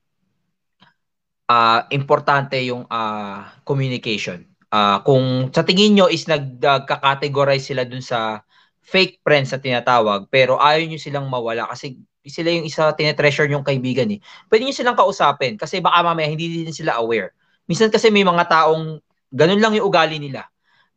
uh, 1.46 1.86
importante 1.94 2.58
yung 2.66 2.82
uh, 2.90 3.46
communication 3.62 4.42
uh, 4.74 4.98
kung 5.06 5.54
sa 5.54 5.62
tingin 5.62 5.94
nyo 5.94 6.06
is 6.10 6.26
nagka-categorize 6.26 7.70
sila 7.70 7.86
dun 7.86 8.02
sa 8.02 8.42
fake 8.82 9.22
friends 9.22 9.54
na 9.54 9.62
tinatawag, 9.62 10.26
pero 10.28 10.58
ayaw 10.58 10.82
nyo 10.84 10.98
silang 10.98 11.30
mawala 11.30 11.70
kasi 11.70 11.96
sila 12.24 12.50
yung 12.52 12.66
isa 12.66 12.90
tinetreasure 12.96 13.48
yung 13.52 13.64
kaibigan 13.64 14.10
eh. 14.10 14.20
Pwede 14.50 14.66
nyo 14.66 14.74
silang 14.74 14.98
kausapin 14.98 15.56
kasi 15.56 15.78
baka 15.78 16.02
mamaya 16.02 16.28
hindi 16.28 16.64
din 16.64 16.74
sila 16.74 16.98
aware. 16.98 17.32
Minsan 17.64 17.88
kasi 17.88 18.10
may 18.12 18.26
mga 18.26 18.44
taong 18.50 19.00
ganun 19.32 19.60
lang 19.62 19.72
yung 19.76 19.88
ugali 19.88 20.20
nila. 20.20 20.48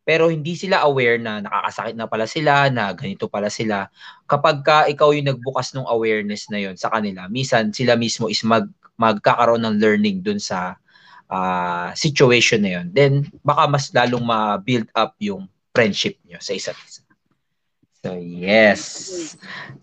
Pero 0.07 0.31
hindi 0.31 0.55
sila 0.55 0.87
aware 0.87 1.19
na 1.19 1.43
nakakasakit 1.43 1.95
na 1.99 2.07
pala 2.07 2.23
sila, 2.31 2.71
na 2.71 2.95
ganito 2.95 3.27
pala 3.27 3.51
sila. 3.51 3.91
Kapag 4.23 4.63
ka 4.63 4.77
ikaw 4.87 5.11
yung 5.11 5.27
nagbukas 5.27 5.75
ng 5.75 5.83
awareness 5.83 6.47
na 6.47 6.63
yon 6.63 6.79
sa 6.79 6.87
kanila, 6.87 7.27
minsan 7.27 7.75
sila 7.75 7.99
mismo 7.99 8.31
is 8.31 8.39
mag, 8.47 8.71
magkakaroon 8.95 9.67
ng 9.67 9.75
learning 9.83 10.23
dun 10.23 10.39
sa 10.39 10.79
uh, 11.31 11.91
situation 11.93 12.63
na 12.63 12.81
yun, 12.81 12.87
then 12.91 13.11
baka 13.43 13.67
mas 13.67 13.91
lalong 13.91 14.23
ma-build 14.23 14.87
up 14.95 15.15
yung 15.19 15.47
friendship 15.75 16.17
nyo 16.25 16.39
sa 16.41 16.55
isa't 16.55 16.77
isa. 16.87 17.07
So, 18.07 18.15
yes. 18.15 18.81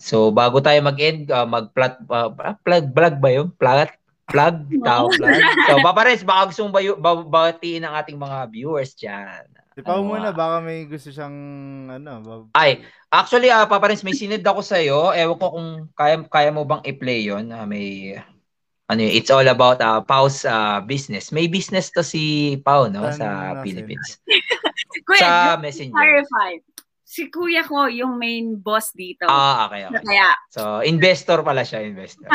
So, 0.00 0.32
bago 0.32 0.62
tayo 0.62 0.80
mag-end, 0.80 1.28
uh, 1.28 1.44
mag-plug, 1.44 1.94
uh, 2.08 2.30
plug, 2.62 2.84
plug 2.94 3.14
ba 3.20 3.28
yun? 3.30 3.52
Plug? 3.52 3.90
Plug? 4.24 4.56
Tao, 4.80 5.12
plug? 5.12 5.34
So, 5.68 5.82
Papares, 5.84 6.24
baka 6.24 6.48
gusto 6.48 6.60
mong 6.64 6.74
bayo, 6.74 6.96
batiin 7.28 7.84
ang 7.84 7.94
ating 8.00 8.16
mga 8.16 8.38
viewers 8.48 8.96
dyan. 8.96 9.44
Di 9.74 9.82
pa 9.82 9.98
ano, 9.98 10.06
muna, 10.06 10.30
baka 10.30 10.62
may 10.62 10.86
gusto 10.86 11.10
siyang, 11.10 11.36
ano, 11.90 12.10
bab- 12.22 12.54
Ay, 12.56 12.86
actually, 13.10 13.50
uh, 13.50 13.66
Papares, 13.66 14.06
may 14.06 14.14
sinid 14.16 14.46
ako 14.46 14.62
sa'yo. 14.62 15.10
Ewan 15.12 15.36
ko 15.36 15.46
kung 15.50 15.68
kaya, 15.92 16.16
kaya 16.30 16.50
mo 16.54 16.62
bang 16.64 16.80
i-play 16.86 17.28
yun. 17.28 17.50
Uh, 17.50 17.66
may 17.66 18.16
ano 18.88 19.00
it's 19.00 19.32
all 19.32 19.46
about 19.48 19.80
uh, 19.80 20.00
Pau's 20.04 20.44
uh, 20.44 20.80
business. 20.84 21.32
May 21.32 21.48
business 21.48 21.88
to 21.96 22.04
si 22.04 22.56
Pau 22.60 22.88
no 22.92 23.08
ano, 23.08 23.16
sa 23.16 23.60
Philippines. 23.64 24.20
Kuya, 25.08 25.20
sa 25.20 25.30
Messenger. 25.60 25.96
Clarify. 25.96 26.60
Si 27.04 27.30
kuya 27.30 27.62
ko 27.62 27.86
yung 27.86 28.18
main 28.18 28.58
boss 28.58 28.90
dito. 28.90 29.30
Ah, 29.30 29.70
okay, 29.70 29.86
okay. 29.86 30.02
Kaya. 30.02 30.34
So, 30.50 30.82
investor 30.82 31.46
pala 31.46 31.62
siya, 31.62 31.86
investor. 31.86 32.26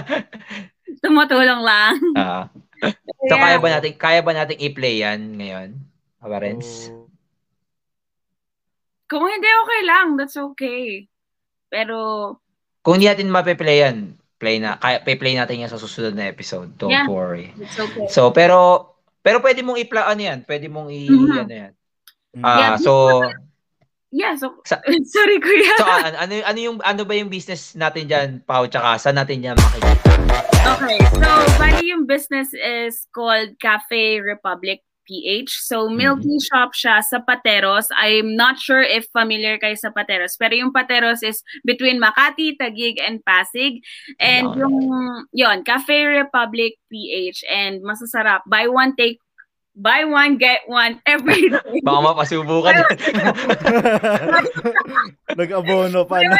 Tumutulong 1.04 1.60
lang. 1.60 2.00
Uh, 2.16 2.48
so, 3.28 3.34
yeah. 3.36 3.36
kaya 3.36 3.56
ba 3.60 3.68
natin 3.68 3.92
kaya 4.00 4.24
ba 4.24 4.32
nating 4.32 4.64
i-play 4.64 5.04
yan 5.04 5.36
ngayon? 5.36 5.68
Awarens? 6.24 6.88
Oh. 6.88 7.04
Kung 9.12 9.28
hindi 9.28 9.48
okay 9.48 9.82
lang, 9.84 10.16
that's 10.16 10.40
okay. 10.40 11.04
Pero 11.68 11.96
kung 12.80 12.96
hindi 12.96 13.12
natin 13.12 13.28
mape-play 13.28 13.84
yan, 13.84 14.16
play 14.38 14.62
na 14.62 14.78
kaya 14.78 15.02
play 15.02 15.34
natin 15.34 15.66
yan 15.66 15.70
sa 15.70 15.82
susunod 15.82 16.14
na 16.14 16.30
episode. 16.30 16.70
Don't 16.78 16.94
yeah, 16.94 17.10
worry. 17.10 17.50
It's 17.58 17.78
okay. 17.78 18.06
So 18.08 18.30
pero 18.30 18.90
pero 19.20 19.42
pwede 19.42 19.66
mong 19.66 19.82
i 19.82 19.86
ano 19.90 20.22
yan, 20.22 20.38
pwede 20.46 20.66
mong 20.70 20.88
i 20.94 21.10
mm-hmm. 21.10 21.42
ano 21.42 21.54
yan. 21.54 21.72
Ah, 22.38 22.46
uh, 22.46 22.58
yeah, 22.58 22.74
so 22.78 22.92
Yeah, 24.08 24.40
so 24.40 24.56
sa, 24.64 24.80
sorry 25.12 25.36
kuya. 25.36 25.76
So 25.76 25.84
ano, 25.84 26.16
ano 26.16 26.34
ano 26.40 26.58
yung 26.58 26.76
ano 26.80 27.04
ba 27.04 27.12
yung 27.12 27.28
business 27.28 27.76
natin 27.76 28.08
diyan, 28.08 28.28
Pau, 28.48 28.64
tsaka 28.64 28.96
saan 28.96 29.20
natin 29.20 29.44
yan 29.44 29.52
makikita? 29.52 30.16
Okay, 30.64 31.00
so 31.12 31.28
bali 31.60 31.92
yung 31.92 32.08
business 32.08 32.48
is 32.56 33.04
called 33.12 33.52
Cafe 33.60 34.24
Republic 34.24 34.80
PH. 35.08 35.64
So, 35.64 35.88
milk 35.88 36.20
tea 36.20 36.36
mm-hmm. 36.36 36.48
shop 36.52 36.76
siya 36.76 37.00
sa 37.00 37.24
Pateros. 37.24 37.88
I'm 37.96 38.36
not 38.36 38.60
sure 38.60 38.84
if 38.84 39.08
familiar 39.10 39.56
kayo 39.56 39.74
sa 39.80 39.88
Pateros. 39.88 40.36
Pero 40.36 40.52
yung 40.52 40.70
Pateros 40.70 41.24
is 41.24 41.40
between 41.64 41.96
Makati, 41.96 42.60
Taguig, 42.60 43.00
and 43.00 43.24
Pasig. 43.24 43.80
And 44.20 44.52
yung, 44.52 44.76
yon 45.32 45.64
Cafe 45.64 46.04
Republic 46.04 46.76
PH. 46.92 47.42
And 47.48 47.80
masasarap. 47.80 48.44
Buy 48.44 48.68
one, 48.68 48.92
take 48.94 49.18
buy 49.78 50.04
one, 50.04 50.36
get 50.36 50.66
one 50.66 51.00
every 51.06 51.48
day. 51.54 51.80
Baka 51.86 52.00
mapasubo 52.02 52.66
ka. 52.66 52.74
Nag-abono 55.38 56.02
pa 56.02 56.18
na. 56.18 56.34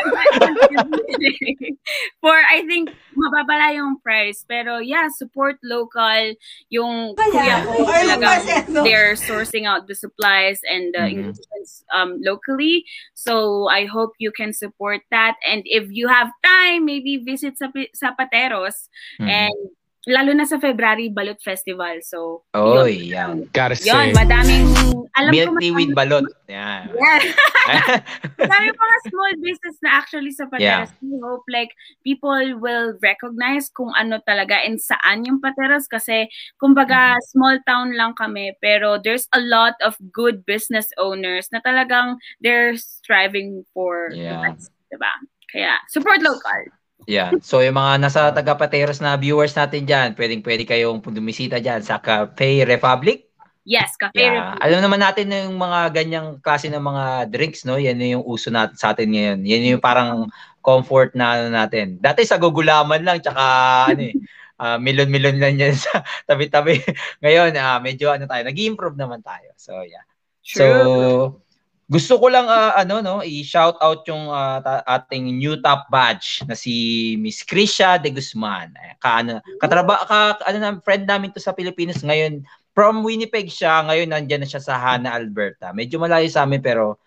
For, 2.22 2.34
I 2.34 2.66
think, 2.66 2.90
mababala 3.14 3.78
yung 3.78 4.02
price. 4.02 4.42
Pero 4.42 4.82
yeah, 4.82 5.06
support 5.08 5.56
local. 5.62 6.34
Yung 6.68 7.14
kuya 7.14 7.62
ko 7.62 7.86
talagang 7.86 8.42
they're 8.82 9.14
sourcing 9.14 9.70
out 9.70 9.86
the 9.86 9.94
supplies 9.94 10.58
and 10.66 10.90
the 10.92 11.06
mm-hmm. 11.06 11.30
ingredients 11.30 11.86
um, 11.94 12.18
locally. 12.20 12.84
So, 13.14 13.70
I 13.70 13.86
hope 13.86 14.18
you 14.18 14.34
can 14.34 14.52
support 14.52 15.06
that. 15.14 15.38
And 15.46 15.62
if 15.64 15.86
you 15.94 16.10
have 16.10 16.34
time, 16.42 16.84
maybe 16.84 17.22
visit 17.22 17.56
sa, 17.56 17.70
sa 17.94 18.18
Pateros 18.18 18.90
mm-hmm. 19.22 19.30
and 19.30 19.77
lalo 20.08 20.32
na 20.32 20.48
sa 20.48 20.56
February 20.56 21.12
Balot 21.12 21.36
Festival. 21.44 22.00
So, 22.00 22.48
oh, 22.56 22.88
yun. 22.88 23.12
yan. 23.12 23.32
Garce. 23.52 23.84
Yun, 23.84 24.16
madaming 24.16 24.72
alam 25.18 25.32
Milk 25.34 25.50
ko 25.50 25.60
tea 25.60 25.74
with 25.74 25.92
balot. 25.92 26.24
Yan. 26.48 26.94
Yeah. 26.94 27.20
Madami 28.40 28.70
mga 28.72 28.96
small 29.10 29.32
business 29.42 29.76
na 29.84 29.90
actually 29.98 30.32
sa 30.32 30.46
Pateras. 30.46 30.88
Yeah. 30.88 31.02
We 31.02 31.18
hope 31.20 31.44
like 31.50 31.74
people 32.06 32.56
will 32.62 32.96
recognize 33.02 33.68
kung 33.68 33.92
ano 33.98 34.22
talaga 34.24 34.56
and 34.62 34.78
saan 34.80 35.26
yung 35.26 35.42
Pateras 35.42 35.90
kasi 35.90 36.30
kumbaga 36.62 37.18
mm. 37.18 37.22
small 37.34 37.56
town 37.66 37.92
lang 37.98 38.14
kami 38.14 38.54
pero 38.62 38.96
there's 38.96 39.26
a 39.34 39.42
lot 39.42 39.74
of 39.84 39.98
good 40.14 40.46
business 40.46 40.88
owners 40.96 41.50
na 41.50 41.60
talagang 41.66 42.16
they're 42.40 42.78
striving 42.78 43.66
for 43.74 44.14
yeah. 44.14 44.38
the 44.38 44.54
best, 44.54 44.70
diba? 44.88 45.12
Kaya 45.50 45.80
support 45.90 46.22
local. 46.22 46.77
Yeah. 47.08 47.32
So 47.40 47.64
yung 47.64 47.80
mga 47.80 48.04
nasa 48.04 48.28
taga-Pateros 48.36 49.00
na 49.00 49.16
viewers 49.16 49.56
natin 49.56 49.88
diyan, 49.88 50.12
pwedeng 50.12 50.44
pwede 50.44 50.68
kayong 50.68 51.00
bumisita 51.00 51.56
diyan 51.56 51.80
sa 51.80 51.96
Cafe 52.04 52.68
Republic. 52.68 53.32
Yes, 53.64 53.96
Cafe 53.96 54.28
yeah. 54.28 54.52
Republic. 54.52 54.60
Alam 54.60 54.80
naman 54.84 55.00
natin 55.00 55.32
yung 55.32 55.56
mga 55.56 55.80
ganyang 55.96 56.28
klase 56.44 56.68
ng 56.68 56.84
mga 56.84 57.32
drinks, 57.32 57.64
no? 57.64 57.80
Yan 57.80 57.96
yung 58.04 58.28
uso 58.28 58.52
natin 58.52 58.76
sa 58.76 58.92
atin 58.92 59.08
ngayon. 59.08 59.40
Yan 59.40 59.72
yung 59.72 59.80
parang 59.80 60.28
comfort 60.60 61.16
na 61.16 61.40
ano 61.40 61.48
natin. 61.48 61.96
Dati 61.96 62.28
sa 62.28 62.36
gugulaman 62.36 63.00
lang 63.00 63.24
tsaka 63.24 63.40
ano 63.96 64.04
eh, 64.04 64.14
uh, 64.60 64.76
milon-milon 64.76 65.40
lang 65.40 65.56
yan 65.56 65.72
sa 65.80 66.04
tabi-tabi. 66.28 66.76
Ngayon, 67.24 67.56
uh, 67.56 67.80
medyo 67.80 68.12
ano 68.12 68.28
tayo, 68.28 68.44
nag-improve 68.44 69.00
naman 69.00 69.24
tayo. 69.24 69.48
So, 69.56 69.80
yeah. 69.80 70.04
True. 70.44 71.40
So, 71.40 71.47
gusto 71.88 72.20
ko 72.20 72.28
lang 72.28 72.44
uh, 72.44 72.76
ano 72.76 73.00
no, 73.00 73.24
i-shout 73.24 73.80
out 73.80 74.04
yung 74.04 74.28
uh, 74.28 74.60
ating 74.84 75.40
new 75.40 75.56
top 75.64 75.88
badge 75.88 76.44
na 76.44 76.52
si 76.52 77.16
Miss 77.16 77.40
Krisha 77.40 77.96
De 77.96 78.12
Guzman. 78.12 78.76
Ka 79.00 79.24
ano, 79.24 79.40
katraba 79.56 80.04
ka 80.04 80.36
ano 80.44 80.56
na 80.60 80.70
friend 80.84 81.08
namin 81.08 81.32
to 81.32 81.40
sa 81.40 81.56
Pilipinas 81.56 82.04
ngayon. 82.04 82.44
From 82.76 83.02
Winnipeg 83.02 83.50
siya, 83.50 83.88
ngayon 83.88 84.12
nandiyan 84.12 84.44
na 84.44 84.48
siya 84.52 84.62
sa 84.62 84.76
Hana, 84.76 85.16
Alberta. 85.16 85.72
Medyo 85.72 85.98
malayo 85.98 86.28
sa 86.28 86.44
amin 86.44 86.60
pero 86.60 87.00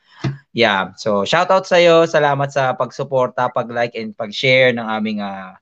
yeah. 0.52 0.92
So 0.98 1.30
shout 1.30 1.54
out 1.54 1.70
sa 1.70 1.78
iyo. 1.78 2.10
Salamat 2.10 2.50
sa 2.50 2.74
pagsuporta, 2.74 3.54
pag-like 3.54 3.94
and 3.94 4.18
pag-share 4.18 4.74
ng 4.74 4.84
aming 4.84 5.22
uh, 5.22 5.61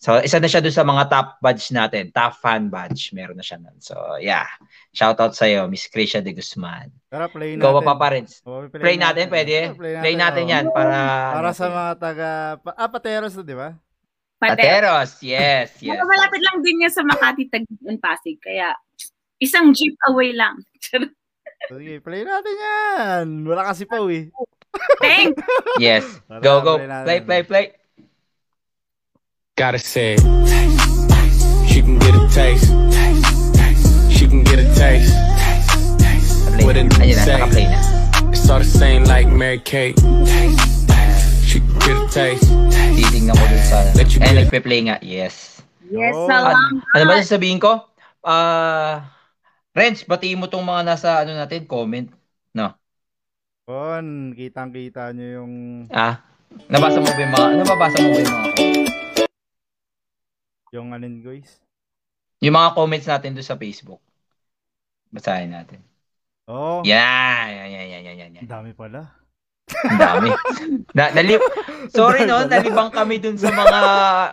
So, 0.00 0.16
isa 0.16 0.40
na 0.40 0.48
siya 0.48 0.64
doon 0.64 0.72
sa 0.72 0.80
mga 0.80 1.12
top 1.12 1.28
badge 1.44 1.76
natin. 1.76 2.08
Top 2.08 2.32
fan 2.40 2.72
badge. 2.72 3.12
Meron 3.12 3.36
na 3.36 3.44
siya 3.44 3.60
nun. 3.60 3.76
So, 3.84 4.16
yeah. 4.16 4.48
Shout 4.96 5.20
out 5.20 5.36
sa'yo, 5.36 5.68
Miss 5.68 5.92
Krisha 5.92 6.24
de 6.24 6.32
Guzman. 6.32 6.88
Tara, 7.12 7.28
play 7.28 7.52
natin. 7.52 7.68
Ikaw 7.68 7.84
pa 7.84 7.94
pa 8.00 8.08
rin. 8.16 8.24
Oh, 8.48 8.64
Play 8.72 8.96
natin, 8.96 9.28
pwede? 9.28 9.76
Play 9.76 10.00
Play 10.00 10.16
natin 10.16 10.48
oh. 10.48 10.52
yan 10.56 10.64
para... 10.72 10.96
Para 11.36 11.52
sa 11.52 11.68
mga 11.68 11.92
taga... 12.00 12.28
Ah, 12.80 12.88
Pateros 12.88 13.36
na, 13.36 13.44
di 13.44 13.52
ba? 13.52 13.76
Pate. 14.40 14.56
Ateros, 14.56 15.20
yes, 15.20 15.76
yes. 15.84 15.92
Mga 15.92 16.08
malapit 16.08 16.40
lang 16.48 16.56
din 16.64 16.80
yan 16.80 16.92
sa 16.96 17.04
Makati, 17.04 17.52
Taguig, 17.52 17.84
and 17.84 18.00
Pasig. 18.00 18.40
Kaya, 18.40 18.72
isang 19.36 19.76
jeep 19.76 20.00
away 20.08 20.32
lang. 20.32 20.64
Sige, 21.68 22.00
play 22.00 22.24
natin 22.24 22.54
yan. 22.56 23.26
Wala 23.44 23.68
kasi 23.68 23.84
pa, 23.84 24.00
eh. 24.08 24.32
Thanks! 25.04 25.36
Yes. 25.76 26.08
Go, 26.40 26.64
go. 26.64 26.80
play 26.80 26.88
natin. 26.88 27.04
Play, 27.04 27.20
play, 27.20 27.42
play. 27.44 27.66
Gotta 29.60 29.76
say. 29.76 30.16
She 31.68 31.84
can 31.84 32.00
get 32.00 32.16
a 32.16 32.24
taste. 32.32 32.72
She 34.08 34.24
can 34.24 34.40
get 34.40 34.56
a 34.56 34.64
taste. 34.72 35.12
What 36.64 36.80
na, 36.80 36.88
say? 37.12 37.68
It's 38.32 38.48
all 38.48 38.64
the 38.64 38.64
same 38.64 39.04
like 39.04 39.28
Mary 39.28 39.60
Kate. 39.60 40.00
She 41.44 41.60
can 41.60 41.76
get 41.76 41.92
a 41.92 42.08
taste. 42.08 42.48
Titingnan 42.72 43.36
ko 43.36 43.44
dun 43.52 43.60
sa... 43.68 43.84
Let 43.92 44.08
you 44.16 44.24
Eh, 44.24 44.32
nagpe-play 44.32 44.80
nga. 44.88 44.96
Yes. 45.04 45.60
Yes, 45.92 46.16
salamat. 46.16 46.56
ano 46.96 47.02
ba 47.04 47.20
sasabihin 47.20 47.60
ko? 47.60 47.84
Ah... 48.24 49.12
Renz, 49.76 50.08
batiin 50.08 50.40
mo 50.40 50.48
tong 50.48 50.64
mga 50.64 50.88
nasa 50.88 51.20
ano 51.20 51.36
natin, 51.36 51.68
comment. 51.68 52.08
No. 52.56 52.72
Kon, 53.68 54.32
kitang-kita 54.32 55.12
nyo 55.12 55.44
yung... 55.44 55.52
Ah, 55.92 56.24
nabasa 56.72 56.96
mo 56.96 57.12
ba 57.12 57.20
yung 57.20 57.32
mga, 57.36 57.48
nababasa 57.60 57.96
mo 58.00 58.08
ba 58.08 58.20
yung 58.24 58.32
mga 58.32 58.80
Yung 60.70 60.94
anin, 60.94 61.18
guys. 61.20 61.58
yung 62.40 62.56
mga 62.56 62.72
comments 62.72 63.04
natin 63.04 63.34
doon 63.34 63.44
sa 63.44 63.58
Facebook. 63.58 64.00
Basahin 65.10 65.50
natin. 65.50 65.82
Oh, 66.46 66.80
Yan, 66.82 67.46
yan, 67.46 67.68
yan, 67.68 67.86
yan, 67.86 68.02
yan, 68.02 68.16
yan, 68.18 68.42
ang 68.42 68.50
dami 68.50 68.70
pala. 68.74 69.06
Ang 69.86 69.98
dami. 70.02 70.30
Na, 70.98 71.14
nalip, 71.14 71.38
sorry 71.94 72.26
no, 72.26 72.42
nalibang 72.42 72.90
kami 72.90 73.22
dun 73.22 73.38
sa 73.38 73.54
mga 73.54 73.80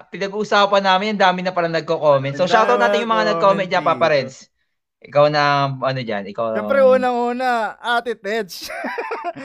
pinag-uusapan 0.10 0.82
namin. 0.82 1.14
Ang 1.14 1.22
dami 1.22 1.40
na 1.46 1.54
pala 1.54 1.70
nagko-comment. 1.70 2.34
So, 2.34 2.50
shoutout 2.50 2.82
natin 2.82 3.06
yung 3.06 3.14
mga 3.14 3.38
nag-comment 3.38 3.70
dyan, 3.70 3.86
Papa 3.86 4.10
Renz. 4.10 4.50
Ikaw 4.98 5.30
na, 5.30 5.78
ano 5.78 6.00
dyan, 6.02 6.26
ikaw. 6.26 6.58
Siyempre, 6.58 6.82
unang-una, 6.82 7.78
Ate 7.78 8.18
Tedge. 8.18 8.66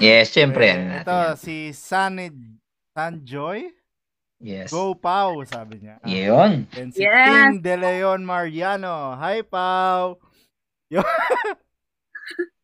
Yes, 0.01 0.32
syempre. 0.32 0.73
Natin 0.73 1.01
ito, 1.05 1.19
si 1.36 1.77
Sanid 1.77 2.36
Sanjoy. 2.97 3.69
Yes. 4.43 4.69
Go, 4.69 4.90
Pau, 4.93 5.47
sabi 5.47 5.78
niya. 5.78 6.02
Yun. 6.02 6.66
And 6.74 6.90
si 6.90 7.06
Yes. 7.06 7.14
Ting 7.55 7.62
De 7.62 7.78
Leon 7.78 8.20
Mariano. 8.20 9.14
Hi, 9.14 9.47
Pau. 9.47 10.19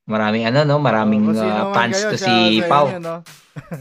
Maraming 0.04 0.48
ano, 0.48 0.64
no? 0.64 0.76
Maraming 0.80 1.22
Oh, 1.22 1.36
sino 1.36 1.62
uh, 1.68 1.72
fans 1.72 1.94
kayo, 1.94 2.10
to 2.10 2.16
shout 2.16 2.26
si 2.26 2.32
out 2.32 2.58
sa 2.58 2.66
Pau. 2.66 2.84
inyo, 2.88 2.98
no? 2.98 3.16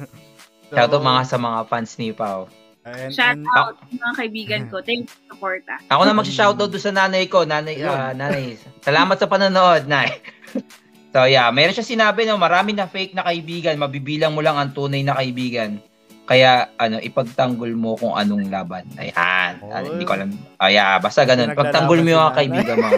Shoutout 0.67 0.99
So, 0.99 1.07
mga 1.07 1.21
sa 1.25 1.37
mga 1.39 1.59
fans 1.65 1.91
ni 1.95 2.09
Pau. 2.11 2.39
and- 2.83 3.09
Shout 3.09 3.33
and- 3.33 3.47
out 3.49 3.79
mga 3.89 4.13
kaibigan 4.13 4.61
ko. 4.67 4.77
Thanks 4.79 5.09
sa 5.09 5.33
support 5.33 5.63
ah. 5.65 5.79
Ako 5.89 6.01
na 6.03 6.13
mag-shoutout 6.13 6.69
doon 6.69 6.83
sa 6.83 6.93
nanay 6.93 7.25
ko. 7.25 7.47
Nanay, 7.47 7.79
ah, 7.81 8.11
nanay. 8.11 8.59
Salamat 8.79 9.15
sa 9.15 9.25
panonood, 9.25 9.87
nay. 9.87 10.19
so 11.15 11.23
yeah, 11.23 11.47
meron 11.49 11.73
siya 11.73 11.87
sinabi 11.87 12.27
no, 12.27 12.35
marami 12.35 12.75
na 12.75 12.85
fake 12.85 13.15
na 13.15 13.23
kaibigan, 13.23 13.73
mabibilang 13.73 14.35
mo 14.35 14.43
lang 14.43 14.53
ang 14.53 14.69
tunay 14.69 15.01
na 15.01 15.15
kaibigan. 15.15 15.79
Kaya 16.27 16.67
ano, 16.75 16.99
ipagtanggol 16.99 17.71
mo 17.71 17.95
kung 17.95 18.11
anong 18.11 18.51
laban. 18.51 18.83
Ayan. 18.99 19.63
Oh. 19.63 19.71
Ano, 19.71 19.85
hindi 19.95 20.03
ko 20.03 20.13
alam. 20.19 20.35
Oh, 20.59 20.67
yeah, 20.67 20.99
basta 20.99 21.23
ganun. 21.23 21.55
Pagtanggol 21.55 22.03
mo 22.03 22.07
yung 22.11 22.23
mga 22.27 22.35
kaibigan 22.35 22.77
mo. 22.83 22.89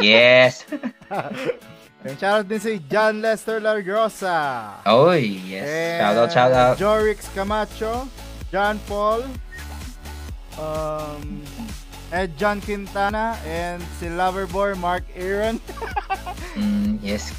yes. 0.00 0.64
And 2.08 2.14
shoutout 2.14 2.46
din 2.46 2.62
si 2.62 2.78
John 2.86 3.18
Lester 3.20 3.58
Largrosa. 3.58 4.70
Oy, 4.86 5.42
yes. 5.50 5.66
And 5.66 5.98
Shoutout, 6.00 6.30
shoutout. 6.30 6.74
Jorix 6.78 7.18
Camacho, 7.34 8.06
John 8.54 8.78
Paul, 8.86 9.26
um, 10.56 11.42
Ed 12.14 12.38
John 12.38 12.62
Quintana, 12.62 13.34
and 13.44 13.82
si 13.98 14.06
Loverboy 14.08 14.78
Mark 14.78 15.04
Aaron. 15.14 15.60
Mm, 16.58 16.98
yes. 17.06 17.30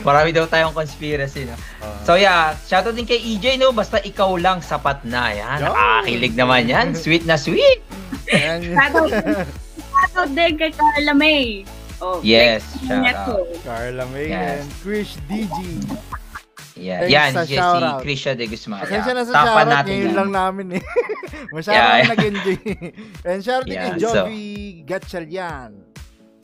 Marami 0.00 0.30
daw 0.30 0.46
tayong 0.46 0.70
conspiracy, 0.70 1.44
no? 1.44 1.54
Uh, 1.78 1.90
So 2.02 2.14
yeah, 2.14 2.54
shoutout 2.60 2.94
din 2.94 3.04
kay 3.04 3.18
EJ, 3.18 3.56
no? 3.56 3.70
Basta 3.70 3.98
ikaw 3.98 4.32
lang, 4.34 4.58
sapat 4.60 5.02
na. 5.02 5.28
Yan, 5.30 5.58
Yo! 5.58 5.68
nakakakilig 5.68 6.34
naman 6.34 6.62
yan. 6.64 6.86
Sweet 6.94 7.24
na 7.24 7.34
sweet. 7.34 7.82
Shoutout 8.24 9.10
shoutout 9.10 10.30
din 10.30 10.54
kay 10.54 10.70
Carla 10.70 11.12
May. 11.12 11.66
Oh, 11.98 12.16
Yes, 12.22 12.64
next 12.80 12.88
niya 12.88 13.12
shout 13.12 13.26
to. 13.28 13.36
Carla 13.60 14.04
May 14.08 14.26
Yes. 14.26 14.40
and 14.56 14.68
Krish 14.80 15.12
DG. 15.26 15.58
Yeah, 16.74 17.04
Thanks 17.04 17.12
yan, 17.12 17.30
sa 17.30 17.42
si, 17.42 17.46
si 17.46 17.56
shoutout. 17.58 18.00
Krisha 18.00 18.32
de 18.32 18.44
Guzman. 18.46 18.80
Pasensya 18.80 19.12
na 19.12 19.22
sa 19.22 19.32
Tapan 19.34 19.44
shoutout, 19.44 19.68
natin 19.76 19.92
ngayon 19.92 20.06
yan. 20.06 20.16
lang 20.16 20.30
namin 20.32 20.66
eh. 20.72 20.84
Masyado 21.52 21.76
Yeah, 21.76 21.92
yeah, 21.92 22.08
nag-enjoy. 22.08 22.56
and 23.28 23.38
shoutout 23.42 23.66
din 23.66 23.74
Yeah, 23.74 23.84
kay 23.84 23.92
so- 23.92 24.14
Jovi 24.16 24.44
Gatchalian. 24.82 25.70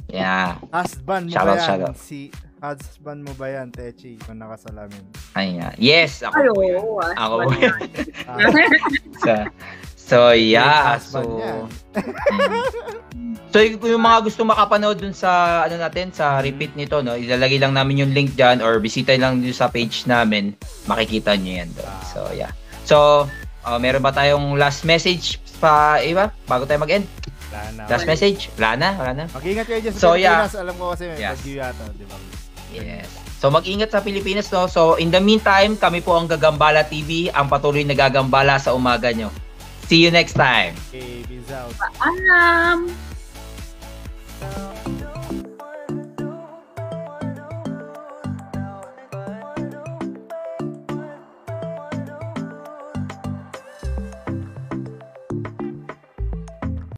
Yeah, 0.06 0.60
Husband 0.68 1.24
mo 1.24 1.32
Shoutout, 1.32 1.48
ba 1.48 1.56
yan? 1.56 1.64
shoutout. 1.64 1.97
Si 1.97 2.18
husband 2.58 3.20
mo 3.22 3.32
ba 3.36 3.52
yan, 3.52 3.68
Techi, 3.68 4.16
kung 4.22 4.38
nakasalamin? 4.38 5.04
ay 5.34 5.56
nga. 5.56 5.68
Yes, 5.76 6.20
ako 6.20 6.34
Ay, 6.34 6.48
po 6.48 6.60
yan. 6.62 6.80
ah. 6.80 7.12
Ako 7.18 7.34
po 7.38 7.50
yan. 7.54 7.78
Ah, 8.24 8.38
So, 9.16 9.32
so 9.96 10.16
yeah, 10.30 10.96
so... 10.96 11.18
yan. 11.36 11.66
Mm. 13.12 13.34
So 13.48 13.58
yung 13.58 14.04
mga 14.04 14.18
gusto 14.22 14.44
makapanood 14.44 15.00
dun 15.00 15.12
sa 15.12 15.30
ano 15.64 15.76
natin 15.76 16.12
sa 16.12 16.38
repeat 16.38 16.76
nito 16.76 17.00
no, 17.00 17.16
ilalagay 17.16 17.56
lang 17.56 17.72
namin 17.72 18.04
yung 18.04 18.12
link 18.12 18.36
diyan 18.36 18.60
or 18.60 18.76
bisita 18.76 19.16
lang 19.16 19.40
dun 19.40 19.50
sa 19.50 19.66
page 19.66 20.04
namin, 20.04 20.52
makikita 20.84 21.32
niyo 21.34 21.64
yan 21.64 21.70
doon. 21.72 21.96
So 22.06 22.20
yeah. 22.30 22.52
So 22.84 23.24
uh, 23.64 23.78
meron 23.78 24.00
ba 24.00 24.12
tayong 24.12 24.54
last 24.54 24.84
message 24.84 25.40
pa 25.56 25.96
iba 25.98 26.28
bago 26.44 26.64
tayo 26.64 26.78
mag-end? 26.78 27.08
Wala 27.48 27.60
na. 27.72 27.82
Last 27.88 28.04
message? 28.04 28.52
Wala 28.54 28.70
na, 28.76 28.88
wala 28.94 29.12
na. 29.14 29.24
Mag-ingat 29.32 29.64
kayo 29.64 29.80
dyan 29.80 29.94
sa 29.94 30.00
So, 30.02 30.08
yeah. 30.14 30.44
Pilipinas. 30.44 30.54
Alam 30.60 30.74
ko 30.76 30.84
kasi 30.92 31.02
may 31.06 31.16
Yes. 31.18 31.36
bagyo 31.40 31.54
yata, 31.56 31.84
di 31.90 32.04
ba? 32.04 32.16
Yes. 32.72 33.06
So 33.36 33.52
mag-ingat 33.52 33.93
sa 33.93 34.01
Pilipinas 34.01 34.48
no. 34.51 34.66
So 34.66 34.97
in 34.97 35.12
the 35.12 35.20
meantime, 35.20 35.76
kami 35.76 36.01
po 36.01 36.16
ang 36.16 36.26
Gagambala 36.26 36.88
TV, 36.88 37.28
ang 37.30 37.47
patuloy 37.47 37.84
na 37.84 37.94
gagambala 37.94 38.56
sa 38.56 38.72
umaga 38.72 39.12
nyo. 39.12 39.28
See 39.86 40.02
you 40.02 40.10
next 40.10 40.34
time. 40.34 40.74
Okay, 40.90 41.22
peace 41.30 41.52
out. 41.55 41.70
Paalam! 41.78 42.90